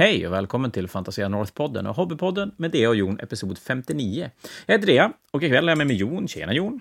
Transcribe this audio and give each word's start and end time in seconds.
Hej 0.00 0.26
och 0.26 0.32
välkommen 0.32 0.70
till 0.70 0.88
Fantasia 0.88 1.28
North-podden 1.28 1.86
och 1.86 1.96
Hobbypodden 1.96 2.54
med 2.56 2.70
Dea 2.70 2.88
och 2.88 2.96
Jon, 2.96 3.20
episod 3.20 3.58
59. 3.58 4.30
Jag 4.66 4.74
heter 4.74 4.86
Dea 4.86 5.12
och 5.30 5.42
ikväll 5.42 5.64
är 5.64 5.70
jag 5.70 5.78
med 5.78 5.86
mig 5.86 5.96
Jon. 5.96 6.28
Tjena 6.28 6.52
Jon! 6.52 6.80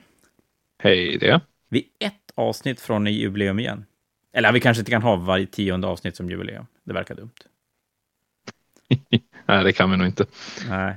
Hej 0.84 1.18
Dea! 1.18 1.42
Vi 1.70 1.88
är 2.00 2.08
ett 2.08 2.32
avsnitt 2.36 2.82
från 2.82 3.08
jubileum 3.08 3.60
igen. 3.60 3.86
Eller 4.34 4.52
vi 4.52 4.60
kanske 4.60 4.82
inte 4.82 4.92
kan 4.92 5.02
ha 5.02 5.16
varje 5.16 5.46
tionde 5.46 5.88
avsnitt 5.88 6.16
som 6.16 6.30
jubileum. 6.30 6.66
Det 6.84 6.94
verkar 6.94 7.16
dumt. 7.16 7.32
Nej, 9.46 9.64
det 9.64 9.74
kan 9.74 9.92
vi 9.92 9.98
nog 9.98 10.08
inte. 10.08 10.26
Nej. 10.70 10.96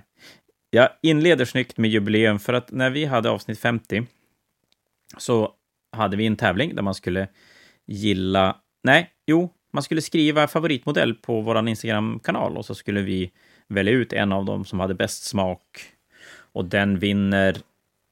Jag 0.71 0.89
inleder 1.03 1.45
snyggt 1.45 1.79
med 1.79 1.91
jubileum 1.91 2.39
för 2.39 2.53
att 2.53 2.71
när 2.71 2.91
vi 2.91 3.05
hade 3.05 3.31
avsnitt 3.31 3.59
50 3.59 4.07
så 5.19 5.53
hade 5.93 6.17
vi 6.17 6.27
en 6.27 6.37
tävling 6.37 6.75
där 6.75 6.83
man 6.83 6.95
skulle 6.95 7.29
gilla... 7.87 8.57
Nej, 8.83 9.11
jo, 9.27 9.53
man 9.73 9.83
skulle 9.83 10.03
skriva 10.03 10.49
favoritmodell 10.49 11.15
på 11.15 11.41
vår 11.41 11.69
Instagram-kanal 11.69 12.57
och 12.57 12.67
så 12.67 12.75
skulle 12.75 13.01
vi 13.01 13.31
välja 13.69 13.93
ut 13.93 14.13
en 14.13 14.33
av 14.33 14.45
dem 14.45 14.65
som 14.65 14.81
hade 14.81 14.95
bäst 14.95 15.25
smak. 15.25 15.85
Och 16.53 16.65
den 16.65 16.99
vinner 16.99 17.57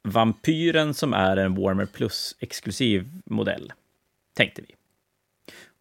Vampyren 0.02 0.94
som 0.94 1.14
är 1.14 1.36
en 1.36 1.54
Warmer 1.54 1.86
Plus-exklusiv 1.86 3.08
modell, 3.24 3.72
tänkte 4.34 4.62
vi. 4.62 4.74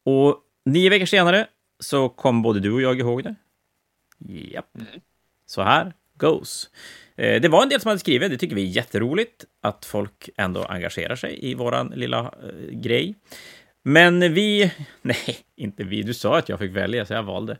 Och 0.04 0.38
nio 0.66 0.90
veckor 0.90 1.06
senare 1.06 1.48
så 1.80 2.10
kom 2.10 2.42
både 2.42 2.60
du 2.60 2.72
och 2.72 2.82
jag 2.82 3.00
ihåg 3.00 3.24
det. 3.24 3.36
Japp. 4.28 4.78
Så 5.46 5.62
här 5.62 5.94
goes. 6.20 6.70
Eh, 7.16 7.42
det 7.42 7.50
var 7.50 7.64
en 7.64 7.70
del 7.70 7.82
som 7.82 7.90
hade 7.90 8.00
skrivit, 8.00 8.32
det 8.32 8.38
tycker 8.38 8.56
vi 8.56 8.64
är 8.64 8.76
jätteroligt, 8.76 9.46
att 9.62 9.86
folk 9.86 10.30
ändå 10.38 10.64
engagerar 10.64 11.16
sig 11.16 11.52
i 11.52 11.54
våran 11.54 11.94
lilla 11.96 12.20
eh, 12.20 12.72
grej. 12.72 13.16
Men 13.90 14.34
vi... 14.34 14.74
Nej, 15.02 15.38
inte 15.56 15.84
vi. 15.84 16.04
Du 16.04 16.14
sa 16.14 16.38
att 16.38 16.50
jag 16.50 16.60
fick 16.60 16.72
välja, 16.72 17.06
så 17.06 17.14
jag 17.14 17.24
valde. 17.24 17.58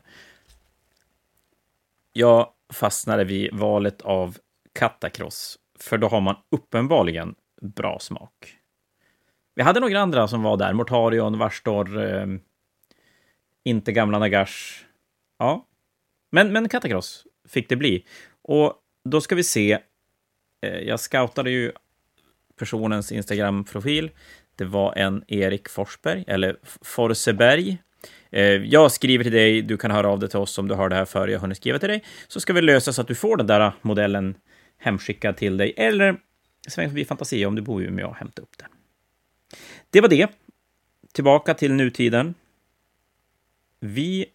Jag 2.12 2.52
fastnade 2.72 3.24
vid 3.24 3.54
valet 3.54 4.00
av 4.02 4.38
KataKross, 4.72 5.58
för 5.78 5.98
då 5.98 6.08
har 6.08 6.20
man 6.20 6.36
uppenbarligen 6.50 7.34
bra 7.62 7.98
smak. 7.98 8.56
Vi 9.54 9.62
hade 9.62 9.80
några 9.80 10.00
andra 10.00 10.28
som 10.28 10.42
var 10.42 10.56
där. 10.56 10.72
Mortarion, 10.72 11.38
Varstor, 11.38 12.04
eh, 12.04 12.26
inte 13.64 13.92
gamla 13.92 14.18
Nagash. 14.18 14.84
Ja, 15.38 15.66
men, 16.30 16.52
men 16.52 16.68
Katakross 16.68 17.26
fick 17.48 17.68
det 17.68 17.76
bli. 17.76 18.06
Och 18.42 18.74
då 19.04 19.20
ska 19.20 19.34
vi 19.34 19.44
se. 19.44 19.78
Eh, 20.66 20.78
jag 20.78 21.00
scoutade 21.00 21.50
ju 21.50 21.72
personens 22.56 23.12
Instagram-profil. 23.12 24.10
Det 24.60 24.66
var 24.66 24.94
en 24.96 25.24
Erik 25.28 25.68
Forsberg, 25.68 26.24
eller 26.26 26.56
Forseberg. 26.82 27.78
Eh, 28.30 28.42
jag 28.44 28.92
skriver 28.92 29.24
till 29.24 29.32
dig, 29.32 29.62
du 29.62 29.76
kan 29.76 29.90
höra 29.90 30.08
av 30.08 30.18
dig 30.18 30.28
till 30.28 30.38
oss 30.38 30.58
om 30.58 30.68
du 30.68 30.74
har 30.74 30.88
det 30.88 30.94
här 30.94 31.04
före 31.04 31.32
jag 31.32 31.40
hunnit 31.40 31.56
skriva 31.56 31.78
till 31.78 31.88
dig. 31.88 32.04
Så 32.28 32.40
ska 32.40 32.52
vi 32.52 32.62
lösa 32.62 32.92
så 32.92 33.00
att 33.00 33.08
du 33.08 33.14
får 33.14 33.36
den 33.36 33.46
där 33.46 33.72
modellen 33.82 34.34
hemskickad 34.78 35.36
till 35.36 35.56
dig. 35.56 35.74
Eller 35.76 36.20
sväng 36.68 36.88
förbi 36.88 37.04
Fantasia 37.04 37.48
om 37.48 37.54
du 37.54 37.62
bor 37.62 37.82
i 37.82 37.86
Umeå 37.86 38.08
och 38.08 38.16
hämta 38.16 38.42
upp 38.42 38.58
den. 38.58 38.68
Det 39.90 40.00
var 40.00 40.08
det. 40.08 40.28
Tillbaka 41.12 41.54
till 41.54 41.72
nutiden. 41.72 42.34
Vi... 43.78 44.26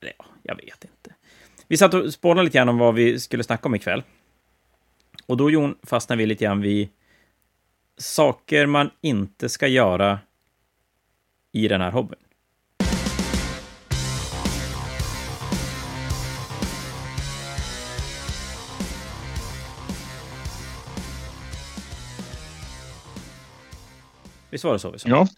Ja, 0.00 0.26
jag 0.42 0.56
vet 0.56 0.84
inte. 0.84 1.14
Vi 1.68 1.76
satt 1.76 1.94
och 1.94 2.12
spånade 2.12 2.44
lite 2.44 2.58
grann 2.58 2.68
om 2.68 2.78
vad 2.78 2.94
vi 2.94 3.20
skulle 3.20 3.44
snacka 3.44 3.68
om 3.68 3.74
ikväll. 3.74 4.02
Och 5.26 5.36
då, 5.36 5.50
Jon, 5.50 5.78
fastnade 5.82 6.18
vi 6.18 6.26
lite 6.26 6.44
grann 6.44 6.60
vid 6.60 6.88
saker 7.98 8.66
man 8.66 8.90
inte 9.00 9.48
ska 9.48 9.66
göra 9.66 10.18
i 11.52 11.68
den 11.68 11.80
här 11.80 11.90
hobbyn. 11.90 12.18
Visst 24.50 24.64
var 24.64 24.72
det 24.72 24.78
så 24.78 24.90
vi 24.90 24.98
sa? 24.98 25.08
Ja, 25.08 25.28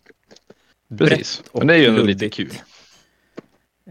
precis. 0.98 1.42
Men 1.52 1.66
det 1.66 1.74
är 1.74 1.78
ju 1.78 2.04
lite 2.04 2.28
kul. 2.28 2.52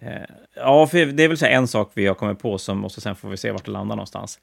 Eh, 0.02 0.12
ja, 0.56 0.88
för 0.88 1.06
det 1.06 1.24
är 1.24 1.28
väl 1.28 1.38
så 1.38 1.46
en 1.46 1.68
sak 1.68 1.91
vi 1.94 2.08
har 2.08 2.16
kommit 2.16 2.40
på 2.40 2.58
som, 2.58 2.85
och 2.85 2.91
så 2.91 3.02
sen 3.02 3.16
får 3.16 3.29
vi 3.29 3.38
se 3.38 3.52
vart 3.52 3.66
det 3.66 3.72
landar 3.72 3.96
någonstans. 3.96 4.40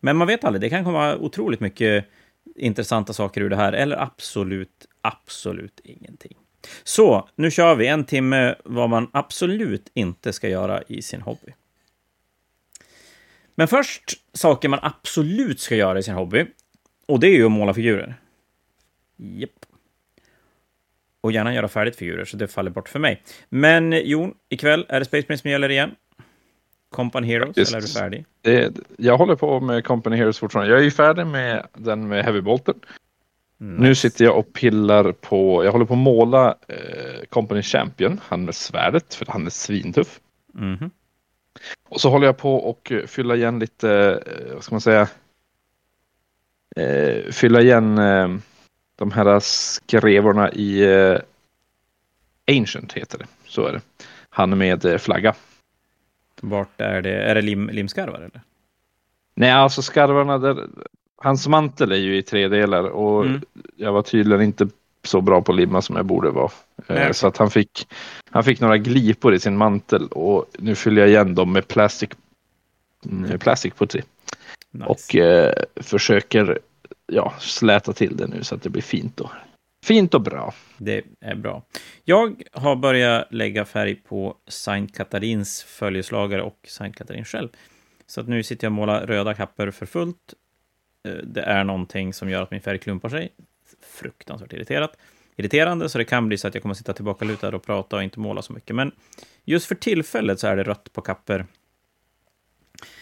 Men 0.00 0.16
man 0.16 0.26
vet 0.26 0.44
aldrig, 0.44 0.60
det 0.60 0.70
kan 0.70 0.84
komma 0.84 1.16
otroligt 1.16 1.60
mycket 1.60 2.04
intressanta 2.56 3.12
saker 3.12 3.40
ur 3.40 3.50
det 3.50 3.56
här, 3.56 3.72
eller 3.72 3.96
absolut, 3.96 4.86
absolut 5.00 5.80
ingenting. 5.84 6.36
Så, 6.84 7.28
nu 7.36 7.50
kör 7.50 7.74
vi 7.74 7.86
en 7.86 8.04
timme 8.04 8.54
vad 8.64 8.90
man 8.90 9.10
absolut 9.12 9.90
inte 9.94 10.32
ska 10.32 10.48
göra 10.48 10.82
i 10.82 11.02
sin 11.02 11.20
hobby. 11.20 11.54
Men 13.54 13.68
först 13.68 14.12
saker 14.32 14.68
man 14.68 14.78
absolut 14.82 15.60
ska 15.60 15.76
göra 15.76 15.98
i 15.98 16.02
sin 16.02 16.14
hobby. 16.14 16.46
Och 17.06 17.20
det 17.20 17.26
är 17.26 17.34
ju 17.34 17.46
att 17.46 17.52
måla 17.52 17.74
figurer. 17.74 18.14
Japp. 19.16 19.50
Och 21.20 21.32
gärna 21.32 21.54
göra 21.54 21.68
färdigt 21.68 21.96
figurer, 21.96 22.24
så 22.24 22.36
det 22.36 22.48
faller 22.48 22.70
bort 22.70 22.88
för 22.88 22.98
mig. 22.98 23.22
Men 23.48 23.92
Jon, 23.92 24.34
ikväll 24.48 24.86
är 24.88 24.98
det 24.98 25.06
Space 25.06 25.26
Marine 25.28 25.38
som 25.38 25.50
gäller 25.50 25.70
igen. 25.70 25.90
Company 26.96 27.26
Heroes, 27.26 27.56
Just, 27.56 27.70
eller 27.70 27.78
är 27.78 27.86
du 27.86 27.92
färdig? 27.92 28.24
Det, 28.42 28.76
jag 28.98 29.18
håller 29.18 29.36
på 29.36 29.60
med 29.60 29.84
Company 29.84 30.16
Heroes 30.16 30.38
fortfarande. 30.38 30.72
Jag 30.72 30.80
är 30.80 30.84
ju 30.84 30.90
färdig 30.90 31.26
med 31.26 31.66
den 31.74 32.08
med 32.08 32.24
Heavy 32.24 32.40
Bolten. 32.40 32.74
Mm. 33.60 33.74
Nu 33.76 33.94
sitter 33.94 34.24
jag 34.24 34.38
och 34.38 34.52
pillar 34.52 35.12
på, 35.12 35.64
jag 35.64 35.72
håller 35.72 35.84
på 35.84 35.94
att 35.94 35.98
måla 35.98 36.56
eh, 36.68 37.24
Company 37.28 37.62
Champion, 37.62 38.20
han 38.24 38.44
med 38.44 38.54
svärdet, 38.54 39.14
för 39.14 39.26
han 39.28 39.46
är 39.46 39.50
svintuff. 39.50 40.20
Mhm. 40.54 40.90
Och 41.88 42.00
så 42.00 42.10
håller 42.10 42.26
jag 42.26 42.36
på 42.36 42.54
och 42.54 42.92
eh, 42.92 43.06
fylla 43.06 43.36
igen 43.36 43.58
lite, 43.58 43.90
eh, 44.26 44.54
vad 44.54 44.64
ska 44.64 44.74
man 44.74 44.80
säga, 44.80 45.08
eh, 46.76 47.32
fylla 47.32 47.60
igen 47.60 47.98
eh, 47.98 48.28
de 48.96 49.12
här 49.12 49.40
skrevorna 49.40 50.52
i 50.52 50.82
eh, 50.84 51.18
Ancient 52.46 52.92
heter 52.92 53.18
det, 53.18 53.26
så 53.46 53.66
är 53.66 53.72
det. 53.72 53.80
Han 54.30 54.58
med 54.58 54.84
eh, 54.84 54.98
flagga. 54.98 55.34
Vart 56.42 56.80
är 56.80 57.02
det? 57.02 57.14
Är 57.14 57.34
det 57.34 57.42
lim, 57.42 57.68
limskarvar, 57.68 58.18
eller? 58.18 58.40
Nej, 59.34 59.50
alltså 59.50 59.82
skarvarna 59.82 60.38
där, 60.38 60.66
hans 61.16 61.48
mantel 61.48 61.92
är 61.92 61.96
ju 61.96 62.16
i 62.16 62.22
tre 62.22 62.48
delar 62.48 62.84
och 62.84 63.24
Mm. 63.26 63.40
jag 63.76 63.92
var 63.92 64.02
tydligen 64.02 64.42
inte 64.42 64.68
så 65.02 65.20
bra 65.20 65.42
på 65.42 65.52
limma 65.52 65.82
som 65.82 65.96
jag 65.96 66.04
borde 66.06 66.30
vara. 66.30 66.50
Eh, 66.76 66.94
Nej. 66.94 67.14
Så 67.14 67.26
att 67.26 67.36
han 67.36 67.50
fick, 67.50 67.88
han 68.30 68.44
fick 68.44 68.60
några 68.60 68.78
glipor 68.78 69.34
i 69.34 69.40
sin 69.40 69.56
mantel 69.56 70.06
och 70.06 70.46
nu 70.58 70.74
fyller 70.74 71.00
jag 71.02 71.08
igen 71.08 71.34
dem 71.34 71.52
med 71.52 71.68
plastic, 71.68 72.10
mm, 73.04 73.38
plastic 73.38 73.74
putty. 73.74 74.00
Nice. 74.70 74.86
Och 74.86 75.16
eh, 75.16 75.52
försöker 75.76 76.58
ja, 77.06 77.34
släta 77.38 77.92
till 77.92 78.16
det 78.16 78.26
nu 78.26 78.44
så 78.44 78.54
att 78.54 78.62
det 78.62 78.70
blir 78.70 78.82
fint 78.82 79.20
och, 79.20 79.30
fint 79.86 80.14
och 80.14 80.20
bra. 80.20 80.54
Det 80.78 81.04
är 81.20 81.34
bra. 81.34 81.62
Jag 82.04 82.42
har 82.52 82.76
börjat 82.76 83.32
lägga 83.32 83.64
färg 83.64 83.94
på 83.94 84.36
Saint 84.48 84.96
Katarins 84.96 85.62
följeslagare 85.62 86.42
och 86.42 86.58
Saint 86.68 86.96
Katarin 86.96 87.24
själv. 87.24 87.48
Så 88.06 88.20
att 88.20 88.28
nu 88.28 88.42
sitter 88.42 88.66
jag 88.66 88.70
och 88.70 88.76
målar 88.76 89.06
röda 89.06 89.34
kappor 89.34 89.70
för 89.70 89.86
fullt. 89.86 90.34
Eh, 91.08 91.12
det 91.12 91.42
är 91.42 91.64
någonting 91.64 92.12
som 92.12 92.30
gör 92.30 92.42
att 92.42 92.50
min 92.50 92.60
färg 92.60 92.78
klumpar 92.78 93.08
sig. 93.08 93.28
Fruktansvärt 93.82 94.52
irriterat. 94.52 94.96
irriterande, 95.36 95.88
så 95.88 95.98
det 95.98 96.04
kan 96.04 96.28
bli 96.28 96.38
så 96.38 96.48
att 96.48 96.54
jag 96.54 96.62
kommer 96.62 96.74
sitta 96.74 96.92
tillbaka 96.92 97.24
lutad 97.24 97.56
och 97.56 97.62
prata 97.62 97.96
och 97.96 98.02
inte 98.02 98.20
måla 98.20 98.42
så 98.42 98.52
mycket. 98.52 98.76
Men 98.76 98.92
just 99.44 99.66
för 99.66 99.74
tillfället 99.74 100.40
så 100.40 100.46
är 100.46 100.56
det 100.56 100.62
rött 100.62 100.92
på 100.92 101.00
kappor. 101.00 101.46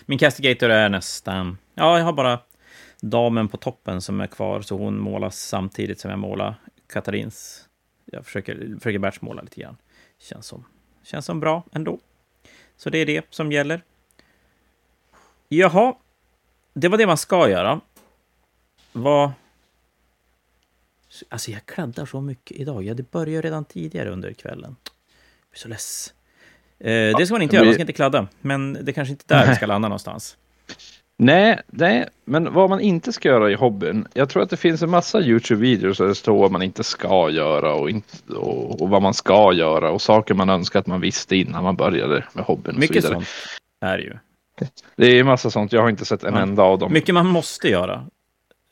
Min 0.07 0.19
Castigator 0.19 0.71
är 0.71 0.89
nästan... 0.89 1.59
Ja, 1.75 1.99
jag 1.99 2.05
har 2.05 2.13
bara 2.13 2.39
damen 3.01 3.49
på 3.49 3.57
toppen 3.57 4.01
som 4.01 4.21
är 4.21 4.27
kvar, 4.27 4.61
så 4.61 4.77
hon 4.79 4.99
målas 4.99 5.39
samtidigt 5.39 6.01
som 6.01 6.11
jag 6.11 6.19
målar 6.19 6.55
Katarins. 6.87 7.69
Jag 8.05 8.25
försöker, 8.27 8.77
försöker 8.79 8.99
batchmåla 8.99 9.43
lite 9.43 9.61
grann. 9.61 9.77
Känns 10.19 10.47
som, 10.47 10.65
känns 11.03 11.27
som 11.27 11.41
bra 11.41 11.63
ändå. 11.73 11.99
Så 12.77 12.91
det 12.91 12.99
är 12.99 13.07
det 13.07 13.27
som 13.31 13.53
gäller. 13.53 13.83
Jaha, 15.49 15.95
det 16.73 16.89
var 16.89 16.99
det 16.99 17.07
man 17.07 17.17
ska 17.17 17.49
göra. 17.51 17.81
Vad... 18.93 19.33
Alltså, 21.29 21.51
jag 21.51 21.67
kladdar 21.67 22.07
så 22.07 22.21
mycket 22.21 22.57
idag. 22.57 22.83
Ja, 22.83 22.95
det 22.95 23.11
började 23.11 23.49
redan 23.49 23.65
tidigare 23.65 24.11
under 24.11 24.33
kvällen. 24.33 24.77
Jag 24.85 25.51
blir 25.51 25.59
så 25.59 25.69
less. 25.69 26.15
Eh, 26.79 27.17
det 27.19 27.27
ska 27.27 27.35
man 27.35 27.43
inte 27.43 27.53
det 27.53 27.57
göra, 27.57 27.65
man 27.65 27.75
ska 27.75 27.81
inte 27.81 27.93
kladda. 27.93 28.29
Men 28.41 28.73
det 28.73 28.91
är 28.91 28.93
kanske 28.93 29.13
inte 29.13 29.25
där 29.27 29.49
vi 29.49 29.55
ska 29.55 29.67
landa 29.67 29.89
någonstans. 29.89 30.37
Nej, 31.17 31.61
nej, 31.67 32.09
men 32.25 32.53
vad 32.53 32.71
man 32.71 32.81
inte 32.81 33.13
ska 33.13 33.29
göra 33.29 33.51
i 33.51 33.55
hobbyn. 33.55 34.07
Jag 34.15 34.29
tror 34.29 34.43
att 34.43 34.51
det 34.51 34.57
finns 34.57 34.83
en 34.83 34.91
massa 34.91 35.21
Youtube-videos 35.21 35.99
där 35.99 36.07
det 36.07 36.15
står 36.15 36.39
vad 36.39 36.51
man 36.53 36.63
inte 36.63 36.85
ska 36.85 37.31
göra 37.31 37.75
och, 37.75 37.91
inte, 37.91 38.33
och, 38.33 38.83
och 38.83 38.89
vad 38.89 39.03
man 39.03 39.15
ska 39.15 39.53
göra 39.53 39.91
och 39.91 40.03
saker 40.03 40.35
man 40.35 40.51
önskar 40.51 40.81
att 40.81 40.87
man 40.87 41.01
visste 41.01 41.37
innan 41.37 41.65
man 41.65 41.77
började 41.77 42.25
med 42.33 42.45
hobbyn. 42.45 42.69
Och 42.69 42.75
så 42.75 42.81
Mycket 42.81 42.97
vidare. 42.97 43.13
sånt 43.13 43.27
är 43.81 43.99
ju. 43.99 44.13
Det 44.97 45.07
är 45.19 45.25
massa 45.25 45.51
sånt. 45.51 45.73
Jag 45.73 45.83
har 45.83 45.91
inte 45.91 46.05
sett 46.05 46.25
en 46.25 46.35
Ja. 46.35 46.41
enda 46.41 46.63
av 46.63 46.79
dem. 46.79 46.93
Mycket 46.93 47.15
man 47.15 47.27
måste 47.27 47.69
göra. 47.69 48.07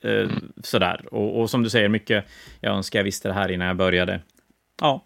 Eh, 0.05 0.11
Mm. 0.12 0.53
Sådär. 0.62 1.05
Och, 1.15 1.41
och 1.41 1.50
som 1.50 1.62
du 1.62 1.71
säger, 1.71 1.89
mycket 1.89 2.25
jag 2.61 2.75
önskar 2.77 2.99
jag 2.99 3.05
visste 3.05 3.29
det 3.29 3.35
här 3.35 3.50
innan 3.50 3.67
jag 3.67 3.77
började. 3.77 4.21
Ja, 4.81 5.05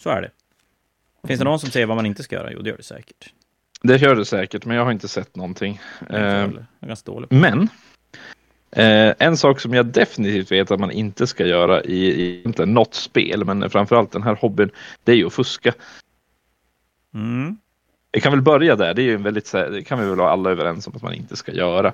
så 0.00 0.10
är 0.10 0.22
det. 0.22 0.30
Finns 1.28 1.38
det 1.38 1.44
någon 1.44 1.58
som 1.60 1.70
säger 1.70 1.86
vad 1.86 1.96
man 1.96 2.06
inte 2.06 2.22
ska 2.22 2.36
göra? 2.36 2.52
Jo, 2.52 2.62
det 2.62 2.70
gör 2.70 2.76
det 2.76 2.82
säkert. 2.82 3.32
Det 3.86 3.96
gör 3.96 4.16
det 4.16 4.24
säkert, 4.24 4.64
men 4.64 4.76
jag 4.76 4.84
har 4.84 4.92
inte 4.92 5.08
sett 5.08 5.36
någonting. 5.36 5.80
Eh. 6.10 6.48
Men 7.30 7.68
eh, 8.70 9.14
en 9.18 9.36
sak 9.36 9.60
som 9.60 9.74
jag 9.74 9.86
definitivt 9.86 10.52
vet 10.52 10.70
att 10.70 10.80
man 10.80 10.90
inte 10.90 11.26
ska 11.26 11.46
göra 11.46 11.82
i, 11.82 12.06
i 12.06 12.42
inte 12.42 12.66
något 12.66 12.94
spel, 12.94 13.44
men 13.44 13.70
framförallt 13.70 14.12
den 14.12 14.22
här 14.22 14.34
hobbyn, 14.34 14.70
det 15.04 15.12
är 15.12 15.16
ju 15.16 15.26
att 15.26 15.32
fuska. 15.32 15.72
Mm. 17.14 17.56
Vi 18.12 18.20
kan 18.20 18.32
väl 18.32 18.42
börja 18.42 18.76
där. 18.76 18.94
Det 18.94 19.02
är 19.02 19.04
ju 19.04 19.14
en 19.14 19.22
väldigt, 19.22 19.52
det 19.52 19.82
kan 19.86 19.98
vi 20.00 20.06
väl 20.06 20.16
vara 20.16 20.30
alla 20.30 20.50
överens 20.50 20.86
om 20.86 20.92
att 20.96 21.02
man 21.02 21.14
inte 21.14 21.36
ska 21.36 21.52
göra. 21.52 21.92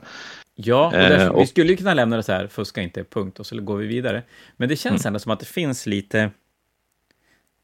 Ja, 0.54 0.86
och 0.86 0.94
Eh, 0.94 1.08
därför, 1.08 1.34
vi 1.36 1.42
och- 1.44 1.48
skulle 1.48 1.70
ju 1.70 1.76
kunna 1.76 1.94
lämna 1.94 2.16
det 2.16 2.22
så 2.22 2.32
här, 2.32 2.46
fuska 2.46 2.82
inte, 2.82 3.04
punkt, 3.04 3.40
och 3.40 3.46
så 3.46 3.60
går 3.60 3.76
vi 3.76 3.86
vidare. 3.86 4.22
Men 4.56 4.68
det 4.68 4.76
känns 4.76 5.06
ändå 5.06 5.18
som 5.18 5.32
att 5.32 5.40
det 5.40 5.46
finns 5.46 5.86
lite, 5.86 6.30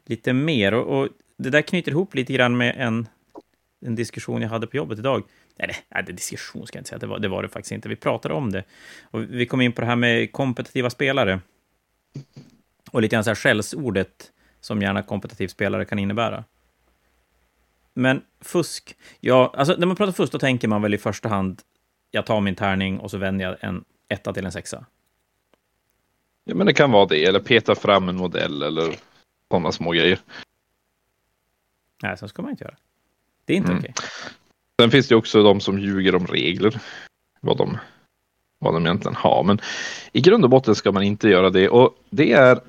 lite 0.05 0.33
mer, 0.33 0.73
och, 0.73 0.99
och 0.99 1.09
det 1.37 1.49
där 1.49 1.61
knyter 1.61 1.91
ihop 1.91 2.15
lite 2.15 2.33
grann 2.33 2.57
med 2.57 2.75
en, 2.77 3.07
en 3.81 3.95
diskussion 3.95 4.41
jag 4.41 4.49
hade 4.49 4.67
på 4.67 4.77
jobbet 4.77 4.99
idag. 4.99 5.23
Eller, 5.57 5.75
nej, 5.89 6.03
det 6.03 6.11
diskussion 6.11 6.67
ska 6.67 6.77
jag 6.77 6.81
inte 6.81 6.89
säga, 6.89 6.99
det 6.99 7.07
var, 7.07 7.19
det 7.19 7.27
var 7.27 7.43
det 7.43 7.49
faktiskt 7.49 7.71
inte. 7.71 7.89
Vi 7.89 7.95
pratade 7.95 8.33
om 8.33 8.51
det. 8.51 8.63
Och 9.03 9.21
vi 9.21 9.45
kom 9.45 9.61
in 9.61 9.71
på 9.71 9.81
det 9.81 9.87
här 9.87 9.95
med 9.95 10.31
kompetitiva 10.31 10.89
spelare. 10.89 11.39
Och 12.91 13.01
lite 13.01 13.15
grann 13.15 13.23
så 13.23 13.29
här 13.29 13.35
skällsordet 13.35 14.31
som 14.59 14.81
gärna 14.81 15.03
kompetitiv 15.03 15.47
spelare 15.47 15.85
kan 15.85 15.99
innebära. 15.99 16.43
Men 17.93 18.21
fusk, 18.41 18.95
ja, 19.19 19.53
alltså 19.57 19.75
när 19.77 19.87
man 19.87 19.95
pratar 19.95 20.13
fusk 20.13 20.31
då 20.31 20.39
tänker 20.39 20.67
man 20.67 20.81
väl 20.81 20.93
i 20.93 20.97
första 20.97 21.29
hand 21.29 21.61
jag 22.11 22.25
tar 22.25 22.41
min 22.41 22.55
tärning 22.55 22.99
och 22.99 23.11
så 23.11 23.17
vänder 23.17 23.45
jag 23.45 23.57
en 23.59 23.85
etta 24.07 24.33
till 24.33 24.45
en 24.45 24.51
sexa. 24.51 24.85
Ja, 26.43 26.55
men 26.55 26.67
det 26.67 26.73
kan 26.73 26.91
vara 26.91 27.05
det, 27.05 27.25
eller 27.25 27.39
peta 27.39 27.75
fram 27.75 28.09
en 28.09 28.15
modell 28.15 28.63
eller 28.63 28.95
sådana 29.47 29.71
små 29.71 29.91
grejer. 29.91 30.19
Nej, 32.03 32.17
så 32.17 32.27
ska 32.27 32.41
man 32.41 32.51
inte 32.51 32.63
göra. 32.63 32.75
Det 33.49 33.53
är 33.53 33.57
inte 33.57 33.71
Mm. 33.71 33.79
okej. 33.83 33.93
Sen 34.81 34.91
finns 34.91 35.07
det 35.07 35.15
också 35.15 35.43
de 35.43 35.59
som 35.61 35.79
ljuger 35.79 36.15
om 36.15 36.27
regler. 36.27 36.81
Vad 37.41 37.57
de, 37.57 37.77
vad 38.59 38.73
de 38.73 38.85
egentligen 38.85 39.15
har. 39.15 39.43
Men 39.43 39.61
i 40.11 40.21
grund 40.21 40.43
och 40.43 40.49
botten 40.49 40.75
ska 40.75 40.91
man 40.91 41.03
inte 41.03 41.29
göra 41.29 41.49
det. 41.49 41.69
Och 41.69 41.97
det 42.09 42.31
är 42.31 42.59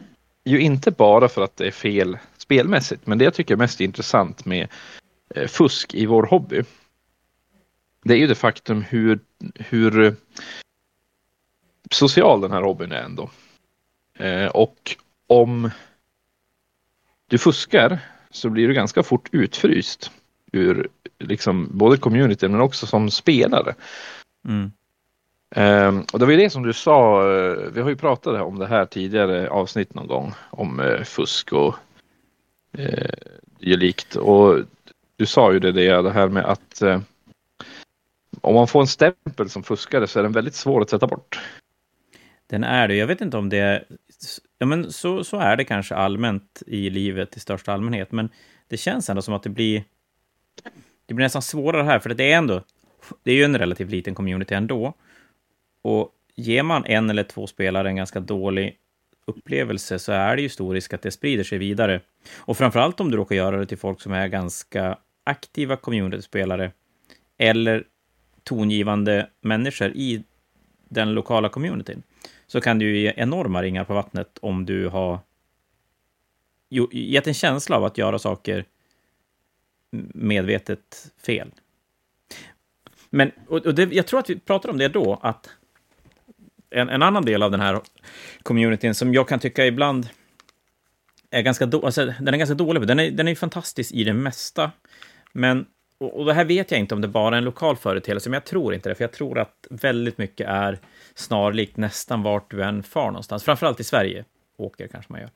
ju 0.45 0.61
inte 0.61 0.91
bara 0.91 1.29
för 1.29 1.45
att 1.45 1.57
det 1.57 1.67
är 1.67 1.71
fel 1.71 2.19
spelmässigt. 2.37 3.07
Men 3.07 3.19
det 3.19 3.25
jag 3.25 3.35
tycker 3.35 3.55
är 3.55 3.59
mest 3.59 3.81
intressant 3.81 4.45
med 4.45 4.69
eh, 5.35 5.47
fusk 5.49 5.95
i 5.95 6.07
vår 6.07 6.23
hobby. 6.23 6.63
Det 8.05 8.15
är 8.15 8.19
ju 8.19 8.27
det 8.27 8.35
faktum 8.35 8.83
hur, 8.83 9.21
hur 9.55 10.01
eh, 10.05 10.13
social 11.91 12.41
den 12.41 12.53
här 12.53 12.63
hobbyn 12.63 12.93
är 12.93 13.03
ändå. 13.03 13.31
Eh, 14.19 14.47
och 14.47 14.97
om 15.27 15.71
du 17.27 17.39
fuskar 17.39 17.99
så 18.31 18.51
blir 18.51 18.69
du 18.69 18.75
ganska 18.75 19.03
fort 19.03 19.29
utfryst 19.33 20.11
ur 20.53 20.89
liksom 21.19 21.69
både 21.71 21.97
communityn 21.97 22.53
men 22.53 22.61
också 22.61 22.87
som 22.87 23.11
spelare. 23.11 23.75
Mm. 24.49 24.73
Ehm, 25.55 26.05
och 26.13 26.19
det 26.19 26.25
var 26.25 26.33
ju 26.33 26.39
det 26.39 26.51
som 26.51 26.63
du 26.63 26.73
sa, 26.73 27.23
eh, 27.33 27.57
vi 27.73 27.81
har 27.81 27.89
ju 27.89 27.97
pratat 27.97 28.43
om 28.43 28.59
det 28.59 28.67
här 28.67 28.87
tidigare 28.87 29.51
avsnitt 29.51 29.95
någon 29.95 30.07
gång 30.07 30.33
om 30.51 30.81
eh, 30.81 31.03
fusk 31.03 31.53
och 31.53 31.75
eh, 32.73 33.11
likt. 33.59 34.17
Och 34.17 34.59
du 35.17 35.27
sa 35.27 35.53
ju 35.53 35.59
det, 35.59 35.73
det, 35.73 36.03
det 36.03 36.13
här 36.13 36.29
med 36.29 36.45
att 36.45 36.83
eh, 36.83 37.01
om 38.41 38.55
man 38.55 38.69
får 38.69 38.81
en 38.81 38.87
stämpel 38.87 39.51
som 39.51 39.63
fuskare 39.63 40.07
så 40.07 40.19
är 40.19 40.23
den 40.23 40.33
väldigt 40.33 40.55
svår 40.55 40.83
att 40.83 40.91
sätta 40.91 41.07
bort. 41.07 41.41
Den 42.47 42.65
är 42.65 42.89
det. 42.89 42.95
Jag 42.95 43.07
vet 43.07 43.21
inte 43.21 43.37
om 43.37 43.49
det 43.49 43.59
är... 43.59 43.85
Ja, 44.59 44.67
men 44.67 44.93
så, 44.93 45.25
så 45.25 45.37
är 45.37 45.57
det 45.57 45.65
kanske 45.65 45.95
allmänt 45.95 46.63
i 46.67 46.91
livet 46.91 47.37
i 47.37 47.41
största 47.41 47.73
allmänhet, 47.73 48.13
men 48.13 48.29
det 48.69 48.77
känns 48.77 49.11
ändå 49.11 49.23
som 49.23 49.35
att 49.35 49.43
det 49.43 49.51
blir... 49.51 49.85
Det 51.07 51.15
blir 51.15 51.25
nästan 51.25 51.43
svårare 51.43 51.83
här, 51.83 51.99
för 51.99 52.15
det 52.15 52.33
är 52.33 52.39
ändå... 52.39 52.63
Det 53.23 53.31
är 53.31 53.35
ju 53.35 53.45
en 53.45 53.59
relativt 53.59 53.91
liten 53.91 54.15
community 54.15 54.55
ändå. 54.55 54.95
Och 55.83 56.13
ger 56.37 56.63
man 56.63 56.85
en 56.85 57.11
eller 57.11 57.23
två 57.23 57.47
spelare 57.47 57.89
en 57.89 57.97
ganska 57.97 58.21
dålig 58.21 58.77
upplevelse 59.27 59.99
så 59.99 60.13
är 60.13 60.37
det 60.37 60.43
ju 60.43 60.49
stor 60.49 60.75
risk 60.75 60.95
att 60.95 61.03
det 61.03 61.11
sprider 61.11 61.45
sig 61.45 61.59
vidare. 61.59 62.01
Och 62.37 62.57
framförallt 62.57 63.01
om 63.01 63.11
du 63.11 63.17
råkar 63.17 63.37
göra 63.37 63.57
det 63.57 63.67
till 63.67 63.79
folk 63.79 64.01
som 64.01 64.13
är 64.13 64.29
ganska 64.29 64.99
aktiva 65.25 65.77
community-spelare 65.77 66.73
eller 67.39 67.85
tongivande 68.43 69.29
människor 69.41 69.91
i 69.91 70.25
den 70.89 71.15
lokala 71.15 71.49
communityn, 71.49 72.03
så 72.47 72.61
kan 72.61 72.79
du 72.79 72.87
ju 72.87 72.99
ge 72.99 73.13
enorma 73.17 73.63
ringar 73.63 73.85
på 73.85 73.95
vattnet 73.95 74.39
om 74.43 74.67
du 74.67 74.89
har 74.89 75.19
gett 76.93 77.27
en 77.27 77.35
känsla 77.35 77.77
av 77.77 77.85
att 77.85 77.99
göra 77.99 78.19
saker 78.19 78.65
medvetet 80.15 81.13
fel. 81.27 81.51
Men, 83.11 83.33
och, 83.47 83.67
och 83.67 83.75
det, 83.75 83.93
jag 83.93 84.07
tror 84.07 84.21
att 84.21 84.31
vi 84.31 84.39
pratade 84.39 84.73
om 84.73 84.79
det 84.79 84.89
då, 84.89 85.21
att 85.23 85.51
en, 86.71 86.89
en 86.89 87.03
annan 87.03 87.25
del 87.25 87.43
av 87.43 87.51
den 87.51 87.61
här 87.61 87.81
communityn 88.43 88.95
som 88.95 89.15
jag 89.15 89.29
kan 89.29 89.39
tycka 89.39 89.67
ibland 89.67 90.09
är 91.31 91.43
ganska, 91.43 91.67
då, 91.67 91.87
alltså, 91.87 92.07
den 92.21 92.35
är 92.35 92.39
ganska 92.39 92.55
dålig. 92.55 92.87
Den 92.87 92.99
är, 92.99 93.11
den 93.11 93.29
är 93.29 93.33
ju 93.33 93.37
fantastisk 93.37 93.93
i 93.93 94.05
det 94.05 94.13
mesta, 94.13 94.71
men 95.33 95.67
och, 95.99 96.19
och 96.19 96.25
det 96.25 96.35
här 96.35 96.45
vet 96.45 96.71
jag 96.71 96.81
inte 96.81 96.95
om 96.95 97.01
det 97.01 97.09
bara 97.09 97.35
är 97.35 97.39
en 97.39 97.45
lokal 97.45 97.77
företeelse, 97.77 98.31
men 98.31 98.35
jag 98.35 98.45
tror 98.45 98.75
inte 98.75 98.89
det, 98.89 98.95
för 98.95 99.05
jag 99.05 99.13
tror 99.13 99.39
att 99.39 99.67
väldigt 99.71 100.19
mycket 100.19 100.49
är 100.49 100.79
snarlikt 101.15 101.77
nästan 101.77 102.23
vart 102.23 102.51
du 102.51 102.63
än 102.63 102.83
far 102.83 103.07
någonstans. 103.07 103.45
Framförallt 103.45 103.81
i 103.81 103.85
Sverige. 103.85 104.25
Åker 104.57 104.89
kanske 104.89 105.13
man 105.13 105.21
gör. 105.21 105.31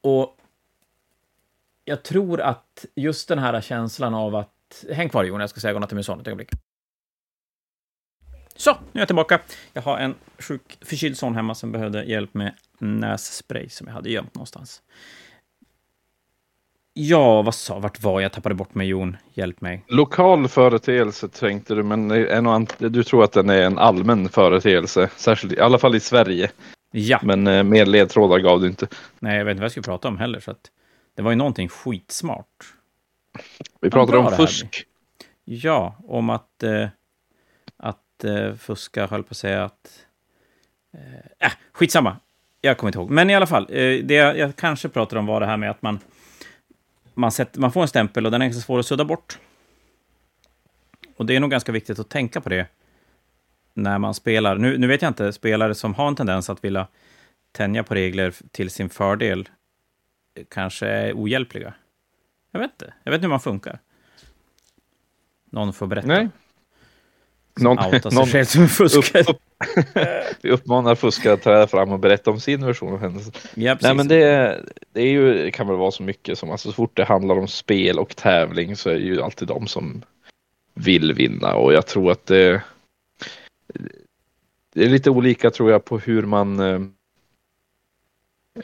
Och 0.00 0.36
jag 1.84 2.02
tror 2.02 2.40
att 2.40 2.84
just 2.94 3.28
den 3.28 3.38
här 3.38 3.60
känslan 3.60 4.14
av 4.14 4.34
att... 4.36 4.50
Häng 4.92 5.08
kvar 5.08 5.24
Jon, 5.24 5.40
jag 5.40 5.50
ska 5.50 5.60
säga 5.60 5.72
godnatt 5.72 5.90
till 5.90 5.96
min 5.96 6.04
son 6.04 6.20
ett 6.20 6.26
ögonblick. 6.26 6.50
Så, 8.56 8.70
nu 8.70 8.76
är 8.92 9.00
jag 9.00 9.08
tillbaka. 9.08 9.40
Jag 9.72 9.82
har 9.82 9.98
en 9.98 10.14
sjuk 10.38 10.78
förkyld 10.80 11.18
son 11.18 11.34
hemma 11.34 11.54
som 11.54 11.72
behövde 11.72 12.04
hjälp 12.04 12.34
med 12.34 12.54
nässpray 12.78 13.68
som 13.68 13.86
jag 13.86 13.94
hade 13.94 14.10
gömt 14.10 14.34
någonstans. 14.34 14.82
Ja, 16.92 17.42
vad 17.42 17.54
sa, 17.54 17.78
vart 17.78 18.02
var 18.02 18.20
jag? 18.20 18.32
tappade 18.32 18.54
bort 18.54 18.74
mig, 18.74 18.86
Jon. 18.88 19.16
Hjälp 19.34 19.60
mig. 19.60 19.84
Lokal 19.88 20.48
företeelse 20.48 21.28
tänkte 21.28 21.74
du, 21.74 21.82
men 21.82 22.10
en 22.10 22.66
du 22.78 23.04
tror 23.04 23.24
att 23.24 23.32
den 23.32 23.50
är 23.50 23.62
en 23.62 23.78
allmän 23.78 24.28
företeelse, 24.28 25.10
särskilt 25.16 25.52
i 25.52 25.60
alla 25.60 25.78
fall 25.78 25.94
i 25.94 26.00
Sverige. 26.00 26.50
Ja, 26.90 27.20
Men 27.22 27.46
eh, 27.46 27.62
mer 27.62 27.86
ledtrådar 27.86 28.38
gav 28.38 28.60
du 28.60 28.66
inte. 28.66 28.86
nej, 29.18 29.38
jag 29.38 29.44
vet 29.44 29.50
inte 29.52 29.60
vad 29.60 29.64
jag 29.64 29.70
skulle 29.70 29.84
prata 29.84 30.08
om 30.08 30.18
heller, 30.18 30.40
så 30.40 30.50
att 30.50 30.70
det 31.14 31.22
var 31.22 31.30
ju 31.30 31.36
någonting 31.36 31.68
skitsmart. 31.68 32.74
Vi 33.80 33.90
pratade 33.90 34.18
om 34.18 34.32
fusk. 34.32 34.86
Ja, 35.44 35.96
om 36.04 36.30
att, 36.30 36.62
eh, 36.62 36.88
att 37.76 38.24
eh, 38.24 38.54
fuska, 38.54 39.06
höll 39.06 39.22
på 39.22 39.30
att 39.30 39.36
säga 39.36 39.64
att... 39.64 40.06
Eh, 40.92 41.46
äh, 41.46 41.52
skitsamma, 41.72 42.16
jag 42.60 42.78
kommer 42.78 42.88
inte 42.88 42.98
ihåg. 42.98 43.10
Men 43.10 43.30
i 43.30 43.34
alla 43.34 43.46
fall, 43.46 43.66
eh, 43.70 44.04
det 44.04 44.14
jag, 44.14 44.38
jag 44.38 44.56
kanske 44.56 44.88
pratade 44.88 45.18
om 45.18 45.26
var 45.26 45.40
det 45.40 45.46
här 45.46 45.56
med 45.56 45.70
att 45.70 45.82
man, 45.82 45.98
man, 47.14 47.32
sätter, 47.32 47.60
man 47.60 47.72
får 47.72 47.82
en 47.82 47.88
stämpel 47.88 48.26
och 48.26 48.32
den 48.32 48.42
är 48.42 48.46
ganska 48.46 48.62
svår 48.62 48.78
att 48.78 48.86
sudda 48.86 49.04
bort. 49.04 49.38
Och 51.16 51.26
det 51.26 51.36
är 51.36 51.40
nog 51.40 51.50
ganska 51.50 51.72
viktigt 51.72 51.98
att 51.98 52.08
tänka 52.08 52.40
på 52.40 52.48
det 52.48 52.66
när 53.74 53.98
man 53.98 54.14
spelar. 54.14 54.56
Nu, 54.56 54.78
nu 54.78 54.86
vet 54.86 55.02
jag 55.02 55.10
inte, 55.10 55.32
spelare 55.32 55.74
som 55.74 55.94
har 55.94 56.08
en 56.08 56.16
tendens 56.16 56.50
att 56.50 56.64
vilja 56.64 56.86
tänja 57.52 57.82
på 57.82 57.94
regler 57.94 58.34
till 58.50 58.70
sin 58.70 58.88
fördel 58.88 59.48
kanske 60.48 60.86
är 60.86 61.12
ohjälpliga. 61.12 61.74
Jag 62.52 62.60
vet 62.60 62.70
inte, 62.70 62.94
jag 63.04 63.12
vet 63.12 63.18
inte 63.18 63.24
hur 63.24 63.30
man 63.30 63.40
funkar. 63.40 63.80
Någon 65.50 65.72
får 65.72 65.86
berätta. 65.86 66.06
Nej. 66.08 66.28
Någon, 67.60 67.76
någon 68.12 68.26
själv 68.26 68.44
som 68.44 68.68
fuskare. 68.68 69.22
upp, 69.22 69.28
upp, 69.30 69.42
vi 70.40 70.50
uppmanar 70.50 70.94
fuskare 70.94 71.32
att 71.32 71.42
träda 71.42 71.66
fram 71.66 71.92
och 71.92 71.98
berätta 71.98 72.30
om 72.30 72.40
sin 72.40 72.66
version 72.66 72.92
av 72.92 73.00
händelsen. 73.00 73.32
Ja. 73.54 73.78
Nej 73.82 73.94
men 73.94 74.08
det, 74.08 74.60
det 74.92 75.00
är 75.00 75.10
ju, 75.10 75.50
kan 75.50 75.68
väl 75.68 75.76
vara 75.76 75.90
så 75.90 76.02
mycket 76.02 76.38
som, 76.38 76.50
alltså 76.50 76.68
så 76.68 76.74
fort 76.74 76.96
det 76.96 77.04
handlar 77.04 77.38
om 77.38 77.48
spel 77.48 77.98
och 77.98 78.16
tävling 78.16 78.76
så 78.76 78.90
är 78.90 78.94
det 78.94 79.00
ju 79.00 79.22
alltid 79.22 79.48
de 79.48 79.66
som 79.66 80.02
vill 80.74 81.12
vinna 81.12 81.54
och 81.54 81.72
jag 81.72 81.86
tror 81.86 82.12
att 82.12 82.26
det, 82.26 82.62
det 84.74 84.84
är 84.84 84.88
lite 84.88 85.10
olika 85.10 85.50
tror 85.50 85.70
jag 85.70 85.84
på 85.84 85.98
hur 85.98 86.22
man 86.22 86.60
eh, 86.60 86.80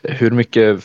hur 0.02 0.30
mycket 0.30 0.84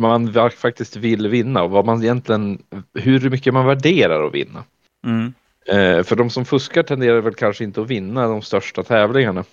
man 0.00 0.50
faktiskt 0.50 0.96
vill 0.96 1.28
vinna 1.28 1.62
och 1.62 1.70
vad 1.70 1.86
man 1.86 2.02
egentligen, 2.02 2.62
hur 2.94 3.30
mycket 3.30 3.54
man 3.54 3.66
värderar 3.66 4.26
att 4.26 4.34
vinna. 4.34 4.64
Mm. 5.04 5.32
Eh, 5.66 6.04
för 6.04 6.16
de 6.16 6.30
som 6.30 6.44
fuskar 6.44 6.82
tenderar 6.82 7.20
väl 7.20 7.34
kanske 7.34 7.64
inte 7.64 7.80
att 7.80 7.90
vinna 7.90 8.28
de 8.28 8.42
största 8.42 8.82
tävlingarna. 8.82 9.44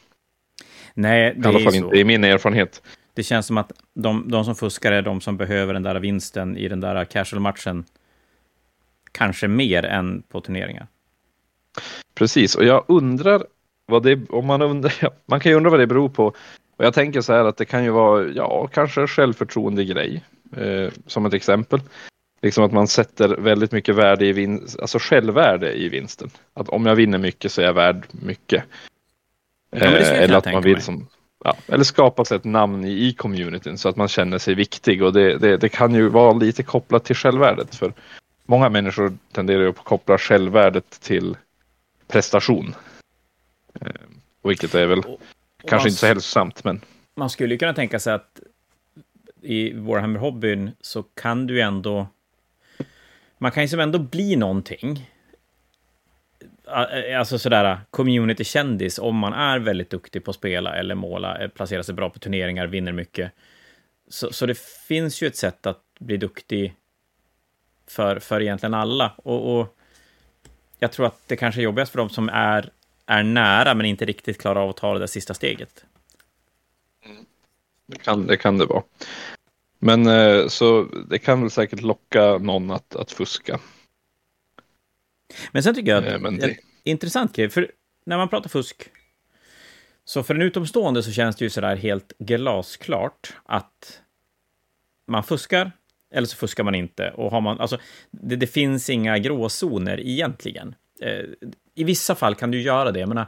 Nej, 0.94 1.34
I 1.38 1.40
det 1.40 1.50
alla 1.50 1.60
är 1.60 1.64
fall 1.64 1.74
så. 1.74 1.78
inte 1.78 1.98
i 1.98 2.04
min 2.04 2.24
erfarenhet. 2.24 2.82
Det 3.14 3.24
känns 3.24 3.46
som 3.46 3.58
att 3.58 3.72
de, 3.94 4.24
de 4.28 4.46
som 4.46 4.56
fuskar 4.56 4.92
är 4.92 5.02
de 5.02 5.22
som 5.22 5.38
behöver 5.38 5.74
den 5.74 5.84
där 5.84 6.00
vinsten 6.00 6.58
i 6.58 6.68
den 6.68 6.80
där 6.80 7.06
casual-matchen. 7.06 7.86
Kanske 9.12 9.48
mer 9.48 9.86
än 9.86 10.22
på 10.22 10.42
turneringar. 10.42 10.88
Precis, 12.16 12.56
och 12.56 12.66
jag 12.66 12.86
undrar 12.88 13.46
vad 13.86 14.04
det, 14.04 14.30
om 14.30 14.46
man 14.46 14.62
undrar, 14.62 14.94
man 15.26 15.40
kan 15.40 15.52
ju 15.52 15.56
undra 15.56 15.70
vad 15.70 15.80
det 15.80 15.88
beror 15.88 16.10
på. 16.10 16.26
Och 16.78 16.86
jag 16.86 16.94
tänker 16.94 17.22
så 17.22 17.34
här 17.34 17.46
att 17.46 17.58
det 17.58 17.66
kan 17.66 17.84
ju 17.84 17.90
vara, 17.90 18.28
ja, 18.28 18.68
kanske 18.68 19.02
en 19.02 19.08
självförtroende 19.08 19.86
grej, 19.86 20.24
eh, 20.58 20.92
som 21.08 21.26
ett 21.26 21.34
exempel. 21.34 21.80
liksom 22.42 22.64
att 22.64 22.72
man 22.72 22.88
sätter 22.88 23.30
väldigt 23.30 23.72
mycket 23.72 23.96
värde 23.96 24.26
i 24.26 24.32
vinst, 24.34 24.80
alltså 24.80 24.98
självvärde 25.02 25.74
i 25.74 25.90
vinsten. 25.90 26.30
Att 26.54 26.70
om 26.70 26.86
jag 26.86 26.96
vinner 26.96 27.18
mycket 27.18 27.52
så 27.52 27.62
är 27.62 27.66
jag 27.66 27.74
värd 27.74 28.06
mycket. 28.12 28.64
Ja, 29.72 29.78
Eh, 29.86 30.22
eller 30.24 30.38
att 30.38 30.46
man 30.54 30.62
vill 30.64 30.74
mig. 30.74 30.82
som, 30.82 31.08
ja, 31.44 31.56
eller 31.68 31.84
skapa 31.84 32.26
sig 32.26 32.38
ett 32.38 32.44
namn 32.44 32.86
i, 32.86 32.92
i 33.08 33.14
communityn 33.14 33.78
så 33.78 33.90
att 33.90 33.96
man 33.96 34.08
känner 34.08 34.38
sig 34.38 34.56
viktig 34.56 35.04
och 35.04 35.14
det, 35.14 35.38
det, 35.38 35.58
det 35.58 35.70
kan 35.70 35.94
ju 35.96 36.10
vara 36.10 36.34
lite 36.34 36.64
kopplat 36.64 37.04
till 37.06 37.16
självvärdet 37.16 37.76
för 37.76 37.94
många 38.46 38.70
människor 38.70 39.18
tenderar 39.32 39.68
att 39.70 39.78
koppla 39.78 40.18
självvärdet 40.18 40.90
till 41.02 41.38
prestation. 42.08 42.76
Eh, 43.82 43.92
vilket 44.44 44.76
är 44.76 44.88
väl 44.88 45.00
Och- 45.00 45.06
och 45.14 45.20
kanske 45.70 45.76
man 45.76 45.88
inte 45.88 46.00
så 46.00 46.06
hälsosamt 46.08 46.64
men 46.64 46.82
man 47.18 47.30
skulle 47.30 47.58
kunna 47.58 47.74
tänka 47.74 48.00
sig 48.00 48.14
att 48.14 48.40
i 49.42 49.74
Warhammer-hobbyn 49.74 50.72
så 50.82 51.04
kan 51.04 51.48
du 51.48 51.54
ju 51.54 51.60
ändå... 51.60 52.08
Man 53.38 53.52
kan 53.52 53.64
ju 53.64 53.70
som 53.70 53.80
ändå 53.80 54.00
bli 54.00 54.36
någonting. 54.36 55.10
Eh, 56.68 57.20
alltså 57.20 57.40
sådär 57.40 57.80
community-kändis 57.90 59.00
om 59.00 59.16
man 59.16 59.34
är 59.34 59.60
väldigt 59.60 59.90
duktig 59.90 60.24
på 60.24 60.32
att 60.32 60.38
spela 60.38 60.76
eller 60.76 60.96
måla, 60.96 61.38
eh, 61.40 61.48
placerar 61.48 61.82
sig 61.82 61.96
bra 61.96 62.10
på 62.10 62.20
turneringar, 62.20 62.68
vinner 62.68 62.92
mycket. 62.92 63.32
Så, 64.08 64.34
så 64.34 64.46
det 64.46 64.60
finns 64.88 65.22
ju 65.22 65.28
ett 65.28 65.36
sätt 65.36 65.66
att 65.66 65.84
bli 66.00 66.18
duktig 66.18 66.74
för, 67.88 68.20
för 68.20 68.42
egentligen 68.42 68.74
alla. 68.74 69.14
Och, 69.18 69.60
och 69.60 69.78
jag 70.80 70.92
tror 70.92 71.06
att 71.06 71.22
det 71.28 71.36
kanske 71.36 71.62
är 71.62 71.64
jobbigast 71.64 71.92
för 71.92 72.00
dem 72.00 72.10
som 72.10 72.30
är, 72.30 72.70
är 73.06 73.24
nära 73.24 73.74
men 73.74 73.86
inte 73.86 74.06
riktigt 74.06 74.38
klarar 74.42 74.62
av 74.62 74.70
att 74.70 74.78
ta 74.78 74.94
det 74.94 75.00
där 75.00 75.08
sista 75.08 75.34
steget. 75.34 75.86
Det 77.88 77.98
kan 78.00 78.28
det, 78.28 78.38
kan 78.38 78.58
det 78.58 78.66
vara. 78.66 78.84
Men 79.80 80.08
eh, 80.08 80.48
så 80.48 80.84
det 81.10 81.20
kan 81.20 81.42
väl 81.42 81.52
säkert 81.52 81.82
locka 81.82 82.38
någon 82.38 82.72
att, 82.72 82.96
att 82.96 83.12
fuska. 83.12 83.60
Men 85.52 85.64
sen 85.64 85.76
tycker 85.76 85.92
jag 85.92 86.04
att 86.08 86.22
Eh, 86.22 86.28
en 86.28 86.38
det- 86.38 86.58
intressant 86.84 87.36
grej, 87.36 87.50
för 87.50 87.72
när 88.06 88.18
man 88.18 88.30
pratar 88.30 88.50
fusk, 88.50 88.90
så 90.06 90.24
för 90.24 90.36
en 90.36 90.42
utomstående 90.42 91.04
så 91.04 91.12
känns 91.12 91.36
det 91.36 91.46
ju 91.46 91.50
sådär 91.50 91.76
helt 91.76 92.14
glasklart 92.20 93.34
att 93.46 94.02
man 95.08 95.24
fuskar, 95.24 95.72
eller 96.14 96.28
så 96.28 96.38
fuskar 96.38 96.64
man 96.64 96.76
inte. 96.76 97.12
Och 97.12 97.32
har 97.32 97.42
man, 97.42 97.60
alltså, 97.60 97.80
det, 98.12 98.36
det 98.36 98.48
finns 98.48 98.90
inga 98.90 99.18
gråzoner 99.18 100.00
egentligen. 100.00 100.76
Eh, 101.02 101.24
I 101.76 101.84
vissa 101.84 102.16
fall 102.16 102.36
kan 102.36 102.52
du 102.52 102.62
göra 102.62 102.92
det, 102.92 103.00
jag 103.00 103.10
menar, 103.10 103.26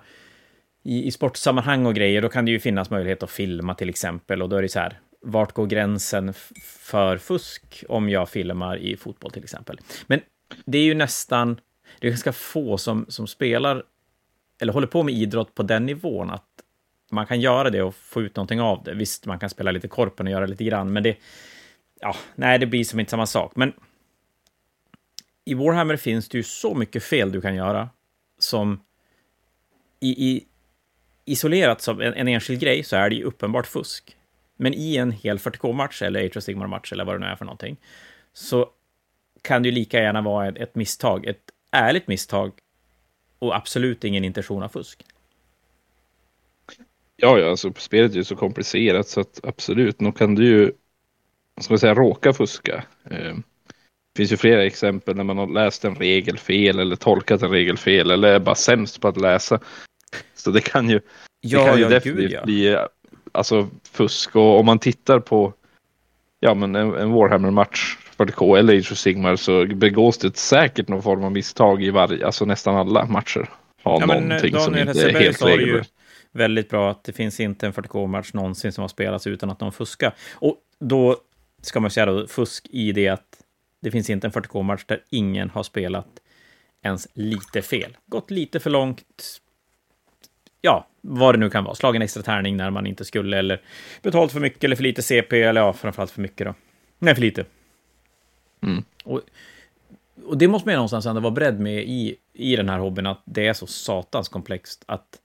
i, 0.89 1.07
i 1.07 1.11
sportsammanhang 1.11 1.85
och 1.85 1.95
grejer, 1.95 2.21
då 2.21 2.29
kan 2.29 2.45
det 2.45 2.51
ju 2.51 2.59
finnas 2.59 2.89
möjlighet 2.89 3.23
att 3.23 3.31
filma 3.31 3.75
till 3.75 3.89
exempel, 3.89 4.41
och 4.41 4.49
då 4.49 4.55
är 4.55 4.61
det 4.61 4.69
så 4.69 4.79
här, 4.79 4.99
vart 5.21 5.53
går 5.53 5.67
gränsen 5.67 6.33
för 6.63 7.17
fusk 7.17 7.83
om 7.89 8.09
jag 8.09 8.29
filmar 8.29 8.77
i 8.77 8.97
fotboll 8.97 9.31
till 9.31 9.43
exempel? 9.43 9.79
Men 10.07 10.21
det 10.65 10.77
är 10.77 10.83
ju 10.83 10.93
nästan, 10.93 11.59
det 11.99 12.07
är 12.07 12.11
ganska 12.11 12.33
få 12.33 12.77
som, 12.77 13.05
som 13.09 13.27
spelar, 13.27 13.83
eller 14.61 14.73
håller 14.73 14.87
på 14.87 15.03
med 15.03 15.13
idrott 15.13 15.55
på 15.55 15.63
den 15.63 15.85
nivån, 15.85 16.29
att 16.29 16.47
man 17.11 17.25
kan 17.25 17.41
göra 17.41 17.69
det 17.69 17.81
och 17.81 17.95
få 17.95 18.21
ut 18.21 18.35
någonting 18.35 18.61
av 18.61 18.83
det. 18.83 18.93
Visst, 18.93 19.25
man 19.25 19.39
kan 19.39 19.49
spela 19.49 19.71
lite 19.71 19.87
korpen 19.87 20.27
och 20.27 20.31
göra 20.31 20.45
lite 20.45 20.63
grann, 20.63 20.93
men 20.93 21.03
det, 21.03 21.17
ja, 21.99 22.15
nej, 22.35 22.59
det 22.59 22.65
blir 22.65 22.83
som 22.83 22.99
inte 22.99 23.09
samma 23.09 23.25
sak. 23.25 23.51
Men 23.55 23.73
i 25.45 25.53
Warhammer 25.53 25.97
finns 25.97 26.29
det 26.29 26.37
ju 26.37 26.43
så 26.43 26.75
mycket 26.75 27.03
fel 27.03 27.31
du 27.31 27.41
kan 27.41 27.55
göra 27.55 27.89
som 28.39 28.83
i, 29.99 30.29
i 30.29 30.45
isolerat 31.31 31.81
som 31.81 32.01
en, 32.01 32.13
en 32.13 32.27
enskild 32.27 32.59
grej 32.59 32.83
så 32.83 32.95
är 32.95 33.09
det 33.09 33.15
ju 33.15 33.23
uppenbart 33.23 33.67
fusk. 33.67 34.15
Men 34.57 34.73
i 34.73 34.97
en 34.97 35.11
hel 35.11 35.37
40K-match 35.37 36.01
eller 36.01 36.25
Atrio 36.25 36.41
Sigmar-match 36.41 36.91
eller 36.91 37.05
vad 37.05 37.15
det 37.15 37.19
nu 37.19 37.25
är 37.25 37.35
för 37.35 37.45
någonting, 37.45 37.77
så 38.33 38.69
kan 39.41 39.63
det 39.63 39.69
ju 39.69 39.75
lika 39.75 39.99
gärna 39.99 40.21
vara 40.21 40.47
ett, 40.47 40.57
ett 40.57 40.75
misstag, 40.75 41.25
ett 41.25 41.41
ärligt 41.71 42.07
misstag 42.07 42.51
och 43.39 43.55
absolut 43.55 44.03
ingen 44.03 44.23
intention 44.23 44.63
av 44.63 44.69
fusk. 44.69 45.05
Ja, 47.15 47.39
ja, 47.39 47.49
alltså 47.49 47.73
spelet 47.77 48.11
är 48.11 48.15
ju 48.15 48.23
så 48.23 48.35
komplicerat 48.35 49.07
så 49.07 49.19
att 49.19 49.39
absolut, 49.43 49.99
nog 49.99 50.17
kan 50.17 50.35
du 50.35 50.45
ju, 50.45 50.71
ska 51.61 51.73
man 51.73 51.79
säga, 51.79 51.93
råka 51.93 52.33
fuska. 52.33 52.83
Eh, 53.03 53.35
det 54.13 54.17
finns 54.17 54.31
ju 54.31 54.37
flera 54.37 54.65
exempel 54.65 55.15
när 55.15 55.23
man 55.23 55.37
har 55.37 55.47
läst 55.47 55.85
en 55.85 55.95
regel 55.95 56.37
fel 56.37 56.79
eller 56.79 56.95
tolkat 56.95 57.41
en 57.41 57.51
regel 57.51 57.77
fel 57.77 58.11
eller 58.11 58.33
är 58.33 58.39
bara 58.39 58.55
sämst 58.55 59.01
på 59.01 59.07
att 59.07 59.21
läsa. 59.21 59.59
Så 60.35 60.51
det 60.51 60.61
kan 60.61 60.89
ju, 60.89 60.99
det 61.41 61.65
kan 61.65 61.79
ju 61.79 61.89
definitivt 61.89 62.43
bli 62.43 62.77
alltså, 63.31 63.69
fusk 63.91 64.35
och 64.35 64.59
om 64.59 64.65
man 64.65 64.79
tittar 64.79 65.19
på 65.19 65.53
ja, 66.39 66.53
men 66.53 66.75
en, 66.75 66.95
en 66.95 67.11
Warhammer-match 67.11 67.97
40K 68.17 68.57
eller 68.57 68.77
Age 68.77 68.91
of 68.91 68.97
Sigmar 68.97 69.35
så 69.35 69.65
begås 69.65 70.17
det 70.17 70.37
säkert 70.37 70.87
någon 70.87 71.03
form 71.03 71.23
av 71.23 71.31
misstag 71.31 71.83
i 71.83 71.89
varje, 71.89 72.25
alltså 72.25 72.45
nästan 72.45 72.75
alla 72.75 73.05
matcher. 73.05 73.49
Har 73.83 73.99
Ja, 73.99 74.05
men 74.05 74.23
någonting 74.23 74.53
som 74.53 74.73
Daniel 74.73 74.87
inte 74.87 75.09
är 75.09 75.19
helt 75.19 75.45
regelbundet. 75.45 75.87
väldigt 76.31 76.69
bra 76.69 76.91
att 76.91 77.03
det 77.03 77.13
finns 77.13 77.39
inte 77.39 77.65
en 77.65 77.73
40K-match 77.73 78.33
någonsin 78.33 78.71
som 78.71 78.81
har 78.81 78.89
spelats 78.89 79.27
utan 79.27 79.49
att 79.49 79.61
någon 79.61 79.71
fuskar. 79.71 80.13
Och 80.33 80.57
då 80.79 81.17
ska 81.61 81.79
man 81.79 81.91
säga 81.91 82.05
då 82.05 82.27
fusk 82.27 82.67
i 82.69 82.91
det 82.91 83.07
att 83.07 83.43
det 83.81 83.91
finns 83.91 84.09
inte 84.09 84.27
en 84.27 84.33
40K-match 84.33 84.83
där 84.85 85.03
ingen 85.09 85.49
har 85.49 85.63
spelat 85.63 86.07
ens 86.83 87.07
lite 87.13 87.61
fel. 87.61 87.97
Gått 88.05 88.31
lite 88.31 88.59
för 88.59 88.69
långt. 88.69 89.39
Ja, 90.61 90.87
vad 91.01 91.33
det 91.33 91.39
nu 91.39 91.49
kan 91.49 91.63
vara. 91.63 91.75
Slagen 91.75 92.01
extra 92.01 92.23
tärning 92.23 92.57
när 92.57 92.69
man 92.69 92.87
inte 92.87 93.05
skulle, 93.05 93.37
eller 93.37 93.61
betalt 94.01 94.31
för 94.31 94.39
mycket 94.39 94.63
eller 94.63 94.75
för 94.75 94.83
lite 94.83 95.01
CP, 95.01 95.41
eller 95.41 95.61
ja, 95.61 95.73
framförallt 95.73 96.11
för 96.11 96.21
mycket 96.21 96.47
då. 96.47 96.53
Nej, 96.99 97.15
för 97.15 97.21
lite. 97.21 97.45
Mm. 98.61 98.83
Och, 99.03 99.21
och 100.25 100.37
det 100.37 100.47
måste 100.47 100.67
man 100.67 100.73
ju 100.73 100.77
någonstans 100.77 101.05
ändå 101.05 101.21
vara 101.21 101.31
beredd 101.31 101.59
med 101.59 101.83
i, 101.83 102.15
i 102.33 102.55
den 102.55 102.69
här 102.69 102.79
hobbyn, 102.79 103.07
att 103.07 103.21
det 103.25 103.47
är 103.47 103.53
så 103.53 103.67
satans 103.67 104.29
komplext 104.29 104.83
att 104.85 105.19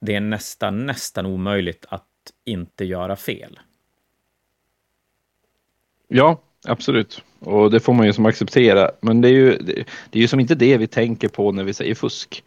det 0.00 0.14
är 0.14 0.20
nästan, 0.20 0.86
nästan 0.86 1.26
omöjligt 1.26 1.86
att 1.88 2.04
inte 2.44 2.84
göra 2.84 3.16
fel. 3.16 3.58
Ja, 6.08 6.40
absolut. 6.64 7.22
Och 7.38 7.70
det 7.70 7.80
får 7.80 7.92
man 7.92 8.06
ju 8.06 8.12
som 8.12 8.26
acceptera. 8.26 8.90
Men 9.00 9.20
det 9.20 9.28
är 9.28 9.32
ju, 9.32 9.58
det, 9.58 9.84
det 10.10 10.18
är 10.18 10.20
ju 10.20 10.28
som 10.28 10.40
inte 10.40 10.54
det 10.54 10.76
vi 10.76 10.86
tänker 10.86 11.28
på 11.28 11.52
när 11.52 11.64
vi 11.64 11.74
säger 11.74 11.94
fusk. 11.94 12.44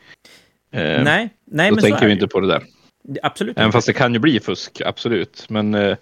Eh, 0.71 1.03
nej, 1.03 1.29
nej, 1.45 1.69
Då 1.69 1.75
men 1.75 1.81
så 1.81 1.89
tänker 1.89 2.05
vi 2.05 2.11
inte 2.11 2.27
på 2.27 2.39
det 2.39 2.47
där. 2.47 2.63
Absolut 3.23 3.57
Även 3.57 3.65
inte. 3.65 3.75
fast 3.77 3.87
det 3.87 3.93
kan 3.93 4.13
ju 4.13 4.19
bli 4.19 4.39
fusk, 4.39 4.81
absolut. 4.85 5.45
Men 5.49 5.75
eh, 5.75 5.97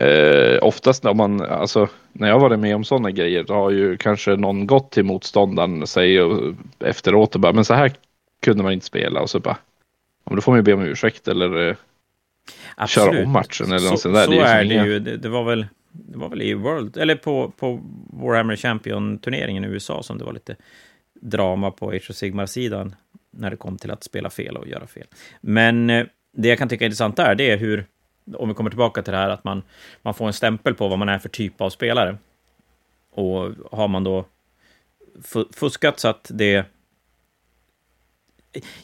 eh, 0.00 0.58
oftast 0.62 1.04
när 1.04 1.14
man, 1.14 1.40
alltså 1.40 1.88
när 2.12 2.28
jag 2.28 2.38
varit 2.38 2.58
med 2.58 2.76
om 2.76 2.84
sådana 2.84 3.10
grejer, 3.10 3.44
då 3.44 3.54
har 3.54 3.70
ju 3.70 3.96
kanske 3.96 4.36
någon 4.36 4.66
gått 4.66 4.90
till 4.90 5.04
motståndaren 5.04 5.86
säger 5.86 6.24
och, 6.24 6.54
efteråt 6.78 7.34
och 7.34 7.40
bara, 7.40 7.52
men 7.52 7.64
så 7.64 7.74
här 7.74 7.92
kunde 8.42 8.62
man 8.62 8.72
inte 8.72 8.86
spela 8.86 9.20
och 9.20 9.30
så 9.30 9.40
bara, 9.40 9.58
men 10.24 10.36
då 10.36 10.42
får 10.42 10.52
man 10.52 10.58
ju 10.58 10.62
be 10.62 10.72
om 10.72 10.82
ursäkt 10.82 11.28
eller 11.28 11.68
eh, 11.68 12.86
köra 12.86 13.24
om 13.24 13.32
matchen 13.32 13.72
eller 13.72 13.90
något 13.90 14.00
sånt 14.00 14.14
där. 14.14 14.24
Så 14.24 14.30
Det 14.30 14.38
är 14.38 14.60
är 14.60 14.64
det 14.64 14.86
ju. 14.86 14.98
Det, 14.98 15.16
det 15.16 15.28
var 15.28 15.44
väl 15.44 15.66
det 15.90 16.18
var 16.18 16.28
väl 16.28 16.42
i 16.42 16.54
World, 16.54 16.96
eller 16.96 17.14
på, 17.14 17.52
på 17.58 17.80
Warhammer 18.12 18.56
Champion-turneringen 18.56 19.64
i 19.64 19.68
USA 19.68 20.02
som 20.02 20.18
det 20.18 20.24
var 20.24 20.32
lite 20.32 20.56
drama 21.20 21.70
på 21.70 21.90
Age 21.90 22.06
of 22.10 22.16
Sigmar-sidan 22.16 22.94
när 23.30 23.50
det 23.50 23.56
kom 23.56 23.78
till 23.78 23.90
att 23.90 24.04
spela 24.04 24.30
fel 24.30 24.56
och 24.56 24.68
göra 24.68 24.86
fel. 24.86 25.06
Men 25.40 25.90
eh, 25.90 26.06
det 26.32 26.48
jag 26.48 26.58
kan 26.58 26.68
tycka 26.68 26.84
är 26.84 26.86
intressant 26.86 27.16
där, 27.16 27.34
det 27.34 27.50
är 27.50 27.56
hur, 27.56 27.86
om 28.34 28.48
vi 28.48 28.54
kommer 28.54 28.70
tillbaka 28.70 29.02
till 29.02 29.12
det 29.12 29.18
här, 29.18 29.30
att 29.30 29.44
man, 29.44 29.62
man 30.02 30.14
får 30.14 30.26
en 30.26 30.32
stämpel 30.32 30.74
på 30.74 30.88
vad 30.88 30.98
man 30.98 31.08
är 31.08 31.18
för 31.18 31.28
typ 31.28 31.60
av 31.60 31.70
spelare. 31.70 32.18
Och 33.10 33.52
har 33.72 33.88
man 33.88 34.04
då 34.04 34.24
fuskat 35.52 36.00
så 36.00 36.08
att 36.08 36.30
det... 36.34 36.64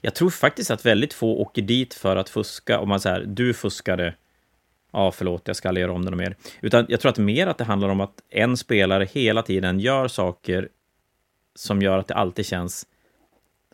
Jag 0.00 0.14
tror 0.14 0.30
faktiskt 0.30 0.70
att 0.70 0.86
väldigt 0.86 1.12
få 1.12 1.40
åker 1.40 1.62
dit 1.62 1.94
för 1.94 2.16
att 2.16 2.28
fuska, 2.28 2.80
om 2.80 2.88
man 2.88 3.00
säger 3.00 3.24
du 3.26 3.54
fuskade, 3.54 4.14
ja 4.92 5.12
förlåt, 5.12 5.42
jag 5.44 5.56
ska 5.56 5.68
aldrig 5.68 5.82
göra 5.82 5.92
om 5.92 6.04
det 6.04 6.10
något 6.10 6.18
mer. 6.18 6.36
Utan 6.60 6.86
jag 6.88 7.00
tror 7.00 7.10
att 7.10 7.18
mer 7.18 7.46
att 7.46 7.58
det 7.58 7.64
handlar 7.64 7.88
om 7.88 8.00
att 8.00 8.22
en 8.28 8.56
spelare 8.56 9.04
hela 9.12 9.42
tiden 9.42 9.80
gör 9.80 10.08
saker 10.08 10.68
som 11.54 11.82
gör 11.82 11.98
att 11.98 12.08
det 12.08 12.14
alltid 12.14 12.46
känns 12.46 12.86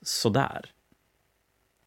sådär. 0.02 0.72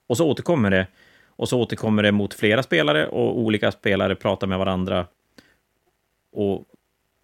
Och 0.08 0.18
så 0.18 0.28
återkommer 0.30 0.72
det, 0.72 0.88
och 1.28 1.50
så 1.50 1.60
återkommer 1.60 2.04
det 2.04 2.12
mot 2.12 2.34
flera 2.34 2.64
spelare, 2.64 3.08
och 3.08 3.40
olika 3.40 3.72
spelare 3.72 4.16
pratar 4.16 4.48
med 4.48 4.58
varandra. 4.60 5.08
Och, 6.32 6.66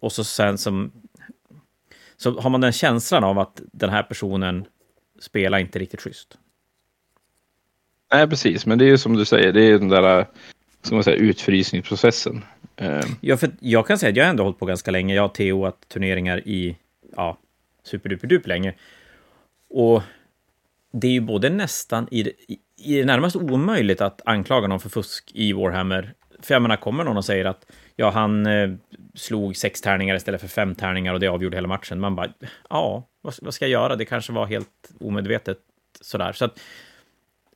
och 0.00 0.12
så 0.12 0.24
sen 0.24 0.58
som... 0.58 0.92
Så 2.16 2.40
har 2.40 2.50
man 2.50 2.60
den 2.60 2.72
känslan 2.72 3.24
av 3.24 3.38
att 3.38 3.60
den 3.72 3.90
här 3.90 4.02
personen 4.02 4.64
spelar 5.20 5.58
inte 5.58 5.78
riktigt 5.78 6.00
schysst. 6.00 6.38
Nej, 8.12 8.28
precis, 8.28 8.66
men 8.66 8.78
det 8.78 8.84
är 8.84 8.88
ju 8.88 8.98
som 8.98 9.16
du 9.16 9.24
säger, 9.24 9.52
det 9.52 9.62
är 9.62 9.78
den 9.78 9.88
där, 9.88 10.26
ska 10.82 10.94
man 10.94 11.04
säga, 11.04 11.16
utfrysningsprocessen. 11.16 12.44
Eh, 12.76 13.04
Ja, 13.20 13.36
för 13.36 13.50
jag 13.60 13.86
kan 13.86 13.98
säga 13.98 14.10
att 14.10 14.16
jag 14.16 14.24
har 14.24 14.30
ändå 14.30 14.42
hållit 14.42 14.58
på 14.58 14.66
ganska 14.66 14.90
länge. 14.90 15.14
Jag 15.14 15.22
har 15.22 15.28
TOat 15.28 15.88
turneringar 15.88 16.48
i, 16.48 16.76
ja, 17.16 17.38
superduperduper 17.82 18.48
länge. 18.48 18.74
Och 19.68 20.02
det 20.92 21.06
är 21.06 21.12
ju 21.12 21.20
både 21.20 21.50
nästan 21.50 22.08
i 22.10 22.22
det, 22.22 22.30
i, 22.30 22.58
i 22.76 22.98
det 22.98 23.04
närmaste 23.04 23.38
omöjligt 23.38 24.00
att 24.00 24.22
anklaga 24.24 24.68
någon 24.68 24.80
för 24.80 24.88
fusk 24.88 25.30
i 25.34 25.52
Warhammer 25.52 26.14
För 26.40 26.54
jag 26.54 26.62
menar, 26.62 26.76
kommer 26.76 27.04
någon 27.04 27.16
och 27.16 27.24
säger 27.24 27.44
att 27.44 27.66
ja, 27.96 28.10
han 28.10 28.46
eh, 28.46 28.70
slog 29.14 29.56
sex 29.56 29.80
tärningar 29.80 30.14
istället 30.14 30.40
för 30.40 30.48
fem 30.48 30.74
tärningar 30.74 31.14
och 31.14 31.20
det 31.20 31.28
avgjorde 31.28 31.56
hela 31.56 31.68
matchen. 31.68 32.00
Man 32.00 32.16
bara, 32.16 32.32
ja, 32.70 33.08
vad, 33.20 33.34
vad 33.42 33.54
ska 33.54 33.64
jag 33.64 33.82
göra? 33.82 33.96
Det 33.96 34.04
kanske 34.04 34.32
var 34.32 34.46
helt 34.46 34.90
omedvetet 35.00 35.58
sådär. 36.00 36.32
Så 36.32 36.44
att 36.44 36.60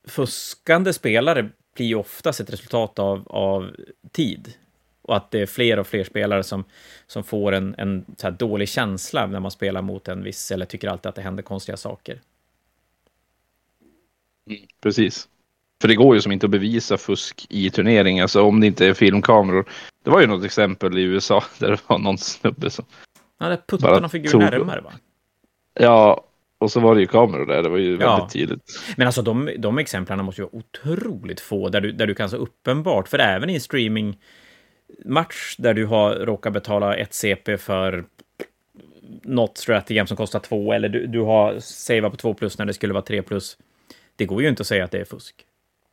fuskande 0.09 0.93
spelare 0.93 1.49
blir 1.75 1.87
ju 1.87 1.95
oftast 1.95 2.41
ett 2.41 2.53
resultat 2.53 2.99
av, 2.99 3.29
av 3.29 3.71
tid. 4.13 4.55
Och 5.03 5.17
att 5.17 5.31
det 5.31 5.41
är 5.41 5.47
fler 5.47 5.79
och 5.79 5.87
fler 5.87 6.05
spelare 6.05 6.43
som, 6.43 6.65
som 7.07 7.25
får 7.25 7.53
en, 7.53 7.75
en 7.79 8.05
så 8.17 8.31
dålig 8.31 8.69
känsla 8.69 9.27
när 9.27 9.41
man 9.41 9.51
spelar 9.51 9.83
mot 9.83 10.09
en 10.09 10.23
viss, 10.23 10.51
eller 10.51 10.67
tycker 10.67 10.89
alltid 10.89 11.09
att 11.09 11.15
det 11.15 11.23
händer 11.23 11.43
konstiga 11.43 11.77
saker. 11.77 12.21
Precis. 14.83 15.29
För 15.81 15.89
det 15.89 15.95
går 15.95 16.15
ju 16.15 16.21
som 16.21 16.33
inte 16.33 16.47
att 16.47 16.51
bevisa 16.51 16.99
fusk 16.99 17.47
i 17.49 17.71
turnering, 17.71 18.21
alltså 18.21 18.43
om 18.43 18.61
det 18.61 18.67
inte 18.67 18.87
är 18.87 18.95
filmkameror. 18.95 19.65
Det 20.05 20.11
var 20.11 20.21
ju 20.21 20.27
något 20.27 20.45
exempel 20.45 20.99
i 20.99 21.03
USA 21.03 21.45
där 21.59 21.71
det 21.71 21.79
var 21.87 21.99
någon 21.99 22.19
snubbe 22.19 22.71
som... 22.71 22.85
Ja, 23.39 23.49
det 23.49 23.67
puttade 23.67 24.01
någon 24.01 24.11
figur 24.11 24.31
tog... 24.31 24.41
närmare 24.41 24.81
va? 24.81 24.93
Ja, 25.81 26.25
och 26.59 26.71
så 26.71 26.81
var 26.81 26.95
det 26.95 27.01
ju 27.01 27.07
kameror 27.07 27.47
där, 27.47 27.63
det 27.63 27.69
var 27.69 27.79
ju 27.79 27.91
väldigt 27.91 28.07
ja. 28.07 28.29
tydligt. 28.33 28.63
Men 28.97 29.07
alltså 29.07 29.23
de, 29.23 29.51
de 29.59 29.79
exemplen 29.79 30.25
måste 30.25 30.41
ju 30.41 30.49
vara 30.53 30.57
otroligt 30.57 31.41
få, 31.41 31.69
där 31.69 31.81
du, 31.81 31.93
där 31.93 32.07
du 32.07 32.15
kan 32.15 32.31
så 32.31 32.37
uppenbart, 32.37 33.09
för 33.09 33.19
även 33.19 33.51
i 33.51 33.55
en 33.55 33.61
streamingmatch 33.61 35.57
där 35.59 35.75
du 35.75 35.87
har 35.87 36.15
råkat 36.15 36.53
betala 36.53 36.97
ett 36.97 37.15
CP 37.15 37.59
för 37.59 38.05
något 39.23 39.59
strategem 39.59 40.07
som 40.07 40.17
kostar 40.17 40.41
två, 40.41 40.73
eller 40.73 40.89
du, 40.89 41.07
du 41.07 41.21
har 41.21 41.59
savat 41.59 42.13
på 42.13 42.17
två 42.17 42.35
plus 42.35 42.59
när 42.59 42.67
det 42.67 42.75
skulle 42.75 42.93
vara 42.93 43.05
tre 43.05 43.23
plus. 43.23 43.57
Det 44.17 44.27
går 44.27 44.43
ju 44.43 44.49
inte 44.49 44.61
att 44.61 44.67
säga 44.67 44.85
att 44.85 44.91
det 44.91 45.01
är 45.01 45.05
fusk. 45.05 45.47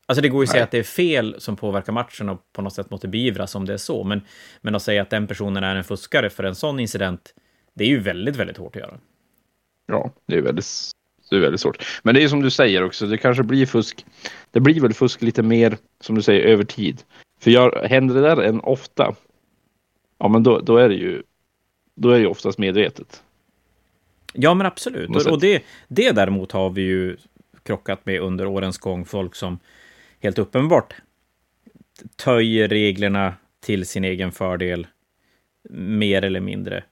Alltså 0.05 0.21
det 0.21 0.29
går 0.29 0.41
ju 0.41 0.43
att 0.43 0.49
säga 0.49 0.63
att 0.63 0.71
det 0.71 0.79
är 0.79 0.83
fel 0.83 1.35
som 1.37 1.55
påverkar 1.55 1.93
matchen 1.93 2.29
och 2.29 2.53
på 2.53 2.61
något 2.61 2.73
sätt 2.73 2.89
måste 2.89 3.07
beivras 3.07 3.55
om 3.55 3.65
det 3.65 3.73
är 3.73 3.77
så, 3.77 4.03
men, 4.03 4.21
men 4.61 4.75
att 4.75 4.81
säga 4.81 5.01
att 5.01 5.09
den 5.09 5.27
personen 5.27 5.63
är 5.63 5.75
en 5.75 5.83
fuskare 5.83 6.29
för 6.29 6.43
en 6.43 6.55
sån 6.55 6.79
incident, 6.79 7.33
det 7.73 7.83
är 7.83 7.87
ju 7.87 7.99
väldigt, 7.99 8.35
väldigt 8.35 8.57
hårt 8.57 8.75
att 8.75 8.81
göra. 8.81 8.99
Ja, 9.87 10.11
det 10.25 10.35
är 10.35 10.41
väldigt, 10.41 10.65
det 11.29 11.35
är 11.35 11.39
väldigt 11.39 11.61
svårt. 11.61 11.85
Men 12.03 12.15
det 12.15 12.23
är 12.23 12.27
som 12.27 12.41
du 12.41 12.49
säger 12.49 12.83
också, 12.83 13.05
det 13.05 13.17
kanske 13.17 13.43
blir 13.43 13.65
fusk. 13.65 14.05
Det 14.51 14.59
blir 14.59 14.81
väl 14.81 14.93
fusk 14.93 15.21
lite 15.21 15.43
mer, 15.43 15.77
som 15.99 16.15
du 16.15 16.21
säger, 16.21 16.41
över 16.41 16.63
tid. 16.63 17.03
För 17.39 17.51
jag, 17.51 17.71
händer 17.83 18.15
det 18.15 18.21
där 18.21 18.41
en 18.41 18.59
ofta, 18.59 19.15
ja 20.17 20.27
men 20.27 20.43
då, 20.43 20.59
då 20.59 20.77
är 20.77 20.89
det 20.89 20.95
ju 20.95 21.23
då 21.95 22.09
är 22.09 22.13
det 22.13 22.19
ju 22.19 22.27
oftast 22.27 22.57
medvetet. 22.57 23.23
Ja, 24.33 24.53
men 24.53 24.67
absolut. 24.67 25.27
Och 25.27 25.39
det, 25.39 25.63
det 25.87 26.11
däremot 26.11 26.51
har 26.51 26.69
vi 26.69 26.81
ju 26.81 27.17
krockat 27.71 28.05
med 28.05 28.19
under 28.19 28.45
årens 28.45 28.77
gång. 28.77 29.05
Folk 29.05 29.35
som 29.35 29.59
helt 30.19 30.39
uppenbart 30.39 30.93
töjer 32.15 32.67
reglerna 32.67 33.33
till 33.59 33.85
sin 33.85 34.03
egen 34.03 34.31
fördel, 34.31 34.87
mer 35.69 36.21
eller 36.21 36.39
mindre. 36.39 36.83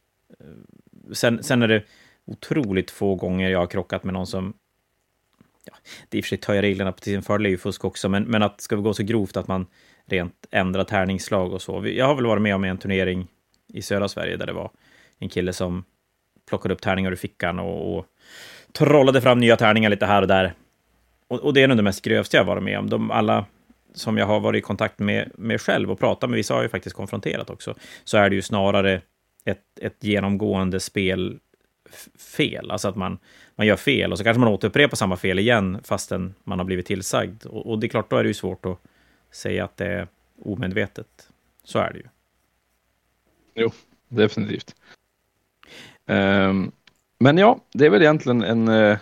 Sen, 1.13 1.43
sen 1.43 1.61
är 1.61 1.67
det 1.67 1.83
otroligt 2.25 2.91
få 2.91 3.15
gånger 3.15 3.49
jag 3.49 3.59
har 3.59 3.67
krockat 3.67 4.03
med 4.03 4.13
någon 4.13 4.27
som... 4.27 4.53
Ja, 5.65 5.73
det 6.09 6.17
är 6.17 6.19
i 6.19 6.21
och 6.21 6.25
för 6.25 6.29
sig 6.29 6.37
töjer 6.37 6.61
reglerna 6.61 6.91
till 6.91 7.13
sin 7.13 7.23
fördel 7.23 7.45
är 7.45 7.49
ju 7.49 7.57
fusk 7.57 7.85
också, 7.85 8.09
men, 8.09 8.23
men 8.23 8.43
att 8.43 8.61
ska 8.61 8.75
vi 8.75 8.81
gå 8.81 8.93
så 8.93 9.03
grovt 9.03 9.37
att 9.37 9.47
man 9.47 9.67
rent 10.05 10.47
ändrar 10.51 10.83
tärningsslag 10.83 11.53
och 11.53 11.61
så. 11.61 11.87
Jag 11.87 12.05
har 12.05 12.15
väl 12.15 12.25
varit 12.25 12.41
med 12.41 12.55
om 12.55 12.63
en 12.63 12.77
turnering 12.77 13.27
i 13.73 13.81
södra 13.81 14.07
Sverige 14.07 14.37
där 14.37 14.45
det 14.45 14.53
var 14.53 14.71
en 15.19 15.29
kille 15.29 15.53
som 15.53 15.83
plockade 16.49 16.73
upp 16.73 16.81
tärningar 16.81 17.11
ur 17.11 17.15
fickan 17.15 17.59
och, 17.59 17.97
och 17.97 18.05
trollade 18.71 19.21
fram 19.21 19.39
nya 19.39 19.57
tärningar 19.57 19.89
lite 19.89 20.05
här 20.05 20.21
och 20.21 20.27
där. 20.27 20.53
Och, 21.29 21.39
och 21.39 21.53
det 21.53 21.63
är 21.63 21.67
nog 21.67 21.77
det 21.77 21.83
mest 21.83 22.01
grövsta 22.01 22.37
jag 22.37 22.43
varit 22.43 22.63
med 22.63 22.79
om. 22.79 22.89
De 22.89 23.11
alla 23.11 23.45
som 23.93 24.17
jag 24.17 24.25
har 24.25 24.39
varit 24.39 24.59
i 24.59 24.61
kontakt 24.61 24.99
med, 24.99 25.31
med 25.35 25.61
själv 25.61 25.91
och 25.91 25.99
pratat 25.99 26.29
med, 26.29 26.37
vissa 26.37 26.53
har 26.53 26.61
ju 26.61 26.69
faktiskt 26.69 26.95
konfronterat 26.95 27.49
också, 27.49 27.75
så 28.03 28.17
är 28.17 28.29
det 28.29 28.35
ju 28.35 28.41
snarare 28.41 29.01
ett, 29.45 29.79
ett 29.81 30.03
genomgående 30.03 30.79
spelfel. 30.79 32.71
Alltså 32.71 32.87
att 32.87 32.95
man, 32.95 33.17
man 33.55 33.67
gör 33.67 33.75
fel 33.75 34.11
och 34.11 34.17
så 34.17 34.23
kanske 34.23 34.39
man 34.39 34.53
återupprepar 34.53 34.95
samma 34.95 35.17
fel 35.17 35.39
igen 35.39 35.77
fastän 35.83 36.33
man 36.43 36.59
har 36.59 36.65
blivit 36.65 36.85
tillsagd. 36.85 37.45
Och, 37.45 37.69
och 37.69 37.79
det 37.79 37.87
är 37.87 37.89
klart, 37.89 38.09
då 38.09 38.17
är 38.17 38.23
det 38.23 38.29
ju 38.29 38.33
svårt 38.33 38.65
att 38.65 38.79
säga 39.31 39.63
att 39.63 39.77
det 39.77 39.85
är 39.85 40.07
omedvetet. 40.41 41.29
Så 41.63 41.79
är 41.79 41.93
det 41.93 41.99
ju. 41.99 42.05
Jo, 43.55 43.71
definitivt. 44.07 44.75
Um, 46.05 46.71
men 47.19 47.37
ja, 47.37 47.59
det 47.73 47.85
är 47.85 47.89
väl 47.89 48.01
egentligen 48.01 48.43
en 48.43 48.67
uh, 48.67 48.97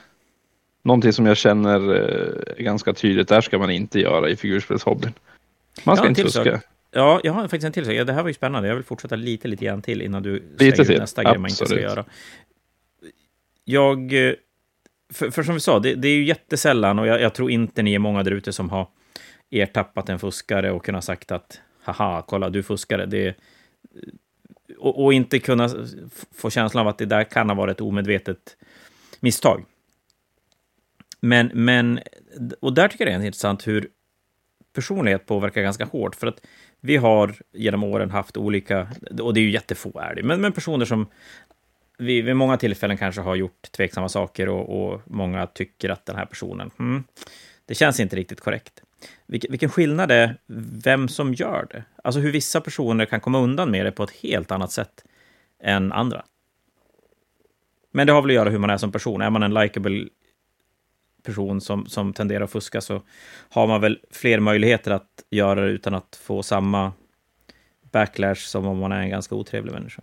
någonting 0.88 1.14
som 1.14 1.26
jag 1.26 1.38
känner 1.38 1.90
uh, 1.90 2.64
ganska 2.64 2.94
tydligt. 2.94 3.28
Där 3.28 3.42
ska 3.42 3.58
man 3.58 3.70
inte 3.70 4.00
göra 4.00 4.30
i 4.30 4.36
figurspelshobbyn. 4.36 5.14
Man 5.84 5.98
ska 5.98 6.08
inte 6.08 6.24
fuska. 6.24 6.62
Ja, 6.92 7.22
jag 7.24 7.34
har 7.34 7.42
faktiskt 7.42 7.66
en 7.66 7.72
till 7.72 7.86
sak. 7.86 8.08
Det 8.08 8.14
här 8.14 8.22
var 8.22 8.30
ju 8.30 8.34
spännande. 8.34 8.68
Jag 8.68 8.76
vill 8.76 8.84
fortsätta 8.84 9.16
lite, 9.16 9.48
lite 9.48 9.66
grann 9.66 9.82
till 9.82 10.02
innan 10.02 10.24
du 10.24 10.44
lite 10.60 10.86
säger 10.86 11.00
nästa 11.00 11.24
grej 11.24 11.38
man 11.38 11.50
inte 11.50 11.66
ska 11.66 11.80
göra. 11.80 12.06
Jag... 13.66 14.28
Eh, 14.28 14.34
för, 15.14 15.30
för 15.32 15.44
som 15.44 15.54
vi 15.54 15.60
sa, 15.60 15.80
det, 15.80 15.96
det, 15.96 16.08
är 16.08 16.16
ju 16.16 16.24
jättesällan 16.26 17.00
och 17.00 17.08
jag, 17.08 17.22
jag 17.22 17.34
tror 17.34 17.52
inte 17.52 17.82
ni 17.82 17.94
är 17.94 18.00
många 18.00 18.24
där 18.24 18.32
ute 18.32 18.54
som 18.54 18.70
har 18.70 18.88
ertappat 19.50 20.10
en 20.10 20.20
fuskare 20.20 20.72
och 20.72 20.86
kunnat 20.86 21.04
sagt 21.04 21.32
att 21.32 21.62
haha, 21.84 22.24
kolla, 22.28 22.50
du 22.50 22.64
fuskare. 22.64 23.06
Det, 23.06 23.36
och, 24.78 25.04
och, 25.04 25.14
inte 25.14 25.40
kunna 25.40 25.70
få 26.36 26.50
känslan 26.50 26.82
av 26.82 26.88
att 26.88 26.98
det 26.98 27.06
där 27.06 27.24
kan 27.24 27.50
ha 27.50 27.56
varit 27.56 27.72
ett 27.72 27.82
omedvetet 27.82 28.58
misstag. 29.20 29.66
Men, 31.28 31.52
men 31.54 32.00
och 32.60 32.74
där 32.74 32.88
tycker 32.88 33.06
jag 33.06 33.20
det 33.20 33.24
är 33.24 33.26
intressant 33.26 33.68
hur 33.68 33.90
personlighet 34.74 35.26
påverkar 35.26 35.62
ganska 35.62 35.86
hårt, 35.86 36.16
för 36.16 36.28
att 36.28 36.42
vi 36.80 36.98
har 36.98 37.36
genom 37.54 37.84
åren 37.84 38.12
haft 38.12 38.38
olika, 38.38 38.88
och 39.22 39.34
det 39.34 39.40
är 39.40 39.42
ju 39.42 39.52
jättefå 39.52 40.00
är 40.00 40.16
det, 40.16 40.24
men, 40.24 40.42
men 40.42 40.52
personer 40.52 40.86
som 40.86 41.08
vi 41.98 42.22
vid 42.22 42.36
många 42.36 42.58
tillfällen 42.58 42.98
kanske 42.98 43.22
har 43.22 43.36
gjort 43.36 43.72
tveksamma 43.72 44.10
saker 44.10 44.50
och, 44.50 44.92
och 44.94 45.02
många 45.06 45.48
tycker 45.48 45.90
att 45.90 46.06
den 46.06 46.16
här 46.16 46.26
personen, 46.26 46.72
hmm, 46.78 47.04
det 47.66 47.76
känns 47.76 48.00
inte 48.00 48.16
riktigt 48.16 48.42
korrekt. 48.42 48.82
Vilken, 49.26 49.52
vilken 49.52 49.70
skillnad 49.70 50.10
det 50.10 50.16
är 50.16 50.38
vem 50.84 51.08
som 51.08 51.34
gör 51.34 51.68
det. 51.70 51.84
Alltså 52.04 52.20
hur 52.20 52.32
vissa 52.32 52.62
personer 52.62 53.06
kan 53.06 53.20
komma 53.20 53.40
undan 53.40 53.72
med 53.72 53.86
det 53.86 53.92
på 53.92 54.04
ett 54.04 54.12
helt 54.12 54.52
annat 54.52 54.72
sätt 54.72 55.04
än 55.64 55.92
andra. 55.92 56.26
Men 57.92 58.08
det 58.08 58.14
har 58.14 58.22
väl 58.22 58.32
att 58.32 58.36
göra 58.36 58.50
hur 58.50 58.60
man 58.60 58.70
är 58.70 58.78
som 58.78 58.92
person. 58.92 59.22
Är 59.22 59.30
man 59.30 59.44
en 59.44 59.54
likable 59.54 60.08
person 61.28 61.62
som, 61.62 61.86
som 61.86 62.14
tenderar 62.14 62.44
att 62.44 62.52
fuska 62.52 62.82
så 62.82 63.02
har 63.50 63.68
man 63.68 63.82
väl 63.82 64.00
fler 64.12 64.40
möjligheter 64.40 64.92
att 64.92 65.24
göra 65.30 65.62
det 65.62 65.72
utan 65.72 65.94
att 65.94 66.20
få 66.24 66.44
samma 66.44 66.94
backlash 67.92 68.42
som 68.42 68.66
om 68.66 68.78
man 68.78 68.92
är 68.92 69.02
en 69.02 69.10
ganska 69.10 69.36
otrevlig 69.36 69.74
människa. 69.74 70.02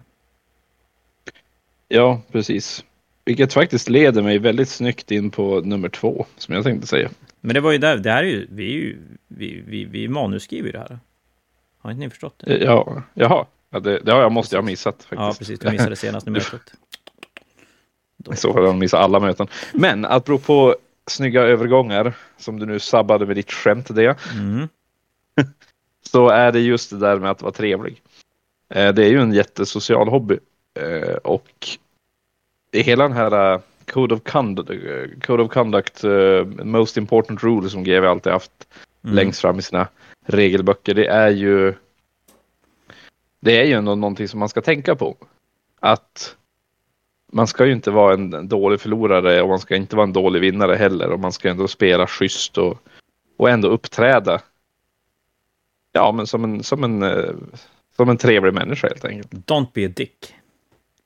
Ja, 1.89 2.21
precis. 2.33 2.85
Vilket 3.25 3.53
faktiskt 3.53 3.89
leder 3.89 4.23
mig 4.23 4.39
väldigt 4.39 4.69
snyggt 4.69 5.11
in 5.11 5.31
på 5.31 5.61
nummer 5.61 5.89
två, 5.89 6.27
som 6.37 6.55
jag 6.55 6.65
tänkte 6.65 6.87
säga. 6.87 7.11
Men 7.41 7.55
det 7.55 7.61
var 7.61 7.73
ju 7.73 7.79
där, 7.79 7.97
det 7.97 8.11
här 8.11 8.23
är 8.23 8.29
ju, 8.29 8.47
vi 8.51 8.67
är 8.67 8.79
ju, 8.79 8.99
vi, 9.29 9.65
vi, 9.67 9.85
vi 9.85 10.09
manusskriver 10.09 10.67
ju 10.67 10.73
det 10.73 10.79
här. 10.79 10.99
Har 11.79 11.91
inte 11.91 12.01
ni 12.01 12.11
förstått 12.11 12.35
det? 12.39 12.59
Ja, 12.59 13.03
jaha. 13.15 13.47
Ja, 13.71 13.81
det, 13.81 13.99
det 13.99 14.13
har 14.13 14.21
jag, 14.21 14.33
måste 14.33 14.57
jag 14.57 14.63
ha 14.63 14.67
missat 14.67 14.95
faktiskt. 14.95 15.21
Ja, 15.21 15.35
precis. 15.39 15.61
Du 15.61 15.71
missade 15.71 15.97
senast 16.07 16.27
mötet. 16.27 16.75
I 18.33 18.37
så 18.37 18.53
har 18.53 18.63
jag 18.63 18.75
missat 18.75 19.01
alla 19.01 19.21
möten. 19.21 19.47
Men 19.73 20.05
apropå 20.05 20.77
snygga 21.07 21.43
övergångar, 21.43 22.17
som 22.37 22.59
du 22.59 22.67
nu 22.67 22.79
sabbade 22.79 23.27
med 23.27 23.37
ditt 23.37 23.53
skämt 23.53 23.95
det. 23.95 24.17
Mm. 24.35 24.69
så 26.03 26.29
är 26.29 26.53
det 26.53 26.61
just 26.61 26.90
det 26.90 26.99
där 26.99 27.19
med 27.19 27.31
att 27.31 27.43
vara 27.43 27.53
trevlig. 27.53 28.03
Eh, 28.69 28.95
det 28.95 29.05
är 29.05 29.11
ju 29.11 29.21
en 29.21 29.33
jättesocial 29.33 30.09
hobby. 30.09 30.38
Eh, 30.75 31.14
och 31.14 31.69
hela 32.73 33.09
den 33.09 33.17
här 33.17 33.61
Code 33.85 34.14
of 34.14 34.23
Conduct, 34.23 34.71
Code 35.27 35.43
of 35.43 35.53
Conduct 35.53 36.05
Most 36.64 36.97
Important 36.97 37.43
Rule 37.43 37.71
som 37.71 37.85
GW 37.85 38.07
alltid 38.07 38.33
haft 38.33 38.69
mm. 39.05 39.17
längst 39.17 39.40
fram 39.40 39.59
i 39.59 39.62
sina 39.62 39.88
regelböcker. 40.27 40.95
Det 40.95 41.07
är 41.07 41.31
ju 41.31 41.75
det 43.45 43.61
är 43.61 43.64
ju 43.64 43.73
ändå 43.73 43.95
någonting 43.95 44.29
som 44.29 44.40
man 44.40 44.49
ska 44.49 44.61
tänka 44.61 44.95
på. 44.95 45.17
Att 45.81 46.37
man 47.35 47.47
ska 47.47 47.66
ju 47.66 47.73
inte 47.73 47.90
vara 47.90 48.14
en 48.14 48.49
dålig 48.49 48.81
förlorare 48.81 49.42
och 49.42 49.49
man 49.49 49.59
ska 49.59 49.77
inte 49.77 49.97
vara 49.97 50.07
en 50.07 50.12
dålig 50.12 50.40
vinnare 50.40 50.75
heller. 50.75 51.11
Och 51.11 51.20
man 51.20 51.33
ska 51.33 51.49
ändå 51.49 51.68
spela 51.68 52.07
schysst 52.07 52.59
och, 52.59 52.79
och 53.37 53.51
ändå 53.51 53.68
uppträda. 53.68 54.40
Ja, 55.92 56.12
men 56.12 56.27
som 56.27 56.44
en, 56.44 56.62
som 56.62 56.85
en, 56.85 57.03
eh, 57.03 57.35
som 57.97 58.09
en 58.09 58.16
trevlig 58.16 58.55
människa 58.55 58.88
helt 58.88 59.05
enkelt. 59.05 59.33
Don't 59.33 59.66
be 59.75 59.87
a 59.87 59.90
dick. 59.97 60.35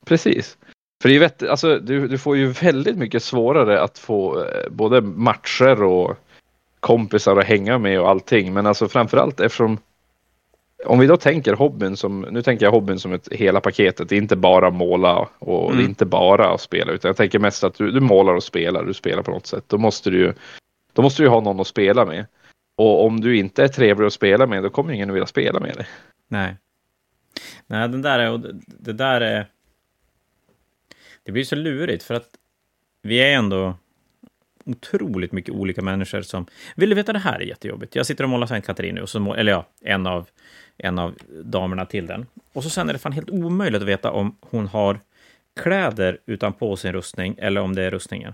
Precis. 0.05 0.59
För 1.03 1.09
det 1.09 1.19
vet, 1.19 1.43
alltså, 1.43 1.79
du, 1.79 2.09
du 2.09 2.19
får 2.19 2.37
ju 2.37 2.47
väldigt 2.47 2.97
mycket 2.97 3.23
svårare 3.23 3.81
att 3.81 3.99
få 3.99 4.45
eh, 4.45 4.71
både 4.71 5.01
matcher 5.01 5.83
och 5.83 6.17
kompisar 6.81 7.37
att 7.37 7.47
hänga 7.47 7.79
med 7.79 8.01
och 8.01 8.11
allting. 8.11 8.53
Men 8.53 8.67
alltså 8.67 8.89
framförallt 8.89 9.41
eftersom 9.41 9.79
om 10.85 10.99
vi 10.99 11.07
då 11.07 11.17
tänker 11.17 11.53
hobbyn 11.53 11.97
som, 11.97 12.21
nu 12.21 12.43
tänker 12.43 12.67
jag 12.67 12.73
hobbyn 12.73 12.99
som 12.99 13.13
ett 13.13 13.29
hela 13.33 13.61
paketet, 13.61 14.09
det 14.09 14.17
är 14.17 14.21
inte 14.21 14.37
bara 14.37 14.71
måla 14.71 15.29
och 15.39 15.65
mm. 15.65 15.77
det 15.77 15.83
är 15.85 15.89
inte 15.89 16.07
bara 16.07 16.55
att 16.55 16.61
spela, 16.61 16.93
utan 16.93 17.09
jag 17.09 17.17
tänker 17.17 17.39
mest 17.39 17.65
att 17.65 17.75
du, 17.75 17.91
du 17.91 18.01
målar 18.01 18.35
och 18.35 18.43
spelar, 18.43 18.85
du 18.85 18.95
spelar 18.95 19.23
på 19.23 19.31
något 19.31 19.47
sätt. 19.47 19.65
Då 19.67 19.79
måste 19.79 20.11
du 20.11 20.19
ju, 20.19 20.33
då 20.93 21.03
måste 21.03 21.23
du 21.23 21.29
ha 21.29 21.41
någon 21.41 21.61
att 21.61 21.67
spela 21.67 22.05
med. 22.05 22.27
Och 22.77 23.05
om 23.07 23.21
du 23.21 23.37
inte 23.37 23.65
är 23.65 23.69
trevlig 23.69 24.07
att 24.07 24.13
spela 24.13 24.47
med, 24.47 24.63
då 24.63 24.71
kommer 24.71 24.93
ingen 24.93 25.11
att 25.11 25.15
vilja 25.15 25.27
spela 25.27 25.61
med 25.61 25.77
dig. 25.77 25.87
Nej. 26.29 26.57
Nej, 27.67 27.89
den 27.89 28.03
där 28.03 28.19
är, 28.19 28.41
det 28.67 28.93
där 28.93 29.21
är... 29.21 29.47
Det 31.23 31.33
blir 31.33 31.45
så 31.45 31.57
lurigt, 31.57 32.03
för 32.03 32.15
att 32.15 32.29
vi 33.03 33.19
är 33.19 33.37
ändå 33.37 33.75
otroligt 34.69 35.33
mycket 35.33 35.55
olika 35.55 35.83
människor 35.83 36.23
som... 36.23 36.47
Vill 36.77 36.89
du 36.89 36.95
veta, 36.95 37.13
det 37.13 37.19
här 37.19 37.41
är 37.41 37.45
jättejobbigt. 37.45 37.97
Jag 37.97 38.07
sitter 38.07 38.25
och 38.25 38.31
målar 38.31 38.47
Sankt 38.47 38.67
Katarin 38.67 38.95
nu, 38.95 39.01
och 39.01 39.09
så 39.09 39.21
må, 39.21 39.35
eller 39.35 39.53
ja, 39.53 39.67
en 39.81 40.07
av, 40.07 40.29
en 40.77 40.99
av 40.99 41.15
damerna 41.45 41.87
till 41.87 42.07
den. 42.07 42.27
Och 42.53 42.65
så 42.65 42.71
sen 42.71 42.89
är 42.89 42.93
det 42.93 42.99
fan 42.99 43.13
helt 43.13 43.31
omöjligt 43.31 43.83
att 43.83 43.89
veta 43.89 44.11
om 44.11 44.37
hon 44.41 44.67
har 44.67 45.01
kläder 45.61 46.19
utanpå 46.27 46.77
sin 46.77 46.93
rustning, 46.93 47.35
eller 47.39 47.61
om 47.61 47.75
det 47.75 47.83
är 47.83 47.91
rustningen. 47.91 48.33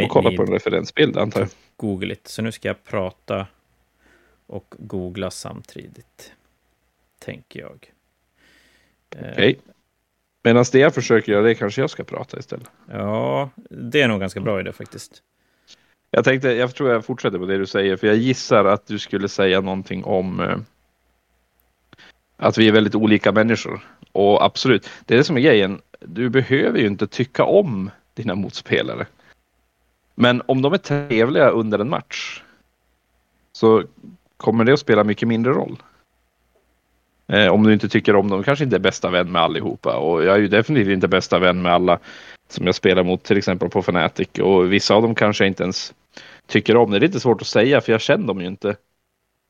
I 0.00 0.04
och 0.04 0.08
kolla 0.08 0.30
på 0.36 0.42
en 0.42 0.52
referensbild, 0.52 1.16
antar 1.16 1.40
jag. 1.40 1.48
Google 1.76 2.12
it. 2.12 2.28
Så 2.28 2.42
nu 2.42 2.52
ska 2.52 2.68
jag 2.68 2.84
prata 2.84 3.46
och 4.46 4.74
googla 4.78 5.30
samtidigt, 5.30 6.32
tänker 7.18 7.60
jag. 7.60 7.92
Eh, 9.10 9.18
Okej. 9.18 9.32
Okay. 9.32 9.56
Medan 10.42 10.64
det 10.72 10.78
jag 10.78 10.94
försöker 10.94 11.32
göra 11.32 11.42
det 11.42 11.54
kanske 11.54 11.80
jag 11.80 11.90
ska 11.90 12.04
prata 12.04 12.38
istället. 12.38 12.70
Ja, 12.90 13.50
det 13.70 14.02
är 14.02 14.08
nog 14.08 14.20
ganska 14.20 14.40
bra 14.40 14.60
idé 14.60 14.72
faktiskt. 14.72 15.22
Jag 16.10 16.24
tänkte, 16.24 16.52
jag 16.52 16.74
tror 16.74 16.90
jag 16.90 17.04
fortsätter 17.04 17.38
på 17.38 17.46
det 17.46 17.58
du 17.58 17.66
säger, 17.66 17.96
för 17.96 18.06
jag 18.06 18.16
gissar 18.16 18.64
att 18.64 18.86
du 18.86 18.98
skulle 18.98 19.28
säga 19.28 19.60
någonting 19.60 20.04
om 20.04 20.40
eh, 20.40 20.56
att 22.36 22.58
vi 22.58 22.68
är 22.68 22.72
väldigt 22.72 22.94
olika 22.94 23.32
människor. 23.32 23.80
Och 24.12 24.44
absolut, 24.44 24.90
det 25.06 25.14
är 25.14 25.18
det 25.18 25.24
som 25.24 25.36
är 25.36 25.40
grejen. 25.40 25.80
Du 26.00 26.28
behöver 26.28 26.78
ju 26.78 26.86
inte 26.86 27.06
tycka 27.06 27.44
om 27.44 27.90
dina 28.14 28.34
motspelare. 28.34 29.06
Men 30.14 30.42
om 30.46 30.62
de 30.62 30.72
är 30.72 30.78
trevliga 30.78 31.50
under 31.50 31.78
en 31.78 31.88
match 31.88 32.42
så 33.52 33.84
kommer 34.36 34.64
det 34.64 34.72
att 34.72 34.80
spela 34.80 35.04
mycket 35.04 35.28
mindre 35.28 35.52
roll. 35.52 35.82
Eh, 37.32 37.48
om 37.48 37.62
du 37.62 37.72
inte 37.72 37.88
tycker 37.88 38.16
om 38.16 38.30
dem, 38.30 38.42
kanske 38.42 38.64
inte 38.64 38.76
är 38.76 38.80
bästa 38.80 39.10
vän 39.10 39.32
med 39.32 39.42
allihopa. 39.42 39.96
Och 39.96 40.24
jag 40.24 40.34
är 40.34 40.40
ju 40.40 40.48
definitivt 40.48 40.92
inte 40.92 41.08
bästa 41.08 41.38
vän 41.38 41.62
med 41.62 41.72
alla 41.72 41.98
som 42.48 42.66
jag 42.66 42.74
spelar 42.74 43.04
mot, 43.04 43.22
till 43.22 43.38
exempel 43.38 43.68
på 43.68 43.78
Fnatic. 43.78 44.28
Och 44.42 44.72
vissa 44.72 44.94
av 44.94 45.02
dem 45.02 45.14
kanske 45.14 45.44
jag 45.44 45.50
inte 45.50 45.62
ens 45.62 45.94
tycker 46.46 46.76
om. 46.76 46.90
Det 46.90 46.96
är 46.96 47.00
lite 47.00 47.20
svårt 47.20 47.40
att 47.40 47.46
säga, 47.46 47.80
för 47.80 47.92
jag 47.92 48.00
känner 48.00 48.26
dem 48.26 48.40
ju 48.40 48.46
inte. 48.46 48.76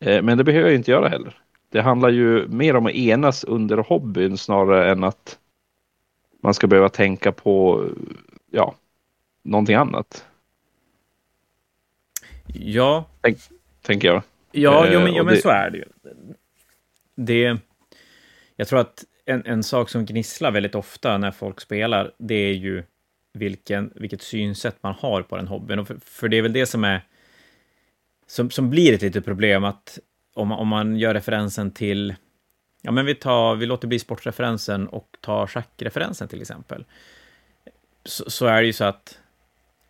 Eh, 0.00 0.22
men 0.22 0.38
det 0.38 0.44
behöver 0.44 0.68
jag 0.68 0.76
inte 0.76 0.90
göra 0.90 1.08
heller. 1.08 1.38
Det 1.70 1.80
handlar 1.80 2.08
ju 2.08 2.48
mer 2.48 2.76
om 2.76 2.86
att 2.86 2.92
enas 2.92 3.44
under 3.44 3.76
hobbyn 3.76 4.38
snarare 4.38 4.92
än 4.92 5.04
att 5.04 5.38
man 6.42 6.54
ska 6.54 6.66
behöva 6.66 6.88
tänka 6.88 7.32
på, 7.32 7.86
ja, 8.50 8.74
någonting 9.42 9.76
annat. 9.76 10.26
Ja. 12.54 13.04
Tänk, 13.20 13.38
tänker 13.82 14.08
jag. 14.08 14.22
Ja, 14.52 14.86
jo, 14.92 15.00
men, 15.00 15.14
jo, 15.14 15.24
men 15.24 15.34
det... 15.34 15.40
så 15.40 15.48
är 15.48 15.70
det 15.70 15.78
ju. 15.78 15.84
Det, 17.14 17.58
jag 18.62 18.68
tror 18.68 18.80
att 18.80 19.04
en, 19.24 19.46
en 19.46 19.62
sak 19.62 19.88
som 19.88 20.06
gnisslar 20.06 20.50
väldigt 20.50 20.74
ofta 20.74 21.18
när 21.18 21.30
folk 21.30 21.60
spelar, 21.60 22.12
det 22.18 22.34
är 22.34 22.52
ju 22.52 22.82
vilken, 23.32 23.92
vilket 23.94 24.22
synsätt 24.22 24.76
man 24.82 24.94
har 24.94 25.22
på 25.22 25.36
den 25.36 25.48
hobbyn. 25.48 25.78
Och 25.78 25.86
för, 25.86 25.98
för 26.04 26.28
det 26.28 26.38
är 26.38 26.42
väl 26.42 26.52
det 26.52 26.66
som 26.66 26.84
är 26.84 27.04
som, 28.26 28.50
som 28.50 28.70
blir 28.70 28.92
ett 28.92 29.02
litet 29.02 29.24
problem, 29.24 29.64
att 29.64 29.98
om, 30.34 30.52
om 30.52 30.68
man 30.68 30.96
gör 30.96 31.14
referensen 31.14 31.70
till 31.70 32.14
Ja, 32.82 32.90
men 32.90 33.06
vi, 33.06 33.14
tar, 33.14 33.54
vi 33.56 33.66
låter 33.66 33.88
bli 33.88 33.98
sportreferensen 33.98 34.88
och 34.88 35.16
tar 35.20 35.46
schackreferensen 35.46 36.28
till 36.28 36.40
exempel. 36.40 36.84
Så, 38.04 38.30
så, 38.30 38.46
är 38.46 38.60
det 38.60 38.66
ju 38.66 38.72
så 38.72 38.84
att 38.84 39.18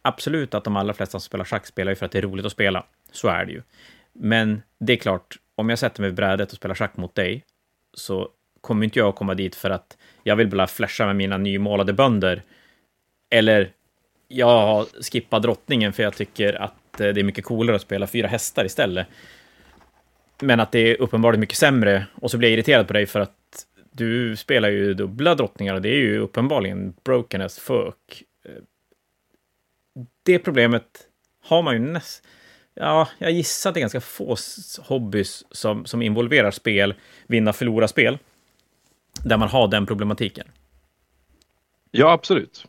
absolut 0.03 0.55
att 0.55 0.65
de 0.65 0.77
allra 0.77 0.95
flesta 0.95 1.11
som 1.11 1.21
spelar 1.21 1.45
schack 1.45 1.67
spelar 1.67 1.93
ju 1.93 1.97
för 1.97 2.07
att 2.07 2.13
det 2.13 2.19
är 2.19 2.23
roligt 2.23 2.47
att 2.47 2.53
spela. 2.53 2.87
Så 3.13 3.29
är 3.29 3.45
det 3.45 3.53
ju. 3.53 3.63
Men 4.13 4.63
det 4.79 4.93
är 4.93 4.97
klart, 4.97 5.37
om 5.55 5.69
jag 5.69 5.79
sätter 5.79 6.01
mig 6.01 6.11
vid 6.11 6.17
brädet 6.17 6.51
och 6.51 6.57
spelar 6.57 6.75
schack 6.75 6.97
mot 6.97 7.15
dig, 7.15 7.45
så 7.95 8.29
kommer 8.63 8.85
inte 8.85 8.99
jag 8.99 9.09
att 9.09 9.17
komma 9.17 9.35
dit 9.35 9.55
för 9.55 9.71
att 9.71 9.97
jag 10.23 10.37
vill 10.37 10.49
bara 10.49 10.67
flasha 10.67 11.07
med 11.07 11.17
mina 11.17 11.37
nymålade 11.37 11.93
bönder. 11.93 12.43
Eller 13.31 13.71
jag 14.29 14.87
skippar 15.13 15.41
drottningen 15.41 15.93
för 15.93 16.03
jag 16.03 16.15
tycker 16.15 16.63
att 16.63 17.01
eh, 17.01 17.09
det 17.09 17.21
är 17.21 17.25
mycket 17.25 17.45
coolare 17.45 17.77
att 17.77 17.83
spela 17.83 18.07
fyra 18.07 18.29
hästar 18.29 18.65
istället. 18.65 19.07
Men 20.41 20.61
att 20.61 20.73
det 20.73 20.79
är 20.79 21.01
uppenbarligen 21.01 21.41
mycket 21.41 21.59
sämre 21.59 22.07
och 22.15 22.31
så 22.31 22.39
blir 22.39 22.49
jag 22.49 22.55
irriterad 22.55 22.87
på 22.87 22.93
dig 22.93 23.07
för 23.07 23.21
att 23.21 23.67
du 23.93 24.37
spelar 24.37 24.69
ju 24.69 24.95
dubbla 24.95 25.35
drottningar 25.35 25.75
och 25.75 25.83
det 25.83 25.89
är 25.89 25.99
ju 25.99 26.19
uppenbarligen 26.19 26.95
broken 27.05 27.43
as 27.43 27.59
fuck 27.59 28.23
eh, 28.45 28.63
det 30.23 30.39
problemet 30.39 30.85
har 31.45 31.63
man 31.63 31.75
ju 31.75 31.81
nästan... 31.81 32.31
Ja, 32.75 33.09
jag 33.19 33.31
gissar 33.31 33.71
att 33.71 33.75
det 33.75 33.79
är 33.79 33.83
ganska 33.83 34.01
få 34.01 34.37
hobbys 34.81 35.45
som, 35.51 35.87
som 35.87 36.03
involverar 36.03 36.51
spel, 36.51 36.95
vinna, 37.27 37.53
förlora 37.53 37.89
spel, 37.89 38.19
där 39.25 39.37
man 39.37 39.49
har 39.49 39.69
den 39.69 39.87
problematiken. 39.87 40.47
Ja, 41.91 42.13
absolut. 42.13 42.67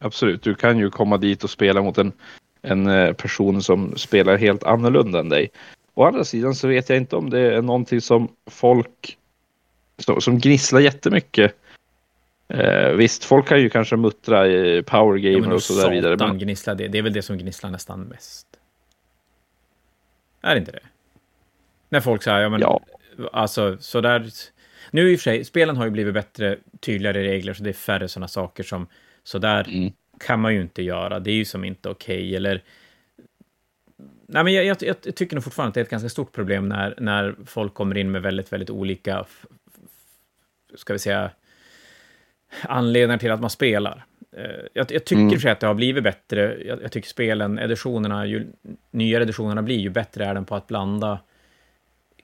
Absolut, 0.00 0.42
du 0.42 0.54
kan 0.54 0.78
ju 0.78 0.90
komma 0.90 1.16
dit 1.16 1.44
och 1.44 1.50
spela 1.50 1.82
mot 1.82 1.98
en, 1.98 2.12
en 2.62 2.86
eh, 2.86 3.12
person 3.12 3.62
som 3.62 3.96
spelar 3.96 4.36
helt 4.36 4.64
annorlunda 4.64 5.20
än 5.20 5.28
dig. 5.28 5.50
Å 5.94 6.04
andra 6.04 6.24
sidan 6.24 6.54
så 6.54 6.68
vet 6.68 6.88
jag 6.88 6.98
inte 6.98 7.16
om 7.16 7.30
det 7.30 7.40
är 7.40 7.62
någonting 7.62 8.00
som 8.00 8.28
folk 8.50 9.18
som, 9.98 10.20
som 10.20 10.38
gnisslar 10.38 10.80
jättemycket 10.80 11.54
Eh, 12.48 12.90
visst, 12.92 13.24
folk 13.24 13.48
kan 13.48 13.60
ju 13.60 13.70
kanske 13.70 13.96
muttra 13.96 14.46
i 14.48 14.82
powergamer 14.82 15.48
ja, 15.48 15.54
och 15.54 15.62
så 15.62 15.74
där 15.74 15.90
vidare. 15.90 16.16
Men... 16.16 16.38
gnisslar 16.38 16.74
det. 16.74 16.88
Det 16.88 16.98
är 16.98 17.02
väl 17.02 17.12
det 17.12 17.22
som 17.22 17.38
gnisslar 17.38 17.70
nästan 17.70 18.00
mest. 18.00 18.46
Är 20.42 20.54
det 20.54 20.58
inte 20.58 20.72
det? 20.72 20.82
När 21.88 22.00
folk 22.00 22.22
säger, 22.22 22.38
ja 22.38 22.48
men, 22.48 22.60
ja. 22.60 22.80
alltså 23.32 23.76
sådär. 23.80 24.30
Nu 24.90 25.12
i 25.12 25.16
och 25.16 25.20
för 25.20 25.22
sig, 25.22 25.44
spelen 25.44 25.76
har 25.76 25.84
ju 25.84 25.90
blivit 25.90 26.14
bättre, 26.14 26.56
tydligare 26.80 27.22
regler, 27.22 27.54
så 27.54 27.62
det 27.62 27.70
är 27.70 27.74
färre 27.74 28.08
sådana 28.08 28.28
saker 28.28 28.62
som 28.62 28.86
sådär 29.22 29.66
mm. 29.68 29.92
kan 30.20 30.40
man 30.40 30.54
ju 30.54 30.60
inte 30.60 30.82
göra. 30.82 31.20
Det 31.20 31.30
är 31.30 31.34
ju 31.34 31.44
som 31.44 31.64
inte 31.64 31.88
okej, 31.88 32.16
okay, 32.16 32.34
eller 32.34 32.62
Nej, 34.30 34.44
men 34.44 34.52
jag, 34.52 34.64
jag, 34.64 34.76
jag, 34.80 35.14
tycker 35.14 35.36
nog 35.36 35.44
fortfarande 35.44 35.68
att 35.68 35.74
det 35.74 35.80
är 35.80 35.84
ett 35.84 35.90
ganska 35.90 36.08
stort 36.08 36.32
problem 36.32 36.68
när, 36.68 36.94
när 36.98 37.34
folk 37.46 37.74
kommer 37.74 37.96
in 37.96 38.10
med 38.10 38.22
väldigt, 38.22 38.52
väldigt 38.52 38.70
olika, 38.70 39.26
ska 40.74 40.92
vi 40.92 40.98
säga, 40.98 41.30
anledningar 42.62 43.18
till 43.18 43.30
att 43.30 43.40
man 43.40 43.50
spelar. 43.50 44.04
Eh, 44.36 44.42
jag, 44.72 44.92
jag 44.92 45.04
tycker 45.04 45.22
mm. 45.22 45.52
att 45.52 45.60
det 45.60 45.66
har 45.66 45.74
blivit 45.74 46.04
bättre. 46.04 46.58
Jag, 46.64 46.82
jag, 46.82 46.92
tycker 46.92 47.08
spelen, 47.08 47.58
editionerna, 47.58 48.26
ju 48.26 48.46
nyare 48.90 49.22
editionerna 49.22 49.62
blir, 49.62 49.78
ju 49.78 49.90
bättre 49.90 50.24
är 50.24 50.34
den 50.34 50.44
på 50.44 50.54
att 50.54 50.66
blanda 50.66 51.20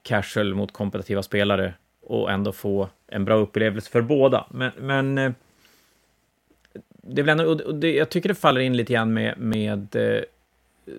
casual 0.03 0.55
mot 0.55 0.72
kompetitiva 0.72 1.22
spelare 1.22 1.74
och 2.06 2.32
ändå 2.32 2.52
få 2.52 2.88
en 3.06 3.24
bra 3.24 3.34
upplevelse 3.34 3.90
för 3.90 4.02
båda. 4.02 4.46
Men, 4.50 4.72
men 4.78 5.18
eh, 5.18 5.32
det 7.02 7.22
är 7.22 7.28
ändå, 7.28 7.64
och 7.64 7.74
det, 7.74 7.94
jag 7.94 8.10
tycker 8.10 8.28
det 8.28 8.34
faller 8.34 8.60
in 8.60 8.76
lite 8.76 8.92
grann 8.92 9.14
med, 9.14 9.38
med 9.38 9.96
eh, 9.96 10.22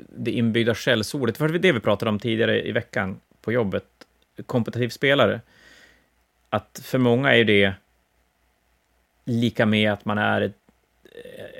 det 0.09 0.31
inbyggda 0.31 0.75
skällsordet. 0.75 1.37
För 1.37 1.49
det 1.49 1.71
vi 1.71 1.79
pratade 1.79 2.09
om 2.09 2.19
tidigare 2.19 2.67
i 2.67 2.71
veckan 2.71 3.19
på 3.41 3.51
jobbet, 3.51 3.85
kompetitiv 4.45 4.89
spelare. 4.89 5.41
Att 6.49 6.81
för 6.83 6.97
många 6.97 7.35
är 7.35 7.43
det 7.43 7.73
lika 9.25 9.65
med 9.65 9.93
att 9.93 10.05
man 10.05 10.17
är 10.17 10.41
ett, 10.41 10.57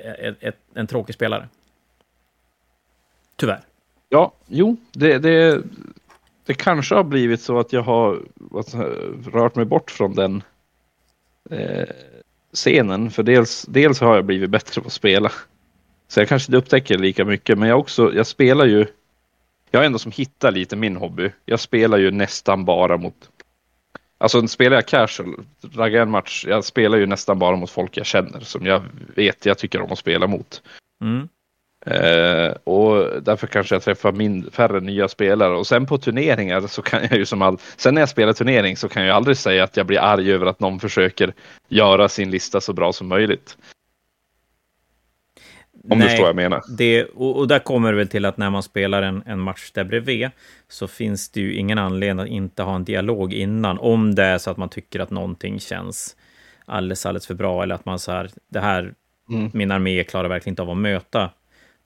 eh, 0.04 0.12
ett, 0.12 0.36
ett, 0.40 0.56
en 0.74 0.86
tråkig 0.86 1.14
spelare. 1.14 1.48
Tyvärr. 3.36 3.60
Ja, 4.08 4.32
jo, 4.46 4.76
det, 4.92 5.18
det, 5.18 5.62
det 6.46 6.54
kanske 6.54 6.94
har 6.94 7.04
blivit 7.04 7.40
så 7.40 7.58
att 7.58 7.72
jag 7.72 7.82
har 7.82 8.22
alltså, 8.54 8.78
rört 9.32 9.54
mig 9.54 9.64
bort 9.64 9.90
från 9.90 10.14
den 10.14 10.42
eh, 11.50 11.88
scenen. 12.52 13.10
För 13.10 13.22
dels, 13.22 13.62
dels 13.68 14.00
har 14.00 14.14
jag 14.16 14.24
blivit 14.24 14.50
bättre 14.50 14.80
på 14.80 14.86
att 14.86 14.92
spela. 14.92 15.32
Så 16.08 16.20
jag 16.20 16.28
kanske 16.28 16.52
inte 16.52 16.58
upptäcker 16.58 16.98
lika 16.98 17.24
mycket, 17.24 17.58
men 17.58 17.68
jag 17.68 17.78
också, 17.78 18.14
jag 18.14 18.26
spelar 18.26 18.66
ju, 18.66 18.86
jag 19.70 19.82
är 19.82 19.86
ändå 19.86 19.98
som 19.98 20.12
hittar 20.12 20.52
lite 20.52 20.76
min 20.76 20.96
hobby. 20.96 21.30
Jag 21.44 21.60
spelar 21.60 21.98
ju 21.98 22.10
nästan 22.10 22.64
bara 22.64 22.96
mot 22.96 23.30
Alltså 24.18 24.48
spelar 24.48 24.76
jag 24.76 24.86
casual, 24.86 25.34
raggar 25.74 26.02
en 26.02 26.10
match, 26.10 26.44
jag 26.48 26.64
spelar 26.64 26.98
ju 26.98 27.06
nästan 27.06 27.38
bara 27.38 27.56
mot 27.56 27.70
folk 27.70 27.96
jag 27.96 28.06
känner 28.06 28.40
som 28.40 28.66
jag 28.66 28.82
vet 29.14 29.46
jag 29.46 29.58
tycker 29.58 29.80
om 29.80 29.92
att 29.92 29.98
spela 29.98 30.26
mot. 30.26 30.62
Mm. 31.00 31.28
Eh, 31.86 32.52
och 32.64 33.22
därför 33.22 33.46
kanske 33.46 33.74
jag 33.74 33.82
träffar 33.82 34.12
min, 34.12 34.50
färre 34.50 34.80
nya 34.80 35.08
spelare 35.08 35.54
och 35.54 35.66
sen 35.66 35.86
på 35.86 35.98
turneringar 35.98 36.60
så 36.60 36.82
kan 36.82 37.02
jag 37.02 37.18
ju 37.18 37.26
som 37.26 37.42
all, 37.42 37.58
sen 37.76 37.94
när 37.94 38.02
jag 38.02 38.08
spelar 38.08 38.32
turnering 38.32 38.76
så 38.76 38.88
kan 38.88 39.04
jag 39.04 39.16
aldrig 39.16 39.36
säga 39.36 39.64
att 39.64 39.76
jag 39.76 39.86
blir 39.86 39.98
arg 39.98 40.32
över 40.32 40.46
att 40.46 40.60
någon 40.60 40.80
försöker 40.80 41.34
göra 41.68 42.08
sin 42.08 42.30
lista 42.30 42.60
så 42.60 42.72
bra 42.72 42.92
som 42.92 43.08
möjligt. 43.08 43.56
Om 45.90 45.98
Nej, 45.98 45.98
du 45.98 46.04
förstår 46.04 46.22
vad 46.22 46.28
jag 46.28 46.36
menar. 46.36 46.62
Det, 46.78 47.04
och, 47.04 47.36
och, 47.36 47.48
där 47.48 47.58
kommer 47.58 47.92
det 47.92 47.98
väl 47.98 48.08
till 48.08 48.24
att 48.24 48.36
när 48.36 48.50
man 48.50 48.62
spelar 48.62 49.02
en, 49.02 49.22
en 49.26 49.40
match 49.40 49.70
där 49.74 49.84
bredvid 49.84 50.30
så 50.68 50.88
finns 50.88 51.28
det 51.28 51.40
ju 51.40 51.54
ingen 51.54 51.78
anledning 51.78 52.24
att 52.24 52.30
inte 52.30 52.62
ha 52.62 52.76
en 52.76 52.84
dialog 52.84 53.32
innan 53.32 53.78
om 53.78 54.14
det 54.14 54.24
är 54.24 54.38
så 54.38 54.50
att 54.50 54.56
man 54.56 54.68
tycker 54.68 55.00
att 55.00 55.10
någonting 55.10 55.60
känns 55.60 56.16
alldeles, 56.64 57.06
alldeles 57.06 57.26
för 57.26 57.34
bra 57.34 57.62
eller 57.62 57.74
att 57.74 57.84
man 57.84 57.98
så 57.98 58.12
här, 58.12 58.30
det 58.48 58.60
här, 58.60 58.94
mm. 59.30 59.50
min 59.54 59.70
armé 59.70 60.04
klarar 60.04 60.28
verkligen 60.28 60.52
inte 60.52 60.62
av 60.62 60.70
att 60.70 60.76
möta 60.76 61.30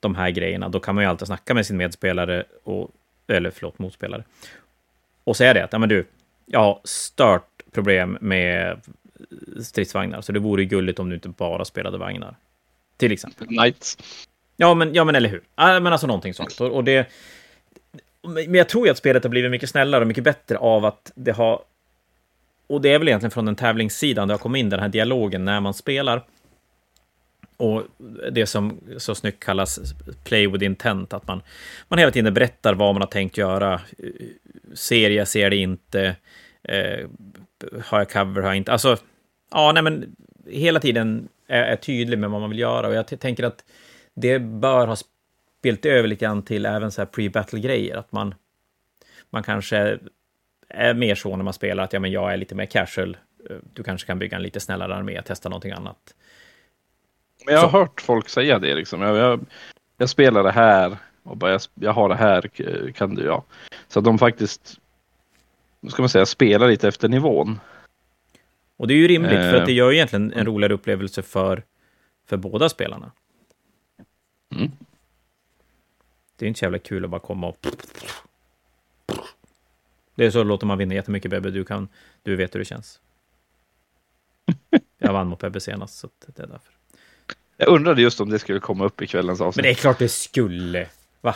de 0.01 0.15
här 0.15 0.29
grejerna, 0.29 0.69
då 0.69 0.79
kan 0.79 0.95
man 0.95 1.03
ju 1.03 1.09
alltid 1.09 1.27
snacka 1.27 1.53
med 1.53 1.65
sin 1.65 1.77
medspelare, 1.77 2.43
och, 2.63 2.91
eller 3.27 3.51
förlåt, 3.51 3.79
motspelare, 3.79 4.23
och 5.23 5.37
säga 5.37 5.53
det 5.53 5.63
att, 5.63 5.73
ja 5.73 5.79
men 5.79 5.89
du, 5.89 6.05
jag 6.45 6.59
har 6.59 6.79
stört 6.83 7.63
problem 7.71 8.17
med 8.21 8.81
stridsvagnar, 9.63 10.21
så 10.21 10.31
det 10.31 10.39
vore 10.39 10.65
gulligt 10.65 10.99
om 10.99 11.09
du 11.09 11.15
inte 11.15 11.29
bara 11.29 11.65
spelade 11.65 11.97
vagnar. 11.97 12.35
Till 12.97 13.11
exempel. 13.11 13.47
Knights. 13.47 13.97
Ja, 14.57 14.73
men, 14.73 14.93
ja, 14.93 15.03
men 15.03 15.15
eller 15.15 15.29
hur? 15.29 15.41
Ja, 15.55 15.79
men 15.79 15.93
alltså 15.93 16.07
någonting 16.07 16.33
sånt. 16.33 16.61
Och, 16.61 16.71
och 16.71 16.83
det... 16.83 17.07
Men 18.21 18.55
jag 18.55 18.69
tror 18.69 18.85
ju 18.85 18.91
att 18.91 18.97
spelet 18.97 19.23
har 19.23 19.29
blivit 19.29 19.51
mycket 19.51 19.69
snällare 19.69 20.01
och 20.01 20.07
mycket 20.07 20.23
bättre 20.23 20.57
av 20.57 20.85
att 20.85 21.11
det 21.15 21.31
har... 21.31 21.61
Och 22.67 22.81
det 22.81 22.93
är 22.93 22.99
väl 22.99 23.07
egentligen 23.07 23.31
från 23.31 23.45
den 23.45 23.55
tävlingssidan 23.55 24.27
det 24.27 24.33
har 24.33 24.39
kommit 24.39 24.59
in 24.59 24.69
den 24.69 24.79
här 24.79 24.89
dialogen 24.89 25.45
när 25.45 25.59
man 25.59 25.73
spelar. 25.73 26.23
Och 27.61 27.83
det 28.31 28.45
som 28.45 28.79
så 28.97 29.15
snyggt 29.15 29.43
kallas 29.43 29.79
play 30.23 30.47
with 30.47 30.63
intent, 30.63 31.13
att 31.13 31.27
man, 31.27 31.41
man 31.87 31.99
hela 31.99 32.11
tiden 32.11 32.33
berättar 32.33 32.73
vad 32.73 32.95
man 32.95 33.01
har 33.01 33.07
tänkt 33.07 33.37
göra. 33.37 33.81
Ser 34.73 35.09
jag, 35.09 35.27
ser 35.27 35.49
det 35.49 35.55
inte? 35.55 36.15
Eh, 36.63 37.07
har 37.85 37.99
jag 37.99 38.09
cover, 38.09 38.41
har 38.41 38.49
jag 38.49 38.57
inte? 38.57 38.71
Alltså, 38.71 38.97
ja, 39.51 39.71
nej 39.71 39.83
men 39.83 40.15
hela 40.47 40.79
tiden 40.79 41.29
är, 41.47 41.63
är 41.63 41.75
tydlig 41.75 42.19
med 42.19 42.29
vad 42.29 42.41
man 42.41 42.49
vill 42.49 42.59
göra. 42.59 42.87
Och 42.87 42.93
jag 42.93 43.19
tänker 43.19 43.43
att 43.43 43.65
det 44.13 44.39
bör 44.39 44.87
ha 44.87 44.95
spilt 45.59 45.85
över 45.85 46.07
lite 46.07 46.25
grann 46.25 46.43
till 46.43 46.65
även 46.65 46.91
så 46.91 47.01
här 47.01 47.05
pre-battle-grejer, 47.05 47.97
att 47.97 48.11
man, 48.11 48.35
man 49.29 49.43
kanske 49.43 49.99
är 50.69 50.93
mer 50.93 51.15
så 51.15 51.35
när 51.35 51.43
man 51.43 51.53
spelar 51.53 51.83
att 51.83 51.93
ja, 51.93 51.99
men 51.99 52.11
jag 52.11 52.33
är 52.33 52.37
lite 52.37 52.55
mer 52.55 52.65
casual. 52.65 53.17
Du 53.73 53.83
kanske 53.83 54.07
kan 54.07 54.19
bygga 54.19 54.37
en 54.37 54.43
lite 54.43 54.59
snällare 54.59 54.95
armé, 54.95 55.21
testa 55.21 55.49
någonting 55.49 55.71
annat. 55.71 56.15
Men 57.45 57.53
jag 57.53 57.61
har 57.61 57.79
hört 57.79 58.01
folk 58.01 58.29
säga 58.29 58.59
det 58.59 58.75
liksom. 58.75 59.01
Jag, 59.01 59.17
jag, 59.17 59.45
jag, 59.97 60.09
spelar 60.09 60.43
det 60.43 60.51
här 60.51 60.97
och 61.23 61.37
bara 61.37 61.51
jag, 61.51 61.61
jag 61.73 61.93
har 61.93 62.09
det 62.09 62.15
här, 62.15 62.41
kan 62.91 63.15
du 63.15 63.23
ja. 63.23 63.43
Så 63.87 63.99
att 63.99 64.05
de 64.05 64.19
faktiskt, 64.19 64.79
ska 65.89 66.01
man 66.01 66.09
säga, 66.09 66.25
spelar 66.25 66.67
lite 66.67 66.87
efter 66.87 67.09
nivån. 67.09 67.59
Och 68.77 68.87
det 68.87 68.93
är 68.93 68.97
ju 68.97 69.07
rimligt, 69.07 69.31
eh. 69.31 69.51
för 69.51 69.55
att 69.55 69.65
det 69.65 69.73
gör 69.73 69.89
ju 69.89 69.95
egentligen 69.95 70.33
en 70.33 70.45
roligare 70.45 70.73
upplevelse 70.73 71.21
för, 71.21 71.63
för 72.25 72.37
båda 72.37 72.69
spelarna. 72.69 73.11
Mm. 74.55 74.71
Det 76.35 76.45
är 76.45 76.47
inte 76.47 76.59
så 76.59 76.65
jävla 76.65 76.79
kul 76.79 77.05
att 77.05 77.11
bara 77.11 77.21
komma 77.21 77.47
och... 77.47 77.67
Det 80.15 80.25
är 80.25 80.31
så 80.31 80.43
låter 80.43 80.67
man 80.67 80.77
vinna 80.77 80.93
jättemycket 80.93 81.31
Bebbe. 81.31 81.51
Du, 81.51 81.63
kan, 81.63 81.87
du 82.23 82.35
vet 82.35 82.55
hur 82.55 82.59
det 82.59 82.65
känns. 82.65 82.99
Jag 84.97 85.13
vann 85.13 85.27
mot 85.27 85.39
Bebbe 85.39 85.59
senast, 85.59 85.97
så 85.97 86.09
det 86.25 86.43
är 86.43 86.47
därför. 86.47 86.80
Jag 87.61 87.69
undrade 87.69 88.01
just 88.01 88.21
om 88.21 88.29
det 88.29 88.39
skulle 88.39 88.59
komma 88.59 88.85
upp 88.85 89.01
i 89.01 89.07
kvällens 89.07 89.41
avsnitt. 89.41 89.55
Men 89.55 89.63
det 89.63 89.79
är 89.79 89.81
klart 89.81 89.99
det 89.99 90.09
skulle. 90.09 90.87
Va? 91.21 91.35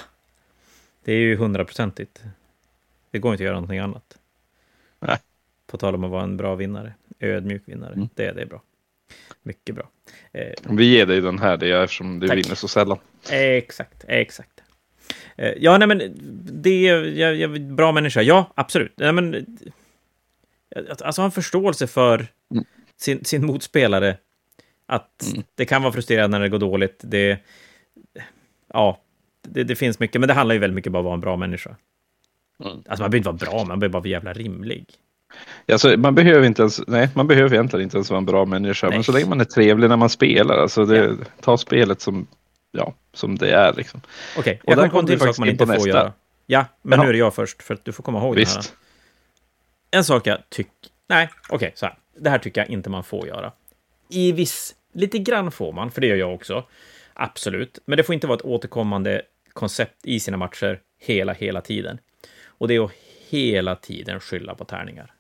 Det 1.04 1.14
är 1.14 1.18
ju 1.18 1.36
hundraprocentigt. 1.36 2.24
Det 3.12 3.20
går 3.20 3.32
inte 3.32 3.44
att 3.44 3.46
göra 3.46 3.56
någonting 3.56 3.80
annat. 3.80 4.18
Nej. 5.00 5.18
På 5.68 5.78
tal 5.78 5.96
om 5.96 6.04
att 6.04 6.12
vara 6.12 6.24
en 6.24 6.38
bra 6.38 6.56
vinnare. 6.56 6.94
Ödmjuk 7.20 7.64
vinnare. 7.66 7.94
Mm. 7.94 8.10
Det, 8.16 8.32
det 8.32 8.42
är 8.42 8.46
bra. 8.46 8.62
Mycket 9.44 9.76
bra. 9.76 9.90
Eh, 10.32 10.54
Vi 10.70 10.86
ger 10.86 11.06
dig 11.06 11.22
den 11.22 11.40
här 11.40 11.58
det 11.58 11.84
eftersom 11.84 12.20
du 12.20 12.28
tack. 12.28 12.38
vinner 12.38 12.56
så 12.56 12.68
sällan. 12.68 12.98
Exakt, 13.30 14.06
exakt. 14.08 14.64
Eh, 15.36 15.54
ja, 15.58 15.78
nej 15.78 15.88
men 15.88 16.02
det 16.64 16.88
är 16.88 17.04
jag, 17.04 17.36
jag, 17.36 17.62
bra 17.62 17.92
människa. 17.92 18.22
Ja, 18.22 18.52
absolut. 18.56 18.94
Nej, 18.96 19.12
men, 19.12 19.58
att, 20.90 21.02
alltså 21.02 21.22
ha 21.22 21.26
en 21.26 21.32
förståelse 21.32 21.88
för 21.88 22.28
mm. 22.52 22.66
sin, 22.98 23.26
sin 23.26 23.46
motspelare. 23.46 24.18
Att 24.86 25.24
mm. 25.34 25.44
det 25.56 25.66
kan 25.66 25.82
vara 25.82 25.94
frustrerande 25.94 26.38
när 26.38 26.44
det 26.44 26.50
går 26.50 26.60
dåligt. 26.60 27.00
Det, 27.04 27.40
ja, 28.74 29.00
det, 29.42 29.64
det, 29.64 29.76
finns 29.76 30.00
mycket, 30.00 30.22
men 30.22 30.28
det 30.28 30.34
handlar 30.34 30.54
ju 30.56 30.60
väldigt 30.60 30.76
mycket 30.76 30.90
om 30.90 30.96
att 30.96 31.04
vara 31.04 31.14
en 31.14 31.20
bra 31.20 31.38
människa. 31.38 31.76
Mm. 32.64 32.84
Alltså 32.88 33.04
man 33.04 33.12
behöver 33.12 33.18
inte 33.18 33.46
vara 33.46 33.52
bra, 33.52 33.66
man 33.66 33.80
behöver 33.80 33.94
bara 33.94 34.00
vara 34.00 34.10
jävla 34.10 34.34
rimlig. 34.34 34.86
Alltså, 35.72 35.98
man 35.98 36.16
behöver 36.16 36.48
inte 36.48 36.62
ens, 36.62 36.82
nej, 36.88 37.10
man 37.14 37.28
behöver 37.28 37.54
egentligen 37.54 37.84
inte 37.84 37.98
ens 37.98 38.10
vara 38.10 38.18
en 38.18 38.26
bra 38.26 38.46
människa, 38.46 38.88
nej. 38.88 38.98
men 38.98 39.04
så 39.04 39.12
länge 39.12 39.26
man 39.26 39.42
är 39.42 39.46
trevlig 39.46 39.90
när 39.90 39.98
man 39.98 40.10
spelar, 40.10 40.58
alltså 40.58 40.86
det, 40.86 40.98
ja. 40.98 41.16
ta 41.42 41.58
spelet 41.58 42.02
som, 42.02 42.28
ja, 42.72 42.94
som 43.14 43.38
det 43.38 43.52
är 43.52 43.74
liksom. 43.74 44.02
Okej, 44.38 44.62
okay, 44.64 44.76
jag 44.76 44.76
kommer 44.76 44.90
på 44.90 45.00
en 45.00 45.08
till 45.08 45.20
sak 45.20 45.38
man 45.38 45.50
inte 45.50 45.66
får 45.66 45.74
nästa. 45.74 45.90
göra. 45.90 46.14
Ja, 46.46 46.66
men 46.82 46.98
Jaha. 46.98 47.04
nu 47.04 47.10
är 47.10 47.14
det 47.14 47.20
jag 47.20 47.36
först, 47.36 47.64
för 47.64 47.74
att 47.74 47.86
du 47.86 47.92
får 47.92 48.04
komma 48.04 48.20
ihåg 48.20 48.36
Visst. 48.36 48.56
det 48.56 48.62
här. 48.62 50.00
En 50.00 50.04
sak 50.04 50.28
jag 50.28 50.38
tycker, 50.50 50.72
nej, 51.10 51.30
okej, 51.50 51.56
okay, 51.56 51.72
så 51.76 51.86
här. 51.86 51.96
Det 52.20 52.30
här 52.30 52.38
tycker 52.38 52.62
jag 52.62 52.70
inte 52.70 52.90
man 52.90 53.04
får 53.04 53.28
göra. 53.28 53.52
I 54.10 54.32
viss, 54.32 54.76
lite 54.94 55.20
grann 55.20 55.52
får 55.52 55.74
man, 55.74 55.92
för 55.92 56.02
det 56.02 56.08
gör 56.08 56.16
jag 56.16 56.34
också. 56.34 56.64
Absolut, 57.14 57.80
men 57.86 57.98
det 57.98 58.04
får 58.04 58.16
inte 58.16 58.28
vara 58.28 58.38
ett 58.38 58.46
återkommande 58.46 59.22
koncept 59.54 59.96
i 60.04 60.20
sina 60.20 60.38
matcher 60.38 60.80
hela, 61.00 61.34
hela 61.34 61.62
tiden. 61.62 61.98
Och 62.46 62.68
det 62.68 62.76
är 62.76 62.84
att 62.84 62.92
hela 63.30 63.76
tiden 63.76 64.20
skylla 64.20 64.56
på 64.56 64.66
tärningar. 64.66 65.12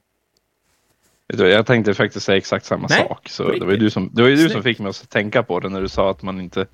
Jag 1.28 1.65
tänkte 1.65 1.93
faktiskt 1.93 2.26
säga 2.26 2.38
exakt 2.38 2.65
samma 2.65 2.88
Nej, 2.89 3.08
sak. 3.08 3.30
Så 3.30 3.52
det 3.52 3.65
var 3.65 3.71
ju 3.71 3.78
du, 3.78 3.89
som, 3.89 4.10
det 4.13 4.21
var 4.21 4.30
du 4.30 4.50
som 4.50 4.63
fick 4.63 4.80
mig 4.80 4.89
att 4.89 5.10
tänka 5.10 5.43
på 5.43 5.60
det 5.60 5.69
när 5.69 5.82
du 5.82 5.88
sa 5.88 6.12
att 6.12 6.21
man 6.21 6.41
inte 6.41 6.65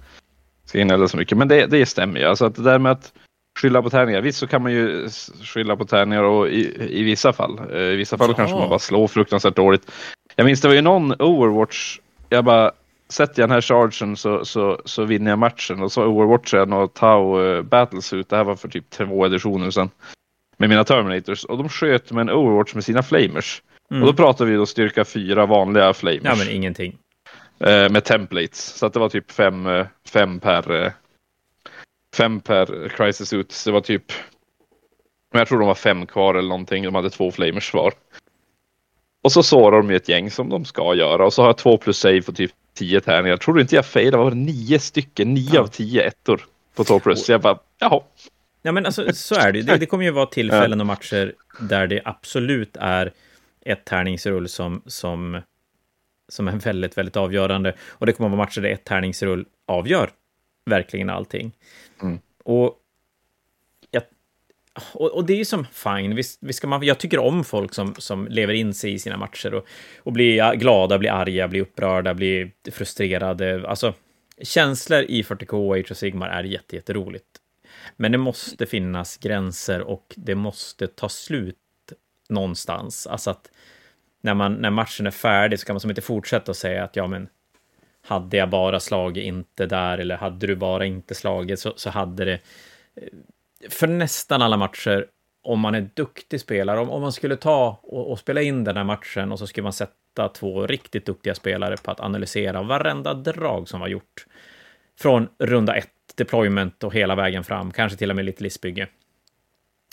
ska 0.66 0.80
inhälla 0.80 1.08
så 1.08 1.18
mycket. 1.18 1.38
Men 1.38 1.48
det, 1.48 1.66
det 1.66 1.86
stämmer 1.86 2.20
ju. 2.20 2.26
Alltså 2.26 2.46
att 2.46 2.56
det 2.56 2.64
där 2.64 2.80
med 2.80 2.92
att 2.92 3.14
skylla 3.60 3.82
på 3.82 3.90
tärningar. 3.90 4.22
Visst 4.22 4.40
så 4.40 4.48
kan 4.48 4.62
man 4.62 4.72
ju 4.72 5.10
skylla 5.44 5.76
på 5.76 5.86
tärningar 5.86 6.24
och 6.24 6.50
i, 6.50 7.00
i 7.00 7.04
vissa 7.04 7.34
fall. 7.34 7.60
Eh, 7.72 7.82
I 7.82 7.96
vissa 7.96 8.18
fall 8.18 8.30
ja. 8.30 8.36
kanske 8.36 8.58
man 8.58 8.70
bara 8.70 8.80
slår 8.80 9.08
fruktansvärt 9.08 9.56
dåligt. 9.56 9.92
Jag 10.36 10.46
minns 10.46 10.62
det 10.62 10.68
var 10.68 10.76
ju 10.76 10.82
någon 10.82 11.22
Overwatch. 11.22 12.00
Jag 12.30 12.46
bara 12.46 12.72
sätter 13.10 13.42
jag 13.42 13.50
den 13.50 13.54
här 13.54 13.62
chargen 13.62 14.18
så, 14.18 14.46
så, 14.46 14.82
så 14.86 15.06
vinner 15.06 15.32
jag 15.32 15.40
matchen. 15.40 15.82
Och 15.82 15.92
så 15.92 16.06
Overwatch 16.06 16.54
jag 16.54 16.74
och 16.74 16.94
Tau 16.94 17.40
uh, 17.40 17.62
Battlesuit. 17.62 18.30
Det 18.30 18.36
här 18.36 18.44
var 18.44 18.56
för 18.56 18.68
typ 18.68 18.90
två 18.90 19.26
editioner 19.26 19.72
sedan. 19.72 19.90
Med 20.58 20.70
mina 20.70 20.84
Terminators. 20.84 21.46
Och 21.46 21.58
de 21.58 21.70
sköt 21.70 22.12
med 22.12 22.22
en 22.22 22.30
Overwatch 22.30 22.74
med 22.74 22.84
sina 22.84 23.04
Flamers. 23.04 23.62
Mm. 23.92 24.04
Och 24.04 24.08
då 24.08 24.14
pratar 24.14 24.46
vi 24.46 24.56
då 24.56 24.66
styrka 24.66 25.06
fyra 25.06 25.46
vanliga 25.46 25.94
flamers. 25.94 26.22
Ja, 26.24 26.36
men 26.36 26.50
ingenting. 26.50 26.98
Eh, 27.60 27.90
med 27.90 28.04
templates. 28.04 28.66
Så 28.66 28.86
att 28.86 28.94
det 28.94 29.00
var 29.00 29.10
typ 29.10 29.32
fem, 29.32 29.68
eh, 29.68 29.88
fem 30.08 30.40
per 30.40 30.84
eh, 30.84 30.92
fem 32.16 32.40
per 32.40 32.90
crisis 32.90 33.34
ut. 33.34 33.62
Det 33.66 33.72
var 33.72 33.82
typ 33.82 34.12
men 35.32 35.40
jag 35.40 35.48
tror 35.48 35.60
de 35.60 35.68
var 35.68 35.76
fem 35.76 36.06
kvar 36.06 36.36
eller 36.36 36.50
någonting. 36.50 36.84
De 36.84 36.96
hade 36.96 37.10
två 37.10 37.32
flamers 37.32 37.72
kvar. 37.72 37.94
Och 39.22 39.32
så 39.32 39.44
sårar 39.44 39.78
de 39.78 39.90
ju 39.90 39.96
ett 39.96 40.10
gäng 40.10 40.32
som 40.32 40.50
de 40.50 40.66
ska 40.66 40.96
göra. 40.96 41.26
Och 41.26 41.34
så 41.34 41.42
har 41.42 41.50
jag 41.50 41.58
två 41.58 41.78
plus 41.78 41.98
save 41.98 42.22
för 42.22 42.32
typ 42.32 42.52
tio 42.74 43.02
tärningar. 43.02 43.38
Tror 43.38 43.56
du 43.56 43.62
inte 43.62 43.76
jag 43.76 43.86
failade? 43.86 44.24
Var 44.24 44.32
det 44.32 44.38
nio 44.38 44.80
stycken? 44.80 45.34
Nio 45.34 45.50
ja. 45.54 45.62
av 45.62 45.68
tio 45.68 46.08
ettor 46.08 46.42
på 46.76 46.84
två 46.84 47.00
plus. 47.00 47.26
Så 47.26 47.32
jag 47.32 47.42
bara, 47.42 47.60
jaha. 47.80 48.02
Ja 48.62 48.72
men 48.72 48.86
alltså 48.86 49.14
så 49.14 49.36
är 49.36 49.52
det. 49.52 49.62
Det, 49.62 49.78
det 49.78 49.86
kommer 49.86 50.04
ju 50.04 50.12
vara 50.12 50.26
tillfällen 50.26 50.80
och 50.82 50.88
matcher 50.88 51.34
där 51.60 51.88
det 51.88 52.02
absolut 52.06 52.78
är 52.80 53.12
ett 53.66 53.86
tärningsrull 53.86 54.50
som, 54.50 54.82
som, 54.86 55.42
som 56.30 56.48
är 56.48 56.52
väldigt, 56.52 56.98
väldigt 56.98 57.18
avgörande. 57.18 57.76
Och 57.90 58.06
det 58.06 58.14
kommer 58.14 58.30
att 58.30 58.32
vara 58.32 58.46
matcher 58.46 58.62
där 58.62 58.70
ett 58.70 58.84
tärningsrull 58.84 59.46
avgör 59.68 60.10
verkligen 60.66 61.10
allting. 61.10 61.52
Mm. 62.02 62.20
Och, 62.44 62.76
och, 64.94 65.12
och, 65.12 65.26
det 65.26 65.34
är 65.34 65.38
ju 65.38 65.46
som 65.46 65.66
fine, 65.66 66.16
visst, 66.16 66.40
visst 66.42 66.58
ska 66.58 66.68
man, 66.68 66.84
jag 66.84 66.98
tycker 66.98 67.20
om 67.20 67.44
folk 67.44 67.74
som, 67.74 67.96
som 67.98 68.28
lever 68.28 68.54
in 68.54 68.74
sig 68.74 68.94
i 68.94 69.00
sina 69.00 69.18
matcher 69.18 69.54
och, 69.54 69.68
och 69.98 70.14
blir 70.14 70.54
glada, 70.54 70.98
blir 70.98 71.12
arga, 71.12 71.48
blir 71.48 71.62
upprörda, 71.62 72.14
blir 72.14 72.52
frustrerade. 72.72 73.70
Alltså, 73.70 73.94
känslor 74.42 75.02
i 75.02 75.22
40K 75.22 75.54
och 75.54 75.78
Age 75.78 75.92
of 75.92 75.98
Sigmar 75.98 76.30
är 76.30 76.44
jätteroligt. 76.44 77.26
Men 77.98 78.12
det 78.12 78.18
måste 78.18 78.66
finnas 78.66 79.18
gränser 79.18 79.82
och 79.82 80.14
det 80.16 80.36
måste 80.36 80.88
ta 80.88 81.10
slut 81.10 81.56
någonstans. 82.30 83.08
Alltså 83.08 83.30
att 83.30 83.52
när, 84.22 84.34
man, 84.34 84.54
när 84.54 84.70
matchen 84.70 85.08
är 85.08 85.12
färdig 85.12 85.60
så 85.60 85.66
kan 85.66 85.74
man 85.74 85.80
som 85.80 85.92
inte 85.92 86.02
fortsätta 86.02 86.52
och 86.52 86.56
säga 86.56 86.84
att 86.84 86.96
ja, 86.96 87.08
men 87.08 87.28
hade 88.02 88.38
jag 88.38 88.50
bara 88.50 88.80
slagit 88.80 89.24
inte 89.24 89.66
där 89.66 89.98
eller 89.98 90.18
hade 90.18 90.48
du 90.48 90.56
bara 90.56 90.86
inte 90.86 91.16
slagit 91.16 91.60
så, 91.60 91.74
så 91.76 91.90
hade 91.90 92.26
det 92.26 92.40
eh, 92.96 93.08
för 93.70 93.88
nästan 93.88 94.42
alla 94.42 94.58
matcher 94.58 95.06
om 95.44 95.60
man 95.60 95.76
är 95.76 95.90
duktig 95.94 96.42
spelare, 96.42 96.80
om, 96.80 96.90
om 96.90 97.02
man 97.02 97.12
skulle 97.12 97.36
ta 97.36 97.80
och, 97.84 98.12
och, 98.12 98.20
spela 98.20 98.42
in 98.42 98.64
den 98.64 98.78
här 98.78 98.84
matchen 98.84 99.32
och 99.32 99.40
så 99.40 99.48
skulle 99.48 99.64
man 99.64 99.74
sätta 99.74 100.30
två 100.30 100.68
riktigt 100.68 101.06
duktiga 101.06 101.36
spelare 101.36 101.78
på 101.78 101.92
att 101.92 102.00
analysera 102.00 102.64
varenda 102.64 103.14
drag 103.14 103.70
som 103.70 103.80
var 103.80 103.88
gjort 103.88 104.26
från 105.00 105.28
runda 105.40 105.76
ett, 105.76 105.90
deployment 106.16 106.84
och 106.84 106.94
hela 106.94 107.16
vägen 107.16 107.44
fram, 107.44 107.72
kanske 107.72 107.98
till 107.98 108.10
och 108.10 108.16
med 108.16 108.26
lite 108.26 108.44
listbygge 108.44 108.88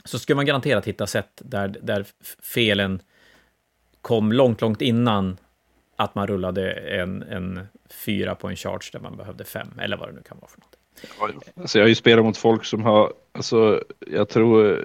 så 0.04 0.18
skulle 0.18 0.36
man 0.36 0.46
garanterat 0.46 0.84
hitta 0.84 1.06
sätt 1.06 1.42
där, 1.44 1.68
där 1.68 2.06
felen 2.42 3.02
kom 4.00 4.32
långt, 4.32 4.60
långt 4.60 4.82
innan 4.82 5.36
att 5.96 6.14
man 6.14 6.26
rullade 6.26 6.72
en, 6.72 7.22
en 7.22 7.66
fyra 7.90 8.34
på 8.34 8.48
en 8.48 8.56
charge 8.56 8.90
där 8.92 9.00
man 9.00 9.16
behövde 9.16 9.44
fem, 9.44 9.78
eller 9.80 9.96
vad 9.96 10.08
det 10.08 10.12
nu 10.12 10.22
kan 10.22 10.38
vara 10.38 10.50
för 10.50 10.60
något. 10.60 10.67
Alltså 11.60 11.78
jag 11.78 11.84
har 11.84 11.88
ju 11.88 11.94
spelat 11.94 12.24
mot 12.24 12.36
folk 12.36 12.64
som 12.64 12.82
har, 12.82 13.12
alltså 13.32 13.82
jag 14.06 14.28
tror, 14.28 14.84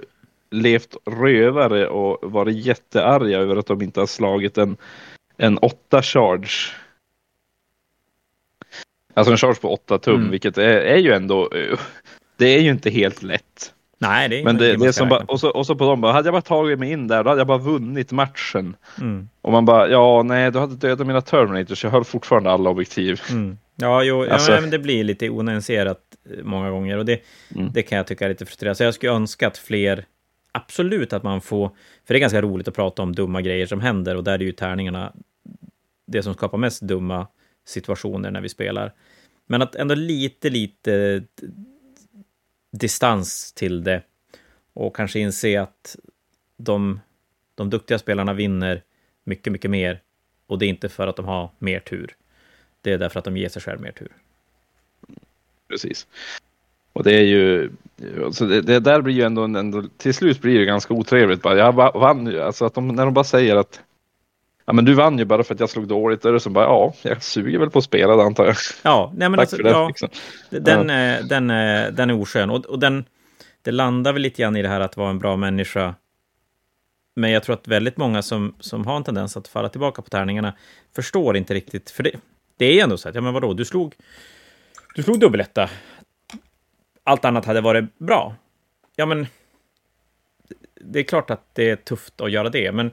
levt 0.50 0.96
rövare 1.06 1.88
och 1.88 2.32
varit 2.32 2.66
jättearga 2.66 3.38
över 3.38 3.56
att 3.56 3.66
de 3.66 3.82
inte 3.82 4.00
har 4.00 4.06
slagit 4.06 4.58
en, 4.58 4.76
en 5.36 5.58
åtta 5.58 6.02
charge. 6.02 6.74
Alltså 9.14 9.32
en 9.32 9.38
charge 9.38 9.60
på 9.60 9.72
8 9.72 9.98
tum, 9.98 10.14
mm. 10.14 10.30
vilket 10.30 10.58
är, 10.58 10.76
är, 10.80 10.96
ju 10.96 11.12
ändå, 11.12 11.50
det 12.36 12.46
är 12.46 12.60
ju 12.60 12.70
inte 12.70 12.90
helt 12.90 13.22
lätt. 13.22 13.74
Nej, 13.98 14.28
det 14.28 14.40
är 14.40 14.44
Men 14.44 14.56
det, 14.56 14.76
det 14.76 14.86
är 14.86 14.92
som 14.92 15.08
bara, 15.08 15.24
och, 15.24 15.40
så, 15.40 15.50
och 15.50 15.66
så 15.66 15.74
på 15.74 15.84
dem 15.84 16.00
bara, 16.00 16.12
hade 16.12 16.26
jag 16.26 16.34
bara 16.34 16.42
tagit 16.42 16.78
mig 16.78 16.92
in 16.92 17.08
där, 17.08 17.24
då 17.24 17.30
hade 17.30 17.40
jag 17.40 17.46
bara 17.46 17.58
vunnit 17.58 18.12
matchen. 18.12 18.76
Mm. 19.00 19.28
Och 19.40 19.52
man 19.52 19.64
bara, 19.64 19.88
ja 19.88 20.22
nej, 20.22 20.50
du 20.50 20.58
hade 20.58 20.76
dödat 20.76 21.06
mina 21.06 21.20
Terminators, 21.20 21.84
jag 21.84 21.90
höll 21.90 22.04
fortfarande 22.04 22.50
alla 22.50 22.70
objektiv. 22.70 23.20
Mm. 23.30 23.58
Ja, 23.76 24.02
jo, 24.02 24.22
alltså... 24.22 24.52
ja, 24.52 24.60
men 24.60 24.70
det 24.70 24.78
blir 24.78 25.04
lite 25.04 25.30
onyanserat 25.30 26.16
eh, 26.30 26.44
många 26.44 26.70
gånger 26.70 26.98
och 26.98 27.04
det, 27.04 27.20
mm. 27.54 27.70
det 27.72 27.82
kan 27.82 27.98
jag 27.98 28.06
tycka 28.06 28.24
är 28.24 28.28
lite 28.28 28.46
frustrerande. 28.46 28.74
Så 28.76 28.84
jag 28.84 28.94
skulle 28.94 29.12
önska 29.12 29.46
att 29.46 29.58
fler, 29.58 30.06
absolut 30.52 31.12
att 31.12 31.22
man 31.22 31.40
får, 31.40 31.68
för 32.04 32.14
det 32.14 32.18
är 32.18 32.20
ganska 32.20 32.42
roligt 32.42 32.68
att 32.68 32.74
prata 32.74 33.02
om 33.02 33.14
dumma 33.14 33.42
grejer 33.42 33.66
som 33.66 33.80
händer 33.80 34.16
och 34.16 34.24
där 34.24 34.32
är 34.32 34.38
ju 34.38 34.52
tärningarna 34.52 35.12
det 36.06 36.22
som 36.22 36.34
skapar 36.34 36.58
mest 36.58 36.82
dumma 36.82 37.26
situationer 37.66 38.30
när 38.30 38.40
vi 38.40 38.48
spelar. 38.48 38.92
Men 39.46 39.62
att 39.62 39.74
ändå 39.74 39.94
lite, 39.94 40.50
lite 40.50 41.24
distans 42.72 43.52
till 43.52 43.84
det 43.84 44.02
och 44.72 44.96
kanske 44.96 45.18
inse 45.18 45.60
att 45.60 45.96
de, 46.56 47.00
de 47.54 47.70
duktiga 47.70 47.98
spelarna 47.98 48.32
vinner 48.32 48.82
mycket, 49.24 49.52
mycket 49.52 49.70
mer 49.70 50.00
och 50.46 50.58
det 50.58 50.66
är 50.66 50.68
inte 50.68 50.88
för 50.88 51.06
att 51.06 51.16
de 51.16 51.24
har 51.24 51.50
mer 51.58 51.80
tur. 51.80 52.16
Det 52.84 52.92
är 52.92 52.98
därför 52.98 53.18
att 53.18 53.24
de 53.24 53.36
ger 53.36 53.48
sig 53.48 53.62
själv 53.62 53.80
mer 53.80 53.92
tur. 53.92 54.08
Precis. 55.68 56.06
Och 56.92 57.04
det 57.04 57.12
är 57.12 57.22
ju, 57.22 57.70
alltså 58.24 58.46
det, 58.46 58.60
det 58.60 58.80
där 58.80 59.00
blir 59.00 59.14
ju 59.14 59.22
ändå, 59.22 59.42
ändå, 59.42 59.84
till 59.96 60.14
slut 60.14 60.40
blir 60.40 60.58
det 60.58 60.64
ganska 60.64 60.94
otrevligt. 60.94 61.42
Bara, 61.42 61.58
jag 61.58 61.72
vann 61.72 62.26
ju, 62.26 62.40
alltså 62.40 62.64
att 62.64 62.74
de, 62.74 62.88
när 62.88 63.04
de 63.04 63.14
bara 63.14 63.24
säger 63.24 63.56
att 63.56 63.80
Ja 64.66 64.72
men 64.72 64.84
du 64.84 64.94
vann 64.94 65.18
ju 65.18 65.24
bara 65.24 65.44
för 65.44 65.54
att 65.54 65.60
jag 65.60 65.70
slog 65.70 65.88
dåligt. 65.88 66.22
Då 66.22 66.28
är 66.28 66.32
det 66.32 66.40
som 66.40 66.52
bara, 66.52 66.64
ja, 66.64 66.94
jag 67.02 67.22
suger 67.22 67.58
väl 67.58 67.70
på 67.70 67.78
att 67.78 67.84
spela 67.84 68.16
det 68.16 68.22
antar 68.22 68.46
jag. 68.46 68.56
Ja, 68.82 69.12
nej 69.16 69.28
men 69.28 69.40
alltså, 69.40 69.62
ja, 69.62 69.88
liksom. 69.88 70.08
den, 70.50 70.88
ja. 70.88 71.22
den, 71.22 71.46
den 71.94 72.10
är 72.10 72.20
oskön. 72.20 72.50
Och, 72.50 72.66
och 72.66 72.78
den, 72.78 73.04
det 73.62 73.70
landar 73.72 74.12
väl 74.12 74.22
lite 74.22 74.42
grann 74.42 74.56
i 74.56 74.62
det 74.62 74.68
här 74.68 74.80
att 74.80 74.96
vara 74.96 75.10
en 75.10 75.18
bra 75.18 75.36
människa. 75.36 75.94
Men 77.16 77.30
jag 77.30 77.42
tror 77.42 77.54
att 77.54 77.68
väldigt 77.68 77.96
många 77.96 78.22
som, 78.22 78.54
som 78.60 78.86
har 78.86 78.96
en 78.96 79.04
tendens 79.04 79.36
att 79.36 79.48
falla 79.48 79.68
tillbaka 79.68 80.02
på 80.02 80.10
tärningarna 80.10 80.54
förstår 80.94 81.36
inte 81.36 81.54
riktigt. 81.54 81.90
För 81.90 82.02
det, 82.02 82.10
det 82.56 82.66
är 82.66 82.84
ändå 82.84 82.96
så 82.96 83.08
att, 83.08 83.14
ja 83.14 83.20
men 83.20 83.34
vadå, 83.34 83.54
du 83.54 83.64
slog, 83.64 83.94
du 84.94 85.02
slog 85.02 85.20
dubbeletta. 85.20 85.70
Allt 87.04 87.24
annat 87.24 87.44
hade 87.44 87.60
varit 87.60 87.98
bra. 87.98 88.34
Ja 88.96 89.06
men, 89.06 89.26
det 90.80 90.98
är 90.98 91.02
klart 91.02 91.30
att 91.30 91.42
det 91.52 91.70
är 91.70 91.76
tufft 91.76 92.20
att 92.20 92.30
göra 92.30 92.48
det, 92.48 92.72
men 92.72 92.90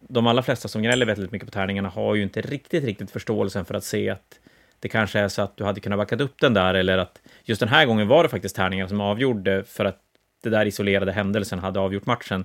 de 0.00 0.26
allra 0.26 0.42
flesta 0.42 0.68
som 0.68 0.82
gnäller 0.82 1.06
väldigt 1.06 1.32
mycket 1.32 1.48
på 1.48 1.52
tärningarna 1.52 1.88
har 1.88 2.14
ju 2.14 2.22
inte 2.22 2.40
riktigt, 2.40 2.84
riktigt 2.84 3.10
förståelsen 3.10 3.64
för 3.64 3.74
att 3.74 3.84
se 3.84 4.10
att 4.10 4.40
det 4.80 4.88
kanske 4.88 5.18
är 5.18 5.28
så 5.28 5.42
att 5.42 5.56
du 5.56 5.64
hade 5.64 5.80
kunnat 5.80 5.98
backa 5.98 6.16
upp 6.16 6.40
den 6.40 6.54
där, 6.54 6.74
eller 6.74 6.98
att 6.98 7.20
just 7.44 7.60
den 7.60 7.68
här 7.68 7.86
gången 7.86 8.08
var 8.08 8.22
det 8.22 8.28
faktiskt 8.28 8.56
tärningar 8.56 8.86
som 8.86 9.00
avgjorde 9.00 9.64
för 9.64 9.84
att 9.84 9.98
det 10.42 10.50
där 10.50 10.66
isolerade 10.66 11.12
händelsen 11.12 11.58
hade 11.58 11.80
avgjort 11.80 12.06
matchen. 12.06 12.44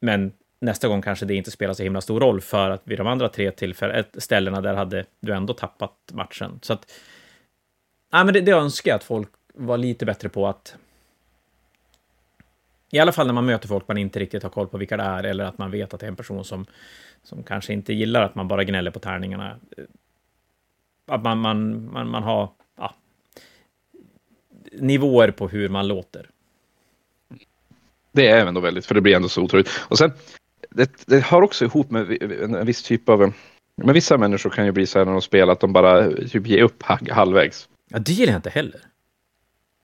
Men 0.00 0.32
nästa 0.62 0.88
gång 0.88 1.02
kanske 1.02 1.26
det 1.26 1.34
inte 1.34 1.50
spelar 1.50 1.74
så 1.74 1.82
himla 1.82 2.00
stor 2.00 2.20
roll 2.20 2.40
för 2.40 2.70
att 2.70 2.82
vid 2.84 2.98
de 2.98 3.06
andra 3.06 3.28
tre 3.28 3.50
tillfällen, 3.50 4.04
ställena 4.14 4.60
där 4.60 4.74
hade 4.74 5.04
du 5.20 5.32
ändå 5.32 5.54
tappat 5.54 5.96
matchen. 6.12 6.58
Så 6.62 6.72
att, 6.72 6.92
Nej, 8.12 8.24
men 8.24 8.34
det, 8.34 8.40
det 8.40 8.52
önskar 8.52 8.90
jag 8.90 8.96
att 8.96 9.04
folk 9.04 9.28
var 9.54 9.78
lite 9.78 10.06
bättre 10.06 10.28
på 10.28 10.48
att 10.48 10.76
i 12.90 12.98
alla 12.98 13.12
fall 13.12 13.26
när 13.26 13.34
man 13.34 13.46
möter 13.46 13.68
folk 13.68 13.88
man 13.88 13.98
inte 13.98 14.18
riktigt 14.18 14.42
har 14.42 14.50
koll 14.50 14.68
på 14.68 14.78
vilka 14.78 14.96
det 14.96 15.02
är, 15.02 15.24
eller 15.24 15.44
att 15.44 15.58
man 15.58 15.70
vet 15.70 15.94
att 15.94 16.00
det 16.00 16.06
är 16.06 16.08
en 16.08 16.16
person 16.16 16.44
som, 16.44 16.66
som 17.22 17.42
kanske 17.42 17.72
inte 17.72 17.92
gillar 17.92 18.22
att 18.22 18.34
man 18.34 18.48
bara 18.48 18.64
gnäller 18.64 18.90
på 18.90 18.98
tärningarna. 18.98 19.56
Att 21.06 21.22
man, 21.22 21.38
man, 21.38 21.90
man, 21.92 22.08
man 22.08 22.22
har 22.22 22.48
ja, 22.76 22.94
nivåer 24.72 25.30
på 25.30 25.48
hur 25.48 25.68
man 25.68 25.88
låter. 25.88 26.30
Det 28.12 28.28
är 28.28 28.46
ändå 28.46 28.60
väldigt, 28.60 28.86
för 28.86 28.94
det 28.94 29.00
blir 29.00 29.16
ändå 29.16 29.28
så 29.28 29.42
otroligt. 29.42 29.70
Och 29.88 29.98
sen, 29.98 30.12
det, 30.74 31.06
det 31.06 31.24
har 31.24 31.42
också 31.42 31.64
ihop 31.64 31.90
med 31.90 32.22
en 32.22 32.66
viss 32.66 32.82
typ 32.82 33.08
av... 33.08 33.32
Men 33.76 33.94
vissa 33.94 34.18
människor 34.18 34.50
kan 34.50 34.66
ju 34.66 34.72
bli 34.72 34.86
så 34.86 34.98
här 34.98 35.06
när 35.06 35.12
de 35.12 35.22
spelar 35.22 35.52
att 35.52 35.60
de 35.60 35.72
bara 35.72 36.10
typ 36.10 36.46
ger 36.46 36.62
upp 36.62 36.82
halvvägs. 37.10 37.68
Ja, 37.90 37.98
det 37.98 38.12
gillar 38.12 38.32
jag 38.32 38.38
inte 38.38 38.50
heller. 38.50 38.80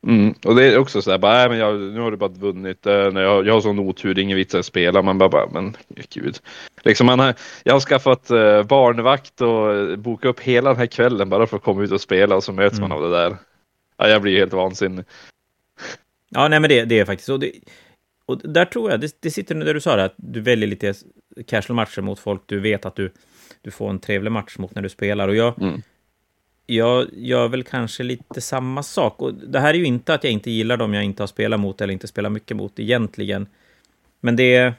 Mm. 0.07 0.35
Och 0.45 0.55
det 0.55 0.65
är 0.65 0.79
också 0.79 1.03
så 1.03 1.11
här, 1.11 1.19
bara, 1.19 1.49
men 1.49 1.59
jag, 1.59 1.81
nu 1.81 2.01
har 2.01 2.11
du 2.11 2.17
bara 2.17 2.29
vunnit, 2.31 2.87
äh, 2.87 2.93
jag, 2.93 3.47
jag 3.47 3.55
har 3.55 3.61
sån 3.61 3.79
otur, 3.79 4.15
det 4.15 4.21
är 4.21 4.23
ingen 4.23 4.37
vits 4.37 4.55
att 4.55 4.67
spela. 4.67 5.03
Man 5.03 5.19
bara, 5.19 5.29
bara 5.29 5.49
men 5.51 5.77
gud. 6.11 6.39
Liksom 6.83 7.07
man 7.07 7.19
har, 7.19 7.35
jag 7.65 7.73
har 7.73 7.81
skaffat 7.81 8.31
äh, 8.31 8.63
barnvakt 8.63 9.41
och 9.41 9.99
bokat 9.99 10.29
upp 10.29 10.41
hela 10.41 10.71
den 10.71 10.79
här 10.79 10.87
kvällen 10.87 11.29
bara 11.29 11.47
för 11.47 11.57
att 11.57 11.63
komma 11.63 11.83
ut 11.83 11.93
och 11.93 12.01
spela 12.01 12.37
och 12.37 12.45
så 12.45 12.53
möts 12.53 12.79
mm. 12.79 12.89
man 12.89 12.99
av 12.99 13.11
det 13.11 13.17
där. 13.17 13.37
Ja, 13.97 14.09
jag 14.09 14.23
blir 14.23 14.39
helt 14.39 14.53
vansinnig. 14.53 15.05
Ja, 16.29 16.49
nej 16.49 16.61
men 16.61 16.71
det, 16.71 16.85
det 16.85 16.99
är 16.99 17.05
faktiskt 17.05 17.27
så. 17.27 17.41
Och 18.29 18.39
där 18.39 18.65
tror 18.65 18.91
jag, 18.91 19.01
det, 19.01 19.17
det 19.21 19.31
sitter 19.31 19.55
nu 19.55 19.65
där 19.65 19.75
du 19.75 19.81
sa 19.81 19.97
det, 19.97 20.05
att 20.05 20.15
du 20.17 20.41
väljer 20.41 20.69
lite 20.69 20.95
casual 21.47 21.77
matcher 21.77 22.01
mot 22.03 22.19
folk 22.19 22.43
du 22.47 22.61
vet 22.61 22.87
att 22.87 22.97
du, 22.97 23.13
du 23.63 23.71
får 23.71 23.91
en 23.91 23.99
trevlig 23.99 24.33
match 24.33 24.59
mot 24.59 24.75
när 24.75 24.83
du 24.83 24.89
spelar. 24.89 25.29
Och 25.29 25.37
jag, 25.37 25.63
mm 25.63 25.83
jag 26.71 27.09
gör 27.13 27.49
väl 27.49 27.65
kanske 27.65 28.03
lite 28.03 28.41
samma 28.41 28.83
sak. 28.83 29.23
Och 29.23 29.35
det 29.35 29.61
här 29.61 29.75
är 29.75 29.79
ju 29.79 29.85
inte 29.85 30.15
att 30.15 30.25
jag 30.25 30.33
inte 30.33 30.51
gillar 30.51 30.77
dem 30.77 30.95
jag 30.95 31.05
inte 31.05 31.23
har 31.23 31.27
spelat 31.27 31.61
mot 31.61 31.81
eller 31.81 31.93
inte 31.93 32.07
spelar 32.07 32.31
mycket 32.31 32.57
mot 32.57 32.79
egentligen. 32.79 33.47
Men 34.21 34.37
det 34.37 34.55
är... 34.57 34.75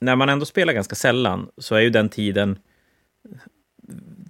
När 0.00 0.16
man 0.16 0.28
ändå 0.28 0.44
spelar 0.44 0.72
ganska 0.72 0.94
sällan 0.94 1.50
så 1.58 1.74
är 1.74 1.80
ju 1.80 1.90
den 1.90 2.08
tiden... 2.08 2.58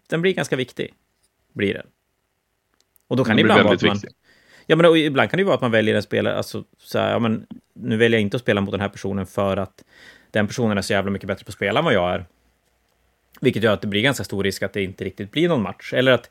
Den 0.08 0.22
blir 0.22 0.34
ganska 0.34 0.56
viktig. 0.56 0.94
Blir 1.52 1.74
den. 1.74 1.86
Och 3.08 3.16
då 3.16 3.24
kan 3.24 3.36
det 3.36 3.42
ibland 3.42 3.62
vara 3.62 3.74
att 3.74 3.82
man... 3.82 3.94
Viktig. 3.94 4.10
Ja, 4.70 4.76
men 4.76 4.96
ibland 4.96 5.30
kan 5.30 5.38
det 5.38 5.40
ju 5.40 5.44
vara 5.44 5.54
att 5.54 5.60
man 5.60 5.70
väljer 5.70 5.94
en 5.94 6.02
spelare, 6.02 6.36
alltså 6.36 6.64
så 6.78 6.98
här, 6.98 7.10
ja 7.10 7.18
men 7.18 7.46
nu 7.72 7.96
väljer 7.96 8.18
jag 8.18 8.22
inte 8.22 8.36
att 8.36 8.42
spela 8.42 8.60
mot 8.60 8.70
den 8.70 8.80
här 8.80 8.88
personen 8.88 9.26
för 9.26 9.56
att 9.56 9.84
den 10.30 10.46
personen 10.46 10.78
är 10.78 10.82
så 10.82 10.92
jävla 10.92 11.10
mycket 11.10 11.26
bättre 11.26 11.44
på 11.44 11.48
att 11.48 11.54
spela 11.54 11.78
än 11.78 11.84
vad 11.84 11.94
jag 11.94 12.14
är. 12.14 12.26
Vilket 13.40 13.62
gör 13.62 13.72
att 13.72 13.80
det 13.80 13.86
blir 13.86 14.02
ganska 14.02 14.24
stor 14.24 14.44
risk 14.44 14.62
att 14.62 14.72
det 14.72 14.82
inte 14.82 15.04
riktigt 15.04 15.30
blir 15.30 15.48
någon 15.48 15.62
match. 15.62 15.92
Eller 15.92 16.12
att 16.12 16.30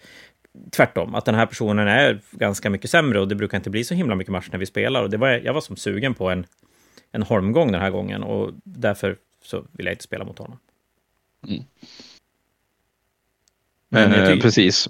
tvärtom, 0.71 1.15
att 1.15 1.25
den 1.25 1.35
här 1.35 1.45
personen 1.45 1.87
är 1.87 2.19
ganska 2.31 2.69
mycket 2.69 2.89
sämre 2.89 3.19
och 3.19 3.27
det 3.27 3.35
brukar 3.35 3.57
inte 3.57 3.69
bli 3.69 3.83
så 3.83 3.93
himla 3.93 4.15
mycket 4.15 4.31
match 4.31 4.49
när 4.51 4.59
vi 4.59 4.65
spelar. 4.65 5.01
Och 5.01 5.09
det 5.09 5.17
var, 5.17 5.29
jag 5.29 5.53
var 5.53 5.61
som 5.61 5.75
sugen 5.75 6.13
på 6.13 6.29
en, 6.29 6.45
en 7.11 7.23
holmgång 7.23 7.71
den 7.71 7.81
här 7.81 7.89
gången 7.89 8.23
och 8.23 8.51
därför 8.63 9.17
så 9.43 9.65
vill 9.71 9.85
jag 9.85 9.93
inte 9.93 10.03
spela 10.03 10.25
mot 10.25 10.39
honom. 10.39 10.59
Mm. 11.47 11.63
Men, 13.89 14.13
eh, 14.13 14.39
precis. 14.39 14.89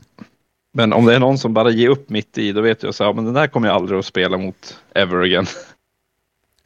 Men 0.77 0.93
om 0.93 1.05
det 1.05 1.15
är 1.15 1.19
någon 1.19 1.37
som 1.37 1.53
bara 1.53 1.69
ger 1.69 1.89
upp 1.89 2.09
mitt 2.09 2.37
i, 2.37 2.51
då 2.51 2.61
vet 2.61 2.83
jag 2.83 2.95
så 2.95 3.03
här, 3.03 3.13
men 3.13 3.25
den 3.25 3.33
där 3.33 3.47
kommer 3.47 3.67
jag 3.67 3.75
aldrig 3.75 3.99
att 3.99 4.05
spela 4.05 4.37
mot 4.37 4.81
ever 4.95 5.21
again. 5.21 5.45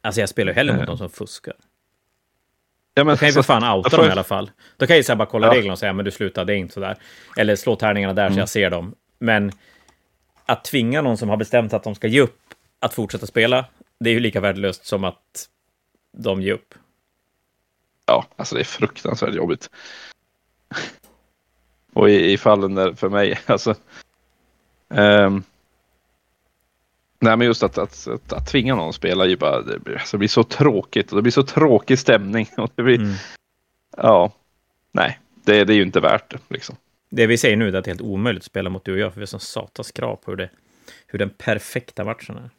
Alltså 0.00 0.20
jag 0.20 0.28
spelar 0.28 0.52
ju 0.52 0.56
hellre 0.56 0.72
mot 0.72 0.82
eh. 0.82 0.86
de 0.86 0.98
som 0.98 1.10
fuskar. 1.10 1.54
Ja, 2.94 3.04
men, 3.04 3.14
då 3.14 3.18
kan 3.18 3.28
ju 3.28 3.32
för 3.32 3.42
fan 3.42 3.78
outa 3.78 3.96
dem 3.96 4.06
i 4.06 4.10
alla 4.10 4.24
fall. 4.24 4.50
Då 4.76 4.86
kan 4.86 4.96
jag 4.96 5.08
ju 5.08 5.14
bara 5.14 5.26
kolla 5.26 5.46
ja. 5.46 5.54
reglerna 5.54 5.72
och 5.72 5.78
säga 5.78 5.92
men 5.92 6.04
du 6.04 6.10
slutar, 6.10 6.44
det 6.44 6.54
är 6.54 6.56
inte 6.56 6.74
sådär. 6.74 6.96
Eller 7.36 7.56
slå 7.56 7.76
tärningarna 7.76 8.14
där 8.14 8.22
mm. 8.22 8.34
så 8.34 8.40
jag 8.40 8.48
ser 8.48 8.70
dem. 8.70 8.94
Men 9.18 9.52
att 10.46 10.64
tvinga 10.64 11.02
någon 11.02 11.16
som 11.16 11.28
har 11.28 11.36
bestämt 11.36 11.72
att 11.72 11.84
de 11.84 11.94
ska 11.94 12.06
ge 12.06 12.20
upp 12.20 12.40
att 12.78 12.94
fortsätta 12.94 13.26
spela, 13.26 13.64
det 14.00 14.10
är 14.10 14.14
ju 14.14 14.20
lika 14.20 14.40
värdelöst 14.40 14.86
som 14.86 15.04
att 15.04 15.48
de 16.16 16.42
ger 16.42 16.52
upp. 16.52 16.74
Ja, 18.06 18.26
alltså 18.36 18.54
det 18.54 18.60
är 18.60 18.64
fruktansvärt 18.64 19.34
jobbigt. 19.34 19.70
Och 21.92 22.10
i, 22.10 22.32
i 22.32 22.38
fallen 22.38 22.74
där 22.74 22.94
för 22.94 23.08
mig, 23.08 23.38
alltså. 23.46 23.74
Um, 24.88 25.44
Nej, 27.22 27.36
men 27.36 27.46
just 27.46 27.62
att, 27.62 27.78
att, 27.78 28.08
att, 28.08 28.32
att 28.32 28.46
tvinga 28.46 28.74
någon 28.74 28.88
att 28.88 28.94
spela 28.94 29.26
ju 29.26 29.36
bara, 29.36 29.62
det 29.62 29.78
blir, 29.78 29.94
alltså, 29.94 30.16
det 30.16 30.18
blir 30.18 30.28
så 30.28 30.44
tråkigt 30.44 31.10
och 31.10 31.16
det 31.16 31.22
blir 31.22 31.32
så 31.32 31.42
tråkig 31.42 31.98
stämning. 31.98 32.48
Och 32.56 32.70
det 32.74 32.82
blir, 32.82 32.98
mm. 32.98 33.14
Ja, 33.96 34.32
nej, 34.92 35.18
det, 35.44 35.64
det 35.64 35.72
är 35.72 35.74
ju 35.74 35.82
inte 35.82 36.00
värt 36.00 36.30
det. 36.30 36.38
Liksom. 36.48 36.76
Det 37.10 37.26
vi 37.26 37.38
säger 37.38 37.56
nu 37.56 37.68
är 37.68 37.74
att 37.74 37.84
det 37.84 37.88
är 37.88 37.92
helt 37.92 38.00
omöjligt 38.00 38.40
att 38.40 38.46
spela 38.46 38.70
mot 38.70 38.84
du 38.84 38.92
och 38.92 38.98
jag, 38.98 39.12
för 39.12 39.20
vi 39.20 39.22
har 39.22 39.26
sån 39.26 39.40
satans 39.40 39.92
krav 39.92 40.16
på 40.16 40.30
hur, 40.30 40.36
det, 40.36 40.50
hur 41.06 41.18
den 41.18 41.30
perfekta 41.30 42.04
matchen 42.04 42.36
är. 42.36 42.50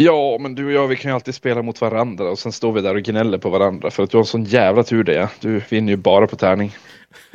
Ja, 0.00 0.38
men 0.40 0.54
du 0.54 0.66
och 0.66 0.72
jag 0.72 0.88
vi 0.88 0.96
kan 0.96 1.10
ju 1.10 1.14
alltid 1.14 1.34
spela 1.34 1.62
mot 1.62 1.80
varandra 1.80 2.30
och 2.30 2.38
sen 2.38 2.52
står 2.52 2.72
vi 2.72 2.80
där 2.80 2.94
och 2.94 3.02
gnäller 3.02 3.38
på 3.38 3.50
varandra 3.50 3.90
för 3.90 4.02
att 4.02 4.10
du 4.10 4.16
har 4.16 4.22
en 4.22 4.26
sån 4.26 4.44
jävla 4.44 4.82
tur 4.82 5.04
det 5.04 5.16
är. 5.16 5.28
Du 5.40 5.62
vinner 5.68 5.92
ju 5.92 5.96
bara 5.96 6.26
på 6.26 6.36
tärning. 6.36 6.76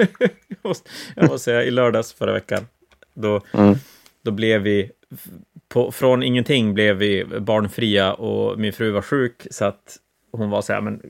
jag, 0.48 0.58
måste, 0.62 0.90
jag 1.16 1.24
måste 1.24 1.44
säga, 1.44 1.64
i 1.64 1.72
lördags 1.72 2.14
förra 2.14 2.34
veckan, 2.34 2.68
då, 3.14 3.42
mm. 3.52 3.76
då 4.22 4.32
blev 4.32 4.62
vi 4.62 4.92
på, 5.68 5.92
från 5.92 6.24
ingenting 6.24 6.74
blev 6.74 6.96
vi 6.96 7.26
barnfria 7.26 8.14
och 8.14 8.60
min 8.60 8.74
fru 8.74 8.92
var 8.92 9.02
sjuk 9.02 9.48
så 9.52 9.66
att 9.66 9.98
hon 10.32 10.50
var 10.50 10.62
så 10.62 10.74
här, 10.74 10.82
men 10.82 11.02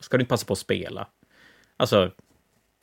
ska 0.00 0.16
du 0.16 0.20
inte 0.20 0.30
passa 0.30 0.46
på 0.46 0.52
att 0.52 0.58
spela? 0.58 1.06
Alltså, 1.76 2.10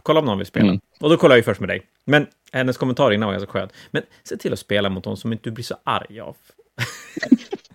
kolla 0.03 0.19
om 0.19 0.25
någon 0.25 0.37
vill 0.37 0.47
spela. 0.47 0.67
Mm. 0.67 0.79
Och 0.99 1.09
då 1.09 1.17
kollade 1.17 1.35
jag 1.35 1.39
ju 1.39 1.43
först 1.43 1.59
med 1.59 1.69
dig. 1.69 1.81
Men 2.05 2.27
hennes 2.51 2.77
kommentar 2.77 3.11
innan 3.11 3.27
var 3.27 3.33
ganska 3.33 3.51
skön. 3.51 3.69
Men 3.91 4.03
se 4.23 4.37
till 4.37 4.53
att 4.53 4.59
spela 4.59 4.89
mot 4.89 5.05
någon 5.05 5.17
som 5.17 5.31
inte 5.31 5.49
du 5.49 5.51
blir 5.51 5.65
så 5.65 5.75
arg 5.83 6.19
av. 6.19 6.37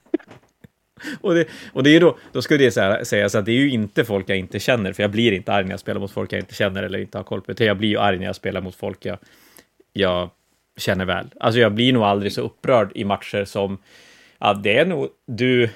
och, 1.21 1.35
det, 1.35 1.47
och 1.73 1.83
det 1.83 1.91
är 1.91 1.93
ju 1.93 2.01
då, 2.01 2.19
då 2.33 2.43
skulle 2.43 2.65
det 2.65 2.71
sägas 3.07 3.35
att 3.35 3.45
det 3.45 3.53
är 3.53 3.57
ju 3.57 3.71
inte 3.71 4.05
folk 4.05 4.29
jag 4.29 4.39
inte 4.39 4.61
känner, 4.61 4.93
för 4.93 5.03
jag 5.03 5.11
blir 5.11 5.33
inte 5.33 5.53
arg 5.53 5.65
när 5.65 5.71
jag 5.71 5.81
spelar 5.81 6.01
mot 6.01 6.13
folk 6.13 6.33
jag 6.33 6.41
inte 6.41 6.55
känner 6.55 6.83
eller 6.83 6.99
inte 6.99 7.19
har 7.19 7.25
koll 7.25 7.41
på. 7.41 7.53
utan 7.53 7.67
Jag 7.67 7.77
blir 7.77 7.89
ju 7.89 7.99
arg 7.99 8.19
när 8.19 8.27
jag 8.27 8.37
spelar 8.37 8.61
mot 8.61 8.75
folk 8.75 9.05
jag, 9.05 9.19
jag 9.93 10.31
känner 10.77 11.05
väl. 11.05 11.27
Alltså 11.41 11.61
jag 11.61 11.73
blir 11.73 11.93
nog 11.93 12.03
aldrig 12.03 12.33
så 12.33 12.41
upprörd 12.41 12.93
i 12.95 13.05
matcher 13.05 13.45
som, 13.45 13.79
ja, 14.39 14.55
det 14.55 14.79
är 14.79 14.87
nog 14.87 15.09
du, 15.27 15.69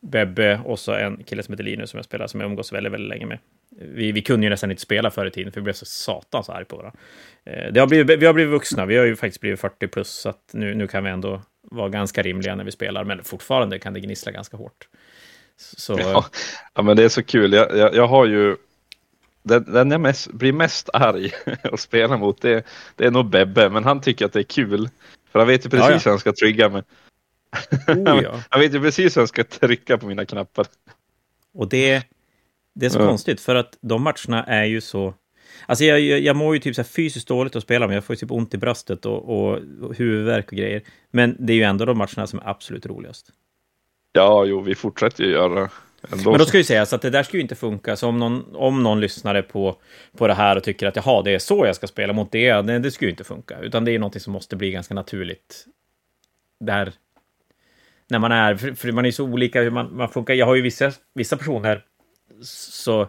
Bebbe 0.00 0.60
och 0.64 0.78
så 0.78 0.92
en 0.92 1.24
kille 1.24 1.42
som 1.42 1.52
heter 1.52 1.64
Linus 1.64 1.90
som 1.90 1.98
jag 1.98 2.04
spelar, 2.04 2.26
som 2.26 2.40
jag 2.40 2.50
umgås 2.50 2.72
väldigt, 2.72 2.92
väldigt 2.92 3.08
länge 3.08 3.26
med. 3.26 3.38
Vi, 3.70 4.12
vi 4.12 4.22
kunde 4.22 4.46
ju 4.46 4.50
nästan 4.50 4.70
inte 4.70 4.82
spela 4.82 5.10
förr 5.10 5.26
i 5.26 5.30
tiden, 5.30 5.52
för 5.52 5.60
vi 5.60 5.64
blev 5.64 5.72
så 5.72 5.84
satans 5.84 6.48
arg 6.48 6.64
på 6.64 6.76
varandra. 6.76 6.98
Eh, 7.44 7.72
det 7.72 7.80
har 7.80 7.86
blivit, 7.86 8.22
vi 8.22 8.26
har 8.26 8.34
blivit 8.34 8.52
vuxna, 8.52 8.86
vi 8.86 8.96
har 8.96 9.04
ju 9.04 9.16
faktiskt 9.16 9.40
blivit 9.40 9.60
40 9.60 9.88
plus, 9.88 10.08
så 10.08 10.28
att 10.28 10.50
nu, 10.52 10.74
nu 10.74 10.86
kan 10.86 11.04
vi 11.04 11.10
ändå 11.10 11.42
vara 11.70 11.88
ganska 11.88 12.22
rimliga 12.22 12.54
när 12.54 12.64
vi 12.64 12.72
spelar, 12.72 13.04
men 13.04 13.24
fortfarande 13.24 13.78
kan 13.78 13.92
det 13.92 14.00
gnissla 14.00 14.32
ganska 14.32 14.56
hårt. 14.56 14.88
Så... 15.56 15.98
Ja, 16.00 16.24
ja, 16.74 16.82
men 16.82 16.96
det 16.96 17.04
är 17.04 17.08
så 17.08 17.22
kul. 17.22 17.52
Jag, 17.52 17.76
jag, 17.76 17.94
jag 17.94 18.06
har 18.06 18.26
ju 18.26 18.56
den, 19.42 19.72
den 19.72 19.90
jag 19.90 20.00
mest, 20.00 20.32
blir 20.32 20.52
mest 20.52 20.88
arg 20.92 21.32
att 21.62 21.80
spela 21.80 22.16
mot 22.16 22.42
det, 22.42 22.66
det 22.96 23.04
är 23.04 23.10
nog 23.10 23.30
Bebbe, 23.30 23.70
men 23.70 23.84
han 23.84 24.00
tycker 24.00 24.26
att 24.26 24.32
det 24.32 24.40
är 24.40 24.42
kul. 24.42 24.88
För 25.32 25.38
han 25.38 25.48
vet 25.48 25.66
ju 25.66 25.70
precis 25.70 25.88
ja, 25.88 25.92
ja. 25.92 26.00
hur 26.04 26.10
han 26.10 26.18
ska 26.18 26.32
trigga 26.32 26.68
mig. 26.68 26.82
Oh, 27.88 28.20
ja. 28.24 28.42
han 28.48 28.60
vet 28.60 28.74
ju 28.74 28.80
precis 28.80 29.16
hur 29.16 29.20
han 29.20 29.28
ska 29.28 29.44
trycka 29.44 29.98
på 29.98 30.06
mina 30.06 30.26
knappar. 30.26 30.66
Och 31.54 31.68
det, 31.68 32.02
det 32.74 32.86
är 32.86 32.90
så 32.90 32.98
konstigt, 32.98 33.40
för 33.40 33.54
att 33.54 33.76
de 33.80 34.02
matcherna 34.02 34.44
är 34.44 34.64
ju 34.64 34.80
så... 34.80 35.14
Alltså 35.66 35.84
jag, 35.84 36.00
jag, 36.00 36.20
jag 36.20 36.36
mår 36.36 36.54
ju 36.54 36.60
typ 36.60 36.76
så 36.76 36.84
fysiskt 36.84 37.28
dåligt 37.28 37.56
att 37.56 37.62
spela, 37.62 37.86
men 37.86 37.94
jag 37.94 38.04
får 38.04 38.14
ju 38.14 38.18
typ 38.18 38.30
ont 38.30 38.54
i 38.54 38.58
bröstet 38.58 39.06
och, 39.06 39.30
och 39.30 39.58
huvudvärk 39.96 40.52
och 40.52 40.58
grejer. 40.58 40.82
Men 41.10 41.36
det 41.38 41.52
är 41.52 41.56
ju 41.56 41.62
ändå 41.62 41.84
de 41.84 41.98
matcherna 41.98 42.26
som 42.26 42.38
är 42.38 42.48
absolut 42.48 42.86
roligast. 42.86 43.30
Ja, 44.12 44.44
jo, 44.44 44.60
vi 44.60 44.74
fortsätter 44.74 45.24
ju 45.24 45.30
göra 45.30 45.70
Ändå. 46.12 46.30
Men 46.30 46.38
då 46.38 46.44
ska 46.44 46.58
ju 46.58 46.64
sägas 46.64 46.92
att 46.92 47.02
det 47.02 47.10
där 47.10 47.22
ska 47.22 47.36
ju 47.36 47.42
inte 47.42 47.54
funka. 47.54 47.96
Så 47.96 48.08
om 48.08 48.18
någon, 48.18 48.56
om 48.56 48.82
någon 48.82 49.00
lyssnare 49.00 49.42
på, 49.42 49.76
på 50.16 50.26
det 50.26 50.34
här 50.34 50.56
och 50.56 50.62
tycker 50.62 50.86
att 50.86 50.96
jaha, 50.96 51.22
det 51.22 51.30
är 51.30 51.38
så 51.38 51.66
jag 51.66 51.76
ska 51.76 51.86
spela 51.86 52.12
mot 52.12 52.32
det, 52.32 52.52
det, 52.52 52.78
det 52.78 52.90
ska 52.90 53.04
ju 53.04 53.10
inte 53.10 53.24
funka. 53.24 53.58
Utan 53.60 53.84
det 53.84 53.92
är 53.92 53.98
någonting 53.98 54.20
som 54.20 54.32
måste 54.32 54.56
bli 54.56 54.70
ganska 54.70 54.94
naturligt. 54.94 55.66
Där, 56.60 56.92
när 58.08 58.18
man 58.18 58.32
är, 58.32 58.56
för, 58.56 58.72
för 58.72 58.92
man 58.92 59.06
är 59.06 59.10
så 59.10 59.24
olika 59.24 59.62
hur 59.62 59.70
man, 59.70 59.96
man 59.96 60.08
funkar. 60.08 60.34
Jag 60.34 60.46
har 60.46 60.54
ju 60.54 60.62
vissa, 60.62 60.92
vissa 61.14 61.36
personer 61.36 61.84
så 62.42 63.08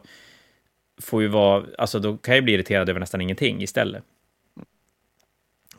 får 1.02 1.22
ju 1.22 1.28
vara, 1.28 1.66
alltså 1.78 2.00
då 2.00 2.18
kan 2.18 2.36
jag 2.36 2.44
bli 2.44 2.54
irriterad 2.54 2.90
över 2.90 3.00
nästan 3.00 3.22
ingenting 3.22 3.62
istället. 3.62 4.04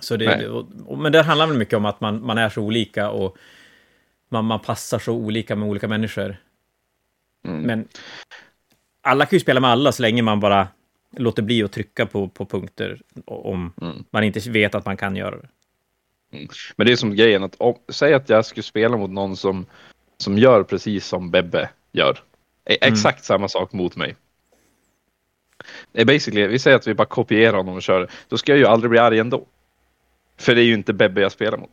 Så 0.00 0.16
det, 0.16 0.48
och, 0.48 0.98
men 0.98 1.12
det 1.12 1.22
handlar 1.22 1.46
väl 1.46 1.58
mycket 1.58 1.74
om 1.74 1.84
att 1.84 2.00
man, 2.00 2.22
man 2.22 2.38
är 2.38 2.48
så 2.48 2.62
olika 2.62 3.10
och 3.10 3.36
man, 4.28 4.44
man 4.44 4.60
passar 4.60 4.98
så 4.98 5.12
olika 5.12 5.56
med 5.56 5.68
olika 5.68 5.88
människor. 5.88 6.36
Mm. 7.44 7.60
Men 7.60 7.88
alla 9.02 9.26
kan 9.26 9.36
ju 9.36 9.40
spela 9.40 9.60
med 9.60 9.70
alla 9.70 9.92
så 9.92 10.02
länge 10.02 10.22
man 10.22 10.40
bara 10.40 10.68
låter 11.16 11.42
bli 11.42 11.62
att 11.62 11.72
trycka 11.72 12.06
på, 12.06 12.28
på 12.28 12.46
punkter 12.46 13.00
om 13.24 13.72
mm. 13.82 14.04
man 14.10 14.24
inte 14.24 14.50
vet 14.50 14.74
att 14.74 14.86
man 14.86 14.96
kan 14.96 15.16
göra 15.16 15.36
det. 15.36 15.48
Mm. 16.32 16.48
Men 16.76 16.86
det 16.86 16.92
är 16.92 16.96
som 16.96 17.16
grejen 17.16 17.44
att 17.44 17.54
om, 17.58 17.74
säg 17.88 18.14
att 18.14 18.28
jag 18.28 18.44
skulle 18.44 18.64
spela 18.64 18.96
mot 18.96 19.10
någon 19.10 19.36
som, 19.36 19.66
som 20.16 20.38
gör 20.38 20.62
precis 20.62 21.06
som 21.06 21.30
Bebbe 21.30 21.70
gör. 21.92 22.18
Mm. 22.64 22.78
Exakt 22.92 23.24
samma 23.24 23.48
sak 23.48 23.72
mot 23.72 23.96
mig. 23.96 24.16
Det 25.92 26.00
är 26.00 26.04
basically, 26.04 26.46
vi 26.46 26.58
säger 26.58 26.76
att 26.76 26.86
vi 26.86 26.94
bara 26.94 27.06
kopierar 27.06 27.56
honom 27.56 27.74
och 27.74 27.82
kör. 27.82 28.10
Då 28.28 28.38
ska 28.38 28.52
jag 28.52 28.58
ju 28.58 28.66
aldrig 28.66 28.90
bli 28.90 28.98
arg 28.98 29.18
ändå. 29.18 29.46
För 30.38 30.54
det 30.54 30.62
är 30.62 30.64
ju 30.64 30.74
inte 30.74 30.92
Bebbe 30.92 31.20
jag 31.20 31.32
spelar 31.32 31.58
mot. 31.58 31.70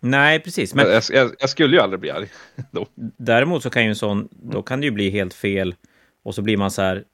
Nej, 0.00 0.40
precis. 0.40 0.74
Men... 0.74 0.90
Jag, 0.90 1.02
jag, 1.10 1.30
jag, 1.38 1.50
skulle 1.50 1.76
ju 1.76 1.82
aldrig 1.82 2.00
bli 2.00 2.10
arg. 2.10 2.28
Då. 2.70 2.86
Däremot 3.16 3.62
så 3.62 3.70
kan 3.70 3.82
ju 3.82 3.88
en 3.88 3.96
sån, 3.96 4.28
då 4.30 4.62
kan 4.62 4.80
det 4.80 4.86
ju 4.86 4.90
bli 4.90 5.10
helt 5.10 5.34
fel 5.34 5.74
och 6.22 6.34
så 6.34 6.42
blir 6.42 6.56
man 6.56 6.70
så 6.70 6.82
här, 6.82 7.04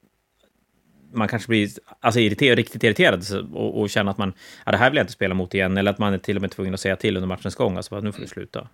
man 1.12 1.28
kanske 1.28 1.48
blir 1.48 1.68
alltså, 2.00 2.20
irriter, 2.20 2.56
riktigt 2.56 2.84
irriterad 2.84 3.24
och, 3.54 3.80
och 3.80 3.90
känner 3.90 4.10
att 4.10 4.18
man, 4.18 4.32
ja, 4.66 4.72
det 4.72 4.78
här 4.78 4.90
vill 4.90 4.96
jag 4.96 5.04
inte 5.04 5.12
spela 5.12 5.34
mot 5.34 5.54
igen, 5.54 5.76
eller 5.76 5.90
att 5.90 5.98
man 5.98 6.14
är 6.14 6.18
till 6.18 6.36
och 6.36 6.42
med 6.42 6.50
tvungen 6.50 6.74
att 6.74 6.80
säga 6.80 6.96
till 6.96 7.16
under 7.16 7.28
matchens 7.28 7.54
gång, 7.54 7.76
alltså 7.76 8.00
nu 8.00 8.12
får 8.12 8.20
du 8.20 8.26
sluta. 8.26 8.68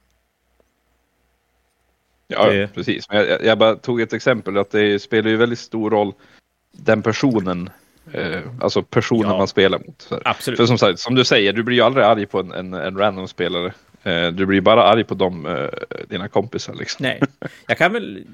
Ja, 2.29 2.51
det... 2.51 2.75
precis. 2.75 3.09
Men 3.11 3.19
jag, 3.19 3.45
jag, 3.45 3.59
bara 3.59 3.75
tog 3.75 4.01
ett 4.01 4.13
exempel, 4.13 4.59
att 4.59 4.71
det 4.71 5.03
spelar 5.03 5.31
ju 5.31 5.37
väldigt 5.37 5.59
stor 5.59 5.91
roll, 5.91 6.13
den 6.77 7.03
personen, 7.03 7.71
eh, 8.13 8.41
alltså 8.61 8.83
personen 8.83 9.31
ja. 9.31 9.39
man 9.39 9.49
spelar 9.49 9.79
mot. 9.79 10.09
Absolut. 10.25 10.59
För 10.59 10.67
som, 10.67 10.79
sagt, 10.79 10.99
som 10.99 11.15
du 11.15 11.25
säger, 11.25 11.53
du 11.53 11.63
blir 11.63 11.77
ju 11.77 11.83
aldrig 11.83 12.05
arg 12.05 12.27
på 12.27 12.41
en, 12.41 12.53
en, 12.53 12.75
en 12.75 12.99
random 12.99 13.29
spelare. 13.29 13.73
Eh, 14.07 14.33
du 14.33 14.47
blir 14.47 14.61
bara 14.61 14.83
arg 14.83 15.05
på 15.05 15.15
dem, 15.15 15.47
eh, 15.47 15.69
dina 16.09 16.29
kompisar. 16.29 16.75
Liksom. 16.75 17.03
Nej, 17.03 17.21
jag 17.67 17.79
kan 17.79 17.93
väl, 17.93 18.25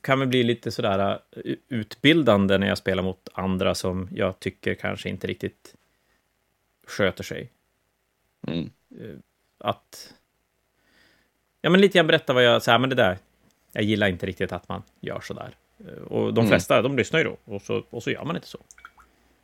kan 0.00 0.18
väl 0.18 0.28
bli 0.28 0.42
lite 0.42 0.70
sådär 0.70 1.18
eh, 1.30 1.54
utbildande 1.68 2.58
när 2.58 2.66
jag 2.66 2.78
spelar 2.78 3.02
mot 3.02 3.28
andra 3.32 3.74
som 3.74 4.08
jag 4.12 4.40
tycker 4.40 4.74
kanske 4.74 5.08
inte 5.08 5.26
riktigt 5.26 5.74
sköter 6.86 7.24
sig. 7.24 7.50
Mm. 8.46 8.70
Att... 9.58 10.14
Ja, 11.60 11.70
men 11.70 11.80
lite 11.80 11.98
grann 11.98 12.06
berätta 12.06 12.32
vad 12.32 12.44
jag... 12.44 12.62
säger, 12.62 12.78
men 12.78 12.90
det 12.90 12.96
där, 12.96 13.18
jag 13.72 13.84
gillar 13.84 14.08
inte 14.08 14.26
riktigt 14.26 14.52
att 14.52 14.68
man 14.68 14.82
gör 15.00 15.20
sådär. 15.20 15.54
Och 16.06 16.34
de 16.34 16.40
mm. 16.40 16.48
flesta, 16.48 16.78
mm. 16.78 16.82
de 16.82 16.96
lyssnar 16.96 17.20
ju 17.20 17.24
då, 17.24 17.36
och 17.44 17.62
så, 17.62 17.84
och 17.90 18.02
så 18.02 18.10
gör 18.10 18.24
man 18.24 18.36
inte 18.36 18.48
så. 18.48 18.58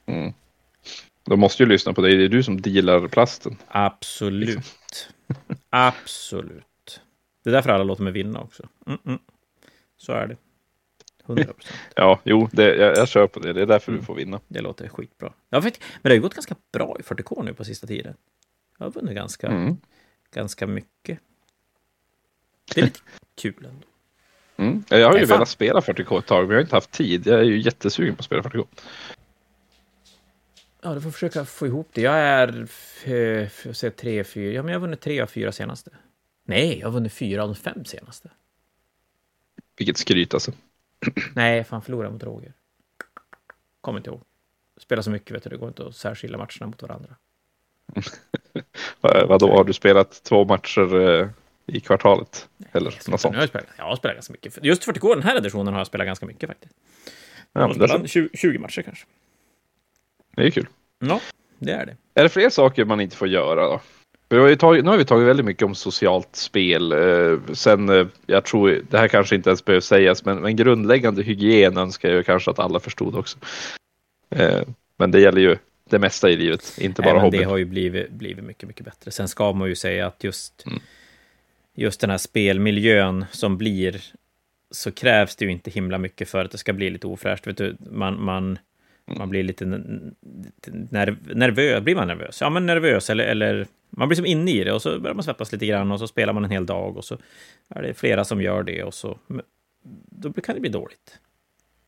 Mm. 0.07 0.33
De 1.25 1.41
måste 1.41 1.63
ju 1.63 1.69
lyssna 1.69 1.93
på 1.93 2.01
dig, 2.01 2.17
det 2.17 2.25
är 2.25 2.29
du 2.29 2.43
som 2.43 2.61
dealar 2.61 3.09
plasten. 3.09 3.57
Absolut. 3.69 4.49
Liksom. 4.49 5.13
Absolut. 5.71 7.01
Det 7.45 7.51
är 7.51 7.55
därför 7.55 7.71
alla 7.71 7.85
låter 7.85 8.03
mig 8.03 8.13
vinna 8.13 8.41
också. 8.41 8.69
Mm 8.87 8.99
-mm. 9.05 9.19
Så 9.97 10.13
är 10.13 10.27
det. 10.27 10.37
100%. 11.27 11.55
ja, 11.95 12.21
jo, 12.25 12.49
det, 12.53 12.77
jag, 12.77 12.97
jag 12.97 13.09
kör 13.09 13.27
på 13.27 13.41
det. 13.41 13.53
Det 13.53 13.63
är 13.63 13.67
därför 13.67 13.93
mm. 13.93 14.01
du 14.01 14.07
får 14.07 14.15
vinna. 14.15 14.41
Det 14.49 14.61
låter 14.61 14.89
skitbra. 14.89 15.33
Ja, 15.49 15.61
men 15.61 15.73
det 16.03 16.09
har 16.09 16.15
ju 16.15 16.21
gått 16.21 16.35
ganska 16.35 16.57
bra 16.73 16.97
i 17.01 17.03
40K 17.03 17.45
nu 17.45 17.55
på 17.55 17.65
sista 17.65 17.87
tiden. 17.87 18.15
Jag 18.79 18.87
har 18.87 18.91
vunnit 18.91 19.15
ganska, 19.15 19.47
mm. 19.47 19.77
ganska 20.31 20.67
mycket. 20.67 21.19
Det 22.75 22.81
är 22.81 22.85
lite 22.85 23.01
kul 23.35 23.65
ändå. 23.65 23.87
Mm. 24.59 24.85
Jag 24.89 25.09
har 25.09 25.19
ju 25.19 25.25
velat 25.25 25.49
spela 25.49 25.81
40K 25.81 26.19
ett 26.19 26.27
tag, 26.27 26.41
men 26.41 26.51
jag 26.51 26.57
har 26.57 26.63
inte 26.63 26.77
haft 26.77 26.91
tid. 26.91 27.27
Jag 27.27 27.41
är 27.41 27.45
ju 27.45 27.61
jättesugen 27.61 28.17
på 28.17 28.21
att 28.21 28.25
spela 28.25 28.43
40K. 28.43 28.67
Ja, 30.83 30.95
du 30.95 31.01
får 31.01 31.11
försöka 31.11 31.45
få 31.45 31.67
ihop 31.67 31.89
det. 31.93 32.01
Jag 32.01 32.15
är, 32.19 32.67
för 33.49 33.71
att 33.71 33.77
säga 33.77 33.91
tre, 33.91 34.25
fyra, 34.25 34.53
ja 34.53 34.63
men 34.63 34.73
jag 34.73 34.81
har 34.81 34.87
vunnit 34.87 35.01
tre 35.01 35.21
av 35.21 35.27
fyra 35.27 35.53
senaste. 35.53 35.91
Nej, 36.45 36.79
jag 36.79 36.87
har 36.87 36.93
vunnit 36.93 37.13
fyra 37.13 37.43
av 37.43 37.49
de 37.49 37.55
fem 37.55 37.85
senaste. 37.85 38.31
Vilket 39.77 39.97
skryt 39.99 40.35
alltså. 40.35 40.53
Nej, 41.35 41.65
fan 41.65 41.83
förlorade 41.83 42.13
mot 42.13 42.23
Roger. 42.23 42.53
Kommer 43.81 43.99
inte 43.99 44.11
ihåg. 44.11 44.21
Spelar 44.77 45.03
så 45.03 45.11
mycket, 45.11 45.37
vet 45.37 45.43
du, 45.43 45.51
det 45.51 45.57
går 45.57 45.69
inte 45.69 45.87
att 45.87 45.97
särskilja 45.97 46.39
matcherna 46.39 46.67
mot 46.67 46.83
varandra. 46.83 47.17
Vadå, 49.01 49.57
har 49.57 49.65
du 49.65 49.73
spelat 49.73 50.23
två 50.23 50.45
matcher 50.45 51.01
eh, 51.01 51.29
i 51.69 51.81
kvartalet? 51.81 52.49
Nej, 52.57 52.69
Eller 52.73 52.95
något 53.09 53.21
sånt? 53.21 53.35
Jag 53.35 53.43
har, 53.43 53.47
spelat, 53.47 53.67
jag 53.77 53.85
har 53.85 53.97
spelat 53.97 54.17
ganska 54.17 54.33
mycket. 54.33 54.65
Just 54.65 54.87
40K, 54.87 55.15
den 55.15 55.23
här 55.23 55.37
editionen, 55.37 55.73
har 55.73 55.81
jag 55.81 55.87
spelat 55.87 56.07
ganska 56.07 56.27
mycket 56.27 56.49
faktiskt. 56.49 56.75
Ja, 57.53 57.75
spelat 57.75 58.11
20, 58.11 58.29
20 58.35 58.59
matcher 58.59 58.83
kanske. 58.83 59.07
Det 60.37 60.47
är 60.47 60.51
kul. 60.51 60.67
Ja, 60.99 61.21
det 61.59 61.73
är 61.73 61.87
det. 61.87 61.97
Är 62.15 62.23
det 62.23 62.29
fler 62.29 62.51
saker 62.51 62.85
man 62.85 63.01
inte 63.01 63.17
får 63.17 63.29
göra 63.29 63.67
då? 63.67 63.81
Har 64.31 64.55
tagit, 64.55 64.85
nu 64.85 64.91
har 64.91 64.99
vi 64.99 65.05
tagit 65.05 65.29
väldigt 65.29 65.47
mycket 65.47 65.63
om 65.63 65.75
socialt 65.75 66.37
spel. 66.37 66.93
Eh, 66.93 67.39
sen, 67.53 67.89
eh, 67.89 68.07
jag 68.27 68.45
tror, 68.45 68.83
det 68.91 68.99
här 68.99 69.09
kanske 69.09 69.35
inte 69.35 69.51
ens 69.51 69.65
behöver 69.65 69.81
sägas, 69.81 70.25
men, 70.25 70.39
men 70.39 70.57
grundläggande 70.57 71.23
hygien 71.23 71.77
önskar 71.77 72.09
jag 72.09 72.27
kanske 72.27 72.51
att 72.51 72.59
alla 72.59 72.81
förstod 72.81 73.17
också. 73.17 73.39
Eh, 74.31 74.63
men 74.97 75.11
det 75.11 75.21
gäller 75.21 75.41
ju 75.41 75.57
det 75.91 75.99
mesta 75.99 76.31
i 76.31 76.37
livet, 76.37 76.79
inte 76.79 77.03
bara 77.03 77.19
hobby. 77.19 77.39
Det 77.39 77.45
har 77.45 77.57
ju 77.57 77.65
blivit, 77.65 78.11
blivit 78.11 78.45
mycket, 78.45 78.69
mycket 78.69 78.85
bättre. 78.85 79.11
Sen 79.11 79.29
ska 79.29 79.53
man 79.53 79.69
ju 79.69 79.75
säga 79.75 80.07
att 80.07 80.25
just, 80.25 80.67
mm. 80.67 80.81
Just 81.79 82.01
den 82.01 82.11
här 82.11 82.19
spelmiljön 82.19 83.25
som 83.31 83.59
blir, 83.59 84.03
så 84.71 84.93
krävs 84.93 85.37
det 85.37 85.45
ju 85.45 85.51
inte 85.51 85.71
himla 85.71 85.99
mycket 85.99 86.29
för 86.29 86.45
att 86.45 86.51
det 86.51 86.59
ska 86.59 86.73
bli 86.73 86.91
lite 86.91 87.07
ofräscht. 87.07 87.47
Vet 87.47 87.57
du, 87.57 87.77
man, 87.91 88.25
man, 88.25 88.59
man 89.07 89.31
blir 89.31 89.43
lite 89.43 89.65
nerv 89.65 91.37
nervös. 91.37 91.85
Blir 91.85 91.95
man 91.95 92.09
nervös? 92.09 92.41
Ja, 92.41 92.51
men 92.51 92.67
nervös 92.67 93.11
eller, 93.11 93.25
eller 93.25 93.67
man 93.91 94.09
blir 94.09 94.17
som 94.17 94.27
inne 94.27 94.51
i 94.51 94.65
det 94.65 94.73
och 94.73 94.83
så 94.83 95.01
börjar 95.01 95.15
man 95.15 95.25
svettas 95.25 95.53
lite 95.53 95.67
grann 95.67 95.93
och 95.93 95.99
så 95.99 96.07
spelar 96.07 96.33
man 96.33 96.45
en 96.45 96.51
hel 96.51 96.67
dag 96.67 96.97
och 96.97 97.05
så 97.05 97.19
är 97.69 97.83
det 97.83 97.95
flera 97.95 98.25
som 98.25 98.43
gör 98.43 98.63
det 98.63 98.83
och 98.85 98.95
så 98.95 99.19
då 100.11 100.33
kan 100.33 100.55
det 100.55 100.61
bli 100.61 100.71
dåligt. 100.71 101.19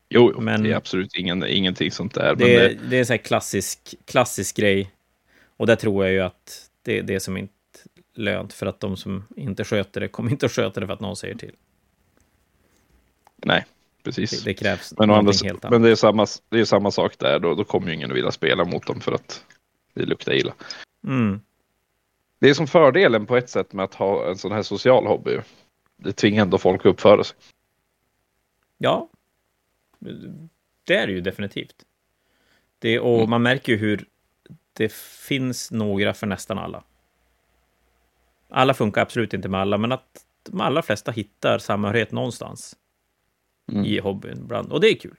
Jo, 0.09 0.41
men 0.41 0.63
det 0.63 0.71
är 0.71 0.75
absolut 0.75 1.15
ingen, 1.15 1.45
ingenting 1.47 1.91
sånt 1.91 2.13
där. 2.13 2.35
Det, 2.35 2.45
det... 2.45 2.77
det 2.89 2.95
är 2.95 2.99
en 2.99 3.05
sån 3.05 3.13
här 3.13 3.23
klassisk, 3.23 3.95
klassisk 4.05 4.57
grej. 4.57 4.91
Och 5.57 5.67
där 5.67 5.75
tror 5.75 6.05
jag 6.05 6.13
ju 6.13 6.19
att 6.19 6.69
det 6.81 6.97
är 6.97 7.03
det 7.03 7.19
som 7.19 7.37
inte 7.37 7.53
lönt 8.13 8.53
för 8.53 8.65
att 8.65 8.79
de 8.79 8.97
som 8.97 9.23
inte 9.35 9.63
sköter 9.63 10.01
det 10.01 10.07
kommer 10.07 10.31
inte 10.31 10.45
att 10.45 10.51
sköta 10.51 10.79
det 10.79 10.87
för 10.87 10.93
att 10.93 10.99
någon 10.99 11.15
säger 11.15 11.35
till. 11.35 11.55
Nej, 13.35 13.65
precis. 14.03 14.31
Det, 14.43 14.49
det 14.49 14.53
krävs 14.53 14.93
men, 14.97 15.11
andra, 15.11 15.33
helt 15.43 15.65
annat. 15.65 15.71
Men 15.71 15.81
det 15.81 15.89
är, 15.89 15.95
samma, 15.95 16.27
det 16.49 16.59
är 16.59 16.65
samma 16.65 16.91
sak 16.91 17.19
där, 17.19 17.39
då, 17.39 17.55
då 17.55 17.63
kommer 17.63 17.87
ju 17.87 17.93
ingen 17.93 18.11
att 18.11 18.17
vilja 18.17 18.31
spela 18.31 18.65
mot 18.65 18.87
dem 18.87 19.01
för 19.01 19.11
att 19.11 19.45
det 19.93 20.05
luktar 20.05 20.33
illa. 20.33 20.53
Mm. 21.07 21.41
Det 22.39 22.49
är 22.49 22.53
som 22.53 22.67
fördelen 22.67 23.25
på 23.25 23.37
ett 23.37 23.49
sätt 23.49 23.73
med 23.73 23.85
att 23.85 23.93
ha 23.93 24.29
en 24.29 24.37
sån 24.37 24.51
här 24.51 24.63
social 24.63 25.07
hobby. 25.07 25.39
Det 25.97 26.13
tvingar 26.13 26.41
ändå 26.41 26.57
folk 26.57 26.81
att 26.81 26.85
uppföra 26.85 27.23
sig. 27.23 27.37
Ja, 28.77 29.09
det 30.83 30.95
är 30.95 31.07
det 31.07 31.13
ju 31.13 31.21
definitivt. 31.21 31.75
Det, 32.79 32.99
och 32.99 33.17
mm. 33.17 33.29
man 33.29 33.41
märker 33.41 33.71
ju 33.71 33.77
hur 33.77 34.05
det 34.73 34.93
finns 35.27 35.71
några 35.71 36.13
för 36.13 36.27
nästan 36.27 36.57
alla. 36.57 36.83
Alla 38.51 38.73
funkar 38.73 39.01
absolut 39.01 39.33
inte 39.33 39.49
med 39.49 39.61
alla, 39.61 39.77
men 39.77 39.91
att 39.91 40.25
de 40.43 40.61
allra 40.61 40.81
flesta 40.81 41.11
hittar 41.11 41.57
samhörighet 41.57 42.11
någonstans 42.11 42.75
mm. 43.71 43.85
i 43.85 43.99
hobbyn. 43.99 44.47
Bland, 44.47 44.71
och 44.71 44.81
det 44.81 44.87
är 44.87 44.95
kul. 44.95 45.15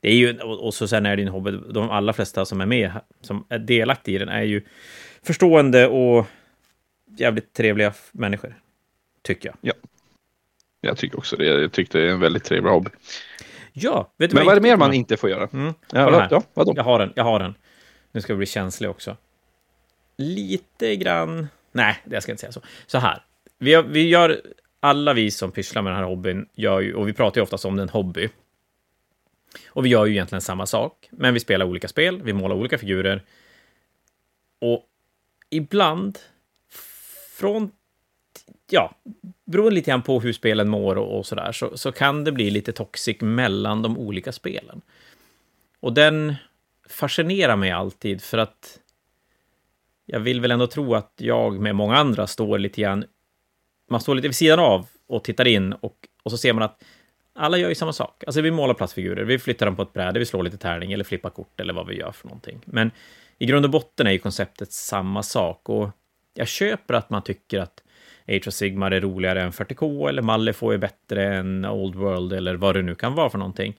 Det 0.00 0.08
är 0.08 0.14
ju, 0.14 0.38
och 0.40 0.74
så 0.74 0.88
sen 0.88 1.06
är 1.06 1.16
det 1.16 1.22
en 1.22 1.28
hobby, 1.28 1.50
de 1.50 1.90
allra 1.90 2.12
flesta 2.12 2.44
som 2.44 2.60
är 2.60 2.66
med, 2.66 2.92
som 3.20 3.44
är 3.48 3.58
delaktiga 3.58 4.14
i 4.14 4.18
den, 4.18 4.28
är 4.28 4.42
ju 4.42 4.62
förstående 5.22 5.88
och 5.88 6.26
jävligt 7.16 7.52
trevliga 7.52 7.92
människor. 8.12 8.54
Tycker 9.22 9.48
jag. 9.48 9.56
Ja. 9.60 9.72
Jag 10.80 10.96
tycker 10.96 11.18
också 11.18 11.36
det. 11.36 11.44
Jag 11.44 11.72
tyckte 11.72 11.98
det 11.98 12.04
är 12.04 12.12
en 12.12 12.20
väldigt 12.20 12.44
trevlig 12.44 12.70
hobby. 12.70 12.90
Ja, 13.72 14.12
vet 14.16 14.30
du 14.30 14.36
Men 14.36 14.46
vad, 14.46 14.52
är 14.52 14.60
det 14.60 14.68
mer 14.68 14.76
man 14.76 14.92
inte 14.92 15.16
får 15.16 15.30
göra? 15.30 15.48
Mm. 15.52 15.74
Ja, 15.92 16.28
ja, 16.30 16.42
vadå? 16.54 16.72
Jag 16.76 16.84
har 16.84 16.98
den, 16.98 17.12
jag 17.16 17.24
har 17.24 17.38
den. 17.38 17.54
Nu 18.12 18.20
ska 18.20 18.32
vi 18.32 18.36
bli 18.36 18.46
känslig 18.46 18.90
också. 18.90 19.16
Lite 20.16 20.96
grann... 20.96 21.48
Nej, 21.72 21.96
jag 22.10 22.22
ska 22.22 22.32
inte 22.32 22.40
säga 22.40 22.52
så. 22.52 22.62
Så 22.86 22.98
här. 22.98 23.22
Vi, 23.58 23.82
vi 23.82 24.08
gör... 24.08 24.40
Alla 24.82 25.12
vi 25.12 25.30
som 25.30 25.52
pysslar 25.52 25.82
med 25.82 25.92
den 25.92 25.98
här 25.98 26.06
hobbyn, 26.06 26.48
gör 26.54 26.80
ju, 26.80 26.94
och 26.94 27.08
vi 27.08 27.12
pratar 27.12 27.40
ju 27.40 27.42
oftast 27.42 27.64
om 27.64 27.76
den 27.76 27.88
hobby. 27.88 28.28
Och 29.66 29.84
vi 29.84 29.88
gör 29.88 30.06
ju 30.06 30.12
egentligen 30.12 30.40
samma 30.40 30.66
sak, 30.66 31.08
men 31.10 31.34
vi 31.34 31.40
spelar 31.40 31.66
olika 31.66 31.88
spel, 31.88 32.22
vi 32.22 32.32
målar 32.32 32.56
olika 32.56 32.78
figurer. 32.78 33.22
Och 34.58 34.86
ibland, 35.50 36.18
från 37.38 37.70
ja, 38.70 38.94
beroende 39.44 39.74
lite 39.74 39.90
grann 39.90 40.02
på 40.02 40.20
hur 40.20 40.32
spelen 40.32 40.68
mår 40.68 40.98
och, 40.98 41.18
och 41.18 41.26
sådär, 41.26 41.52
så, 41.52 41.76
så 41.76 41.92
kan 41.92 42.24
det 42.24 42.32
bli 42.32 42.50
lite 42.50 42.72
toxic 42.72 43.16
mellan 43.20 43.82
de 43.82 43.98
olika 43.98 44.32
spelen. 44.32 44.80
Och 45.80 45.92
den 45.92 46.34
fascinerar 46.88 47.56
mig 47.56 47.70
alltid, 47.70 48.22
för 48.22 48.38
att 48.38 48.78
jag 50.12 50.20
vill 50.20 50.40
väl 50.40 50.50
ändå 50.50 50.66
tro 50.66 50.94
att 50.94 51.14
jag 51.16 51.60
med 51.60 51.74
många 51.74 51.96
andra 51.96 52.26
står 52.26 52.58
lite 52.58 52.80
grann, 52.80 53.04
man 53.90 54.00
står 54.00 54.14
lite 54.14 54.28
vid 54.28 54.36
sidan 54.36 54.58
av 54.58 54.86
och 55.06 55.24
tittar 55.24 55.46
in 55.46 55.72
och, 55.72 55.96
och 56.22 56.30
så 56.30 56.36
ser 56.36 56.52
man 56.52 56.62
att 56.62 56.82
alla 57.34 57.56
gör 57.56 57.68
ju 57.68 57.74
samma 57.74 57.92
sak. 57.92 58.24
Alltså 58.26 58.40
vi 58.40 58.50
målar 58.50 58.74
plastfigurer, 58.74 59.24
vi 59.24 59.38
flyttar 59.38 59.66
dem 59.66 59.76
på 59.76 59.82
ett 59.82 59.92
bräde, 59.92 60.18
vi 60.18 60.26
slår 60.26 60.42
lite 60.42 60.56
tärning 60.56 60.92
eller 60.92 61.04
flippar 61.04 61.30
kort 61.30 61.60
eller 61.60 61.74
vad 61.74 61.86
vi 61.86 61.98
gör 61.98 62.12
för 62.12 62.26
någonting. 62.26 62.60
Men 62.64 62.90
i 63.38 63.46
grund 63.46 63.64
och 63.64 63.70
botten 63.70 64.06
är 64.06 64.10
ju 64.10 64.18
konceptet 64.18 64.72
samma 64.72 65.22
sak 65.22 65.68
och 65.68 65.90
jag 66.34 66.48
köper 66.48 66.94
att 66.94 67.10
man 67.10 67.22
tycker 67.22 67.58
att 67.58 67.82
Age 68.28 68.48
of 68.48 68.54
Sigmar 68.54 68.90
är 68.90 69.00
roligare 69.00 69.42
än 69.42 69.52
40K 69.52 70.08
eller 70.08 70.22
Malifaux 70.22 70.74
är 70.74 70.78
bättre 70.78 71.34
än 71.34 71.64
Old 71.64 71.94
World 71.94 72.32
eller 72.32 72.54
vad 72.54 72.74
det 72.74 72.82
nu 72.82 72.94
kan 72.94 73.14
vara 73.14 73.30
för 73.30 73.38
någonting. 73.38 73.76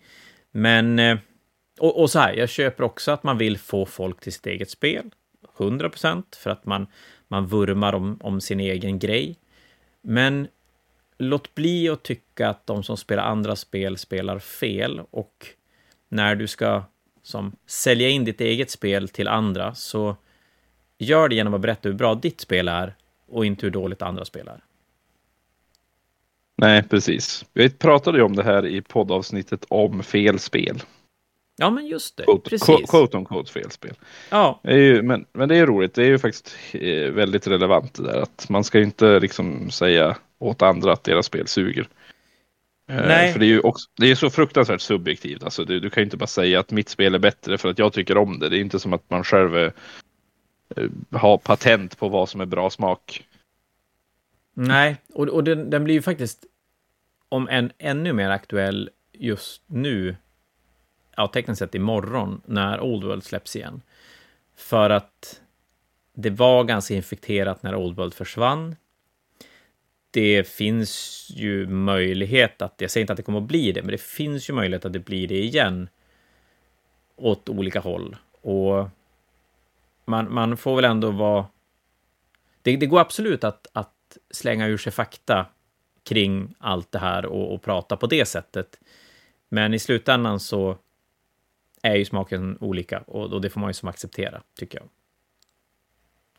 Men, 0.51 0.99
eh, 0.99 1.17
och, 1.79 2.01
och 2.01 2.09
så 2.09 2.19
här, 2.19 2.33
jag 2.33 2.49
köper 2.49 2.83
också 2.83 3.11
att 3.11 3.23
man 3.23 3.37
vill 3.37 3.57
få 3.57 3.85
folk 3.85 4.21
till 4.21 4.33
sitt 4.33 4.47
eget 4.47 4.69
spel. 4.69 5.11
100% 5.63 6.23
för 6.35 6.49
att 6.49 6.65
man, 6.65 6.87
man 7.27 7.45
vurmar 7.45 7.93
om, 7.93 8.17
om 8.21 8.41
sin 8.41 8.59
egen 8.59 8.99
grej. 8.99 9.35
Men 10.01 10.47
låt 11.17 11.55
bli 11.55 11.89
att 11.89 12.03
tycka 12.03 12.49
att 12.49 12.67
de 12.67 12.83
som 12.83 12.97
spelar 12.97 13.23
andra 13.23 13.55
spel 13.55 13.97
spelar 13.97 14.39
fel 14.39 15.01
och 15.11 15.47
när 16.09 16.35
du 16.35 16.47
ska 16.47 16.83
som 17.23 17.55
sälja 17.65 18.09
in 18.09 18.25
ditt 18.25 18.41
eget 18.41 18.71
spel 18.71 19.09
till 19.09 19.27
andra 19.27 19.75
så 19.75 20.15
gör 20.97 21.29
det 21.29 21.35
genom 21.35 21.53
att 21.53 21.61
berätta 21.61 21.89
hur 21.89 21.95
bra 21.95 22.15
ditt 22.15 22.41
spel 22.41 22.67
är 22.67 22.95
och 23.27 23.45
inte 23.45 23.65
hur 23.65 23.71
dåligt 23.71 24.01
andra 24.01 24.25
spelar. 24.25 24.63
Nej, 26.55 26.83
precis. 26.83 27.45
Vi 27.53 27.69
pratade 27.69 28.17
ju 28.17 28.23
om 28.23 28.35
det 28.35 28.43
här 28.43 28.65
i 28.65 28.81
poddavsnittet 28.81 29.65
om 29.69 30.03
fel 30.03 30.39
spel. 30.39 30.83
Ja, 31.57 31.69
men 31.69 31.87
just 31.87 32.17
det. 32.17 32.23
Quote, 32.23 32.49
precis. 32.49 32.89
Quote 32.89 33.17
on 33.17 33.25
quote 33.25 33.51
felspel. 33.51 33.93
Ja. 34.29 34.59
Det 34.63 34.75
ju, 34.75 35.01
men, 35.01 35.25
men 35.33 35.49
det 35.49 35.57
är 35.57 35.65
roligt. 35.65 35.93
Det 35.93 36.03
är 36.03 36.07
ju 36.07 36.19
faktiskt 36.19 36.55
eh, 36.71 37.11
väldigt 37.11 37.47
relevant 37.47 37.93
det 37.93 38.03
där 38.03 38.21
att 38.21 38.49
man 38.49 38.63
ska 38.63 38.79
inte 38.79 39.19
liksom 39.19 39.71
säga 39.71 40.17
åt 40.39 40.61
andra 40.61 40.93
att 40.93 41.03
deras 41.03 41.25
spel 41.25 41.47
suger. 41.47 41.87
Eh, 42.89 42.95
Nej. 42.95 43.33
För 43.33 43.39
det 43.39 43.45
är 43.45 43.47
ju 43.47 43.59
också, 43.59 43.89
det 43.97 44.11
är 44.11 44.15
så 44.15 44.29
fruktansvärt 44.29 44.81
subjektivt. 44.81 45.43
Alltså, 45.43 45.65
du, 45.65 45.79
du 45.79 45.89
kan 45.89 46.01
ju 46.01 46.05
inte 46.05 46.17
bara 46.17 46.27
säga 46.27 46.59
att 46.59 46.71
mitt 46.71 46.89
spel 46.89 47.15
är 47.15 47.19
bättre 47.19 47.57
för 47.57 47.69
att 47.69 47.79
jag 47.79 47.93
tycker 47.93 48.17
om 48.17 48.39
det. 48.39 48.49
Det 48.49 48.57
är 48.57 48.61
inte 48.61 48.79
som 48.79 48.93
att 48.93 49.09
man 49.09 49.23
själv 49.23 49.55
är 49.55 49.73
Eh, 50.75 51.19
ha 51.19 51.37
patent 51.37 51.97
på 51.97 52.09
vad 52.09 52.29
som 52.29 52.41
är 52.41 52.45
bra 52.45 52.69
smak. 52.69 53.27
Nej, 54.53 54.97
och, 55.13 55.27
och 55.27 55.43
den, 55.43 55.69
den 55.69 55.83
blir 55.83 55.95
ju 55.95 56.01
faktiskt 56.01 56.45
om 57.29 57.47
en 57.49 57.71
ännu 57.77 58.13
mer 58.13 58.29
aktuell 58.29 58.89
just 59.13 59.63
nu, 59.65 60.15
ja, 61.15 61.27
tekniskt 61.27 61.59
sett 61.59 61.75
imorgon, 61.75 62.41
när 62.45 62.81
Old 62.81 63.03
World 63.03 63.23
släpps 63.23 63.55
igen. 63.55 63.81
För 64.55 64.89
att 64.89 65.41
det 66.13 66.29
var 66.29 66.63
ganska 66.63 66.93
infekterat 66.93 67.63
när 67.63 67.75
Old 67.75 67.95
World 67.97 68.13
försvann. 68.13 68.75
Det 70.11 70.47
finns 70.47 71.27
ju 71.35 71.67
möjlighet 71.67 72.61
att, 72.61 72.73
jag 72.77 72.91
säger 72.91 73.03
inte 73.03 73.13
att 73.13 73.17
det 73.17 73.23
kommer 73.23 73.41
att 73.41 73.47
bli 73.47 73.71
det, 73.71 73.81
men 73.81 73.91
det 73.91 74.01
finns 74.01 74.49
ju 74.49 74.53
möjlighet 74.53 74.85
att 74.85 74.93
det 74.93 74.99
blir 74.99 75.27
det 75.27 75.43
igen 75.43 75.89
åt 77.15 77.49
olika 77.49 77.79
håll. 77.79 78.17
Och 78.41 78.89
man, 80.05 80.33
man 80.33 80.57
får 80.57 80.75
väl 80.75 80.85
ändå 80.85 81.11
vara... 81.11 81.45
Det, 82.61 82.77
det 82.77 82.85
går 82.85 82.99
absolut 82.99 83.43
att, 83.43 83.67
att 83.73 84.17
slänga 84.31 84.67
ur 84.67 84.77
sig 84.77 84.91
fakta 84.91 85.45
kring 86.03 86.55
allt 86.59 86.91
det 86.91 86.99
här 86.99 87.25
och, 87.25 87.53
och 87.53 87.61
prata 87.61 87.97
på 87.97 88.07
det 88.07 88.25
sättet. 88.25 88.79
Men 89.49 89.73
i 89.73 89.79
slutändan 89.79 90.39
så 90.39 90.77
är 91.81 91.95
ju 91.95 92.05
smaken 92.05 92.57
olika 92.59 92.99
och, 92.99 93.33
och 93.33 93.41
det 93.41 93.49
får 93.49 93.59
man 93.59 93.69
ju 93.69 93.73
som 93.73 93.89
acceptera, 93.89 94.41
tycker 94.55 94.79
jag. 94.79 94.89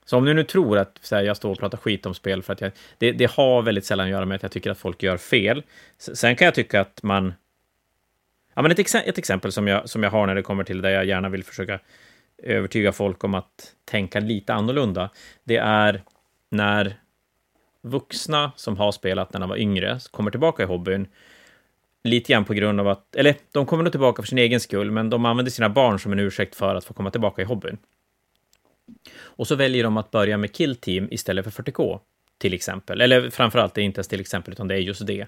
Så 0.04 0.16
om 0.16 0.24
du 0.24 0.34
nu 0.34 0.44
tror 0.44 0.78
att 0.78 0.98
så 1.00 1.16
här, 1.16 1.22
jag 1.22 1.36
står 1.36 1.50
och 1.50 1.58
pratar 1.58 1.78
skit 1.78 2.06
om 2.06 2.14
spel 2.14 2.42
för 2.42 2.52
att 2.52 2.60
jag... 2.60 2.72
Det, 2.98 3.12
det, 3.12 3.30
har 3.30 3.62
väldigt 3.62 3.84
sällan 3.84 4.06
att 4.06 4.10
göra 4.10 4.24
med 4.24 4.36
att 4.36 4.42
jag 4.42 4.52
tycker 4.52 4.70
att 4.70 4.78
folk 4.78 5.02
gör 5.02 5.16
fel. 5.16 5.62
Sen 5.98 6.36
kan 6.36 6.44
jag 6.44 6.54
tycka 6.54 6.80
att 6.80 7.02
man... 7.02 7.34
Ja, 8.54 8.62
men 8.62 8.70
ett, 8.70 8.78
ex 8.78 8.94
ett 8.94 9.18
exempel 9.18 9.52
som 9.52 9.68
jag, 9.68 9.88
som 9.88 10.02
jag 10.02 10.10
har 10.10 10.26
när 10.26 10.34
det 10.34 10.42
kommer 10.42 10.64
till 10.64 10.82
där 10.82 10.90
jag 10.90 11.04
gärna 11.04 11.28
vill 11.28 11.44
försöka 11.44 11.80
övertyga 12.42 12.92
folk 12.92 13.24
om 13.24 13.34
att 13.34 13.74
tänka 13.84 14.20
lite 14.20 14.54
annorlunda, 14.54 15.10
det 15.44 15.56
är 15.56 16.02
när 16.50 16.96
vuxna 17.82 18.52
som 18.56 18.76
har 18.76 18.92
spelat 18.92 19.32
när 19.32 19.40
de 19.40 19.48
var 19.48 19.56
yngre 19.56 19.98
kommer 20.10 20.30
tillbaka 20.30 20.62
i 20.62 20.66
hobbyn, 20.66 21.06
lite 22.04 22.32
grann 22.32 22.44
på 22.44 22.54
grund 22.54 22.80
av 22.80 22.88
att, 22.88 23.16
eller 23.16 23.34
de 23.52 23.66
kommer 23.66 23.84
nog 23.84 23.92
tillbaka 23.92 24.22
för 24.22 24.26
sin 24.26 24.38
egen 24.38 24.60
skull, 24.60 24.90
men 24.90 25.10
de 25.10 25.24
använder 25.24 25.50
sina 25.50 25.68
barn 25.68 25.98
som 25.98 26.12
en 26.12 26.18
ursäkt 26.18 26.54
för 26.54 26.74
att 26.74 26.84
få 26.84 26.94
komma 26.94 27.10
tillbaka 27.10 27.42
i 27.42 27.44
hobbyn. 27.44 27.78
Och 29.20 29.46
så 29.46 29.54
väljer 29.54 29.84
de 29.84 29.96
att 29.96 30.10
börja 30.10 30.36
med 30.36 30.52
Kill 30.52 30.76
Team 30.76 31.08
istället 31.10 31.54
för 31.54 31.62
40K, 31.62 32.00
till 32.38 32.54
exempel. 32.54 33.00
Eller 33.00 33.30
framförallt, 33.30 33.74
det 33.74 33.80
är 33.80 33.84
inte 33.84 33.98
ens 33.98 34.08
till 34.08 34.20
exempel, 34.20 34.52
utan 34.52 34.68
det 34.68 34.74
är 34.74 34.78
just 34.78 35.06
det. 35.06 35.26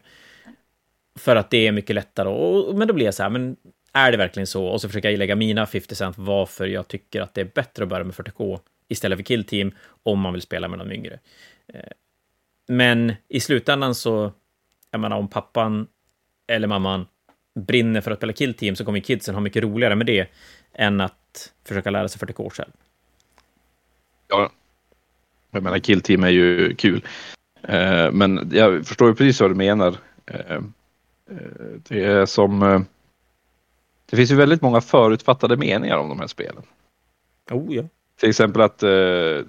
För 1.19 1.37
att 1.37 1.51
det 1.51 1.67
är 1.67 1.73
mycket 1.73 1.95
lättare. 1.95 2.29
Och, 2.29 2.75
men 2.75 2.89
då 2.89 2.95
blir 2.95 3.05
jag 3.05 3.15
så 3.15 3.23
här, 3.23 3.31
men 3.31 3.57
är 3.93 4.11
det 4.11 4.17
verkligen 4.17 4.47
så? 4.47 4.67
Och 4.67 4.81
så 4.81 4.89
försöker 4.89 5.11
jag 5.11 5.19
lägga 5.19 5.37
mina 5.37 5.67
50 5.67 5.95
cent 5.95 6.19
varför 6.19 6.67
jag 6.67 6.89
tycker 6.89 7.21
att 7.21 7.35
det 7.35 7.41
är 7.41 7.51
bättre 7.55 7.83
att 7.83 7.89
börja 7.89 8.05
med 8.05 8.15
40K 8.15 8.61
istället 8.89 9.19
för 9.19 9.25
Kill 9.25 9.45
Team 9.45 9.73
om 10.03 10.21
man 10.21 10.33
vill 10.33 10.43
spela 10.43 10.69
med 10.69 10.79
någon 10.79 10.93
yngre. 10.93 11.19
Eh, 11.67 11.81
men 12.69 13.13
i 13.29 13.41
slutändan 13.41 13.95
så, 13.95 14.33
jag 14.91 15.01
menar 15.01 15.17
om 15.17 15.29
pappan 15.29 15.87
eller 16.47 16.69
mamman 16.69 17.07
brinner 17.55 18.01
för 18.01 18.11
att 18.11 18.19
spela 18.19 18.33
Kill 18.33 18.55
Team 18.55 18.77
så 18.77 18.85
kommer 18.85 19.01
kidsen 19.01 19.35
ha 19.35 19.41
mycket 19.41 19.63
roligare 19.63 19.97
med 19.97 20.07
det 20.07 20.29
än 20.73 21.01
att 21.01 21.53
försöka 21.65 21.91
lära 21.91 22.09
sig 22.09 22.29
40K 22.29 22.51
själv. 22.51 22.71
Ja, 24.29 24.53
jag 25.51 25.63
menar 25.63 25.79
Kill 25.79 26.01
Team 26.01 26.25
är 26.25 26.29
ju 26.29 26.75
kul. 26.75 27.05
Eh, 27.63 28.11
men 28.13 28.51
jag 28.53 28.87
förstår 28.87 29.09
ju 29.09 29.15
precis 29.15 29.41
vad 29.41 29.51
du 29.51 29.55
menar. 29.55 29.97
Eh, 30.27 30.61
det 31.89 32.05
är 32.05 32.27
som 32.27 32.85
det 34.11 34.17
finns 34.17 34.31
ju 34.31 34.37
väldigt 34.37 34.63
många 34.63 34.81
förutfattade 34.81 35.57
meningar 35.57 35.97
om 35.97 36.09
de 36.09 36.21
här 36.21 36.27
spelen. 36.27 36.63
Oh 37.51 37.75
ja. 37.75 37.83
Till 38.21 38.29
exempel 38.29 38.63
att 38.63 38.83
uh, 38.83 39.43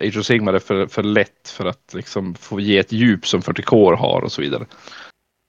Age 0.00 0.16
of 0.18 0.24
Sigmar 0.24 0.54
är 0.54 0.58
för, 0.58 0.86
för 0.86 1.02
lätt 1.02 1.48
för 1.48 1.64
att 1.64 1.94
liksom 1.94 2.34
få 2.34 2.60
ge 2.60 2.78
ett 2.78 2.92
djup 2.92 3.26
som 3.26 3.40
40K 3.40 3.96
har 3.96 4.22
och 4.22 4.32
så 4.32 4.42
vidare. 4.42 4.66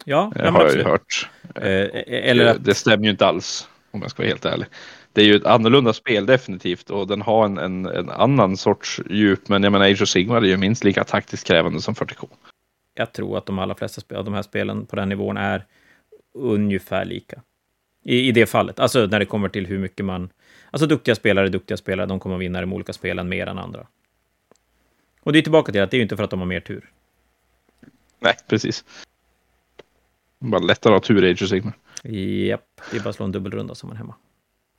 Ja, 0.05 0.31
det 0.35 0.49
har 0.49 0.65
jag 0.65 0.75
ju 0.75 0.83
hört. 0.83 1.29
Eh, 1.55 1.89
eller 2.29 2.45
att... 2.45 2.65
Det 2.65 2.73
stämmer 2.73 3.03
ju 3.03 3.11
inte 3.11 3.25
alls 3.25 3.69
om 3.91 4.01
jag 4.01 4.11
ska 4.11 4.21
vara 4.23 4.29
helt 4.29 4.45
ärlig. 4.45 4.67
Det 5.13 5.21
är 5.21 5.25
ju 5.25 5.35
ett 5.35 5.45
annorlunda 5.45 5.93
spel 5.93 6.25
definitivt 6.25 6.89
och 6.89 7.07
den 7.07 7.21
har 7.21 7.45
en, 7.45 7.57
en, 7.57 7.85
en 7.85 8.09
annan 8.09 8.57
sorts 8.57 9.01
djup. 9.09 9.49
Men 9.49 9.63
jag 9.63 9.71
menar 9.71 9.91
Age 9.91 10.01
of 10.01 10.09
Sigmar 10.09 10.37
är 10.37 10.41
ju 10.41 10.57
minst 10.57 10.83
lika 10.83 11.03
taktiskt 11.03 11.47
krävande 11.47 11.81
som 11.81 11.93
40K. 11.93 12.27
Jag 12.93 13.13
tror 13.13 13.37
att 13.37 13.45
de 13.45 13.59
allra 13.59 13.75
flesta 13.75 14.17
av 14.17 14.25
de 14.25 14.33
här 14.33 14.41
spelen 14.41 14.85
på 14.85 14.95
den 14.95 15.09
nivån 15.09 15.37
är 15.37 15.65
ungefär 16.33 17.05
lika. 17.05 17.41
I, 18.03 18.27
I 18.27 18.31
det 18.31 18.45
fallet, 18.45 18.79
alltså 18.79 19.05
när 19.05 19.19
det 19.19 19.25
kommer 19.25 19.49
till 19.49 19.67
hur 19.67 19.79
mycket 19.79 20.05
man... 20.05 20.29
Alltså 20.71 20.87
duktiga 20.87 21.15
spelare, 21.15 21.49
duktiga 21.49 21.77
spelare, 21.77 22.05
de 22.05 22.19
kommer 22.19 22.35
att 22.35 22.41
vinna 22.41 22.61
de 22.61 22.73
olika 22.73 22.93
spelen 22.93 23.29
mer 23.29 23.47
än 23.47 23.57
andra. 23.57 23.87
Och 25.23 25.33
det 25.33 25.39
är 25.39 25.43
tillbaka 25.43 25.71
till 25.71 25.81
att 25.81 25.91
det 25.91 25.95
är 25.95 25.99
ju 25.99 26.03
inte 26.03 26.17
för 26.17 26.23
att 26.23 26.29
de 26.29 26.39
har 26.39 26.47
mer 26.47 26.59
tur. 26.59 26.89
Nej, 28.19 28.33
precis. 28.47 28.85
Bara 30.43 30.61
lättare 30.61 30.95
att 30.95 31.03
ha 31.03 31.07
tur 31.07 31.25
i 31.25 31.31
Age 31.31 31.43
of 31.43 31.49
Sigmar. 31.49 31.73
Japp, 32.03 32.81
det 32.91 32.97
är 32.97 33.01
bara 33.01 33.09
att 33.09 33.15
slå 33.15 33.25
en 33.25 33.31
dubbelrunda 33.31 33.75
som 33.75 33.87
man 33.89 33.97
hemma. 33.97 34.15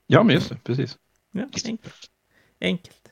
Ja, 0.07 0.23
men 0.23 0.35
just 0.35 0.49
det, 0.49 0.57
precis. 0.65 0.97
Ja, 1.33 1.43
enkelt. 1.67 1.95
Enkelt. 2.61 3.09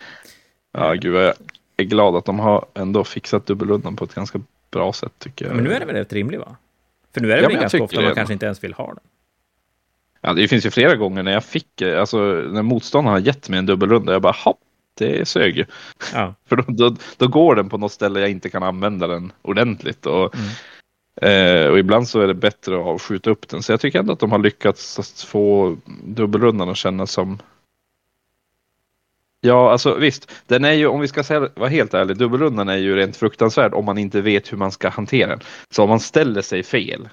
Ja, 0.72 0.92
gud, 0.94 1.14
jag 1.14 1.34
är 1.76 1.84
glad 1.84 2.16
att 2.16 2.24
de 2.24 2.38
har 2.38 2.66
ändå 2.74 3.04
fixat 3.04 3.46
dubbelrundan 3.46 3.96
på 3.96 4.04
ett 4.04 4.14
ganska 4.14 4.40
bra 4.70 4.92
sätt 4.92 5.12
tycker 5.18 5.46
jag. 5.46 5.54
Men 5.54 5.64
nu 5.64 5.72
är 5.72 5.80
det 5.80 5.86
väl 5.86 5.94
rätt 5.96 6.12
rimligt 6.12 6.40
va? 6.40 6.56
För 7.14 7.20
nu 7.20 7.32
är 7.32 7.36
det 7.36 7.42
Ja, 7.42 7.48
väl 7.48 7.56
ganska 7.60 7.82
ofta 7.82 8.00
man 8.00 8.04
det. 8.08 8.14
kanske 8.14 8.32
inte 8.32 8.46
ens 8.46 8.64
vill 8.64 8.72
ha 8.74 8.86
den. 8.86 9.02
Ja, 10.20 10.32
det 10.32 10.48
finns 10.48 10.66
ju 10.66 10.70
flera 10.70 10.96
gånger 10.96 11.22
när 11.22 11.32
jag 11.32 11.44
fick, 11.44 11.82
alltså 11.82 12.18
när 12.52 12.62
motståndaren 12.62 13.12
har 13.20 13.26
gett 13.26 13.48
mig 13.48 13.58
en 13.58 13.66
dubbelrunda, 13.66 14.12
jag 14.12 14.22
bara 14.22 14.36
hopp, 14.44 14.60
det 14.94 15.28
sög 15.28 15.56
ju. 15.56 15.64
Ja, 16.14 16.34
För 16.46 16.56
då, 16.56 16.64
då, 16.68 16.96
då 17.16 17.28
går 17.28 17.54
den 17.54 17.68
på 17.68 17.78
något 17.78 17.92
ställe 17.92 18.20
jag 18.20 18.30
inte 18.30 18.50
kan 18.50 18.62
använda 18.62 19.06
den 19.06 19.32
ordentligt. 19.42 20.06
Och, 20.06 20.34
eh, 21.16 21.66
och 21.66 21.78
ibland 21.78 22.08
så 22.08 22.20
är 22.20 22.26
det 22.26 22.34
bättre 22.34 22.94
att 22.94 23.02
skjuta 23.02 23.30
upp 23.30 23.48
den. 23.48 23.62
Så 23.62 23.72
jag 23.72 23.80
tycker 23.80 23.98
ändå 23.98 24.12
att 24.12 24.20
de 24.20 24.32
har 24.32 24.38
lyckats 24.38 25.24
få 25.24 25.76
dubbelrundan 26.04 26.68
att 26.68 26.76
kännas 26.76 27.10
som 27.10 27.38
Ja, 29.42 29.72
alltså 29.72 29.94
visst. 29.94 30.32
Den 30.46 30.64
är 30.64 30.72
ju, 30.72 30.86
om 30.86 31.00
vi 31.00 31.08
ska 31.08 31.24
säga, 31.24 31.48
vara 31.56 31.68
helt 31.68 31.94
ärlig, 31.94 32.16
dubbelrundan 32.16 32.68
är 32.68 32.76
ju 32.76 32.96
rent 32.96 33.16
fruktansvärd 33.16 33.74
om 33.74 33.84
man 33.84 33.98
inte 33.98 34.20
vet 34.20 34.52
hur 34.52 34.56
man 34.56 34.72
ska 34.72 34.88
hantera 34.88 35.28
den. 35.30 35.40
Så 35.70 35.82
om 35.82 35.88
man 35.88 36.00
ställer 36.00 36.42
sig 36.42 36.62
fel 36.62 37.08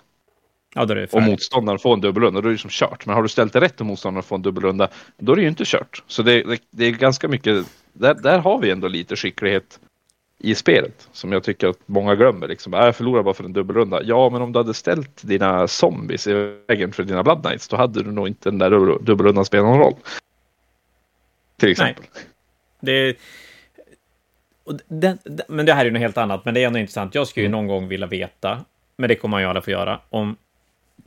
ja 0.76 0.86
då 0.86 0.94
är 0.94 0.96
det 0.96 1.14
och 1.14 1.24
motståndaren 1.24 1.80
får 1.80 1.94
en 1.94 2.02
dubbelrunda, 2.02 2.42
då 2.42 2.48
är 2.48 2.52
det 2.52 2.58
som 2.58 2.70
kört. 2.70 3.06
Men 3.06 3.16
har 3.16 3.24
du 3.24 3.30
ställt 3.30 3.54
det 3.54 3.62
rätt 3.62 3.80
och 3.80 3.86
motståndaren 3.86 4.24
får 4.24 4.36
en 4.36 4.42
dubbelrunda, 4.42 4.90
då 5.18 5.32
är 5.32 5.36
det 5.36 5.42
ju 5.42 5.48
inte 5.48 5.64
kört. 5.66 6.04
Så 6.08 6.24
det, 6.24 6.44
det, 6.44 6.60
det 6.72 6.86
är 6.86 6.92
ganska 6.92 7.28
mycket, 7.28 7.66
där, 7.94 8.14
där 8.14 8.40
har 8.40 8.60
vi 8.60 8.72
ändå 8.72 8.88
lite 8.88 9.16
skicklighet 9.16 9.80
i 10.40 10.56
spelet 10.56 11.10
som 11.12 11.32
jag 11.32 11.44
tycker 11.44 11.68
att 11.68 11.80
många 11.86 12.16
glömmer. 12.16 12.48
Liksom, 12.48 12.74
"Ah, 12.74 12.86
jag 12.86 12.96
förlorar 12.96 13.24
bara 13.24 13.34
för 13.34 13.44
en 13.44 13.54
dubbelrunda. 13.54 14.02
Ja, 14.04 14.30
men 14.30 14.42
om 14.42 14.52
du 14.52 14.60
hade 14.60 14.74
ställt 14.74 15.28
dina 15.28 15.68
zombies 15.68 16.28
i 16.28 16.34
vägen 16.68 16.92
för 16.94 17.04
dina 17.04 17.24
Blood 17.24 17.42
Knights, 17.44 17.68
då 17.68 17.76
hade 17.78 18.04
du 18.04 18.12
nog 18.12 18.28
inte 18.28 18.50
den 18.50 18.60
där 18.60 18.70
dubbel- 18.70 19.04
dubbelrundan 19.04 19.46
spelat 19.46 19.66
någon 19.66 19.80
roll. 19.80 19.96
Till 21.60 21.70
exempel. 21.72 22.04
Det, 22.80 23.18
och 24.64 24.80
det, 24.88 25.18
det, 25.24 25.44
men 25.50 25.66
det 25.66 25.74
här 25.74 25.82
är 25.82 25.86
ju 25.86 25.92
något 25.92 26.02
helt 26.02 26.18
annat, 26.18 26.46
men 26.46 26.54
det 26.54 26.64
är 26.64 26.68
ändå 26.68 26.80
intressant. 26.80 27.16
Jag 27.16 27.28
skulle 27.28 27.44
ju 27.46 27.50
någon 27.50 27.68
gång 27.68 27.88
vilja 27.88 28.08
veta, 28.08 28.66
men 28.98 29.08
det 29.08 29.16
kommer 29.16 29.32
man 29.32 29.42
ju 29.42 29.48
aldrig 29.48 29.64
få 29.64 29.72
göra, 29.72 30.00
om 30.10 30.36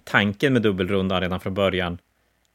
tanken 0.05 0.53
med 0.53 0.63
dubbelrundan 0.63 1.21
redan 1.21 1.41
från 1.41 1.55
början 1.55 1.99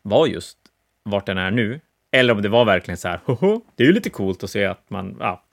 var 0.02 0.28
just 0.28 0.58
vart 1.04 1.26
den 1.26 1.38
är 1.38 1.52
nu, 1.52 1.80
eller 2.12 2.34
om 2.34 2.42
det 2.42 2.50
var 2.50 2.66
verkligen 2.66 2.98
så 2.98 3.08
här, 3.08 3.20
hoho, 3.26 3.62
det 3.76 3.84
är 3.84 3.88
ju 3.88 3.94
lite 3.94 4.10
coolt 4.10 4.44
att 4.44 4.50
se 4.50 4.66
att 4.66 4.90
man, 4.90 5.18
ja. 5.20 5.44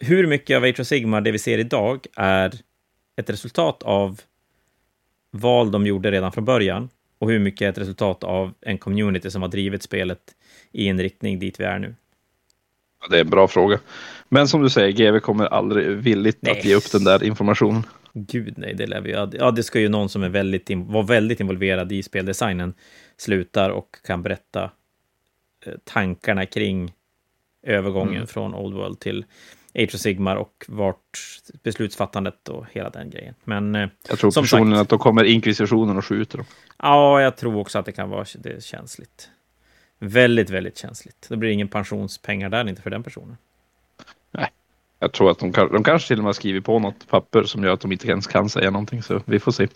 Hur 0.00 0.26
mycket 0.26 0.56
av 0.56 0.62
Age 0.64 0.80
of 0.80 0.86
Sigmar, 0.86 1.20
det 1.20 1.32
vi 1.32 1.38
ser 1.38 1.58
idag, 1.58 2.06
är 2.16 2.54
ett 3.16 3.30
resultat 3.30 3.82
av 3.82 4.20
val 5.30 5.70
de 5.70 5.86
gjorde 5.86 6.10
redan 6.10 6.32
från 6.32 6.44
början, 6.44 6.88
och 7.18 7.30
hur 7.30 7.38
mycket 7.38 7.62
är 7.62 7.68
ett 7.70 7.78
resultat 7.78 8.24
av 8.24 8.54
en 8.60 8.78
community 8.78 9.30
som 9.30 9.42
har 9.42 9.48
drivit 9.48 9.82
spelet 9.82 10.20
i 10.72 10.88
en 10.88 11.00
riktning 11.00 11.38
dit 11.38 11.60
vi 11.60 11.64
är 11.64 11.78
nu. 11.78 11.94
Ja, 13.00 13.08
Det 13.10 13.16
är 13.16 13.20
en 13.20 13.30
bra 13.30 13.48
fråga. 13.48 13.78
Men 14.28 14.48
som 14.48 14.62
du 14.62 14.70
säger, 14.70 14.92
GV 15.12 15.18
kommer 15.20 15.46
aldrig 15.46 15.88
villigt 15.88 16.38
Nej. 16.40 16.52
att 16.58 16.64
ge 16.64 16.74
upp 16.74 16.92
den 16.92 17.04
där 17.04 17.24
informationen. 17.24 17.82
Gud 18.12 18.54
nej, 18.58 18.74
det 18.74 18.86
lär 18.86 19.00
vi 19.00 19.10
Ja, 19.38 19.50
det 19.50 19.62
ska 19.62 19.80
ju 19.80 19.88
någon 19.88 20.08
som 20.08 20.22
är 20.22 20.28
väldigt, 20.28 20.70
var 20.70 21.02
väldigt 21.02 21.40
involverad 21.40 21.92
i 21.92 22.02
speldesignen 22.02 22.74
slutar 23.16 23.70
och 23.70 23.96
kan 24.06 24.22
berätta 24.22 24.70
eh, 25.66 25.72
tankarna 25.84 26.46
kring 26.46 26.92
övergången 27.62 28.14
Mm. 28.14 28.26
från 28.26 28.54
Old 28.54 28.74
World 28.74 29.00
till 29.00 29.24
Age 29.74 29.94
of 29.94 30.00
Sigmar 30.00 30.36
och 30.36 30.64
vart 30.68 31.18
beslutsfattandet 31.62 32.48
och 32.48 32.66
hela 32.72 32.90
den 32.90 33.10
grejen. 33.10 33.34
Men 33.44 33.74
eh, 33.74 33.88
Jag 34.08 34.18
tror 34.18 34.30
Som 34.30 34.42
personligen 34.44 34.78
sagt. 34.78 34.82
att 34.82 34.88
då 34.88 34.98
kommer 34.98 35.24
inkvisitionen 35.24 35.96
och 35.96 36.04
skjuter 36.04 36.38
dem. 36.38 36.46
ja, 36.78 37.20
jag 37.20 37.36
tror 37.36 37.56
också 37.56 37.78
att 37.78 37.86
det 37.86 37.92
kan 37.92 38.10
vara 38.10 38.24
det 38.38 38.50
är 38.50 38.60
känsligt. 38.60 39.30
Väldigt, 39.98 40.50
väldigt 40.50 40.78
känsligt. 40.78 41.26
Det 41.28 41.36
blir 41.36 41.50
ingen 41.50 41.68
pensionspengar 41.68 42.48
där 42.48 42.68
inte 42.68 42.82
för 42.82 42.90
den 42.90 43.02
personen. 43.02 43.36
Jag 45.00 45.12
tror 45.12 45.30
att 45.30 45.38
de, 45.38 45.52
kan, 45.52 45.72
de 45.72 45.84
kanske 45.84 46.08
till 46.08 46.18
och 46.18 46.22
med 46.22 46.28
har 46.28 46.32
skrivit 46.32 46.64
på 46.64 46.78
något 46.78 47.08
papper 47.08 47.42
som 47.42 47.64
gör 47.64 47.72
att 47.72 47.80
de 47.80 47.92
inte 47.92 48.08
ens 48.08 48.26
kan 48.26 48.48
säga 48.48 48.70
någonting. 48.70 49.02
Så 49.02 49.22
vi 49.24 49.38
får 49.40 49.52
se. 49.52 49.68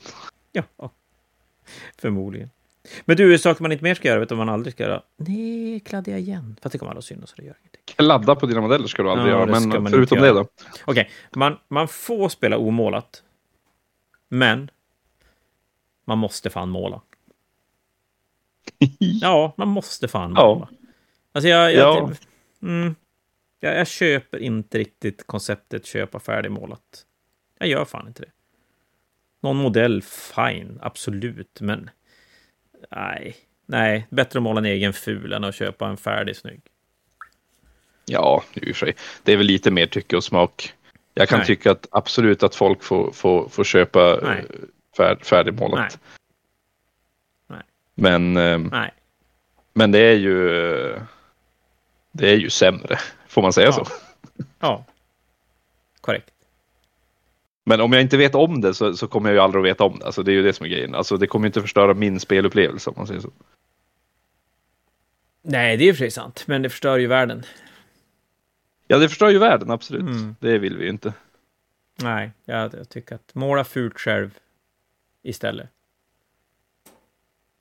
Ja. 0.52 0.90
förmodligen. 1.98 2.50
Men 3.04 3.16
du, 3.16 3.38
saker 3.38 3.62
man 3.62 3.72
inte 3.72 3.84
mer 3.84 3.94
ska 3.94 4.08
göra, 4.08 4.20
vet 4.20 4.28
du 4.28 4.34
vad 4.34 4.46
man 4.46 4.54
aldrig 4.54 4.72
ska 4.74 4.82
göra? 4.82 5.02
Nej, 5.16 5.80
kladdiga 5.80 6.18
igen. 6.18 6.56
Fast 6.62 6.72
det 6.72 6.78
kommer 6.78 6.92
alla 6.92 7.02
synas, 7.02 7.30
så 7.30 7.36
det 7.36 7.42
gör 7.42 7.56
ingenting. 7.60 7.82
Kladda 7.84 8.34
på 8.34 8.46
dina 8.46 8.60
modeller 8.60 8.86
ska 8.86 9.02
du 9.02 9.10
aldrig 9.10 9.32
Ja, 9.34 9.38
göra. 9.38 9.60
Men 9.60 9.86
förutom 9.90 10.18
det 10.18 10.28
då. 10.28 10.46
Okej, 10.84 11.10
man, 11.36 11.58
man 11.68 11.88
får 11.88 12.28
spela 12.28 12.58
omålat. 12.58 13.22
Men 14.28 14.70
man 16.04 16.18
måste 16.18 16.50
fan 16.50 16.68
måla. 16.68 17.00
Ja, 18.98 19.54
man 19.56 19.68
måste 19.68 20.08
fan 20.08 20.34
Ja. 20.36 20.54
måla. 20.54 20.68
Alltså 21.32 21.48
jag, 21.48 21.74
jag, 21.74 22.10
Ja. 22.10 22.12
mm, 22.62 22.94
jag, 23.60 23.76
jag 23.78 23.86
köper 23.88 24.38
inte 24.38 24.78
riktigt 24.78 25.26
konceptet 25.26 25.86
köpa 25.86 26.20
färdigmålat. 26.20 27.06
Jag 27.58 27.68
gör 27.68 27.84
fan 27.84 28.06
inte 28.08 28.22
det. 28.22 28.30
Någon 29.40 29.56
modell, 29.56 30.02
fine, 30.02 30.78
absolut, 30.82 31.60
men 31.60 31.90
nej, 32.96 33.36
nej, 33.66 34.06
bättre 34.10 34.38
att 34.38 34.42
måla 34.42 34.58
en 34.58 34.64
egen 34.64 34.92
ful 34.92 35.32
än 35.32 35.44
att 35.44 35.54
köpa 35.54 35.88
en 35.88 35.96
färdig 35.96 36.36
snygg. 36.36 36.60
Ja, 38.04 38.44
i 38.54 38.72
och 38.72 38.76
för 38.76 38.86
sig. 38.86 38.94
Det 39.22 39.32
är 39.32 39.36
väl 39.36 39.46
lite 39.46 39.70
mer 39.70 39.86
tycke 39.86 40.16
och 40.16 40.24
smak. 40.24 40.74
Jag 41.14 41.28
kan 41.28 41.38
Nej. 41.38 41.46
tycka 41.46 41.70
att 41.70 41.86
absolut 41.90 42.42
att 42.42 42.54
folk 42.54 42.82
får, 42.82 43.12
får, 43.12 43.48
får 43.48 43.64
köpa 43.64 44.18
Nej. 44.22 44.38
eh, 44.50 44.56
fär, 44.96 45.16
färdigmålat. 45.22 45.78
Nej. 45.78 47.58
Nej. 47.58 47.62
Men, 47.94 48.36
ehm, 48.36 48.68
Nej, 48.72 48.90
men 49.74 49.92
det 49.92 49.98
är 49.98 50.14
ju 50.16 50.64
eh, 50.94 51.02
det 52.12 52.30
är 52.30 52.36
ju 52.36 52.50
sämre. 52.50 52.98
Får 53.28 53.42
man 53.42 53.52
säga 53.52 53.66
Ja. 53.66 53.72
så? 53.72 53.86
ja, 54.60 54.84
korrekt. 56.00 56.30
Men 57.64 57.80
om 57.80 57.92
jag 57.92 58.02
inte 58.02 58.16
vet 58.16 58.34
om 58.34 58.60
det 58.60 58.74
så, 58.74 58.96
så 58.96 59.08
kommer 59.08 59.28
jag 59.28 59.34
ju 59.34 59.40
aldrig 59.40 59.60
att 59.60 59.66
veta 59.66 59.84
om 59.84 59.98
det. 59.98 60.06
Alltså 60.06 60.22
det 60.22 60.32
är 60.32 60.34
ju 60.34 60.42
det 60.42 60.52
som 60.52 60.66
är 60.66 60.70
grejen. 60.70 60.94
Alltså 60.94 61.16
det 61.16 61.26
kommer 61.26 61.44
ju 61.44 61.48
inte 61.48 61.60
förstöra 61.60 61.94
min 61.94 62.20
spelupplevelse 62.20 62.90
om 62.90 62.94
man 62.96 63.06
säger 63.06 63.20
så. 63.20 63.30
Nej, 65.42 65.76
det 65.76 65.84
är 65.84 65.86
ju 65.86 65.94
för 65.94 66.08
sant, 66.08 66.44
men 66.46 66.62
det 66.62 66.70
förstör 66.70 66.98
ju 66.98 67.06
världen. 67.06 67.42
Ja, 68.86 68.98
det 68.98 69.08
förstör 69.08 69.30
ju 69.30 69.38
världen, 69.38 69.70
absolut. 69.70 70.02
Mm. 70.02 70.36
Det 70.40 70.58
vill 70.58 70.76
vi 70.76 70.84
ju 70.84 70.90
inte. 70.90 71.14
Nej, 72.02 72.30
jag, 72.44 72.74
jag 72.74 72.88
tycker 72.88 73.14
att 73.14 73.34
måla 73.34 73.64
fult 73.64 73.98
själv 73.98 74.38
istället. 75.22 75.68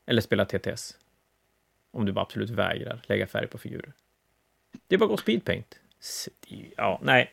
Eller 0.05 0.21
spela 0.21 0.45
TTS. 0.45 0.97
Om 1.91 2.05
du 2.05 2.11
bara 2.11 2.21
absolut 2.21 2.49
vägrar 2.49 3.01
lägga 3.03 3.27
färg 3.27 3.47
på 3.47 3.57
figurer. 3.57 3.93
Det 4.87 4.95
är 4.95 4.99
bara 4.99 5.05
att 5.05 5.11
gå 5.11 5.17
speedpaint. 5.17 5.79
Ja, 6.77 6.99
nej. 7.03 7.31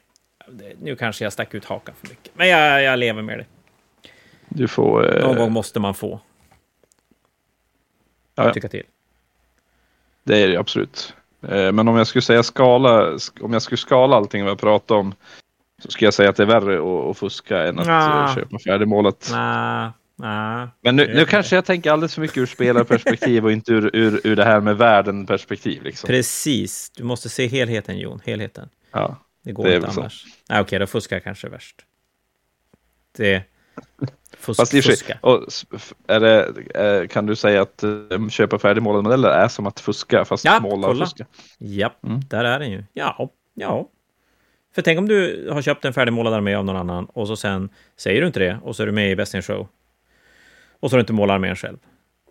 Nu 0.81 0.97
kanske 0.97 1.25
jag 1.25 1.33
stack 1.33 1.55
ut 1.55 1.65
hakan 1.65 1.95
för 2.01 2.09
mycket. 2.09 2.33
Men 2.35 2.49
jag, 2.49 2.83
jag 2.83 2.99
lever 2.99 3.23
med 3.23 3.39
det. 3.39 3.47
Du 4.49 4.69
får... 4.69 5.17
eh, 5.19 5.23
Någon 5.27 5.37
gång 5.37 5.53
måste 5.53 5.81
man 5.81 5.95
få 5.95 6.21
ja, 8.35 8.53
tycka 8.53 8.69
till. 8.69 8.83
det 10.25 10.39
är 10.43 10.49
det 10.49 10.57
absolut. 10.57 11.15
Eh, 11.43 11.73
Men 11.73 11.89
om 11.89 11.97
jag 11.97 12.07
skulle 12.07 12.23
säga 12.23 12.43
skala, 12.43 13.11
sk- 13.11 13.43
om 13.43 13.53
jag 13.53 13.63
skulle 13.63 13.79
skala 13.79 14.17
allting 14.17 14.43
vi 14.43 14.49
har 14.49 14.57
pratat 14.57 14.91
om 14.91 15.15
så 15.83 15.91
skulle 15.91 16.07
jag 16.07 16.15
säga 16.15 16.31
att 16.31 16.37
det 16.37 16.43
är 16.43 16.47
värre 16.47 16.79
att, 16.79 17.11
att 17.11 17.19
fuska 17.19 17.63
än 17.67 17.79
att 17.79 17.87
eh, 17.87 18.35
köpa 18.35 18.59
färdigmålat. 18.59 19.29
Nej, 19.33 19.91
nej. 20.17 20.69
Men 20.81 20.97
nu, 20.97 21.15
nu 21.15 21.25
kanske 21.25 21.55
jag 21.57 21.65
tänker 21.65 21.91
alldeles 21.91 22.15
för 22.15 22.21
mycket 22.21 22.37
ur 22.37 22.47
spelarperspektiv 22.47 23.45
och 23.45 23.53
inte 23.53 23.73
ur, 23.73 23.97
ur, 23.97 24.21
ur 24.25 24.37
det 24.37 24.45
här 24.45 24.61
med 24.61 24.77
världen-perspektiv. 24.77 25.83
Liksom. 25.83 26.07
Precis. 26.09 26.91
Du 26.91 27.05
måste 27.05 27.29
se 27.29 27.47
helheten, 27.47 27.99
Jon. 27.99 28.21
Helheten. 28.25 28.69
Ja. 28.93 29.17
Det 29.49 29.53
går 29.55 29.65
Det 29.65 29.77
inte 29.77 29.91
så. 29.93 30.01
annars. 30.01 30.25
Nej, 30.49 30.61
okej, 30.61 30.79
då 30.79 30.87
fuskar 30.87 31.17
jag 31.17 31.25
kanske 31.25 31.49
värst. 31.49 31.77
Det... 33.17 33.43
Fusk, 34.39 34.57
Fast 34.61 34.75
och 34.75 34.85
fuska. 34.85 35.19
och 35.23 35.47
är 36.07 36.21
det, 36.21 36.45
eh, 36.75 37.09
kan 37.09 37.27
du 37.27 37.37
säga 37.37 37.63
att 37.63 37.83
eh, 37.83 38.29
köpa 38.31 38.59
färdigmålade 38.59 39.03
modeller 39.03 39.29
är 39.29 39.49
som 39.49 39.67
att 39.67 39.81
fuska 39.81 40.25
fast 40.25 40.45
Ja, 40.45 40.61
måla 40.61 40.75
och 40.77 40.83
kolla. 40.95 41.05
fuska? 41.07 41.27
Japp, 41.59 42.05
Mm. 42.05 42.21
där 42.29 42.45
är 42.45 42.59
den 42.59 42.71
ju. 42.71 42.85
Ja, 42.93 43.31
ja. 43.55 43.89
För 44.75 44.83
tänk 44.83 44.99
om 44.99 45.09
du 45.09 45.49
har 45.53 45.63
köpt 45.63 45.85
en 45.85 45.93
färdigmålad 45.93 46.35
armé 46.35 46.55
av 46.55 46.65
någon 46.65 46.77
annan 46.77 47.05
och 47.05 47.27
så 47.27 47.37
sen 47.37 47.69
säger 47.97 48.21
du 48.21 48.27
inte 48.27 48.41
det 48.41 48.59
och 48.63 48.77
så 48.77 48.83
är 48.83 48.87
du 48.87 48.93
med 48.93 49.11
i 49.11 49.17
Best 49.17 49.35
in 49.35 49.43
Show. 49.43 49.69
Och 50.81 50.91
så 50.91 50.95
har 50.95 50.99
du 50.99 51.03
inte 51.03 51.13
målat 51.13 51.35
armén 51.35 51.57
själv. 51.57 51.79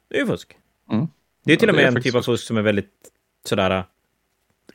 Det 0.08 0.16
är 0.18 0.22
ju 0.22 0.28
fusk. 0.28 0.58
Mm. 0.92 1.08
Det 1.44 1.54
är 1.54 1.58
till 1.58 1.68
Ja, 1.68 1.72
och 1.74 1.78
med 1.78 1.86
en 1.98 2.02
typ 2.04 2.16
av 2.16 2.22
fusk 2.22 2.48
som 2.48 2.58
är 2.58 2.62
väldigt 2.62 2.92
sådär 3.46 3.84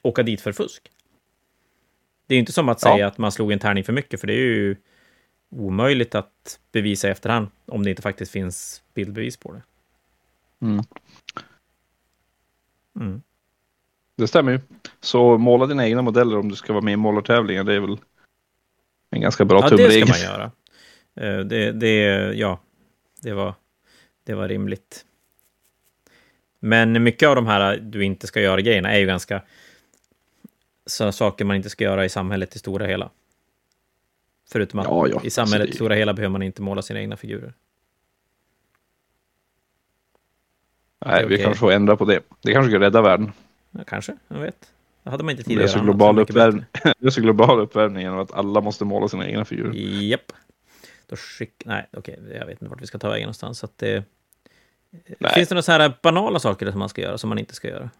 åka 0.02 0.22
dit 0.22 0.40
för 0.40 0.52
fusk. 0.52 0.90
Det 2.32 2.34
är 2.34 2.38
ju 2.38 2.40
inte 2.40 2.52
som 2.52 2.68
att 2.68 2.82
Ja. 2.82 2.92
säga 2.94 3.06
att 3.06 3.18
man 3.18 3.32
slog 3.32 3.52
en 3.52 3.58
tärning 3.58 3.84
för 3.84 3.92
mycket, 3.92 4.20
för 4.20 4.26
det 4.26 4.32
är 4.32 4.36
ju 4.36 4.76
omöjligt 5.50 6.14
att 6.14 6.58
bevisa 6.72 7.08
i 7.08 7.10
efterhand 7.10 7.48
om 7.66 7.84
det 7.84 7.90
inte 7.90 8.02
faktiskt 8.02 8.32
finns 8.32 8.82
bildbevis 8.94 9.36
på 9.36 9.52
det. 9.52 9.62
Mm. 10.66 10.84
Mm. 13.00 13.22
Det 14.16 14.28
stämmer 14.28 14.52
ju. 14.52 14.60
Så 15.00 15.38
måla 15.38 15.66
dina 15.66 15.86
egna 15.88 16.02
modeller 16.02 16.38
om 16.38 16.48
du 16.48 16.56
ska 16.56 16.72
vara 16.72 16.84
med 16.84 16.92
i 16.92 16.96
målartävlingar. 16.96 17.64
Det 17.64 17.74
är 17.74 17.80
väl 17.80 17.96
en 19.10 19.20
ganska 19.20 19.44
bra 19.44 19.58
Ja, 19.62 19.70
det 19.70 19.76
tumregel. 19.76 20.08
ska 20.08 20.28
man 20.28 20.34
göra. 20.34 20.50
Eh, 21.14 21.44
Det, 21.44 21.72
det, 21.72 21.96
ja, 22.34 22.60
det 23.22 23.32
var, 23.32 23.54
det 24.24 24.34
var 24.34 24.48
rimligt. 24.48 25.04
Men 26.60 27.02
mycket 27.02 27.28
av 27.28 27.34
de 27.36 27.46
här 27.46 27.76
du 27.76 28.04
inte 28.04 28.26
ska 28.26 28.40
göra 28.40 28.60
grejerna 28.60 28.92
är 28.92 28.98
ju 28.98 29.06
ganska... 29.06 29.42
sådana 30.86 31.12
saker 31.12 31.44
man 31.44 31.56
inte 31.56 31.70
ska 31.70 31.84
göra 31.84 32.04
i 32.04 32.08
samhället 32.08 32.56
i 32.56 32.58
stora 32.58 32.86
hela. 32.86 33.10
Förutom 34.50 34.80
att 34.80 34.86
Ja, 34.86 35.08
ja, 35.08 35.20
i 35.24 35.30
samhället 35.30 35.54
alltså 35.60 35.68
i 35.68 35.70
det- 35.70 35.74
stora 35.76 35.94
hela 35.94 36.14
behöver 36.14 36.32
man 36.32 36.42
inte 36.42 36.62
måla 36.62 36.82
sina 36.82 37.00
egna 37.00 37.16
figurer. 37.16 37.54
Nej, 41.06 41.26
vi 41.26 41.38
kanske 41.38 41.58
får 41.60 41.72
ändra 41.72 41.96
på 41.96 42.04
det. 42.04 42.20
Det 42.42 42.52
kanske 42.52 42.72
kan 42.72 42.80
rädda 42.80 43.02
världen. 43.02 43.32
Ja, 43.70 43.80
kanske, 43.86 44.16
jag 44.28 44.38
vet. 44.40 44.70
Det 45.02 45.10
hade 45.10 45.24
man 45.24 45.30
inte 45.30 45.42
Det 45.42 45.46
tidigare. 45.46 45.64
är 45.64 45.68
så 45.68 45.78
annat, 45.78 45.84
global 45.84 47.12
så 47.12 47.20
global 47.20 47.60
uppvärmning 47.60 48.02
genom 48.02 48.18
att 48.18 48.32
alla 48.32 48.60
måste 48.60 48.84
måla 48.84 49.08
sina 49.08 49.28
egna 49.28 49.44
figurer. 49.44 49.72
Japp. 49.74 50.32
Då 51.06 51.16
skick... 51.16 51.62
Nej, 51.64 51.86
okej, 51.92 52.18
jag 52.38 52.46
vet 52.46 52.62
inte 52.62 52.64
vart 52.70 52.82
vi 52.82 52.86
ska 52.86 52.98
ta 52.98 53.08
vägen 53.08 53.22
någonstans. 53.26 53.58
Så 53.58 53.66
att 53.66 53.78
det... 53.78 54.04
Nej. 55.18 55.32
Finns 55.34 55.48
det 55.48 55.54
några 55.54 55.62
så 55.62 55.72
här 55.72 55.92
banala 56.02 56.38
saker 56.38 56.70
som 56.70 56.78
man 56.78 56.88
ska 56.88 57.02
göra 57.02 57.18
som 57.18 57.28
man 57.28 57.38
inte 57.38 57.54
ska 57.54 57.68
göra? 57.68 57.90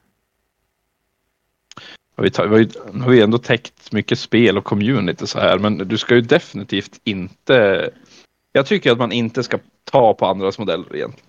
Vi, 2.16 2.30
tar, 2.30 2.46
vi, 2.46 2.50
har 2.54 2.58
ju, 2.58 3.00
har 3.00 3.10
vi 3.10 3.22
ändå 3.22 3.38
täckt 3.38 3.92
mycket 3.92 4.18
spel 4.18 4.58
och 4.58 4.64
community 4.64 5.26
så 5.26 5.38
här, 5.38 5.58
men 5.58 5.78
du 5.78 5.98
ska 5.98 6.14
ju 6.14 6.20
definitivt 6.20 7.00
inte... 7.04 7.90
Jag 8.52 8.66
tycker 8.66 8.92
att 8.92 8.98
man 8.98 9.12
inte 9.12 9.42
ska 9.42 9.58
ta 9.84 10.14
på 10.14 10.26
andras 10.26 10.58
modeller 10.58 10.96
egentligen. 10.96 11.28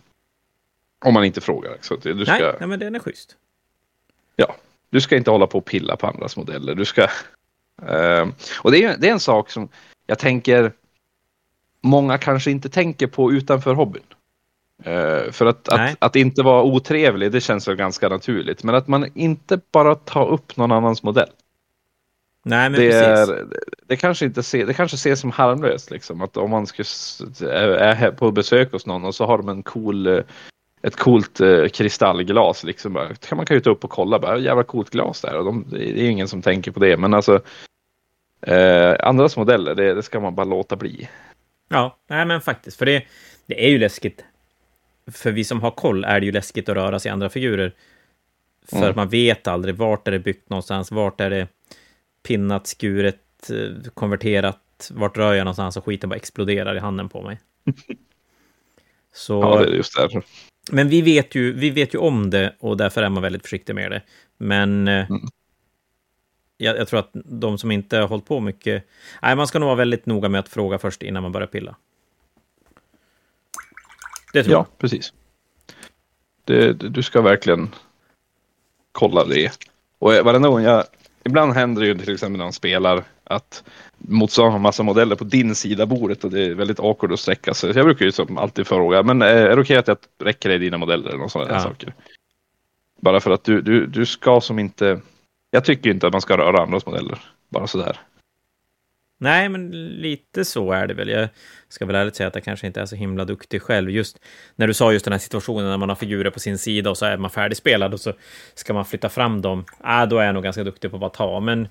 Om 1.05 1.13
man 1.13 1.25
inte 1.25 1.41
frågar. 1.41 1.77
Så 1.81 1.93
att 1.93 2.01
du, 2.01 2.25
ska, 2.25 2.33
Nej, 2.33 2.55
nej, 2.59 2.67
men 2.69 2.79
den 2.79 2.95
är 2.95 2.99
schysst. 2.99 3.35
du 4.89 5.01
ska 5.01 5.17
inte 5.17 5.31
hålla 5.31 5.47
på 5.47 5.57
och 5.57 5.65
pilla 5.65 5.95
på 5.95 6.07
andras 6.07 6.37
modeller. 6.37 6.75
Du 6.75 6.85
ska... 6.85 7.07
Ehm, 7.87 8.33
och 8.59 8.71
det 8.71 8.83
är, 8.83 8.97
det 8.97 9.07
är 9.07 9.11
en 9.11 9.19
sak 9.19 9.51
som 9.51 9.69
jag 10.07 10.19
tänker 10.19 10.71
många 11.81 12.17
kanske 12.17 12.51
inte 12.51 12.69
tänker 12.69 13.07
på 13.07 13.31
utanför 13.31 13.73
hobbyn. 13.73 14.03
Eh, 14.83 15.31
för 15.31 15.45
att, 15.45 15.69
att, 15.69 15.95
att 15.99 16.15
inte 16.15 16.43
vara 16.43 16.63
otrevlig, 16.63 17.31
det 17.31 17.41
känns 17.41 17.67
väl 17.67 17.75
ganska 17.75 18.09
naturligt. 18.09 18.63
Men 18.63 18.75
att 18.75 18.87
man 18.87 19.11
inte 19.15 19.59
bara 19.71 19.95
tar 19.95 20.29
upp 20.29 20.57
någon 20.57 20.71
annans 20.71 21.03
modell. 21.03 21.29
Nej, 22.45 22.69
men 22.69 22.81
det, 22.81 22.89
precis. 22.89 23.29
är, 23.29 23.47
det, 23.87 23.95
kanske 23.95 24.25
inte 24.25 24.43
se, 24.43 24.65
det 24.65 24.73
kanske 24.73 24.95
ses 24.95 25.19
som 25.19 25.31
harmlöst. 25.31 25.91
Liksom, 25.91 26.21
att 26.21 26.37
om 26.37 26.49
man 26.49 26.67
ska, 26.67 26.83
är 27.49 28.11
på 28.11 28.31
besök 28.31 28.71
hos 28.71 28.85
någon 28.85 29.05
och 29.05 29.15
så 29.15 29.25
har 29.25 29.37
de 29.37 29.49
en 29.49 29.63
cool, 29.63 30.07
eh, 30.07 30.23
ett 30.81 30.95
coolt 30.95 31.39
eh, 31.39 31.67
kristallglas. 31.67 32.63
Liksom, 32.63 32.93
bara, 32.93 33.15
kan 33.15 33.35
man 33.35 33.45
kan 33.45 33.57
ju 33.57 33.61
ta 33.61 33.69
upp 33.69 33.83
och 33.83 33.89
kolla. 33.89 34.19
Bara, 34.19 34.37
jävla 34.37 34.63
coolt 34.63 34.89
glas 34.89 35.21
där. 35.21 35.37
Och 35.37 35.45
de, 35.45 35.65
det 35.69 36.01
är 36.01 36.09
ingen 36.09 36.27
som 36.27 36.41
tänker 36.41 36.71
på 36.71 36.79
det. 36.79 36.97
Men 36.97 37.13
alltså 37.13 37.41
eh, 38.41 38.95
andras 38.99 39.37
modeller, 39.37 39.75
det, 39.75 39.93
det 39.93 40.03
ska 40.03 40.19
man 40.19 40.35
bara 40.35 40.45
låta 40.45 40.75
bli. 40.75 41.09
Ja, 41.69 41.97
nej, 42.09 42.25
men 42.25 42.41
faktiskt. 42.41 42.77
För 42.77 42.85
det, 42.85 43.03
det 43.45 43.65
är 43.65 43.69
ju 43.69 43.77
läskigt. 43.77 44.23
För 45.11 45.31
vi 45.31 45.43
som 45.43 45.61
har 45.61 45.71
koll 45.71 46.03
är 46.03 46.19
det 46.19 46.25
ju 46.25 46.31
läskigt 46.31 46.69
att 46.69 46.75
röra 46.75 46.99
sig 46.99 47.09
i 47.09 47.11
andra 47.11 47.29
figurer. 47.29 47.73
För 48.69 48.77
Mm. 48.77 48.89
att 48.89 48.95
man 48.95 49.09
vet 49.09 49.47
aldrig 49.47 49.75
vart 49.75 50.07
är 50.07 50.11
det 50.11 50.19
byggt 50.19 50.49
någonstans, 50.49 50.91
vart 50.91 51.21
är 51.21 51.29
det 51.29 51.47
pinnat, 52.27 52.67
skuret, 52.67 53.49
eh, 53.49 53.91
konverterat, 53.93 54.91
vart 54.93 55.17
rör 55.17 55.33
jag 55.33 55.45
någonstans 55.45 55.77
och 55.77 55.85
skiten 55.85 56.09
bara 56.09 56.15
exploderar 56.15 56.75
i 56.75 56.79
handen 56.79 57.09
på 57.09 57.21
mig. 57.21 57.39
Så, 59.13 59.41
Ja, 59.41 59.59
det 59.59 59.71
är 59.71 59.75
just 59.75 59.95
därför. 59.97 60.23
Men 60.71 60.89
vi 60.89 61.01
vet, 61.01 61.35
ju, 61.35 61.53
vi 61.53 61.69
vet 61.69 61.93
ju 61.93 61.97
om 61.99 62.29
det 62.29 62.55
och 62.59 62.77
därför 62.77 63.03
är 63.03 63.09
man 63.09 63.23
väldigt 63.23 63.41
försiktig 63.41 63.75
med 63.75 63.91
det. 63.91 64.01
Men 64.37 64.87
eh, 64.87 65.09
Mm. 65.09 65.21
jag, 66.57 66.77
jag 66.77 66.87
tror 66.87 66.99
att 66.99 67.11
de 67.13 67.57
som 67.57 67.71
inte 67.71 67.97
har 67.97 68.07
hållit 68.07 68.25
på 68.25 68.39
mycket... 68.39 68.83
Nej, 69.21 69.35
man 69.35 69.47
ska 69.47 69.59
nog 69.59 69.67
vara 69.67 69.75
väldigt 69.77 70.05
noga 70.05 70.29
med 70.29 70.39
att 70.39 70.49
fråga 70.49 70.77
först 70.79 71.03
innan 71.03 71.23
man 71.23 71.31
börjar 71.31 71.47
pilla. 71.47 71.75
Det 74.33 74.43
tror 74.43 74.55
Ja, 74.55 74.65
precis. 74.77 75.13
Det, 76.45 76.73
du 76.73 77.03
ska 77.03 77.21
verkligen 77.21 77.69
kolla 78.91 79.25
det. 79.25 79.51
Och 79.99 80.13
eh, 80.13 80.23
varenda 80.23 80.49
gång 80.49 80.63
jag... 80.63 80.83
Ibland 81.25 81.53
händer 81.53 81.81
det 81.81 81.87
ju 81.87 81.97
till 81.97 82.13
exempel 82.13 82.37
när 82.37 82.45
man 82.45 82.53
spelar 82.53 83.03
att 83.23 83.63
motståndaren 83.97 84.51
har 84.51 84.59
massa 84.59 84.83
modeller 84.83 85.15
på 85.15 85.23
din 85.23 85.55
sida 85.55 85.85
bordet 85.85 86.23
och 86.23 86.31
det 86.31 86.41
är 86.45 86.53
väldigt 86.53 86.79
awkward 86.79 87.13
att 87.13 87.19
sträcka 87.19 87.53
sig. 87.53 87.73
Så 87.73 87.79
jag 87.79 87.85
brukar 87.85 88.05
ju 88.05 88.11
som 88.11 88.37
alltid 88.37 88.67
fråga, 88.67 89.03
men 89.03 89.21
eh, 89.21 89.27
är 89.27 89.55
det 89.55 89.61
okej 89.61 89.77
att 89.77 89.87
jag 89.87 89.97
räcker 90.23 90.49
dig 90.49 90.59
dina 90.59 90.77
modeller 90.77 91.09
eller 91.09 91.27
sådana 91.27 91.53
Ja. 91.53 91.59
saker? 91.59 91.93
Bara 93.01 93.19
för 93.19 93.31
att 93.31 93.43
du, 93.43 93.61
du, 93.61 93.85
du 93.85 94.05
ska 94.05 94.41
som 94.41 94.59
inte... 94.59 94.99
Jag 95.51 95.65
tycker 95.65 95.89
inte 95.89 96.07
att 96.07 96.13
man 96.13 96.21
ska 96.21 96.37
röra 96.37 96.63
andras 96.63 96.85
modeller. 96.85 97.19
Bara 97.49 97.67
sådär. 97.67 97.99
Nej, 99.23 99.49
men 99.49 99.71
lite 99.89 100.45
så 100.45 100.71
är 100.71 100.87
det 100.87 100.93
väl. 100.93 101.09
Jag 101.09 101.29
ska 101.69 101.85
väl 101.85 101.95
ärligt 101.95 102.15
säga 102.15 102.27
att 102.27 102.35
jag 102.35 102.43
kanske 102.43 102.67
inte 102.67 102.81
är 102.81 102.85
så 102.85 102.95
himla 102.95 103.25
duktig 103.25 103.61
själv. 103.61 103.89
Just 103.89 104.19
när 104.55 104.67
du 104.67 104.73
sa 104.73 104.93
just 104.93 105.05
den 105.05 105.11
här 105.11 105.19
situationen 105.19 105.65
när 105.65 105.77
man 105.77 105.89
har 105.89 105.95
figurer 105.95 106.29
på 106.29 106.39
sin 106.39 106.57
sida 106.57 106.89
och 106.89 106.97
så 106.97 107.05
är 107.05 107.17
man 107.17 107.29
färdigspelad 107.31 107.93
och 107.93 107.99
så 107.99 108.13
ska 108.53 108.73
man 108.73 108.85
flytta 108.85 109.09
fram 109.09 109.41
dem. 109.41 109.65
Ah, 109.79 110.05
då 110.05 110.17
är 110.17 110.25
jag 110.25 110.33
nog 110.33 110.43
ganska 110.43 110.63
duktig 110.63 110.89
på 110.91 110.95
att 110.97 111.01
bara 111.01 111.09
ta, 111.09 111.39
men... 111.39 111.67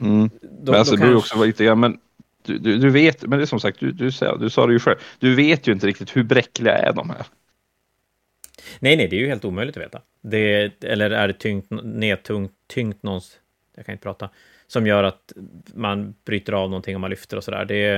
Mm. 0.00 0.30
Då, 0.42 0.72
men 0.72 0.74
alltså, 0.74 0.94
då 0.94 1.00
kanske- 1.00 1.16
också 1.16 1.36
vara 1.36 1.46
lite 1.46 1.64
grann, 1.64 1.80
men 1.80 1.98
du, 2.42 2.58
du, 2.58 2.78
du 2.78 2.90
vet, 2.90 3.22
men 3.22 3.38
det 3.38 3.44
är 3.44 3.46
som 3.46 3.60
sagt, 3.60 3.80
du, 3.80 3.92
du, 3.92 4.12
sa, 4.12 4.36
du 4.36 4.50
sa 4.50 4.66
det 4.66 4.72
ju 4.72 4.78
själv, 4.78 4.96
du 5.18 5.34
vet 5.34 5.66
ju 5.66 5.72
inte 5.72 5.86
riktigt 5.86 6.16
hur 6.16 6.22
bräckliga 6.22 6.78
är 6.78 6.92
de 6.92 7.10
här. 7.10 7.26
Nej, 8.78 8.96
nej, 8.96 9.08
det 9.08 9.16
är 9.16 9.20
ju 9.20 9.28
helt 9.28 9.44
omöjligt 9.44 9.76
att 9.76 9.82
veta. 9.82 10.00
Det, 10.22 10.84
eller 10.84 11.10
är 11.10 11.28
det 11.28 11.34
tyngt, 11.34 11.66
nedtungt, 11.82 12.52
tyngt 12.66 13.02
någons... 13.02 13.38
Jag 13.76 13.86
kan 13.86 13.92
inte 13.92 14.02
prata. 14.02 14.30
Som 14.66 14.86
gör 14.86 15.04
att 15.04 15.32
man 15.74 16.14
bryter 16.24 16.52
av 16.52 16.70
någonting 16.70 16.94
om 16.94 17.00
man 17.00 17.10
lyfter 17.10 17.36
och 17.36 17.44
sådär. 17.44 17.64
Det, 17.64 17.96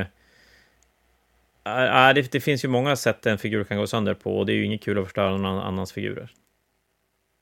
äh, 1.64 2.14
det, 2.14 2.32
det 2.32 2.40
finns 2.40 2.64
ju 2.64 2.68
många 2.68 2.96
sätt 2.96 3.26
en 3.26 3.38
figur 3.38 3.64
kan 3.64 3.78
gå 3.78 3.86
sönder 3.86 4.14
på 4.14 4.38
och 4.38 4.46
det 4.46 4.52
är 4.52 4.54
ju 4.54 4.64
inget 4.64 4.82
kul 4.82 4.98
att 4.98 5.04
förstöra 5.04 5.36
någon 5.36 5.60
annans 5.60 5.92
figurer. 5.92 6.30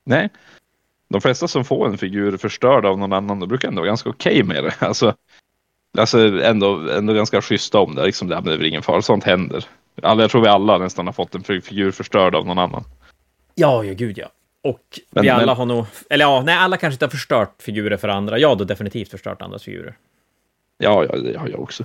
Nej. 0.03 0.29
De 1.09 1.21
flesta 1.21 1.47
som 1.47 1.65
får 1.65 1.87
en 1.87 1.97
figur 1.97 2.37
förstörd 2.37 2.85
av 2.85 2.99
någon 2.99 3.13
annan, 3.13 3.39
de 3.39 3.49
brukar 3.49 3.67
ändå 3.67 3.81
vara 3.81 3.87
ganska 3.87 4.09
okej 4.09 4.43
med 4.43 4.63
det. 4.63 4.75
Alltså, 4.79 5.15
alltså 5.97 6.41
ändå, 6.41 6.89
ändå 6.89 7.13
ganska 7.13 7.41
schyssta 7.41 7.79
om 7.79 7.95
det. 7.95 8.05
Liksom, 8.05 8.27
det 8.27 8.35
är 8.35 8.41
väl 8.41 8.65
ingen 8.65 8.83
fara, 8.83 9.01
sånt 9.01 9.23
händer. 9.23 9.65
Alla, 10.01 10.23
jag 10.23 10.31
tror 10.31 10.41
vi 10.41 10.47
alla 10.47 10.77
nästan 10.77 11.05
har 11.05 11.13
fått 11.13 11.35
en 11.35 11.43
figur 11.43 11.91
förstörd 11.91 12.35
av 12.35 12.45
någon 12.45 12.59
annan. 12.59 12.83
Ja, 13.55 13.83
ja, 13.83 13.93
gud 13.93 14.17
ja. 14.17 14.27
Och 14.63 14.99
Men- 15.11 15.23
vi 15.23 15.29
alla 15.29 15.45
men- 15.45 15.55
har 15.57 15.65
nog... 15.65 15.85
Eller 16.09 16.25
ja, 16.25 16.43
nej, 16.45 16.55
alla 16.55 16.77
kanske 16.77 16.95
inte 16.95 17.05
har 17.05 17.09
förstört 17.09 17.61
figurer 17.61 17.97
för 17.97 18.07
andra. 18.07 18.39
Jag 18.39 18.49
har 18.49 18.55
då 18.55 18.63
definitivt 18.63 19.09
förstört 19.11 19.41
andras 19.41 19.63
figurer. 19.63 19.97
Ja, 20.77 21.05
ja, 21.09 21.15
det 21.17 21.37
har 21.37 21.47
jag 21.47 21.59
också. 21.59 21.83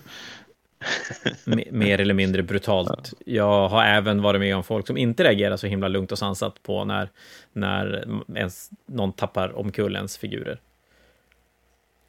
Mer 1.70 2.00
eller 2.00 2.14
mindre 2.14 2.42
brutalt. 2.42 3.12
Jag 3.26 3.68
har 3.68 3.84
även 3.84 4.22
varit 4.22 4.40
med 4.40 4.56
om 4.56 4.64
folk 4.64 4.86
som 4.86 4.96
inte 4.96 5.24
reagerar 5.24 5.56
så 5.56 5.66
himla 5.66 5.88
lugnt 5.88 6.12
och 6.12 6.18
sansat 6.18 6.62
på 6.62 6.84
när, 6.84 7.08
när 7.52 8.04
ens, 8.36 8.70
någon 8.86 9.12
tappar 9.12 9.58
omkull 9.58 9.96
ens 9.96 10.18
figurer. 10.18 10.60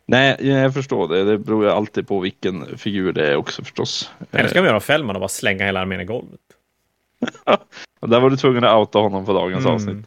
Nej, 0.05 0.37
jag 0.47 0.73
förstår 0.73 1.07
det. 1.07 1.23
Det 1.23 1.37
beror 1.37 1.63
ju 1.65 1.71
alltid 1.71 2.07
på 2.07 2.19
vilken 2.19 2.77
figur 2.77 3.13
det 3.13 3.27
är 3.31 3.35
också 3.35 3.63
förstås. 3.63 4.11
Eller 4.31 4.49
ska 4.49 4.59
man 4.61 4.67
göra 4.69 4.79
Fällman 4.79 5.15
och 5.15 5.19
bara 5.19 5.27
slänga 5.27 5.65
hela 5.65 5.79
armén 5.79 6.01
i 6.01 6.05
golvet? 6.05 6.39
Där 8.01 8.19
var 8.19 8.29
du 8.29 8.37
tvungen 8.37 8.63
att 8.63 8.75
outa 8.75 8.99
honom 8.99 9.25
på 9.25 9.33
dagens 9.33 9.65
Mm. 9.65 9.75
avsnitt. 9.75 10.05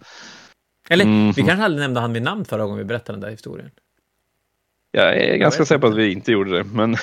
Eller, 0.91 1.05
Mhm. 1.05 1.33
vi 1.33 1.43
kanske 1.43 1.65
aldrig 1.65 1.81
nämnde 1.81 2.01
han 2.01 2.13
vid 2.13 2.23
namn 2.23 2.45
förra 2.45 2.63
gången 2.63 2.79
vi 2.79 2.85
berättade 2.85 3.17
den 3.17 3.21
där 3.21 3.31
historien. 3.31 3.71
Jag 4.93 5.17
är 5.17 5.37
ganska 5.37 5.65
säker 5.65 5.81
på 5.81 5.87
att 5.87 5.95
vi 5.97 6.13
inte 6.13 6.33
gjorde 6.33 6.57
det, 6.57 6.65
men 6.65 6.97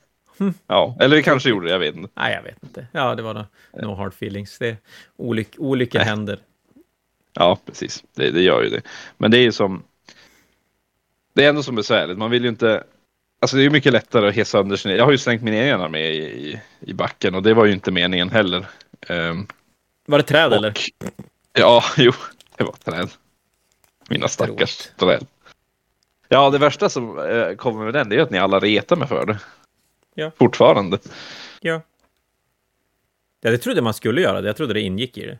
ja, 0.66 0.96
eller 1.00 1.16
vi 1.16 1.22
kanske 1.22 1.48
gjorde 1.48 1.66
det, 1.66 1.72
jag 1.72 1.78
vet 1.78 1.96
inte. 1.96 2.08
Nej, 2.14 2.34
jag 2.34 2.42
vet 2.42 2.62
inte. 2.62 2.86
Ja, 2.92 3.14
det 3.14 3.22
var 3.22 3.34
no, 3.34 3.46
no 3.72 3.94
hard 3.94 4.12
feelings. 4.12 4.58
Det, 4.58 4.76
olyck, 5.16 5.54
olyckor 5.58 5.98
Nej. 5.98 6.08
händer. 6.08 6.38
Ja, 7.32 7.58
precis. 7.66 8.04
Det, 8.14 8.30
det 8.30 8.42
gör 8.42 8.62
ju 8.62 8.70
det. 8.70 8.82
Men 9.18 9.30
det 9.30 9.38
är 9.38 9.42
ju 9.42 9.52
som... 9.52 9.82
Det 11.34 11.44
är 11.44 11.48
ändå 11.48 11.62
som 11.62 11.74
besvärligt. 11.74 12.18
Man 12.18 12.30
vill 12.30 12.42
ju 12.42 12.48
inte... 12.48 12.84
Alltså 13.40 13.56
det 13.56 13.62
är 13.62 13.64
ju 13.64 13.70
mycket 13.70 13.92
lättare 13.92 14.28
att 14.28 14.34
hissa 14.34 14.58
sönder 14.58 14.76
sin... 14.76 14.96
Jag 14.96 15.04
har 15.04 15.12
ju 15.12 15.18
slängt 15.18 15.42
min 15.42 15.54
egen 15.54 15.80
armé 15.80 15.98
i, 16.08 16.50
i, 16.50 16.60
i 16.80 16.92
backen 16.94 17.34
och 17.34 17.42
det 17.42 17.54
var 17.54 17.64
ju 17.64 17.72
inte 17.72 17.90
meningen 17.90 18.30
heller. 18.30 18.66
Ehm, 19.08 19.46
Var 20.06 20.18
det 20.18 20.24
träd 20.24 20.46
och, 20.50 20.56
eller? 20.56 20.74
Ja, 21.52 21.84
jo, 21.96 22.12
det 22.56 22.64
var 22.64 22.72
träd. 22.72 23.08
Mina 24.08 24.28
stackars 24.28 24.88
träd. 24.96 25.26
Ja, 26.28 26.50
det 26.50 26.58
värsta 26.58 26.88
som 26.88 27.18
eh, 27.18 27.54
kommer 27.54 27.84
med 27.84 27.94
den 27.94 28.08
det 28.08 28.16
är 28.16 28.20
att 28.20 28.30
ni 28.30 28.38
alla 28.38 28.60
retar 28.60 28.96
mig 28.96 29.08
för 29.08 29.26
det. 29.26 29.40
Ja. 30.14 30.30
Fortfarande. 30.38 30.98
Ja. 31.60 31.80
ja. 33.40 33.50
Det 33.50 33.58
trodde 33.58 33.82
man 33.82 33.94
skulle 33.94 34.20
göra. 34.20 34.40
det. 34.40 34.46
Jag 34.46 34.56
trodde 34.56 34.74
det 34.74 34.80
ingick 34.80 35.18
i 35.18 35.26
det. 35.26 35.38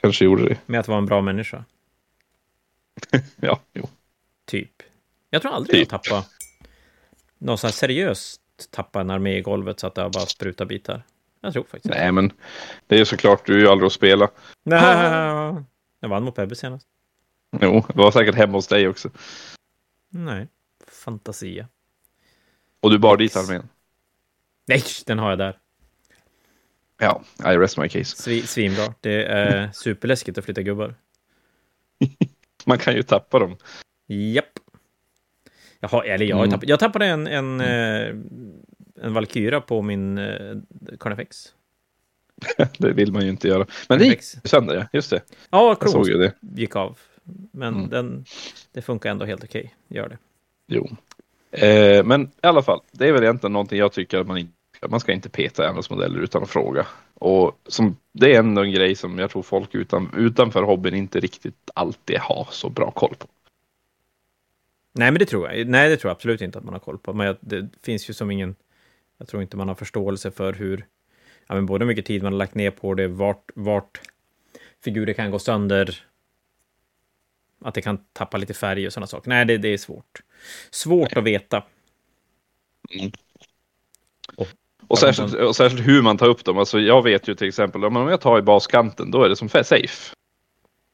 Kanske 0.00 0.24
gjorde 0.24 0.48
det. 0.48 0.58
Med 0.66 0.80
att 0.80 0.88
vara 0.88 0.98
en 0.98 1.06
bra 1.06 1.20
människa. 1.20 1.64
Ja, 3.36 3.60
jo. 3.72 3.88
Typ. 4.44 4.82
Jag 5.30 5.42
tror 5.42 5.52
aldrig 5.52 5.80
Typ. 5.80 5.92
jag 5.92 6.02
tappade 6.02 6.26
något 7.38 7.60
så 7.60 7.66
här 7.66 7.72
seriöst 7.72 8.40
tappa 8.70 9.00
en 9.00 9.10
armé 9.10 9.36
i 9.36 9.40
golvet 9.40 9.80
så 9.80 9.86
att 9.86 9.94
det 9.94 10.10
bara 10.10 10.26
sprutat 10.26 10.68
bitar. 10.68 11.02
Jag 11.40 11.52
tror 11.52 11.62
faktiskt 11.62 11.94
Nej, 11.94 12.12
men 12.12 12.32
det 12.86 12.94
är 12.94 12.98
ju 12.98 13.04
såklart, 13.04 13.46
du 13.46 13.54
är 13.54 13.58
ju 13.58 13.68
aldrig 13.68 13.86
att 13.86 13.92
spela. 13.92 14.28
Nej. 14.62 15.54
Jag 16.00 16.08
vann 16.08 16.22
mot 16.22 16.34
Pebbe 16.34 16.54
senast. 16.54 16.86
Jo, 17.60 17.84
det 17.88 17.94
var 17.98 18.10
säkert 18.10 18.34
hemma 18.34 18.52
hos 18.58 18.66
dig 18.66 18.88
också. 18.88 19.10
Nej. 20.08 20.48
Fantasia. 20.86 21.68
Och 22.80 22.90
du 22.90 22.98
bar 22.98 23.16
dit 23.16 23.36
armén. 23.36 23.68
Nej, 24.66 24.82
den 25.06 25.18
har 25.18 25.30
jag 25.30 25.38
där. 25.38 25.58
Ja, 26.98 27.22
I 27.38 27.56
rest 27.56 27.78
my 27.78 27.88
case. 27.88 28.16
Svi, 28.16 28.42
svinbra. 28.42 28.94
Det 29.00 29.24
är 29.24 29.70
superläskigt 29.74 30.38
att 30.38 30.44
flytta 30.44 30.62
gubbar. 30.62 30.94
Man 32.64 32.78
kan 32.78 32.94
ju 32.94 33.02
tappa 33.02 33.38
dem. 33.38 33.56
Japp. 34.06 34.44
Jaha, 35.80 36.04
eller 36.04 36.26
jag, 36.26 36.38
Mm. 36.38 36.50
tappade, 36.50 36.66
jag 36.70 36.80
tappade 36.80 37.06
en, 37.06 37.26
en, 37.26 37.60
eh, 37.60 38.08
en 39.04 39.14
Valkyra 39.14 39.60
på 39.60 39.82
min 39.82 40.18
eh, 40.18 40.56
Carnifex. 41.00 41.54
det 42.78 42.92
vill 42.92 43.12
man 43.12 43.22
ju 43.22 43.28
inte 43.28 43.48
göra. 43.48 43.66
Men 43.88 43.98
det 43.98 44.04
gick 44.04 44.22
sönder, 44.22 44.74
ja. 44.76 44.86
Just 44.92 45.10
det. 45.10 45.20
Ja, 45.50 45.74
Kronos 45.74 46.08
det. 46.08 46.32
gick 46.40 46.76
av. 46.76 46.98
Men 47.52 47.74
Mm. 47.74 47.88
den, 47.88 48.24
det 48.72 48.82
funkar 48.82 49.10
ändå 49.10 49.24
helt 49.24 49.44
okej. 49.44 49.74
Gör 49.88 50.08
det. 50.08 50.18
Jo. 50.66 50.88
Eh, 51.50 52.04
men 52.04 52.22
i 52.22 52.28
alla 52.46 52.62
fall, 52.62 52.80
det 52.92 53.08
är 53.08 53.12
väl 53.12 53.22
egentligen 53.22 53.52
någonting 53.52 53.78
jag 53.78 53.92
tycker 53.92 54.18
att 54.18 54.26
man 54.26 54.38
inte 54.38 54.52
man 54.88 55.00
ska 55.00 55.12
inte 55.12 55.28
peta 55.28 55.64
i 55.64 55.66
andras 55.66 55.90
modeller 55.90 56.18
utan 56.20 56.42
att 56.42 56.50
fråga. 56.50 56.86
Och 57.14 57.58
som, 57.66 57.96
det 58.12 58.34
är 58.34 58.38
ändå 58.38 58.62
en 58.62 58.72
grej 58.72 58.94
som 58.96 59.18
jag 59.18 59.30
tror 59.30 59.42
folk 59.42 59.74
utan, 59.74 60.10
utanför 60.16 60.62
hobbyn 60.62 60.94
inte 60.94 61.20
riktigt 61.20 61.70
alltid 61.74 62.18
har 62.18 62.48
så 62.50 62.68
bra 62.68 62.90
koll 62.90 63.14
på. 63.18 63.26
Nej, 64.92 65.10
men 65.10 65.18
det 65.18 65.26
tror 65.26 65.50
jag. 65.52 65.66
Nej, 65.68 65.88
det 65.90 65.96
tror 65.96 66.08
jag 66.10 66.14
absolut 66.14 66.40
inte 66.40 66.58
att 66.58 66.64
man 66.64 66.74
har 66.74 66.78
koll 66.80 66.98
på. 66.98 67.12
Men 67.12 67.26
jag, 67.26 67.36
det 67.40 67.68
finns 67.82 68.10
ju 68.10 68.14
som 68.14 68.30
ingen... 68.30 68.54
Jag 69.18 69.28
tror 69.28 69.42
inte 69.42 69.56
man 69.56 69.68
har 69.68 69.74
förståelse 69.74 70.30
för 70.30 70.52
hur... 70.52 70.86
Ja, 71.50 71.54
men 71.54 71.66
både 71.66 71.84
hur 71.84 71.86
mycket 71.86 72.06
tid 72.06 72.22
man 72.22 72.32
har 72.32 72.38
lagt 72.38 72.54
ner 72.54 72.70
på 72.70 72.94
det, 72.94 73.08
vart, 73.08 73.50
vart 73.54 74.00
figurer 74.84 75.12
kan 75.12 75.30
gå 75.30 75.38
sönder. 75.38 75.96
Att 77.64 77.74
det 77.74 77.82
kan 77.82 77.98
tappa 78.12 78.36
lite 78.36 78.54
färg 78.54 78.86
och 78.86 78.92
sådana 78.92 79.06
saker. 79.06 79.28
Nej, 79.28 79.44
det, 79.44 79.58
det 79.58 79.68
är 79.68 79.78
svårt. 79.78 80.20
Svårt 80.70 81.16
att 81.16 81.24
veta. 81.24 81.62
Och 84.86 84.98
särskilt, 84.98 85.34
och 85.34 85.56
särskilt 85.56 85.86
hur 85.86 86.02
man 86.02 86.18
tar 86.18 86.28
upp 86.28 86.44
dem. 86.44 86.58
Alltså 86.58 86.80
jag 86.80 87.02
vet 87.02 87.28
ju 87.28 87.34
till 87.34 87.48
exempel 87.48 87.84
om 87.84 87.96
jag 87.96 88.20
tar 88.20 88.38
i 88.38 88.42
baskanten 88.42 89.10
då 89.10 89.22
är 89.22 89.28
det 89.28 89.36
som 89.36 89.48
safe. 89.48 90.14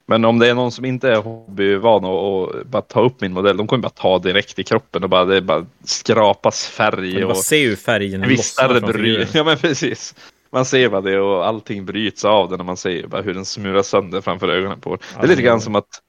Men 0.06 0.24
om 0.24 0.38
det 0.38 0.48
är 0.48 0.54
någon 0.54 0.72
som 0.72 0.84
inte 0.84 1.10
är 1.10 1.16
hobbyvan 1.16 2.04
och, 2.04 2.42
och 2.42 2.66
bara 2.66 2.82
ta 2.82 3.00
upp 3.00 3.20
min 3.20 3.32
modell, 3.32 3.56
de 3.56 3.66
kommer 3.66 3.82
bara 3.82 3.90
ta 3.90 4.18
direkt 4.18 4.58
i 4.58 4.64
kroppen 4.64 5.02
och 5.04 5.10
bara, 5.10 5.24
det 5.24 5.42
bara 5.42 5.66
skrapas 5.84 6.66
färg. 6.66 7.12
Man 7.12 7.22
bara 7.22 7.30
och 7.30 7.36
ser 7.36 7.68
hur 7.68 7.76
färgen 7.76 8.20
lossnar 8.20 8.68
från 8.68 8.90
bry- 8.90 9.02
figuren. 9.02 9.28
Ja 9.34 9.44
men 9.44 9.58
precis. 9.58 10.14
Man 10.50 10.64
ser 10.64 10.88
bara 10.88 11.00
det 11.00 11.20
och 11.20 11.46
allting 11.46 11.86
bryts 11.86 12.24
av 12.24 12.50
det 12.50 12.56
när 12.56 12.64
man 12.64 12.76
ser 12.76 13.06
bara 13.06 13.22
hur 13.22 13.34
den 13.34 13.44
smulas 13.44 13.88
sönder 13.88 14.20
framför 14.20 14.48
ögonen 14.48 14.80
på. 14.80 14.96
Det 14.96 15.24
är 15.24 15.28
lite 15.28 15.42
grann 15.42 15.60
som 15.60 15.74
att 15.74 16.02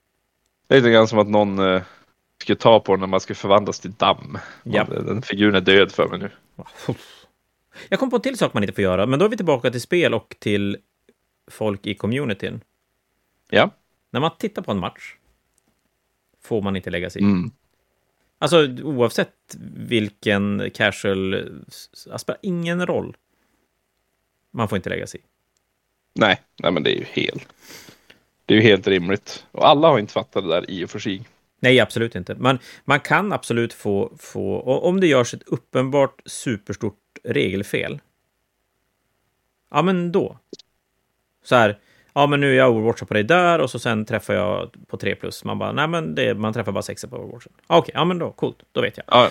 det 0.67 0.75
är 0.75 0.79
lite 0.79 0.91
grann 0.91 1.07
som 1.07 1.19
att 1.19 1.27
någon 1.27 1.59
eh, 1.59 1.81
skulle 2.41 2.55
ta 2.55 2.79
på 2.79 2.91
den 2.91 2.99
när 2.99 3.07
man 3.07 3.19
ska 3.19 3.35
förvandlas 3.35 3.79
till 3.79 3.91
damm. 3.91 4.37
Ja. 4.63 4.83
Den 4.83 5.21
figuren 5.21 5.55
är 5.55 5.61
död 5.61 5.91
för 5.91 6.07
mig 6.07 6.19
nu. 6.19 6.29
Jag 7.89 7.99
kom 7.99 8.09
på 8.09 8.15
en 8.15 8.21
till 8.21 8.37
sak 8.37 8.53
man 8.53 8.63
inte 8.63 8.73
får 8.73 8.81
göra, 8.81 9.05
men 9.05 9.19
då 9.19 9.25
är 9.25 9.29
vi 9.29 9.37
tillbaka 9.37 9.71
till 9.71 9.81
spel 9.81 10.13
och 10.13 10.35
till 10.39 10.77
folk 11.51 11.87
i 11.87 11.95
communityn. 11.95 12.61
Ja. 13.49 13.71
När 14.11 14.19
man 14.19 14.31
tittar 14.37 14.61
på 14.61 14.71
en 14.71 14.79
match 14.79 15.15
får 16.43 16.61
man 16.61 16.75
inte 16.75 16.89
lägga 16.89 17.09
sig 17.09 17.21
i. 17.21 17.25
Mm. 17.25 17.51
Alltså 18.39 18.67
oavsett 18.83 19.57
vilken 19.75 20.71
casual... 20.73 21.31
Det 22.05 22.19
spelar 22.19 22.39
ingen 22.41 22.85
roll. 22.85 23.17
Man 24.57 24.67
får 24.67 24.75
inte 24.75 24.89
lägga 24.89 25.07
sig 25.07 25.19
i. 25.19 25.23
Nej, 26.13 26.41
nej 26.63 26.71
men 26.71 26.83
det 26.83 26.91
är 26.91 26.95
ju 26.95 27.03
helt. 27.03 27.47
Det 28.45 28.53
är 28.53 28.55
ju 28.55 28.63
helt 28.63 28.87
rimligt. 28.87 29.45
Och 29.51 29.67
alla 29.67 29.87
har 29.87 29.99
inte 29.99 30.13
fattat 30.13 30.43
det 30.43 30.49
där 30.49 30.69
i 30.71 30.85
och 30.85 30.89
för 30.89 30.99
sig. 30.99 31.21
Nej, 31.59 31.79
absolut 31.79 32.15
inte. 32.15 32.35
Man, 32.35 32.59
man 32.85 32.99
kan 32.99 33.33
absolut 33.33 33.73
få, 33.73 34.13
få... 34.19 34.61
Om 34.61 34.99
det 34.99 35.07
görs 35.07 35.33
ett 35.33 35.43
uppenbart 35.43 36.21
superstort 36.25 36.99
regelfel. 37.23 37.99
Ja, 39.71 39.81
men 39.81 40.11
då. 40.11 40.37
Så 41.43 41.55
här. 41.55 41.79
Ja, 42.13 42.27
men 42.27 42.39
nu 42.39 42.51
är 42.51 42.55
jag 42.57 42.71
overwatchar 42.71 43.05
på 43.05 43.13
dig 43.13 43.23
där 43.23 43.59
och 43.59 43.69
så 43.71 43.79
sen 43.79 44.05
träffar 44.05 44.33
jag 44.33 44.75
på 44.87 44.97
3 44.97 45.15
plus. 45.15 45.43
Man 45.43 45.59
bara, 45.59 45.71
nej 45.71 45.87
men 45.87 46.15
det, 46.15 46.35
man 46.35 46.53
träffar 46.53 46.71
bara 46.71 46.81
6 46.83 47.05
på 47.05 47.17
overwatchen. 47.17 47.53
Ja, 47.67 47.77
Okej, 47.77 47.91
ja 47.93 48.05
men 48.05 48.19
då, 48.19 48.31
coolt, 48.31 48.57
då 48.71 48.81
vet 48.81 48.97
jag. 48.97 49.05
Ja, 49.07 49.29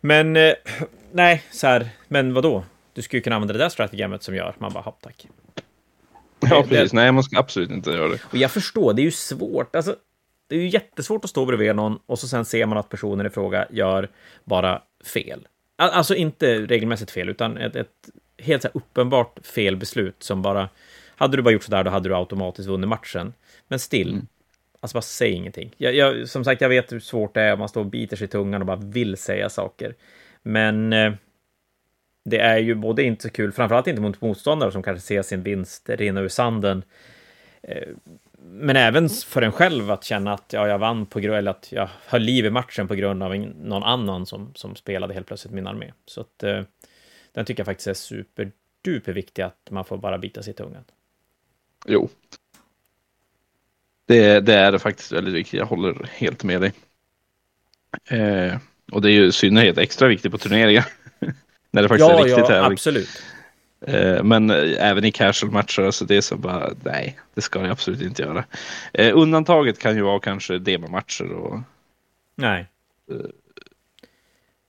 Men, 0.00 0.36
eh, 0.36 0.54
nej, 1.12 1.44
så 1.50 1.66
här, 1.66 1.88
men 2.08 2.34
vad 2.34 2.42
då? 2.42 2.64
Du 2.94 3.02
skulle 3.02 3.22
kunna 3.22 3.36
använda 3.36 3.52
det 3.52 3.58
där 3.58 3.68
strategamet 3.68 4.22
som 4.22 4.34
gör, 4.34 4.54
man 4.58 4.72
bara, 4.72 4.80
hopp 4.80 5.00
tack. 5.00 5.26
ja 6.40 6.62
det- 6.62 6.68
precis. 6.68 6.92
Nej, 6.92 7.12
man 7.12 7.22
ska 7.22 7.38
absolut 7.38 7.70
inte 7.70 7.90
göra 7.90 8.08
det. 8.08 8.18
Och 8.30 8.36
jag 8.36 8.50
förstår, 8.50 8.94
det 8.94 9.02
är 9.02 9.04
ju 9.04 9.10
svårt. 9.10 9.76
Alltså, 9.76 9.96
det 10.48 10.54
är 10.56 10.60
ju 10.60 10.68
jättesvårt 10.68 11.24
att 11.24 11.30
stå 11.30 11.44
bredvid 11.46 11.76
någon 11.76 11.98
och 12.06 12.18
så 12.18 12.28
sen 12.28 12.44
ser 12.44 12.66
man 12.66 12.78
att 12.78 12.88
personen 12.88 13.26
i 13.26 13.30
fråga 13.30 13.66
gör 13.70 14.08
bara 14.44 14.82
fel. 15.14 15.48
Al- 15.76 15.90
Alltså 15.90 16.14
inte 16.14 16.58
regelmässigt 16.66 17.10
fel, 17.10 17.28
utan 17.28 17.56
ett, 17.56 17.76
ett 17.76 17.88
helt 18.38 18.62
så 18.62 18.68
uppenbart 18.74 19.46
fel 19.46 19.76
beslut 19.76 20.16
som 20.22 20.42
bara... 20.42 20.68
Hade 21.16 21.36
du 21.36 21.42
bara 21.42 21.50
gjort 21.50 21.62
sådär, 21.62 21.84
då 21.84 21.90
hade 21.90 22.08
du 22.08 22.14
automatiskt 22.16 22.68
vunnit 22.68 22.88
matchen. 22.88 23.32
Men 23.68 23.78
still, 23.78 24.20
alltså 24.80 24.94
bara 24.96 25.02
säg 25.02 25.30
ingenting. 25.30 25.74
Jag, 25.76 25.94
jag, 25.94 26.28
som 26.28 26.44
sagt, 26.44 26.60
jag 26.60 26.68
vet 26.68 26.92
hur 26.92 27.00
svårt 27.00 27.34
det 27.34 27.40
är 27.40 27.52
om 27.52 27.58
man 27.58 27.68
står 27.68 27.80
och 27.80 27.86
biter 27.86 28.16
sig 28.16 28.24
i 28.24 28.28
tungan 28.28 28.60
och 28.62 28.66
bara 28.66 28.76
vill 28.76 29.16
säga 29.16 29.48
saker. 29.48 29.94
Men 30.42 30.92
eh, 30.92 31.12
det 32.24 32.38
är 32.38 32.58
ju 32.58 32.74
både 32.74 33.02
inte 33.02 33.22
så 33.22 33.30
kul, 33.30 33.52
framförallt 33.52 33.86
inte 33.86 34.02
mot 34.02 34.20
motståndare 34.20 34.72
som 34.72 34.82
kanske 34.82 35.06
ser 35.06 35.22
sin 35.22 35.42
vinst 35.42 35.88
rinna 35.88 36.20
ur 36.20 36.28
sanden 36.28 36.84
eh, 37.62 37.88
men 38.44 38.76
även 38.76 39.08
för 39.08 39.42
en 39.42 39.52
själv 39.52 39.90
att 39.90 40.04
känna 40.04 40.32
att 40.32 40.52
ja, 40.52 40.68
jag 40.68 40.78
vann 40.78 41.06
på 41.06 41.20
grund 41.20 41.38
eller 41.38 41.50
att 41.50 41.72
jag 41.72 41.88
höll 42.06 42.22
liv 42.22 42.46
i 42.46 42.50
matchen 42.50 42.88
på 42.88 42.94
grund 42.94 43.22
av 43.22 43.36
någon 43.36 43.82
annan 43.82 44.26
som, 44.26 44.54
som 44.54 44.76
spelade 44.76 45.14
helt 45.14 45.26
plötsligt 45.26 45.54
min 45.54 45.66
armé. 45.66 45.92
Så 46.06 46.20
att 46.20 46.42
eh, 46.42 46.62
den 47.32 47.44
tycker 47.44 47.60
jag 47.60 47.66
faktiskt 47.66 47.86
är 47.86 47.94
superduper 47.94 49.12
viktig 49.12 49.42
att 49.42 49.70
man 49.70 49.84
får 49.84 49.96
bara 49.96 50.18
bita 50.18 50.42
sig 50.42 50.50
i 50.50 50.56
tungan. 50.56 50.84
Jo. 51.86 52.08
Det, 54.06 54.40
det 54.40 54.54
är 54.54 54.72
det 54.72 54.78
faktiskt 54.78 55.12
väldigt 55.12 55.34
viktigt. 55.34 55.58
Jag 55.58 55.66
håller 55.66 56.10
helt 56.12 56.44
med 56.44 56.60
dig. 56.60 56.72
Eh, 58.04 58.56
och 58.92 59.02
det 59.02 59.08
är 59.08 59.12
ju 59.12 59.26
i 59.26 59.32
synnerhet 59.32 59.78
extra 59.78 60.08
viktigt 60.08 60.32
på 60.32 60.38
turneringar. 60.38 60.86
När 61.72 61.82
det 61.82 61.88
faktiskt 61.88 62.10
är 62.10 62.24
riktigt 62.24 62.46
tävling. 62.46 62.72
absolut. 62.72 63.22
Eh, 63.86 64.22
men 64.22 64.50
eh, 64.50 64.56
även 64.90 65.04
i 65.04 65.12
casual-matcher, 65.12 65.90
så 65.90 66.04
det 66.04 66.16
är 66.16 66.20
så 66.20 66.36
bara, 66.36 66.70
nej, 66.84 67.18
det 67.34 67.40
ska 67.40 67.60
jag 67.60 67.70
absolut 67.70 68.02
inte 68.02 68.22
göra. 68.22 68.44
Eh, 68.92 69.16
undantaget 69.18 69.78
kan 69.78 69.96
ju 69.96 70.02
vara 70.02 70.20
kanske 70.20 70.58
demomatcher 70.58 71.32
och 71.32 71.60
Nej. 72.34 72.66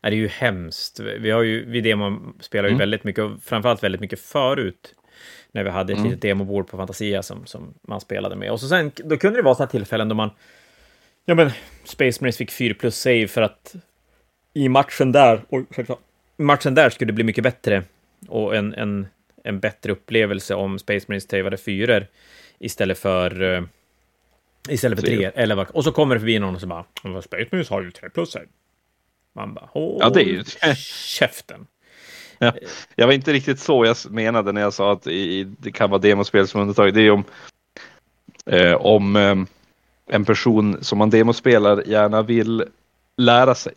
Nej, 0.04 0.10
det 0.12 0.16
är 0.16 0.20
ju 0.20 0.28
hemskt. 0.28 1.00
Vi 1.00 1.32
har 1.32 1.42
ju, 1.42 1.66
vi 1.66 1.82
demo 1.82 2.34
spelar 2.40 2.64
ju 2.70 2.72
Mm. 2.74 2.80
väldigt 2.80 3.04
mycket, 3.04 3.24
och 3.24 3.32
framförallt 3.44 3.84
väldigt 3.84 4.02
mycket 4.02 4.20
förut. 4.20 4.96
När 5.52 5.64
vi 5.64 5.70
hade 5.70 5.94
ett 5.94 6.00
Mm. 6.00 6.10
litet 6.10 6.22
demobord 6.22 6.68
på 6.68 6.78
Fantasia 6.78 7.24
som, 7.24 7.46
som 7.46 7.74
man 7.82 8.02
spelade 8.02 8.36
med. 8.36 8.52
Och 8.52 8.60
så 8.60 8.68
sen, 8.68 8.92
då 8.96 9.18
kunde 9.18 9.40
det 9.40 9.44
vara 9.44 9.56
sådana 9.56 9.72
tillfällen 9.72 10.10
då 10.10 10.16
man... 10.16 10.30
Ja 11.26 11.36
men, 11.36 11.52
Space 11.84 12.22
Marines 12.22 12.38
fick 12.38 12.52
4 12.52 12.74
plus 12.74 12.96
save 13.00 13.28
för 13.28 13.42
att 13.42 13.76
i 14.54 14.70
matchen 14.70 15.12
där, 15.12 15.42
oj, 15.50 15.66
ursäkta. 15.70 15.96
Matchen 16.38 16.76
där 16.76 16.90
skulle 16.90 17.14
bli 17.14 17.24
mycket 17.24 17.44
bättre. 17.44 17.84
Och 18.28 18.56
en, 18.56 18.74
en, 18.74 19.08
en 19.44 19.60
bättre 19.60 19.92
upplevelse 19.92 20.56
om 20.56 20.80
Space 20.80 21.06
Marines 21.08 21.30
savade 21.30 21.58
fyror 21.58 22.08
istället 22.60 23.00
för... 23.00 23.42
eh, 23.42 23.64
Istället 24.70 25.00
för 25.00 25.08
Tre. 25.08 25.16
tre, 25.18 25.32
eller 25.44 25.56
vad, 25.56 25.68
och 25.70 25.84
så 25.84 25.92
kommer 25.92 26.16
det 26.16 26.20
förbi 26.20 26.40
någon 26.40 26.56
och 26.56 26.62
så 26.62 26.68
bara 26.68 26.86
"Men 27.04 27.14
vad 27.14 27.24
Space 27.24 27.48
Marines 27.52 27.70
har 27.70 27.82
ju 27.82 27.92
3 27.92 28.10
plus. 28.10 28.38
Man 29.34 29.54
bara, 29.54 29.70
Håll 29.72 29.98
Ja, 30.00 30.10
det 30.10 30.22
är 30.22 30.26
ju- 30.26 30.44
käften. 30.76 31.68
Jag 32.96 33.06
var 33.08 33.14
inte 33.14 33.34
riktigt 33.34 33.60
så 33.60 33.86
jag 33.86 33.98
menade 34.10 34.52
när 34.52 34.62
jag 34.62 34.74
sa 34.74 34.92
att 34.92 35.08
i, 35.08 35.44
det 35.44 35.72
kan 35.72 35.90
vara 35.90 36.02
demospel 36.02 36.48
som 36.48 36.62
undantag. 36.62 36.94
Det 36.94 37.02
är 37.02 37.12
om, 37.12 37.24
eh, 38.46 38.74
om 38.74 39.16
eh, 39.16 39.36
en 40.16 40.26
person 40.26 40.84
som 40.84 40.98
man 40.98 41.10
demospelar 41.10 41.84
gärna 41.88 42.22
vill 42.22 42.64
lära 43.18 43.56
sig. 43.56 43.74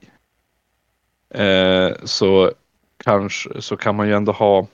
Eh, 1.30 1.90
så, 2.04 2.52
kanske, 3.04 3.62
så 3.62 3.76
kan 3.76 3.94
man 3.96 4.08
ju 4.08 4.14
ändå 4.14 4.32
ha 4.32 4.66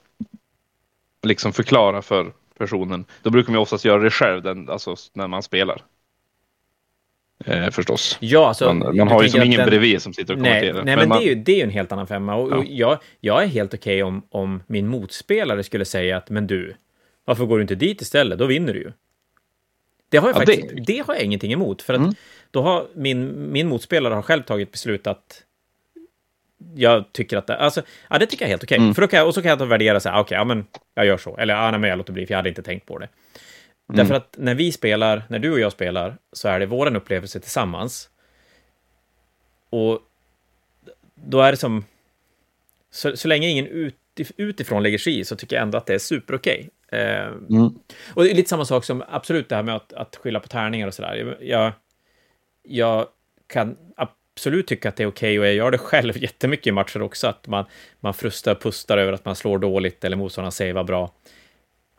liksom 1.23 1.53
förklara 1.53 2.03
för 2.03 2.33
personen. 2.59 3.05
Då 3.23 3.31
brukar 3.31 3.51
man 3.53 3.59
ju 3.59 3.63
oftast 3.63 3.85
göra 3.85 4.03
det 4.03 4.11
själv 4.11 4.43
den, 4.43 4.69
alltså, 4.71 4.97
när 5.13 5.27
man 5.29 5.43
spelar. 5.43 5.83
Eh, 7.45 7.71
förstås. 7.71 8.17
Ja, 8.21 8.49
alltså, 8.49 8.73
Man, 8.75 8.97
man 8.97 9.09
har 9.09 9.23
ju 9.23 9.29
som 9.29 9.43
ingen 9.43 9.59
den- 9.59 9.69
bredvid 9.69 10.03
som 10.03 10.15
sitter 10.15 10.35
och 10.35 10.41
Nej, 10.41 10.61
kommenterar. 10.61 10.85
nej 10.85 10.97
men, 10.97 11.09
man, 11.09 11.19
det, 11.19 11.25
är 11.25 11.29
ju, 11.29 11.35
det 11.35 11.53
är 11.53 11.57
ju 11.57 11.63
en 11.63 11.71
helt 11.71 11.93
annan 11.93 12.07
femma. 12.07 12.35
Och, 12.35 12.51
Ja. 12.53 12.57
och 12.57 12.65
jag, 12.65 12.99
jag 13.21 13.43
är 13.43 13.47
helt 13.47 13.75
okej 13.75 14.03
om, 14.03 14.23
om 14.31 14.63
min 14.67 14.89
motspelare 14.89 15.63
skulle 15.63 15.85
säga 15.85 16.17
att 16.17 16.31
men 16.31 16.47
du, 16.47 16.75
varför 17.25 17.45
går 17.47 17.57
du 17.59 17.63
inte 17.63 17.75
dit 17.75 18.01
istället? 18.01 18.39
Då 18.39 18.47
vinner 18.47 18.73
du 18.73 18.79
ju. 18.81 18.93
Det 20.09 20.19
har 20.19 20.29
jag 20.29 20.35
Ja, 20.37 20.39
faktiskt, 20.41 20.69
det- 20.69 20.83
det... 20.87 20.99
har 21.07 21.15
jag 21.15 21.23
ingenting 21.23 21.53
emot. 21.53 21.83
För 21.83 21.95
att 21.95 22.01
Mm. 22.01 22.15
då 22.51 22.63
har 22.63 22.87
min, 22.95 23.53
min 23.53 23.69
motspelare 23.69 24.15
har 24.15 24.23
själv 24.23 24.43
tagit 24.43 24.73
beslut 24.73 25.07
att 25.07 25.43
jag 26.75 27.13
tycker 27.13 27.37
att 27.37 27.47
det, 27.47 27.57
alltså, 27.57 27.83
ja, 28.11 28.19
det 28.19 28.27
tycker 28.27 28.45
jag 28.45 28.47
är 28.49 28.53
helt 28.53 28.65
okej. 28.65 28.79
Mm. 28.79 28.95
För 28.95 29.03
då 29.03 29.09
kan 29.09 29.19
jag, 29.19 29.27
och 29.29 29.35
så 29.35 29.43
kan 29.43 29.49
jag 29.49 29.59
ta 29.59 29.65
och 29.65 29.71
värdera 29.71 30.01
så 30.01 30.09
här, 30.09 30.21
okej, 30.21 30.37
ja 30.37 30.45
men 30.45 30.67
jag 30.95 31.07
gör 31.07 31.17
så. 31.17 31.37
Eller 31.37 31.55
ja, 31.55 31.71
nej, 31.71 31.81
men 31.81 31.91
jag 31.91 31.97
låter 31.97 32.13
bli, 32.13 32.27
för 32.27 32.33
jag 32.33 32.39
hade 32.39 32.49
inte 32.49 32.63
tänkt 32.63 32.87
på 32.87 32.99
det. 32.99 33.09
Mm. 33.89 33.97
Därför 33.97 34.15
att 34.15 34.35
när 34.39 34.55
vi 34.55 34.73
spelar, 34.73 35.23
när 35.29 35.39
du 35.39 35.53
och 35.53 35.61
jag 35.61 35.73
spelar, 35.73 36.17
så 36.33 36.49
är 36.49 36.61
det 36.61 36.67
våran 36.67 36.97
upplevelse 36.97 37.41
tillsammans. 37.41 38.11
Och 39.71 40.01
då 41.15 41.41
är 41.41 41.51
det 41.51 41.57
som... 41.57 41.85
Så, 42.91 43.17
så 43.17 43.29
länge 43.29 43.49
ingen 43.49 43.67
utif- 43.69 44.33
utifrån 44.37 44.83
lägger 44.83 44.99
sig 44.99 45.19
i 45.19 45.25
så 45.25 45.37
tycker 45.37 45.57
jag 45.57 45.63
ändå 45.63 45.79
att 45.79 45.87
det 45.87 45.95
är 45.95 45.99
superokej. 45.99 46.71
Eh, 46.93 47.27
Mm. 47.27 47.79
och 48.15 48.25
det 48.25 48.31
är 48.31 48.35
lite 48.35 48.49
samma 48.49 48.65
sak 48.65 48.85
som 48.85 49.05
absolut 49.09 49.49
det 49.49 49.57
här 49.57 49.63
med 49.63 49.77
att, 49.77 49.93
att 49.93 50.17
skylla 50.17 50.41
på 50.41 50.49
tärningar 50.49 50.87
och 50.87 50.95
sådär. 50.95 51.37
Jag, 51.41 51.73
jag 52.63 53.07
kan 53.47 53.77
absolut 54.35 54.67
tycka 54.67 54.89
att 54.89 54.97
det 54.97 55.03
är 55.03 55.07
okej, 55.07 55.39
okay, 55.39 55.39
och 55.39 55.47
jag 55.47 55.55
gör 55.55 55.71
det 55.71 55.79
själv 55.79 56.17
jättemycket 56.23 56.67
i 56.67 56.73
matcher 56.73 57.03
också, 57.03 57.27
att 57.27 57.47
man, 57.47 57.65
man 58.01 58.15
frustar 58.15 58.53
och 58.53 58.63
pustar 58.63 58.99
över 58.99 59.13
att 59.13 59.25
man 59.25 59.37
slår 59.37 59.59
dåligt 59.59 60.05
eller 60.05 60.17
motståndaren 60.17 60.53
säger 60.53 60.85
bra. 60.85 61.13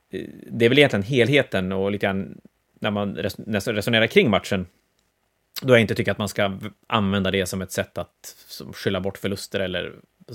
Eh, 0.10 0.30
det 0.52 0.66
är 0.66 0.70
väl 0.70 0.78
egentligen 0.78 1.04
helheten 1.04 1.72
och 1.72 1.92
lite 1.92 2.06
grann 2.06 2.42
när 2.80 2.92
man 2.92 3.16
resonerar 3.16 4.08
kring 4.08 4.30
matchen, 4.30 4.66
då 5.62 5.74
jag 5.74 5.82
inte 5.82 5.96
tycker 5.96 6.12
att 6.12 6.18
man 6.18 6.30
ska 6.30 6.60
använda 6.88 7.32
det 7.32 7.46
som 7.46 7.62
ett 7.62 7.72
sätt 7.72 7.98
att 7.98 8.36
skylla 8.74 9.00
bort 9.00 9.18
förluster 9.18 9.60
eller 9.60 9.94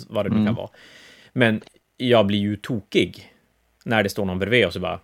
vad 0.09 0.26
det 0.26 0.30
nu 0.30 0.36
mm. 0.36 0.46
kan 0.46 0.55
vara. 0.55 0.70
Men 1.32 1.61
jag 1.96 2.26
blir 2.26 2.38
ju 2.38 2.57
tokig 2.57 3.32
när 3.84 4.03
det 4.03 4.09
står 4.09 4.24
någon 4.24 4.38
bredvid 4.38 4.66
och 4.66 4.72
så 4.72 4.80
bara, 4.80 5.01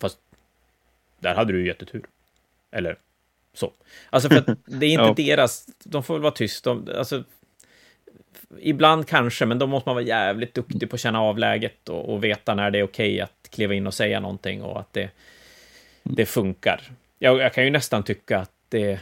fast 0.00 0.18
där 1.18 1.34
hade 1.34 1.52
du 1.52 1.60
ju 1.60 1.66
jättetur. 1.66 2.04
Eller 2.70 2.98
så. 3.58 3.72
Alltså 4.10 4.28
för 4.28 4.36
att 4.36 4.46
det 4.66 4.86
är 4.86 4.90
inte 4.90 5.22
ja. 5.22 5.36
deras, 5.36 5.66
de 5.84 6.02
får 6.02 6.14
väl 6.14 6.22
vara 6.22 6.32
tyst. 6.32 6.66
alltså, 6.66 7.24
ibland 8.58 9.08
kanske, 9.08 9.46
men 9.46 9.58
då 9.58 9.66
måste 9.66 9.88
man 9.88 9.96
vara 9.96 10.04
jävligt 10.04 10.54
duktig 10.54 10.90
på 10.90 10.96
att 10.96 11.00
känna 11.00 11.20
av 11.20 11.38
läget 11.38 11.88
och, 11.88 12.14
och 12.14 12.24
veta 12.24 12.54
när 12.54 12.70
det 12.70 12.78
är 12.78 12.82
okej 12.82 13.14
okay 13.14 13.20
att 13.20 13.50
kliva 13.50 13.74
in 13.74 13.86
och 13.86 13.94
säga 13.94 14.20
någonting 14.20 14.62
och 14.62 14.80
att 14.80 14.92
det, 14.92 15.10
det 16.02 16.26
funkar. 16.26 16.82
Jag, 17.18 17.38
jag 17.38 17.54
kan 17.54 17.64
ju 17.64 17.70
nästan 17.70 18.02
tycka 18.02 18.38
att 18.38 18.52
det... 18.68 19.00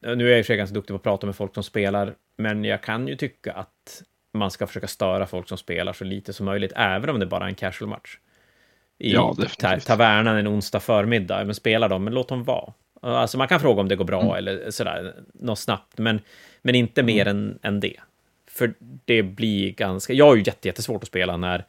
Nu 0.00 0.26
är 0.26 0.30
jag 0.30 0.38
i 0.38 0.42
och 0.42 0.46
för 0.46 0.52
sig 0.52 0.56
ganska 0.56 0.74
duktig 0.74 0.94
på 0.94 0.96
att 0.96 1.02
prata 1.02 1.26
med 1.26 1.36
folk 1.36 1.54
som 1.54 1.62
spelar, 1.62 2.14
men 2.36 2.64
jag 2.64 2.82
kan 2.82 3.08
ju 3.08 3.16
tycka 3.16 3.52
att 3.52 4.02
man 4.32 4.50
ska 4.50 4.66
försöka 4.66 4.86
störa 4.86 5.26
folk 5.26 5.48
som 5.48 5.58
spelar 5.58 5.92
så 5.92 6.04
lite 6.04 6.32
som 6.32 6.46
möjligt, 6.46 6.72
även 6.76 7.10
om 7.10 7.20
det 7.20 7.26
bara 7.26 7.44
är 7.44 7.48
en 7.48 7.54
casual 7.54 7.90
match. 7.90 8.18
I 8.98 9.12
ja, 9.12 9.36
ta 9.58 9.80
tavernan 9.80 10.36
en 10.36 10.48
onsdag 10.48 10.80
förmiddag, 10.80 11.44
men 11.44 11.54
spelar 11.54 11.88
de, 11.88 12.04
men 12.04 12.14
låt 12.14 12.28
dem 12.28 12.44
vara. 12.44 12.72
Alltså 13.02 13.38
man 13.38 13.48
kan 13.48 13.60
fråga 13.60 13.80
om 13.80 13.88
det 13.88 13.96
går 13.96 14.04
bra 14.04 14.22
mm. 14.22 14.34
eller 14.34 14.70
sådär, 14.70 15.14
något 15.32 15.58
snabbt, 15.58 15.98
men, 15.98 16.20
men 16.62 16.74
inte 16.74 17.00
mm. 17.00 17.16
mer 17.16 17.26
än, 17.26 17.58
än 17.62 17.80
det. 17.80 17.96
För 18.50 18.74
det 19.04 19.22
blir 19.22 19.70
ganska, 19.72 20.12
jag 20.12 20.26
har 20.26 20.36
ju 20.36 20.44
jättesvårt 20.62 21.02
att 21.02 21.08
spela 21.08 21.36
när, 21.36 21.64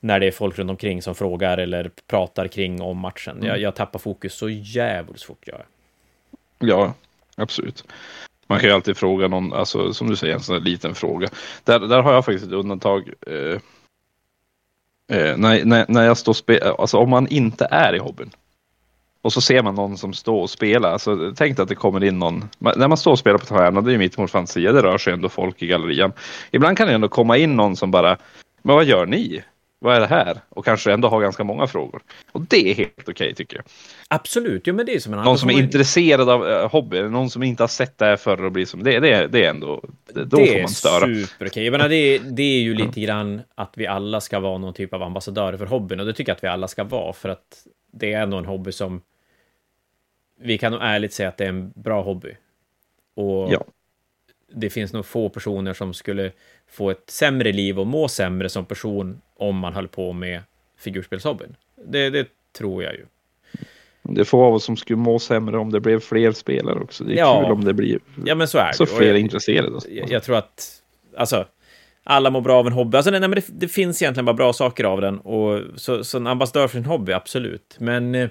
när 0.00 0.20
det 0.20 0.26
är 0.26 0.30
folk 0.30 0.58
runt 0.58 0.70
omkring 0.70 1.02
som 1.02 1.14
frågar 1.14 1.58
eller 1.58 1.90
pratar 2.06 2.48
kring 2.48 2.82
om 2.82 2.98
matchen. 2.98 3.36
Mm. 3.36 3.48
Jag, 3.48 3.60
jag 3.60 3.74
tappar 3.74 3.98
fokus 3.98 4.34
så 4.34 4.48
jävligt 4.48 5.22
fort 5.22 5.48
gör 5.48 5.64
jag. 6.58 6.68
Ja, 6.68 6.94
absolut. 7.36 7.84
Man 8.46 8.60
kan 8.60 8.68
ju 8.68 8.74
alltid 8.74 8.96
fråga 8.96 9.28
någon, 9.28 9.52
alltså 9.52 9.92
som 9.92 10.10
du 10.10 10.16
säger, 10.16 10.34
en 10.34 10.40
sån 10.40 10.54
här 10.54 10.62
liten 10.62 10.94
fråga. 10.94 11.28
Där, 11.64 11.78
där 11.78 12.02
har 12.02 12.12
jag 12.12 12.24
faktiskt 12.24 12.46
ett 12.46 12.52
undantag. 12.52 13.12
Eh, 13.26 13.60
eh, 15.18 15.36
när, 15.36 15.64
när, 15.64 15.84
när 15.88 16.04
jag 16.04 16.16
står 16.16 16.32
spelar, 16.32 16.80
alltså 16.80 16.96
om 16.96 17.10
man 17.10 17.28
inte 17.28 17.68
är 17.70 17.94
i 17.94 17.98
hobbyn. 17.98 18.30
Och 19.22 19.32
så 19.32 19.40
ser 19.40 19.62
man 19.62 19.74
någon 19.74 19.98
som 19.98 20.12
står 20.12 20.42
och 20.42 20.50
spelar. 20.50 20.92
Alltså, 20.92 21.32
tänk 21.36 21.58
att 21.58 21.68
det 21.68 21.74
kommer 21.74 22.04
in 22.04 22.18
någon. 22.18 22.48
När 22.58 22.88
man 22.88 22.96
står 22.96 23.10
och 23.10 23.18
spelar 23.18 23.38
på 23.38 23.46
Taverna, 23.46 23.80
det 23.80 23.94
är 23.94 23.98
mitt 23.98 24.18
mot 24.18 24.30
fantasia, 24.30 24.72
det 24.72 24.82
rör 24.82 24.98
sig 24.98 25.12
ändå 25.12 25.28
folk 25.28 25.62
i 25.62 25.66
gallerian. 25.66 26.12
Ibland 26.50 26.76
kan 26.76 26.88
det 26.88 26.94
ändå 26.94 27.08
komma 27.08 27.36
in 27.36 27.56
någon 27.56 27.76
som 27.76 27.90
bara, 27.90 28.16
men 28.62 28.76
vad 28.76 28.84
gör 28.84 29.06
ni? 29.06 29.42
Vad 29.82 29.96
är 29.96 30.00
det 30.00 30.06
här? 30.06 30.40
Och 30.48 30.64
kanske 30.64 30.92
ändå 30.92 31.08
ha 31.08 31.18
ganska 31.18 31.44
många 31.44 31.66
frågor. 31.66 32.02
Och 32.32 32.40
det 32.40 32.70
är 32.70 32.74
helt 32.74 32.92
okej 33.00 33.12
okay, 33.12 33.34
tycker 33.34 33.56
jag. 33.56 33.64
Absolut, 34.08 34.62
jo 34.64 34.74
men 34.74 34.86
det 34.86 34.94
är 34.94 34.98
som 34.98 35.14
en 35.14 35.24
Någon 35.24 35.38
som 35.38 35.50
är 35.50 35.58
intresserad 35.58 36.28
av 36.28 36.42
uh, 36.42 36.68
hobby, 36.70 37.02
någon 37.02 37.30
som 37.30 37.42
inte 37.42 37.62
har 37.62 37.68
sett 37.68 37.98
det 37.98 38.04
här 38.04 38.16
förr 38.16 38.44
och 38.44 38.52
blir 38.52 38.66
som, 38.66 38.82
det, 38.82 39.00
det, 39.00 39.26
det 39.26 39.44
är 39.44 39.50
ändå, 39.50 39.82
det, 40.14 40.24
då 40.24 40.36
det 40.36 40.46
får 40.46 40.60
man 40.60 40.68
störa. 40.68 41.06
Det 41.06 41.12
är 41.12 41.26
superokej. 41.26 41.64
Jag 41.64 41.72
menar, 41.72 41.88
det, 41.88 42.18
det 42.18 42.42
är 42.42 42.60
ju 42.60 42.74
lite 42.74 43.00
grann 43.00 43.40
att 43.54 43.72
vi 43.76 43.86
alla 43.86 44.20
ska 44.20 44.40
vara 44.40 44.58
någon 44.58 44.74
typ 44.74 44.94
av 44.94 45.02
ambassadörer 45.02 45.56
för 45.56 45.66
hobbyn 45.66 46.00
och 46.00 46.06
det 46.06 46.12
tycker 46.12 46.30
jag 46.30 46.36
att 46.36 46.44
vi 46.44 46.48
alla 46.48 46.68
ska 46.68 46.84
vara 46.84 47.12
för 47.12 47.28
att 47.28 47.66
det 47.90 48.12
är 48.12 48.22
ändå 48.22 48.36
en 48.36 48.44
hobby 48.44 48.72
som 48.72 49.02
vi 50.40 50.58
kan 50.58 50.72
nog 50.72 50.80
ärligt 50.82 51.12
säga 51.12 51.28
att 51.28 51.36
det 51.36 51.44
är 51.44 51.48
en 51.48 51.72
bra 51.74 52.02
hobby. 52.02 52.36
Och 53.14 53.52
ja. 53.52 53.64
det 54.52 54.70
finns 54.70 54.92
nog 54.92 55.06
få 55.06 55.28
personer 55.28 55.72
som 55.72 55.94
skulle 55.94 56.32
få 56.66 56.90
ett 56.90 57.10
sämre 57.10 57.52
liv 57.52 57.80
och 57.80 57.86
må 57.86 58.08
sämre 58.08 58.48
som 58.48 58.64
person 58.64 59.20
om 59.36 59.56
man 59.56 59.74
höll 59.74 59.88
på 59.88 60.12
med 60.12 60.42
figurspelshobbyn. 60.76 61.56
Det, 61.84 62.10
det 62.10 62.28
tror 62.52 62.82
jag 62.82 62.94
ju. 62.94 63.06
Det 64.02 64.20
är 64.20 64.24
få 64.24 64.44
av 64.44 64.54
oss 64.54 64.64
som 64.64 64.76
skulle 64.76 64.96
må 64.96 65.18
sämre 65.18 65.58
om 65.58 65.72
det 65.72 65.80
blev 65.80 66.00
fler 66.00 66.32
spelare 66.32 66.80
också. 66.80 67.04
Det 67.04 67.12
är 67.12 67.16
ja. 67.16 67.42
kul 67.42 67.52
om 67.52 67.64
det 67.64 67.74
blir 67.74 67.98
ja, 68.24 68.34
men 68.34 68.48
så, 68.48 68.58
är 68.58 68.72
så 68.72 68.86
fler 68.86 69.06
jag, 69.06 69.18
intresserade. 69.18 69.78
Jag, 69.88 70.10
jag, 70.10 70.22
tror 70.22 70.36
att, 70.36 70.82
alltså, 71.16 71.46
alla 72.04 72.30
mår 72.30 72.40
bra 72.40 72.58
av 72.58 72.66
en 72.66 72.72
hobby. 72.72 72.96
Alltså, 72.96 73.10
nej, 73.10 73.20
men 73.20 73.30
det, 73.30 73.44
det, 73.48 73.68
finns 73.68 74.02
egentligen 74.02 74.24
bara 74.24 74.34
bra 74.34 74.52
saker 74.52 74.84
av 74.84 75.00
den. 75.00 75.18
Och 75.18 75.60
så, 75.76 76.04
så 76.04 76.18
en 76.18 76.26
ambassadör 76.26 76.68
för 76.68 76.76
sin 76.76 76.84
hobby, 76.84 77.12
absolut. 77.12 77.76
Men 77.78 78.14
eh, 78.14 78.28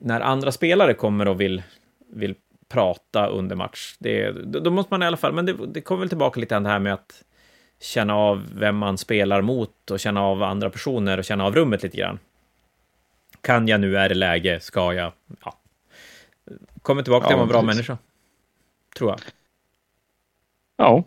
när 0.00 0.20
andra 0.20 0.52
spelare 0.52 0.94
kommer 0.94 1.28
och 1.28 1.40
vill, 1.40 1.62
vill 2.12 2.34
prata 2.68 3.26
under 3.26 3.56
match, 3.56 3.96
det, 3.98 4.32
då 4.44 4.70
måste 4.70 4.94
man 4.94 5.02
i 5.02 5.06
alla 5.06 5.16
fall, 5.16 5.32
men 5.32 5.46
det, 5.46 5.56
det 5.66 5.80
kommer 5.80 6.00
väl 6.00 6.08
tillbaka 6.08 6.40
lite 6.40 6.54
grann 6.54 6.62
det 6.62 6.70
här 6.70 6.78
med 6.78 6.94
att 6.94 7.22
känna 7.80 8.14
av 8.14 8.46
vem 8.54 8.76
man 8.76 8.98
spelar 8.98 9.42
mot 9.42 9.90
och 9.90 10.00
känna 10.00 10.22
av 10.22 10.42
andra 10.42 10.70
personer 10.70 11.18
och 11.18 11.24
känna 11.24 11.44
av 11.44 11.54
rummet 11.54 11.82
lite 11.82 11.96
grann. 11.96 12.18
Kan 13.40 13.68
jag 13.68 13.80
nu, 13.80 13.96
är 13.96 14.08
det 14.08 14.14
läge, 14.14 14.60
ska 14.60 14.94
jag? 14.94 15.12
Ja. 15.44 15.58
Kommer 16.82 17.02
tillbaka 17.02 17.26
till 17.26 17.34
att 17.34 17.38
vara 17.38 17.46
en 17.46 17.52
bra 17.52 17.62
människa. 17.62 17.98
Tror 18.96 19.10
jag. 19.10 19.20
Ja. 20.76 21.04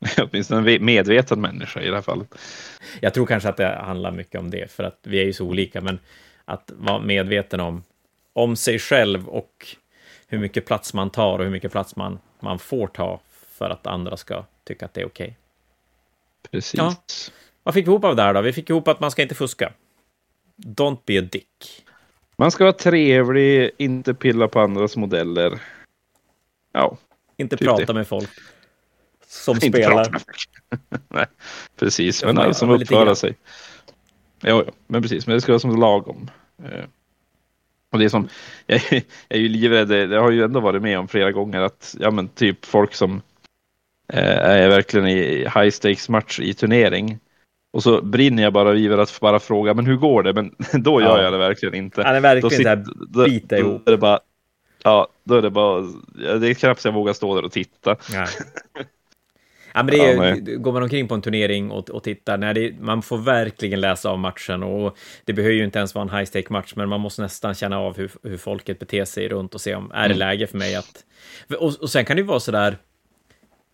Åtminstone 0.18 0.72
en 0.72 0.84
medveten 0.84 1.40
människa 1.40 1.80
i 1.80 1.88
det 1.88 1.94
här 1.94 2.02
fallet. 2.02 2.34
Jag 3.00 3.14
tror 3.14 3.26
kanske 3.26 3.48
att 3.48 3.56
det 3.56 3.80
handlar 3.84 4.10
mycket 4.10 4.40
om 4.40 4.50
det, 4.50 4.70
för 4.70 4.84
att 4.84 4.98
vi 5.02 5.20
är 5.20 5.24
ju 5.24 5.32
så 5.32 5.46
olika, 5.46 5.80
men 5.80 5.98
att 6.44 6.72
vara 6.76 6.98
medveten 6.98 7.60
om, 7.60 7.82
om 8.32 8.56
sig 8.56 8.78
själv 8.78 9.28
och 9.28 9.76
hur 10.26 10.38
mycket 10.38 10.66
plats 10.66 10.94
man 10.94 11.10
tar 11.10 11.38
och 11.38 11.44
hur 11.44 11.52
mycket 11.52 11.72
plats 11.72 11.96
man, 11.96 12.18
man 12.40 12.58
får 12.58 12.86
ta 12.86 13.20
för 13.58 13.70
att 13.70 13.86
andra 13.86 14.16
ska 14.16 14.44
tycka 14.64 14.84
att 14.84 14.94
det 14.94 15.00
är 15.00 15.06
okej. 15.06 15.24
Okay. 15.24 15.34
Precis. 16.50 16.78
Ja. 16.78 16.94
Vad 17.62 17.74
fick 17.74 17.86
vi 17.86 17.90
ihop 17.90 18.04
av 18.04 18.16
det 18.16 18.22
här 18.22 18.34
då? 18.34 18.40
Vi 18.40 18.52
fick 18.52 18.70
ihop 18.70 18.88
att 18.88 19.00
man 19.00 19.10
ska 19.10 19.22
inte 19.22 19.34
fuska. 19.34 19.72
Don't 20.56 20.98
be 21.06 21.18
a 21.18 21.22
dick. 21.32 21.84
Man 22.36 22.50
ska 22.50 22.64
vara 22.64 22.72
trevlig, 22.72 23.70
inte 23.78 24.14
pilla 24.14 24.48
på 24.48 24.60
andras 24.60 24.96
modeller. 24.96 25.60
Ja. 26.72 26.96
Inte 27.36 27.56
typ 27.56 27.68
prata 27.68 27.86
det. 27.86 27.94
med 27.94 28.06
folk 28.06 28.30
som 29.30 29.54
inte 29.54 29.66
spelar. 29.66 30.06
Nej, 31.08 31.26
precis. 31.78 32.24
Men 32.24 32.38
alla 32.38 32.54
som 32.54 32.70
uppför 32.70 33.14
sig. 33.14 33.36
Ja, 34.40 34.64
ja, 34.66 34.72
men 34.86 35.02
precis. 35.02 35.26
Men 35.26 35.34
det 35.34 35.40
ska 35.40 35.52
vara 35.52 35.60
som 35.60 35.80
lagom. 35.80 36.30
Eh, 36.64 36.84
och 37.92 37.98
det 37.98 38.04
är 38.04 38.08
som, 38.08 38.28
jag, 38.66 38.80
jag 38.90 39.02
är 39.28 39.38
ju 39.38 39.48
livrädd, 39.48 39.88
det 39.88 40.18
har 40.18 40.30
ju 40.30 40.42
ändå 40.42 40.60
varit 40.60 40.82
med 40.82 40.98
om 40.98 41.08
flera 41.08 41.32
gånger 41.32 41.60
att, 41.60 41.96
ja 42.00 42.10
men 42.10 42.28
typ 42.28 42.64
folk 42.64 42.94
som 42.94 43.22
eh, 44.12 44.38
är 44.38 44.68
verkligen 44.68 45.08
i 45.08 45.48
high 45.54 45.70
stakes 45.70 46.08
match 46.08 46.40
i 46.40 46.54
turnering. 46.54 47.18
Och 47.72 47.82
så 47.82 48.02
brinner 48.02 48.42
jag 48.42 48.52
bara 48.52 48.76
iver 48.76 48.98
att 48.98 49.20
bara 49.20 49.40
fråga, 49.40 49.74
men 49.74 49.86
hur 49.86 49.96
går 49.96 50.22
det? 50.22 50.32
Men 50.32 50.54
då 50.82 51.00
gör 51.00 51.18
ja. 51.18 51.22
jag 51.22 51.32
det 51.32 51.38
verkligen 51.38 51.74
inte. 51.74 52.02
Han 52.02 52.14
är 52.14 52.20
verkligen 52.20 52.50
sitter, 52.50 52.76
här, 52.76 53.24
bita 53.24 53.58
ihop. 53.58 53.82
Då 53.84 53.90
är 53.90 53.96
det 53.96 54.00
bara, 54.00 54.20
ja, 54.82 55.08
då 55.24 55.34
är 55.34 55.42
det 55.42 55.50
bara, 55.50 55.80
det 56.38 56.48
är 56.48 56.54
knappt 56.54 56.84
jag 56.84 56.92
vågar 56.92 57.12
stå 57.12 57.34
där 57.34 57.44
och 57.44 57.52
titta. 57.52 57.96
Nej. 58.12 58.26
Ja, 59.74 59.82
men 59.82 59.86
det 59.86 60.00
är, 60.00 60.50
ja, 60.50 60.58
går 60.58 60.72
man 60.72 60.82
omkring 60.82 61.08
på 61.08 61.14
en 61.14 61.22
turnering 61.22 61.70
och, 61.70 61.90
och 61.90 62.02
tittar, 62.02 62.38
nej, 62.38 62.54
det, 62.54 62.80
man 62.80 63.02
får 63.02 63.18
verkligen 63.18 63.80
läsa 63.80 64.10
av 64.10 64.18
matchen 64.18 64.62
och 64.62 64.98
det 65.24 65.32
behöver 65.32 65.54
ju 65.54 65.64
inte 65.64 65.78
ens 65.78 65.94
vara 65.94 66.02
en 66.02 66.16
high 66.16 66.24
stake 66.24 66.52
match, 66.52 66.72
men 66.76 66.88
man 66.88 67.00
måste 67.00 67.22
nästan 67.22 67.54
känna 67.54 67.78
av 67.78 67.96
hur, 67.96 68.10
hur 68.22 68.36
folket 68.36 68.78
beter 68.78 69.04
sig 69.04 69.28
runt 69.28 69.54
och 69.54 69.60
se 69.60 69.74
om 69.74 69.90
är 69.90 70.08
det 70.08 70.14
mm. 70.14 70.18
läge 70.18 70.46
för 70.46 70.58
mig 70.58 70.74
att... 70.74 71.04
Och, 71.58 71.74
och 71.80 71.90
sen 71.90 72.04
kan 72.04 72.16
det 72.16 72.20
ju 72.20 72.26
vara 72.26 72.40
så 72.40 72.52
där 72.52 72.76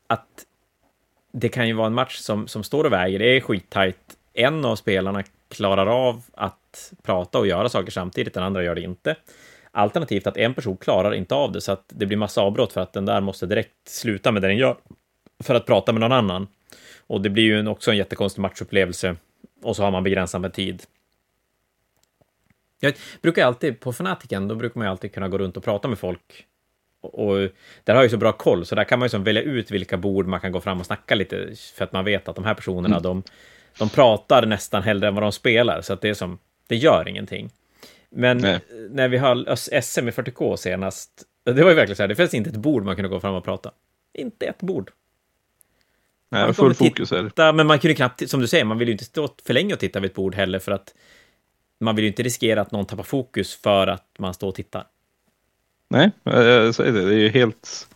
att 0.06 0.44
det 1.32 1.48
kan 1.48 1.68
ju 1.68 1.74
vara 1.74 1.86
en 1.86 1.94
match 1.94 2.16
som, 2.16 2.48
som 2.48 2.62
står 2.62 2.84
och 2.84 2.92
väger, 2.92 3.18
det 3.18 3.36
är 3.36 3.40
skittajt. 3.40 3.98
En 4.34 4.64
av 4.64 4.76
spelarna 4.76 5.22
klarar 5.48 5.86
av 5.86 6.22
att 6.32 6.92
prata 7.02 7.38
och 7.38 7.46
göra 7.46 7.68
saker 7.68 7.90
samtidigt, 7.92 8.34
den 8.34 8.42
andra 8.42 8.64
gör 8.64 8.74
det 8.74 8.80
inte. 8.80 9.16
Alternativt 9.70 10.26
att 10.26 10.36
en 10.36 10.54
person 10.54 10.76
klarar 10.76 11.14
inte 11.14 11.34
av 11.34 11.52
det, 11.52 11.60
så 11.60 11.72
att 11.72 11.84
det 11.88 12.06
blir 12.06 12.16
massa 12.16 12.40
avbrott 12.40 12.72
för 12.72 12.80
att 12.80 12.92
den 12.92 13.04
där 13.04 13.20
måste 13.20 13.46
direkt 13.46 13.88
sluta 13.88 14.32
med 14.32 14.42
det 14.42 14.48
den 14.48 14.56
gör 14.56 14.76
för 15.44 15.54
att 15.54 15.66
prata 15.66 15.92
med 15.92 16.00
någon 16.00 16.12
annan. 16.12 16.48
Och 17.06 17.20
det 17.20 17.30
blir 17.30 17.44
ju 17.44 17.68
också 17.68 17.90
en 17.90 17.96
jättekonstig 17.96 18.42
matchupplevelse. 18.42 19.16
Och 19.62 19.76
så 19.76 19.82
har 19.82 19.90
man 19.90 20.02
begränsat 20.02 20.40
med 20.40 20.52
tid. 20.52 20.82
Jag 22.80 22.94
brukar 23.22 23.46
alltid, 23.46 23.80
på 23.80 23.92
Fanatiken, 23.92 24.48
då 24.48 24.54
brukar 24.54 24.78
man 24.78 24.86
ju 24.86 24.90
alltid 24.90 25.12
kunna 25.12 25.28
gå 25.28 25.38
runt 25.38 25.56
och 25.56 25.64
prata 25.64 25.88
med 25.88 25.98
folk. 25.98 26.46
Och, 27.00 27.14
och 27.14 27.36
där 27.84 27.94
har 27.94 27.94
jag 27.94 28.04
ju 28.04 28.08
så 28.08 28.16
bra 28.16 28.32
koll, 28.32 28.66
så 28.66 28.74
där 28.74 28.84
kan 28.84 28.98
man 28.98 29.06
ju 29.06 29.10
som 29.10 29.24
välja 29.24 29.42
ut 29.42 29.70
vilka 29.70 29.96
bord 29.96 30.26
man 30.26 30.40
kan 30.40 30.52
gå 30.52 30.60
fram 30.60 30.80
och 30.80 30.86
snacka 30.86 31.14
lite, 31.14 31.54
för 31.76 31.84
att 31.84 31.92
man 31.92 32.04
vet 32.04 32.28
att 32.28 32.36
de 32.36 32.44
här 32.44 32.54
personerna, 32.54 32.96
mm. 32.96 33.02
de, 33.02 33.22
de 33.78 33.88
pratar 33.88 34.46
nästan 34.46 34.82
hellre 34.82 35.08
än 35.08 35.14
vad 35.14 35.24
de 35.24 35.32
spelar, 35.32 35.80
så 35.80 35.92
att 35.92 36.00
det 36.00 36.08
är 36.08 36.14
som, 36.14 36.38
det 36.66 36.76
gör 36.76 37.08
ingenting. 37.08 37.50
Men 38.10 38.38
Nej. 38.38 38.60
när 38.90 39.08
vi 39.08 39.18
höll 39.18 39.56
SM 39.56 40.08
i 40.08 40.10
40K 40.10 40.56
senast, 40.56 41.10
det 41.44 41.62
var 41.62 41.70
ju 41.70 41.76
verkligen 41.76 41.96
så 41.96 42.02
här, 42.02 42.08
det 42.08 42.14
finns 42.14 42.34
inte 42.34 42.50
ett 42.50 42.56
bord 42.56 42.84
man 42.84 42.96
kunde 42.96 43.08
gå 43.08 43.20
fram 43.20 43.34
och 43.34 43.44
prata. 43.44 43.70
Inte 44.12 44.46
ett 44.46 44.58
bord. 44.58 44.90
Nej, 46.30 46.54
full 46.54 46.74
fokus 46.74 47.12
är 47.12 47.30
det. 47.36 47.52
Men 47.52 47.66
man 47.66 47.78
kunde 47.78 47.94
knappt, 47.94 48.30
som 48.30 48.40
du 48.40 48.46
säger, 48.46 48.64
man 48.64 48.78
vill 48.78 48.88
ju 48.88 48.92
inte 48.92 49.04
stå 49.04 49.28
för 49.46 49.54
länge 49.54 49.74
och 49.74 49.80
titta 49.80 50.00
vid 50.00 50.10
ett 50.10 50.16
bord 50.16 50.34
heller 50.34 50.58
för 50.58 50.72
att 50.72 50.94
man 51.80 51.96
vill 51.96 52.04
ju 52.04 52.08
inte 52.08 52.22
riskera 52.22 52.60
att 52.60 52.72
någon 52.72 52.86
tappar 52.86 53.02
fokus 53.02 53.54
för 53.54 53.86
att 53.86 54.06
man 54.18 54.34
står 54.34 54.48
och 54.48 54.54
tittar. 54.54 54.84
Nej, 55.88 56.10
jag 56.24 56.74
säger 56.74 56.92
det. 56.92 57.04
Det 57.04 57.14
är 57.14 57.18
ju 57.18 57.28
helt, 57.28 57.88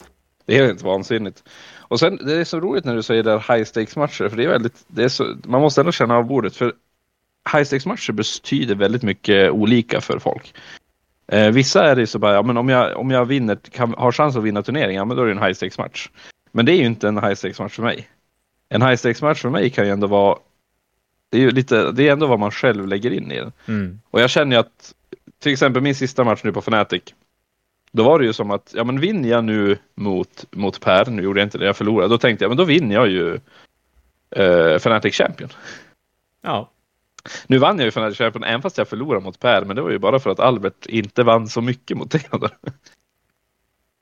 det 0.47 0.59
är 0.59 0.67
helt 0.67 0.83
vansinnigt. 0.83 1.45
Och 1.79 2.01
sen, 2.01 2.17
det 2.17 2.35
är 2.35 2.45
så 2.45 2.61
roligt 2.61 2.85
när 2.85 2.97
du 2.97 3.03
säger 3.03 3.23
där 3.23 3.55
high 3.55 3.65
stakes 3.65 3.97
matcher, 3.97 4.29
för 4.29 4.37
det 4.37 4.45
är 4.45 4.49
väldigt, 4.49 4.85
det 4.87 5.05
är 5.05 5.09
så, 5.09 5.37
man 5.45 5.61
måste 5.61 5.81
ändå 5.81 5.93
känna 5.93 6.17
av 6.17 6.25
bordet, 6.25 6.57
för 6.57 6.75
high 7.53 7.65
stakes 7.65 7.87
matcher 7.87 8.13
betyder 8.13 8.75
väldigt 8.75 9.03
mycket 9.03 9.51
olika 9.51 10.01
för 10.01 10.19
folk. 10.19 10.55
Eh, 11.27 11.51
vissa 11.51 11.85
är 11.85 11.97
det 11.97 12.07
så 12.07 12.19
bara, 12.19 12.35
ja 12.35 12.43
men 12.43 12.57
om 12.57 12.69
jag, 12.69 12.97
om 12.97 13.11
jag 13.11 13.25
vinner, 13.25 13.57
kan, 13.57 13.95
har 13.99 14.13
chans 14.13 14.37
att 14.37 14.43
vinna 14.43 14.63
turneringen, 14.63 14.99
ja 14.99 15.05
men 15.05 15.17
då 15.17 15.23
är 15.23 15.27
det 15.27 15.33
en 15.33 15.43
high 15.43 15.53
stakes 15.53 15.79
match. 15.79 16.11
Men 16.53 16.67
det 16.67 16.73
är 16.73 16.77
ju 16.77 16.87
inte 16.87 17.09
en 17.09 17.19
high 17.19 17.35
stakes 17.35 17.59
match 17.61 17.75
för 17.75 17.83
mig. 17.83 18.09
En 18.73 18.83
high 18.83 18.97
stakes 18.97 19.23
match 19.23 19.43
för 19.43 19.51
mig 19.51 19.71
kan 19.71 19.85
ju 19.85 19.91
ändå 19.91 20.07
vara, 20.07 20.39
det 21.31 21.39
är 21.39 21.43
ju 21.43 21.51
lite, 21.51 21.93
det 21.93 22.09
är 22.09 22.13
ändå 22.13 22.27
vad 22.27 22.39
man 22.39 22.51
själv 22.51 22.87
lägger 22.87 23.11
in 23.11 23.33
i 23.33 23.37
den. 23.37 23.53
Mm. 23.69 24.01
Och 24.11 24.21
jag 24.21 24.31
känner 24.31 24.57
ju 24.57 24.61
att, 24.61 24.95
till 25.39 25.53
exempel 25.53 25.83
min 25.83 25.95
sista 25.95 26.25
match 26.25 26.41
nu 26.45 26.53
på 26.53 26.59
Fnatic, 26.59 27.03
då 27.93 28.03
var 28.03 28.19
det 28.19 28.25
ju 28.25 28.33
som 28.33 28.51
att, 28.51 28.73
ja 28.77 28.85
men 28.85 29.01
vinner 29.01 29.29
jag 29.29 29.45
nu 29.45 29.79
mot, 29.95 30.45
mot 30.51 30.81
Per, 30.81 31.11
nu 31.11 31.23
gjorde 31.23 31.41
jag 31.41 31.47
inte 31.47 31.59
det, 31.59 31.67
jag 31.67 31.77
förlorade, 31.77 32.09
då 32.09 32.19
tänkte 32.19 32.45
jag, 32.45 32.51
men 32.51 32.57
då 32.57 32.65
vinner 32.65 32.95
jag 32.95 33.09
ju 33.09 33.41
eh, 34.37 34.75
Fnatic 34.75 35.15
Champion. 35.15 35.51
Ja, 36.43 36.71
Nu 37.47 37.59
vann 37.59 37.79
jag 37.79 37.85
ju 37.85 37.89
Fnatic 37.89 38.19
Champion 38.19 38.45
även 38.45 38.63
fast 38.63 38.79
jag 38.79 38.89
förlorade 38.89 39.25
mot 39.25 39.41
Per, 39.41 39.65
men 39.65 39.77
det 39.77 39.83
var 39.83 39.91
ju 39.91 39.99
bara 39.99 40.21
för 40.21 40.31
att 40.31 40.41
Albert 40.41 40.87
inte 40.87 41.23
vann 41.23 41.49
så 41.49 41.61
mycket 41.61 41.97
mot 41.97 42.11
Theodor. 42.11 42.51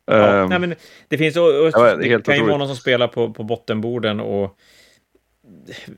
Ja. 0.09 0.43
Ehm, 0.43 0.49
Nej, 0.49 0.59
men 0.59 0.75
det 1.09 1.19
finns, 1.19 1.37
och, 1.37 1.43
och, 1.45 1.71
Ja, 1.75 1.97
det 1.97 2.03
kan 2.03 2.11
ju 2.11 2.11
vara 2.11 2.19
otroligt. 2.19 2.59
någon 2.59 2.67
som 2.69 2.77
spelar 2.77 3.09
på, 3.09 3.33
på 3.33 3.43
bottenborden 3.43 4.21
och 4.21 4.59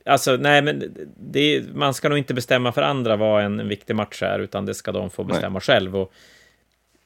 Alltså, 0.04 0.36
nej, 0.36 0.62
men 0.62 0.94
det, 1.16 1.64
man 1.74 1.94
ska 1.94 2.08
nog 2.08 2.18
inte 2.18 2.34
bestämma 2.34 2.72
för 2.72 2.82
andra 2.82 3.16
vad 3.16 3.44
en, 3.44 3.60
en 3.60 3.68
viktig 3.68 3.96
match 3.96 4.22
är, 4.22 4.38
utan 4.38 4.66
det 4.66 4.74
ska 4.74 4.92
de 4.92 5.10
få 5.10 5.22
Nej. 5.22 5.28
bestämma 5.32 5.60
själv. 5.60 5.96
Och 5.96 6.12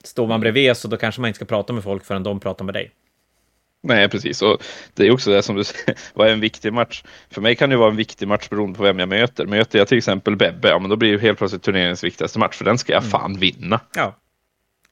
står 0.04 0.26
man 0.26 0.40
bredvid 0.40 0.76
så 0.76 0.88
då 0.88 0.96
kanske 0.96 1.20
man 1.20 1.28
inte 1.28 1.36
ska 1.36 1.44
prata 1.44 1.72
med 1.72 1.82
folk 1.84 2.04
förrän 2.04 2.22
de 2.22 2.40
pratar 2.40 2.64
med 2.64 2.74
dig. 2.74 2.90
Nej, 3.82 4.08
precis. 4.08 4.42
Och 4.42 4.62
det 4.94 5.06
är 5.06 5.10
också 5.10 5.30
det 5.30 5.42
som 5.42 5.56
du 5.56 5.64
säger, 5.64 5.98
vad 6.14 6.28
är 6.28 6.32
en 6.32 6.40
viktig 6.40 6.72
match? 6.72 7.04
För 7.30 7.40
mig 7.40 7.56
kan 7.56 7.70
det 7.70 7.76
vara 7.76 7.90
en 7.90 7.96
viktig 7.96 8.28
match 8.28 8.48
beroende 8.48 8.76
på 8.76 8.82
vem 8.82 8.98
jag 8.98 9.08
möter. 9.08 9.46
Möter 9.46 9.78
jag 9.78 9.88
till 9.88 9.98
exempel 9.98 10.36
Bebbe, 10.36 10.68
ja 10.68 10.78
men 10.78 10.90
då 10.90 10.96
blir 10.96 11.12
det 11.12 11.18
helt 11.18 11.38
plötsligt 11.38 11.62
turneringens 11.62 12.04
viktigaste 12.04 12.38
match, 12.38 12.56
för 12.56 12.64
den 12.64 12.78
ska 12.78 12.92
jag 12.92 13.02
Mm. 13.02 13.10
fan 13.10 13.38
vinna. 13.38 13.80
Ja. 13.94 14.16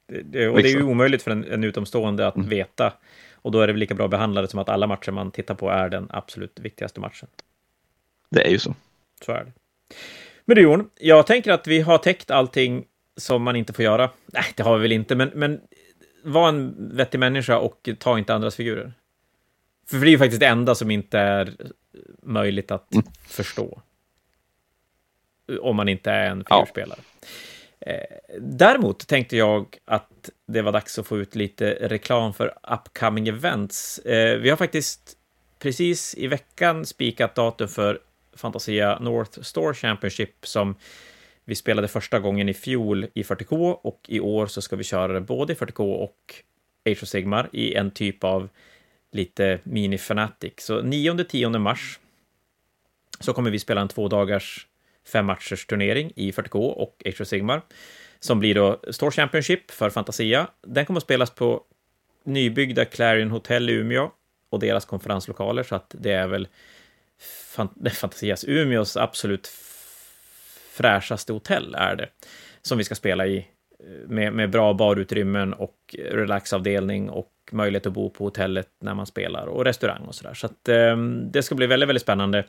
Det, 0.06 0.22
det, 0.22 0.48
och 0.48 0.56
det 0.56 0.62
är 0.62 0.68
ju 0.68 0.74
Liksom. 0.74 0.88
omöjligt 0.90 1.22
för 1.22 1.30
en, 1.30 1.44
en 1.44 1.64
utomstående 1.64 2.26
att 2.26 2.36
Mm. 2.36 2.48
veta. 2.48 2.92
Och 3.32 3.52
då 3.52 3.60
är 3.60 3.66
det 3.66 3.72
väl 3.72 3.80
lika 3.80 3.94
bra 3.94 4.08
behandlade 4.08 4.48
som 4.48 4.58
att 4.58 4.68
alla 4.68 4.86
matcher 4.86 5.10
man 5.12 5.30
tittar 5.30 5.54
på 5.54 5.70
är 5.70 5.88
den 5.88 6.06
absolut 6.10 6.60
viktigaste 6.60 7.00
matchen. 7.00 7.28
Det 8.30 8.46
är 8.46 8.50
ju 8.50 8.58
så. 8.58 8.74
Så 9.24 9.32
är 9.32 9.44
det. 9.44 9.52
Men 10.44 10.56
du 10.56 10.62
Jon, 10.62 10.90
jag 11.00 11.26
tänker 11.26 11.52
att 11.52 11.66
vi 11.66 11.80
har 11.80 11.98
täckt 11.98 12.30
allting 12.30 12.84
som 13.16 13.42
man 13.42 13.56
inte 13.56 13.72
får 13.72 13.84
göra. 13.84 14.10
Nej, 14.26 14.44
det 14.56 14.62
har 14.62 14.76
vi 14.76 14.82
väl 14.82 14.92
inte, 14.92 15.14
men, 15.16 15.30
men 15.34 15.60
var 16.24 16.48
en 16.48 16.90
vettig 16.96 17.18
människa 17.18 17.58
och 17.58 17.88
ta 17.98 18.18
inte 18.18 18.34
andras 18.34 18.56
figurer. 18.56 18.92
För 19.90 19.96
det 19.96 20.06
är 20.06 20.10
ju 20.10 20.18
faktiskt 20.18 20.40
det 20.40 20.46
enda 20.46 20.74
som 20.74 20.90
inte 20.90 21.18
är 21.18 21.54
möjligt 22.22 22.70
att 22.70 22.94
Mm. 22.94 23.06
förstå. 23.28 23.82
Om 25.60 25.76
man 25.76 25.88
inte 25.88 26.10
är 26.10 26.30
en 26.30 26.44
Ja. 26.48 26.56
figurspelare. 26.56 26.98
Eh, 27.00 27.26
Eh, 27.86 28.38
däremot 28.40 29.06
tänkte 29.06 29.36
jag 29.36 29.76
att 29.84 30.30
det 30.46 30.62
var 30.62 30.72
dags 30.72 30.98
att 30.98 31.06
få 31.06 31.18
ut 31.18 31.34
lite 31.34 31.74
reklam 31.80 32.34
för 32.34 32.54
upcoming 32.62 33.28
events. 33.28 33.98
Eh, 33.98 34.38
vi 34.38 34.50
har 34.50 34.56
faktiskt 34.56 35.16
precis 35.58 36.14
i 36.14 36.26
veckan 36.26 36.86
spikat 36.86 37.34
datum 37.34 37.68
för 37.68 37.98
Fantasia 38.36 38.98
North 38.98 39.40
Store 39.40 39.74
Championship 39.74 40.46
som 40.46 40.74
vi 41.44 41.54
spelade 41.54 41.88
första 41.88 42.18
gången 42.18 42.48
i 42.48 42.54
fjol 42.54 43.06
i 43.14 43.22
40K 43.22 43.72
och 43.72 44.00
i 44.08 44.20
år 44.20 44.46
så 44.46 44.62
ska 44.62 44.76
vi 44.76 44.84
köra 44.84 45.12
det 45.12 45.20
både 45.20 45.52
i 45.52 45.56
40K 45.56 45.92
och 45.94 46.34
Age 46.86 47.02
of 47.02 47.08
Sigmar 47.08 47.48
i 47.52 47.74
en 47.74 47.90
typ 47.90 48.24
av 48.24 48.48
lite 49.12 49.60
mini-fanatic. 49.62 50.52
Så 50.58 50.82
9-10 50.82 51.58
mars 51.58 52.00
så 53.20 53.32
kommer 53.32 53.50
vi 53.50 53.58
spela 53.58 53.80
en 53.80 53.88
två 53.88 54.08
dagars 54.08 54.66
femmatchers 55.06 55.66
turnering 55.66 56.12
i 56.16 56.30
40K 56.30 56.58
och 56.58 57.02
Age 57.06 57.20
of 57.20 57.28
Sigmar 57.28 57.62
som 58.24 58.38
blir 58.38 58.54
då 58.54 58.80
Store 58.90 59.10
Championship 59.10 59.70
för 59.70 59.90
Fantasia. 59.90 60.46
Den 60.66 60.86
kommer 60.86 60.98
att 60.98 61.04
spelas 61.04 61.30
på 61.30 61.62
nybyggda 62.24 62.84
Clarion 62.84 63.30
Hotel 63.30 63.70
i 63.70 63.72
Umeå 63.72 64.10
och 64.50 64.60
deras 64.60 64.84
konferenslokaler, 64.84 65.62
så 65.62 65.74
att 65.74 65.94
det 65.98 66.12
är 66.12 66.26
väl 66.26 66.48
fan, 67.20 67.68
Fantasias 67.92 68.44
Umeås 68.48 68.96
absolut 68.96 69.46
fräschaste 70.72 71.32
hotell 71.32 71.74
är 71.78 71.96
det, 71.96 72.08
som 72.62 72.78
vi 72.78 72.84
ska 72.84 72.94
spela 72.94 73.26
i 73.26 73.36
eh, 73.38 74.08
med, 74.08 74.32
med 74.32 74.50
bra 74.50 74.72
barutrymmen 74.72 75.52
och 75.52 75.96
relaxavdelning 75.98 77.10
och 77.10 77.32
möjlighet 77.52 77.86
att 77.86 77.92
bo 77.92 78.10
på 78.10 78.24
hotellet 78.24 78.68
när 78.80 78.94
man 78.94 79.06
spelar 79.06 79.46
och 79.46 79.64
restaurang 79.64 80.02
och 80.02 80.14
sådär. 80.14 80.34
Så 80.34 80.46
att 80.46 80.68
eh, 80.68 80.96
det 81.32 81.42
ska 81.42 81.54
bli 81.54 81.66
väldigt, 81.66 81.88
väldigt 81.88 82.02
spännande. 82.02 82.44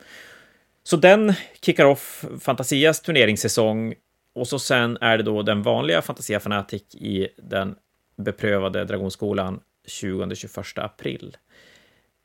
Så 0.86 0.96
den 0.96 1.32
kickar 1.60 1.84
off 1.84 2.24
Fantasias 2.40 3.00
turneringssäsong 3.00 3.94
och 4.34 4.48
så 4.48 4.58
sen 4.58 4.98
är 5.00 5.16
det 5.16 5.22
då 5.22 5.42
den 5.42 5.62
vanliga 5.62 6.02
Fantasia 6.02 6.40
Fanatic 6.40 6.94
i 6.94 7.28
den 7.36 7.74
beprövade 8.16 8.84
Dragonskolan 8.84 9.60
20-21 9.88 10.84
april. 10.84 11.36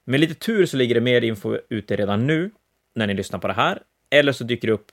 Med 0.05 0.19
lite 0.19 0.33
tur 0.33 0.65
så 0.65 0.77
ligger 0.77 0.95
det 0.95 1.01
mer 1.01 1.23
info 1.23 1.57
ute 1.69 1.95
redan 1.95 2.27
nu 2.27 2.51
när 2.95 3.07
ni 3.07 3.13
lyssnar 3.13 3.39
på 3.39 3.47
det 3.47 3.53
här, 3.53 3.81
eller 4.09 4.31
så 4.31 4.43
dyker 4.43 4.67
det 4.67 4.73
upp 4.73 4.87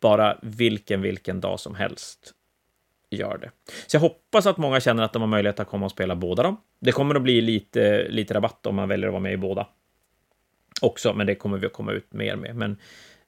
bara 0.00 0.38
vilken, 0.42 1.02
vilken 1.02 1.40
dag 1.40 1.60
som 1.60 1.74
helst 1.74 2.32
gör 3.10 3.38
det. 3.38 3.50
Så 3.86 3.96
jag 3.96 4.00
hoppas 4.00 4.46
att 4.46 4.56
många 4.56 4.80
känner 4.80 5.02
att 5.02 5.12
de 5.12 5.22
har 5.22 5.26
möjlighet 5.26 5.60
att 5.60 5.68
komma 5.68 5.86
och 5.86 5.92
spela 5.92 6.16
båda 6.16 6.42
dem. 6.42 6.56
Det 6.80 6.92
kommer 6.92 7.14
att 7.14 7.22
bli 7.22 7.40
lite, 7.40 8.08
lite 8.08 8.34
rabatt 8.34 8.66
om 8.66 8.74
man 8.74 8.88
väljer 8.88 9.06
att 9.06 9.12
vara 9.12 9.22
med 9.22 9.32
i 9.32 9.36
båda 9.36 9.66
också, 10.80 11.12
men 11.14 11.26
det 11.26 11.34
kommer 11.34 11.58
vi 11.58 11.66
att 11.66 11.72
komma 11.72 11.92
ut 11.92 12.12
mer 12.12 12.36
med. 12.36 12.56
Men 12.56 12.76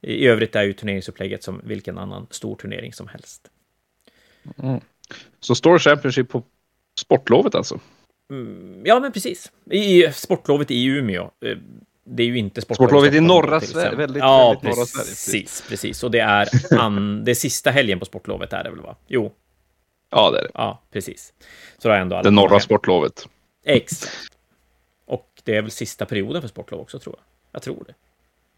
i 0.00 0.26
övrigt 0.28 0.56
är 0.56 0.62
ju 0.62 0.72
turneringsupplägget 0.72 1.42
som 1.42 1.60
vilken 1.64 1.98
annan 1.98 2.26
stor 2.30 2.56
turnering 2.56 2.92
som 2.92 3.08
helst. 3.08 3.50
Så 5.40 5.54
Store 5.54 5.78
Championship 5.78 6.28
på 6.28 6.42
sportlovet 7.00 7.54
alltså? 7.54 7.80
Mm, 8.30 8.82
ja, 8.86 9.00
men 9.00 9.12
precis. 9.12 9.52
I 9.70 10.04
i 10.04 10.12
sportlovet 10.12 10.70
i 10.70 10.84
Umeå. 10.84 11.22
Eh, 11.44 11.56
Det 12.08 12.22
är 12.22 12.26
ju 12.26 12.38
inte 12.38 12.60
Sportlovet 12.60 13.12
i 13.12 13.16
Stockholm, 13.16 13.26
norra 13.26 13.60
Sverige, 13.60 13.96
väldigt- 13.96 14.20
ja, 14.22 14.48
väldigt 14.48 14.62
norra 14.64 14.74
precis, 14.74 14.92
Sverige, 14.92 15.42
precis. 15.42 15.64
Precis. 15.68 16.02
Och 16.04 16.10
det 16.10 16.18
är, 16.20 16.48
an, 16.78 17.24
det 17.24 17.34
sista 17.34 17.70
helgen 17.70 17.98
på 17.98 18.04
sportlovet 18.04 18.52
är 18.52 18.64
det 18.64 18.70
väl, 18.70 18.80
va? 18.80 18.96
Jo, 19.06 19.32
Ja, 20.10 20.30
det 20.30 20.38
är 20.38 20.42
det. 20.42 20.50
ja, 20.54 20.82
precis. 20.92 21.32
Så 21.78 21.88
då 21.88 21.94
är 21.94 22.00
ändå 22.00 22.16
alla 22.16 22.22
Det 22.22 22.30
norra 22.30 22.60
sportlovet. 22.60 23.28
Exakt. 23.64 24.12
Och 25.06 25.28
det 25.44 25.56
är 25.56 25.62
väl 25.62 25.70
sista 25.70 26.06
perioden 26.06 26.42
för 26.42 26.48
sportlov 26.48 26.80
också, 26.80 26.98
tror 26.98 27.14
jag. 27.18 27.24
Jag 27.56 27.62
tror 27.62 27.84
det. 27.86 27.94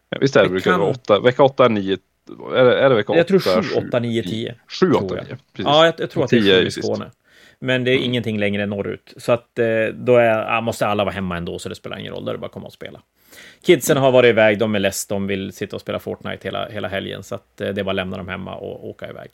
Ja, 0.09 0.17
visst 0.21 0.35
är 0.35 0.39
det, 0.39 0.45
Det 0.45 0.49
brukar 0.51 0.71
kan- 0.71 0.79
vara 0.79 0.89
åtta, 0.91 1.19
vecka 1.19 1.43
8, 1.43 1.67
9, 1.67 1.97
är 2.55 2.63
det, 2.65 2.79
är 2.79 2.89
det 2.89 2.95
vecka 2.95 3.11
8? 3.11 3.17
Jag 3.19 3.27
tror 3.27 3.39
7, 3.39 3.87
8, 3.87 3.99
9, 3.99 4.23
10. 4.23 4.55
7, 4.67 4.91
8, 4.91 4.99
tror 5.07 5.17
jag. 5.17 5.25
9. 5.27 5.37
Precis. 5.53 5.65
Ja, 5.65 5.85
jag, 5.85 5.93
jag 5.97 6.09
tror 6.09 6.23
att 6.23 6.29
det 6.29 6.37
är 6.37 6.41
10 6.41 6.53
är 6.53 6.57
sju 6.57 6.61
ju 6.61 6.67
i 6.67 6.71
sist. 6.71 6.87
Skåne. 6.87 7.11
Men 7.59 7.83
det 7.83 7.91
är 7.91 7.97
ingenting 7.97 8.39
längre 8.39 8.65
norrut. 8.65 9.13
Så 9.17 9.31
att 9.31 9.59
eh, 9.59 9.65
då 9.93 10.15
är, 10.15 10.61
måste 10.61 10.87
alla 10.87 11.03
vara 11.03 11.13
hemma 11.13 11.37
ändå, 11.37 11.59
så 11.59 11.69
det 11.69 11.75
spelar 11.75 11.97
ingen 11.99 12.13
roll. 12.13 12.25
Då 12.25 12.29
är 12.29 12.33
det 12.33 12.39
bara 12.39 12.45
att 12.45 12.51
komma 12.51 12.67
och 12.67 12.73
spela. 12.73 13.01
Kidsen 13.65 13.97
har 13.97 14.11
varit 14.11 14.29
iväg, 14.29 14.59
de 14.59 14.75
är 14.75 14.79
less, 14.79 15.07
de 15.07 15.27
vill 15.27 15.53
sitta 15.53 15.75
och 15.75 15.81
spela 15.81 15.99
Fortnite 15.99 16.47
hela, 16.47 16.69
hela 16.69 16.87
helgen. 16.87 17.23
Så 17.23 17.35
att 17.35 17.61
eh, 17.61 17.69
det 17.69 17.81
är 17.81 17.83
bara 17.85 17.89
att 17.89 17.95
lämna 17.95 18.17
dem 18.17 18.27
hemma 18.27 18.55
och 18.55 18.89
åka 18.89 19.09
iväg. 19.09 19.29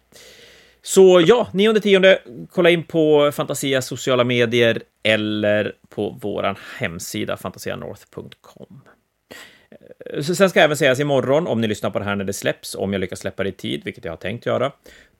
Så 0.81 1.21
ja, 1.25 1.47
9-10, 1.51 2.17
kolla 2.51 2.69
in 2.69 2.83
på 2.83 3.31
Fantasias 3.31 3.87
sociala 3.87 4.23
medier 4.23 4.81
eller 5.03 5.73
på 5.89 6.17
vår 6.21 6.55
hemsida 6.79 7.37
fantasianorth.com. 7.37 8.81
Så 10.21 10.35
sen 10.35 10.49
ska 10.49 10.61
även 10.61 10.77
sägas 10.77 10.99
imorgon, 10.99 11.47
om 11.47 11.61
ni 11.61 11.67
lyssnar 11.67 11.89
på 11.89 11.99
det 11.99 12.05
här 12.05 12.15
när 12.15 12.25
det 12.25 12.33
släpps, 12.33 12.75
om 12.75 12.93
jag 12.93 12.99
lyckas 12.99 13.19
släppa 13.19 13.43
det 13.43 13.49
i 13.49 13.51
tid, 13.51 13.81
vilket 13.85 14.05
jag 14.05 14.11
har 14.11 14.17
tänkt 14.17 14.45
göra, 14.45 14.71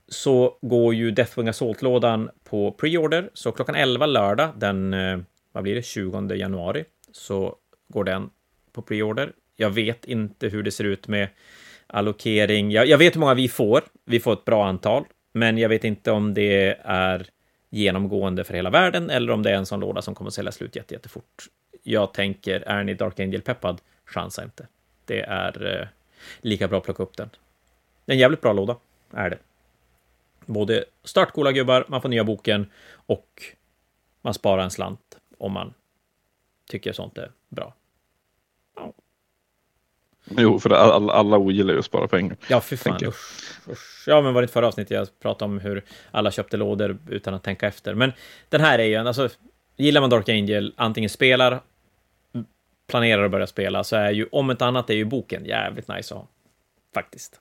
så 0.07 0.57
går 0.62 0.94
ju 0.94 1.12
Deathwing 1.12 1.48
Assault-lådan 1.48 2.30
på 2.44 2.72
pre-order. 2.72 3.30
Så 3.34 3.52
klockan 3.52 3.76
11 3.76 4.06
lördag, 4.06 4.49
den, 4.57 4.94
eh, 4.94 5.20
vad 5.52 5.64
blir 5.64 5.76
det, 5.76 5.82
20 5.82 6.36
januari, 6.36 6.86
så 7.12 7.56
går 7.88 8.03
den 8.03 8.30
på 8.72 8.82
pre-order. 8.82 9.32
Jag 9.56 9.70
vet 9.70 10.06
inte 10.06 10.48
hur 10.48 10.64
det 10.64 10.72
ser 10.72 10.84
ut 10.84 11.07
med 11.07 11.28
allokering. 11.88 12.72
Jag, 12.72 12.88
jag 12.88 12.98
vet 12.98 13.16
hur 13.16 13.20
många 13.20 13.34
vi 13.34 13.48
får. 13.48 13.84
Vi 14.06 14.20
får 14.20 14.34
ett 14.34 14.45
bra 14.45 14.68
antal, 14.68 15.06
men 15.34 15.57
jag 15.57 15.70
vet 15.70 15.84
inte 15.84 16.12
om 16.12 16.34
det 16.34 16.78
är 16.84 17.28
genomgående 17.70 18.44
för 18.44 18.53
hela 18.53 18.70
världen 18.70 19.10
eller 19.10 19.34
om 19.34 19.44
det 19.44 19.52
är 19.52 19.56
en 19.56 19.66
sån 19.66 19.80
låda 19.80 20.02
som 20.02 20.16
kommer 20.16 20.28
att 20.28 20.34
sälja 20.34 20.52
slut 20.52 20.76
jätte, 20.76 20.94
jättefort. 20.94 21.45
Jag 21.84 22.14
tänker, 22.14 22.60
är 22.62 22.84
ni 22.84 22.94
Dark 22.94 23.20
Angel-peppad, 23.20 23.82
chansa 24.06 24.44
inte. 24.44 24.68
Det 25.06 25.22
är 25.22 25.80
eh, 25.80 25.88
lika 26.41 26.68
bra 26.68 26.77
att 26.77 26.84
plocka 26.84 27.03
upp 27.03 27.18
den. 27.18 27.30
En 28.06 28.18
jävligt 28.18 28.41
bra 28.41 28.53
låda, 28.53 28.77
är 29.11 29.30
det. 29.30 29.38
Både 30.45 30.86
startcoola 31.03 31.52
gubbar, 31.52 31.86
man 31.88 32.02
får 32.02 32.10
nya 32.10 32.23
boken 32.23 32.72
och 33.06 33.44
man 34.22 34.34
sparar 34.34 34.64
en 34.64 34.72
slant 34.72 35.18
om 35.38 35.52
man 35.52 35.73
tycker 36.69 36.94
sånt 36.94 37.18
är 37.18 37.32
bra. 37.49 37.73
Ja. 38.76 38.94
Jo, 40.30 40.60
för 40.60 40.69
alla, 40.69 41.14
alla 41.14 41.38
ogillar 41.38 41.73
ju 41.73 41.80
att 41.80 41.86
spara 41.86 42.07
pengar. 42.07 42.38
Ja, 42.49 42.61
fy 42.61 42.77
fan. 42.77 43.06
Usch, 43.06 43.69
usch. 43.69 44.03
Ja, 44.07 44.22
men 44.22 44.34
var 44.34 44.41
det 44.41 44.44
inte 44.44 44.53
förra 44.53 44.68
avsnittet 44.68 44.91
jag 44.91 45.19
pratade 45.19 45.52
om 45.52 45.60
hur 45.60 45.84
alla 46.11 46.32
köpte 46.32 46.57
lådor 46.57 46.98
utan 47.10 47.34
att 47.34 47.44
tänka 47.44 47.68
efter. 47.68 47.94
Men 47.94 48.14
den 48.49 48.61
här 48.61 48.80
är 48.80 48.84
ju 48.84 48.95
en, 48.95 49.07
alltså, 49.07 49.30
gillar 49.76 50.02
man 50.02 50.10
Dark 50.10 50.30
Angel, 50.30 50.73
antingen 50.77 51.10
spelar, 51.10 51.60
planerar 52.88 53.26
att 53.26 53.32
börja 53.32 53.48
spela, 53.48 53.84
så 53.84 53.95
är 53.95 54.12
ju, 54.12 54.28
om 54.32 54.49
ett 54.49 54.62
annat, 54.62 54.90
är 54.90 54.94
ju 54.94 55.06
boken 55.06 55.45
jävligt 55.45 55.88
nice 55.88 56.14
att 56.14 56.20
ha. 56.22 56.28
Faktiskt. 56.94 57.40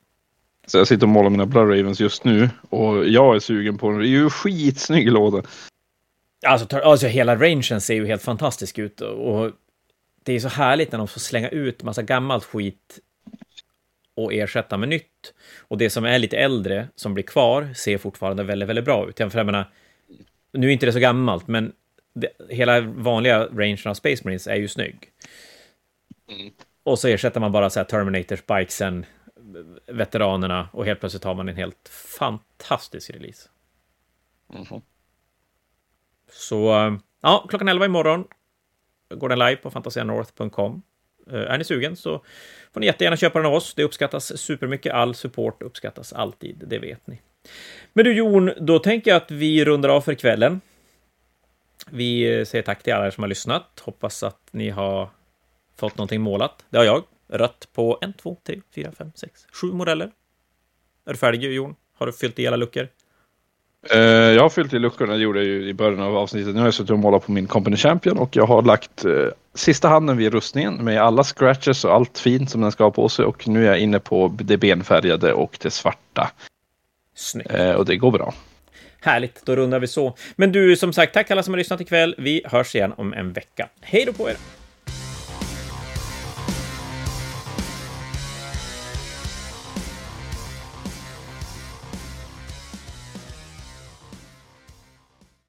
Så 0.67 0.79
jag 0.79 0.87
sitter 0.87 1.07
och 1.07 1.09
målar 1.09 1.31
mina 1.31 1.47
Blood 1.47 1.71
Ravens 1.71 2.01
just 2.01 2.25
nu 2.25 2.51
och 2.71 3.09
jag 3.09 3.37
är 3.37 3.41
sugen 3.41 3.79
på 3.79 3.91
den. 3.91 3.99
Det 3.99 4.07
är 4.07 4.09
ju 4.09 4.31
skitsnygg 4.31 5.13
låda. 5.13 5.43
Alltså, 6.47 6.77
alltså 6.79 7.07
hela 7.07 7.37
rangen 7.37 7.81
ser 7.81 7.95
ju 7.95 8.07
helt 8.07 8.23
fantastisk 8.23 8.79
ut 8.79 9.01
och 9.01 9.51
det 10.23 10.33
är 10.33 10.41
så 10.41 10.49
härligt 10.49 10.93
när 10.93 10.99
de 10.99 11.09
får 11.09 11.21
slänga 11.21 11.49
ut 11.49 11.83
massa 11.83 12.03
gammalt 12.03 12.45
skit 12.45 12.99
och 14.15 14.33
ersätta 14.35 14.77
med 14.77 14.89
nytt. 14.89 15.35
Och 15.59 15.79
det 15.79 15.91
som 15.91 16.05
är 16.05 16.19
lite 16.19 16.37
äldre, 16.37 16.89
som 16.95 17.15
blir 17.15 17.25
kvar, 17.25 17.73
ser 17.75 17.99
fortfarande 17.99 18.43
väldigt, 18.43 18.69
väldigt 18.69 18.85
bra 18.85 19.09
ut. 19.09 19.17
För 19.17 19.39
jag 19.39 19.47
menar, 19.47 19.71
nu 20.53 20.69
är 20.69 20.71
inte 20.71 20.87
det 20.87 20.93
så 20.93 20.99
gammalt, 20.99 21.49
men 21.49 21.73
det, 22.15 22.29
hela 22.49 22.81
vanliga 22.81 23.47
rangen 23.47 23.79
av 23.85 23.95
Space 23.95 24.25
Marines 24.25 24.47
är 24.47 24.57
ju 24.57 24.69
snygg. 24.69 25.11
Mm. 26.29 26.53
Och 26.83 26.99
så 26.99 27.09
ersätter 27.09 27.41
man 27.41 27.53
bara 27.53 27.71
så 27.71 27.81
här 27.81 27.85
Terminators, 27.85 28.47
Bikesen, 28.47 29.07
veteranerna 29.87 30.69
och 30.73 30.85
helt 30.85 31.01
plötsligt 31.01 31.25
har 31.25 31.35
man 31.35 31.49
en 31.49 31.57
helt 31.57 31.89
fantastisk 31.89 33.11
release. 33.11 33.49
Mm. 34.55 34.83
Så, 36.33 36.99
ja, 37.21 37.47
klockan 37.49 37.69
11 37.69 37.85
imorgon 37.85 38.25
går 39.15 39.29
den 39.29 39.39
live 39.39 39.57
på 39.57 39.71
fantasianorth.com. 39.71 40.83
Eh, 41.31 41.41
är 41.41 41.59
ni 41.59 41.65
sugen 41.65 41.97
så 41.97 42.25
får 42.73 42.81
ni 42.81 42.87
jättegärna 42.87 43.17
köpa 43.17 43.39
den 43.39 43.47
av 43.47 43.55
oss. 43.55 43.75
Det 43.75 43.85
uppskattas 43.85 44.39
supermycket. 44.39 44.93
All 44.93 45.15
support 45.15 45.63
uppskattas 45.63 46.13
alltid, 46.13 46.65
det 46.67 46.79
vet 46.79 47.07
ni. 47.07 47.21
Men 47.93 48.05
du 48.05 48.13
Jon, 48.13 48.51
då 48.61 48.79
tänker 48.79 49.11
jag 49.11 49.17
att 49.17 49.31
vi 49.31 49.65
rundar 49.65 49.89
av 49.89 50.01
för 50.01 50.15
kvällen. 50.15 50.61
Vi 51.91 52.45
säger 52.47 52.63
tack 52.63 52.83
till 52.83 52.93
alla 52.93 53.07
er 53.07 53.11
som 53.11 53.23
har 53.23 53.29
lyssnat. 53.29 53.83
Hoppas 53.85 54.23
att 54.23 54.49
ni 54.51 54.71
har 54.71 55.09
fått 55.77 55.97
någonting 55.97 56.21
målat. 56.21 56.65
Det 56.71 56.79
har 56.79 56.85
jag. 56.85 57.03
Rött 57.29 57.69
på 57.73 57.99
en, 58.01 58.13
två, 58.13 58.37
tre, 58.47 58.61
fyra, 58.75 58.93
fem, 58.99 59.13
sex, 59.15 59.47
sju 59.53 59.67
modeller. 59.67 60.11
Är 61.07 61.13
du 61.13 61.17
färdig 61.17 61.43
Jon? 61.43 61.75
Har 61.95 62.07
du 62.07 62.13
fyllt 62.13 62.39
i 62.39 62.47
alla 62.47 62.57
luckor? 62.57 62.89
Uh, 63.95 64.01
jag 64.01 64.43
har 64.43 64.49
fyllt 64.49 64.73
i 64.73 64.79
luckorna, 64.79 65.13
det 65.13 65.19
gjorde 65.19 65.39
jag 65.39 65.47
ju 65.47 65.69
i 65.69 65.75
början 65.75 66.01
av 66.01 66.17
avsnittet. 66.17 66.55
Nu 66.55 66.61
har 66.61 66.67
jag 66.67 66.75
suttit 66.75 66.91
och 66.91 66.99
målat 66.99 67.27
på 67.27 67.33
min 67.33 67.47
Company 67.47 67.77
Champion 67.77 68.19
och 68.19 68.37
jag 68.37 68.47
har 68.47 68.63
lagt 68.63 69.05
uh, 69.05 69.29
sista 69.55 69.89
handen 69.89 70.17
vid 70.17 70.33
rustningen 70.33 70.85
med 70.85 71.03
alla 71.03 71.25
scratches 71.25 71.85
och 71.85 71.95
allt 71.95 72.19
fint 72.19 72.51
som 72.51 72.61
den 72.61 72.73
ska 72.73 72.85
ha 72.85 72.91
på 72.91 73.09
sig 73.09 73.25
och 73.25 73.49
nu 73.49 73.65
är 73.65 73.69
jag 73.69 73.79
inne 73.79 74.01
på 74.01 74.35
det 74.39 74.57
benfärgade 74.57 75.33
och 75.33 75.59
det 75.61 75.71
svarta. 75.71 76.31
Snyggt. 77.15 77.55
Uh, 77.55 77.71
och 77.71 77.85
det 77.85 77.97
går 77.97 78.11
bra. 78.11 78.35
Härligt, 79.05 79.47
då 79.47 79.57
rundar 79.57 79.79
vi 79.81 79.87
så. 79.87 80.17
Men 80.37 80.53
du, 80.53 80.77
som 80.77 80.93
sagt, 80.93 81.15
tack 81.15 81.31
alla 81.31 81.43
som 81.43 81.55
har 81.55 81.59
lyssnat 81.59 81.81
ikväll. 81.81 82.15
Vi 82.19 82.43
hörs 82.45 82.75
igen 82.75 82.93
om 82.97 83.13
en 83.13 83.33
vecka. 83.33 83.69
Hej 83.81 84.05
då 84.07 84.13
på 84.13 84.31
er! 84.31 84.37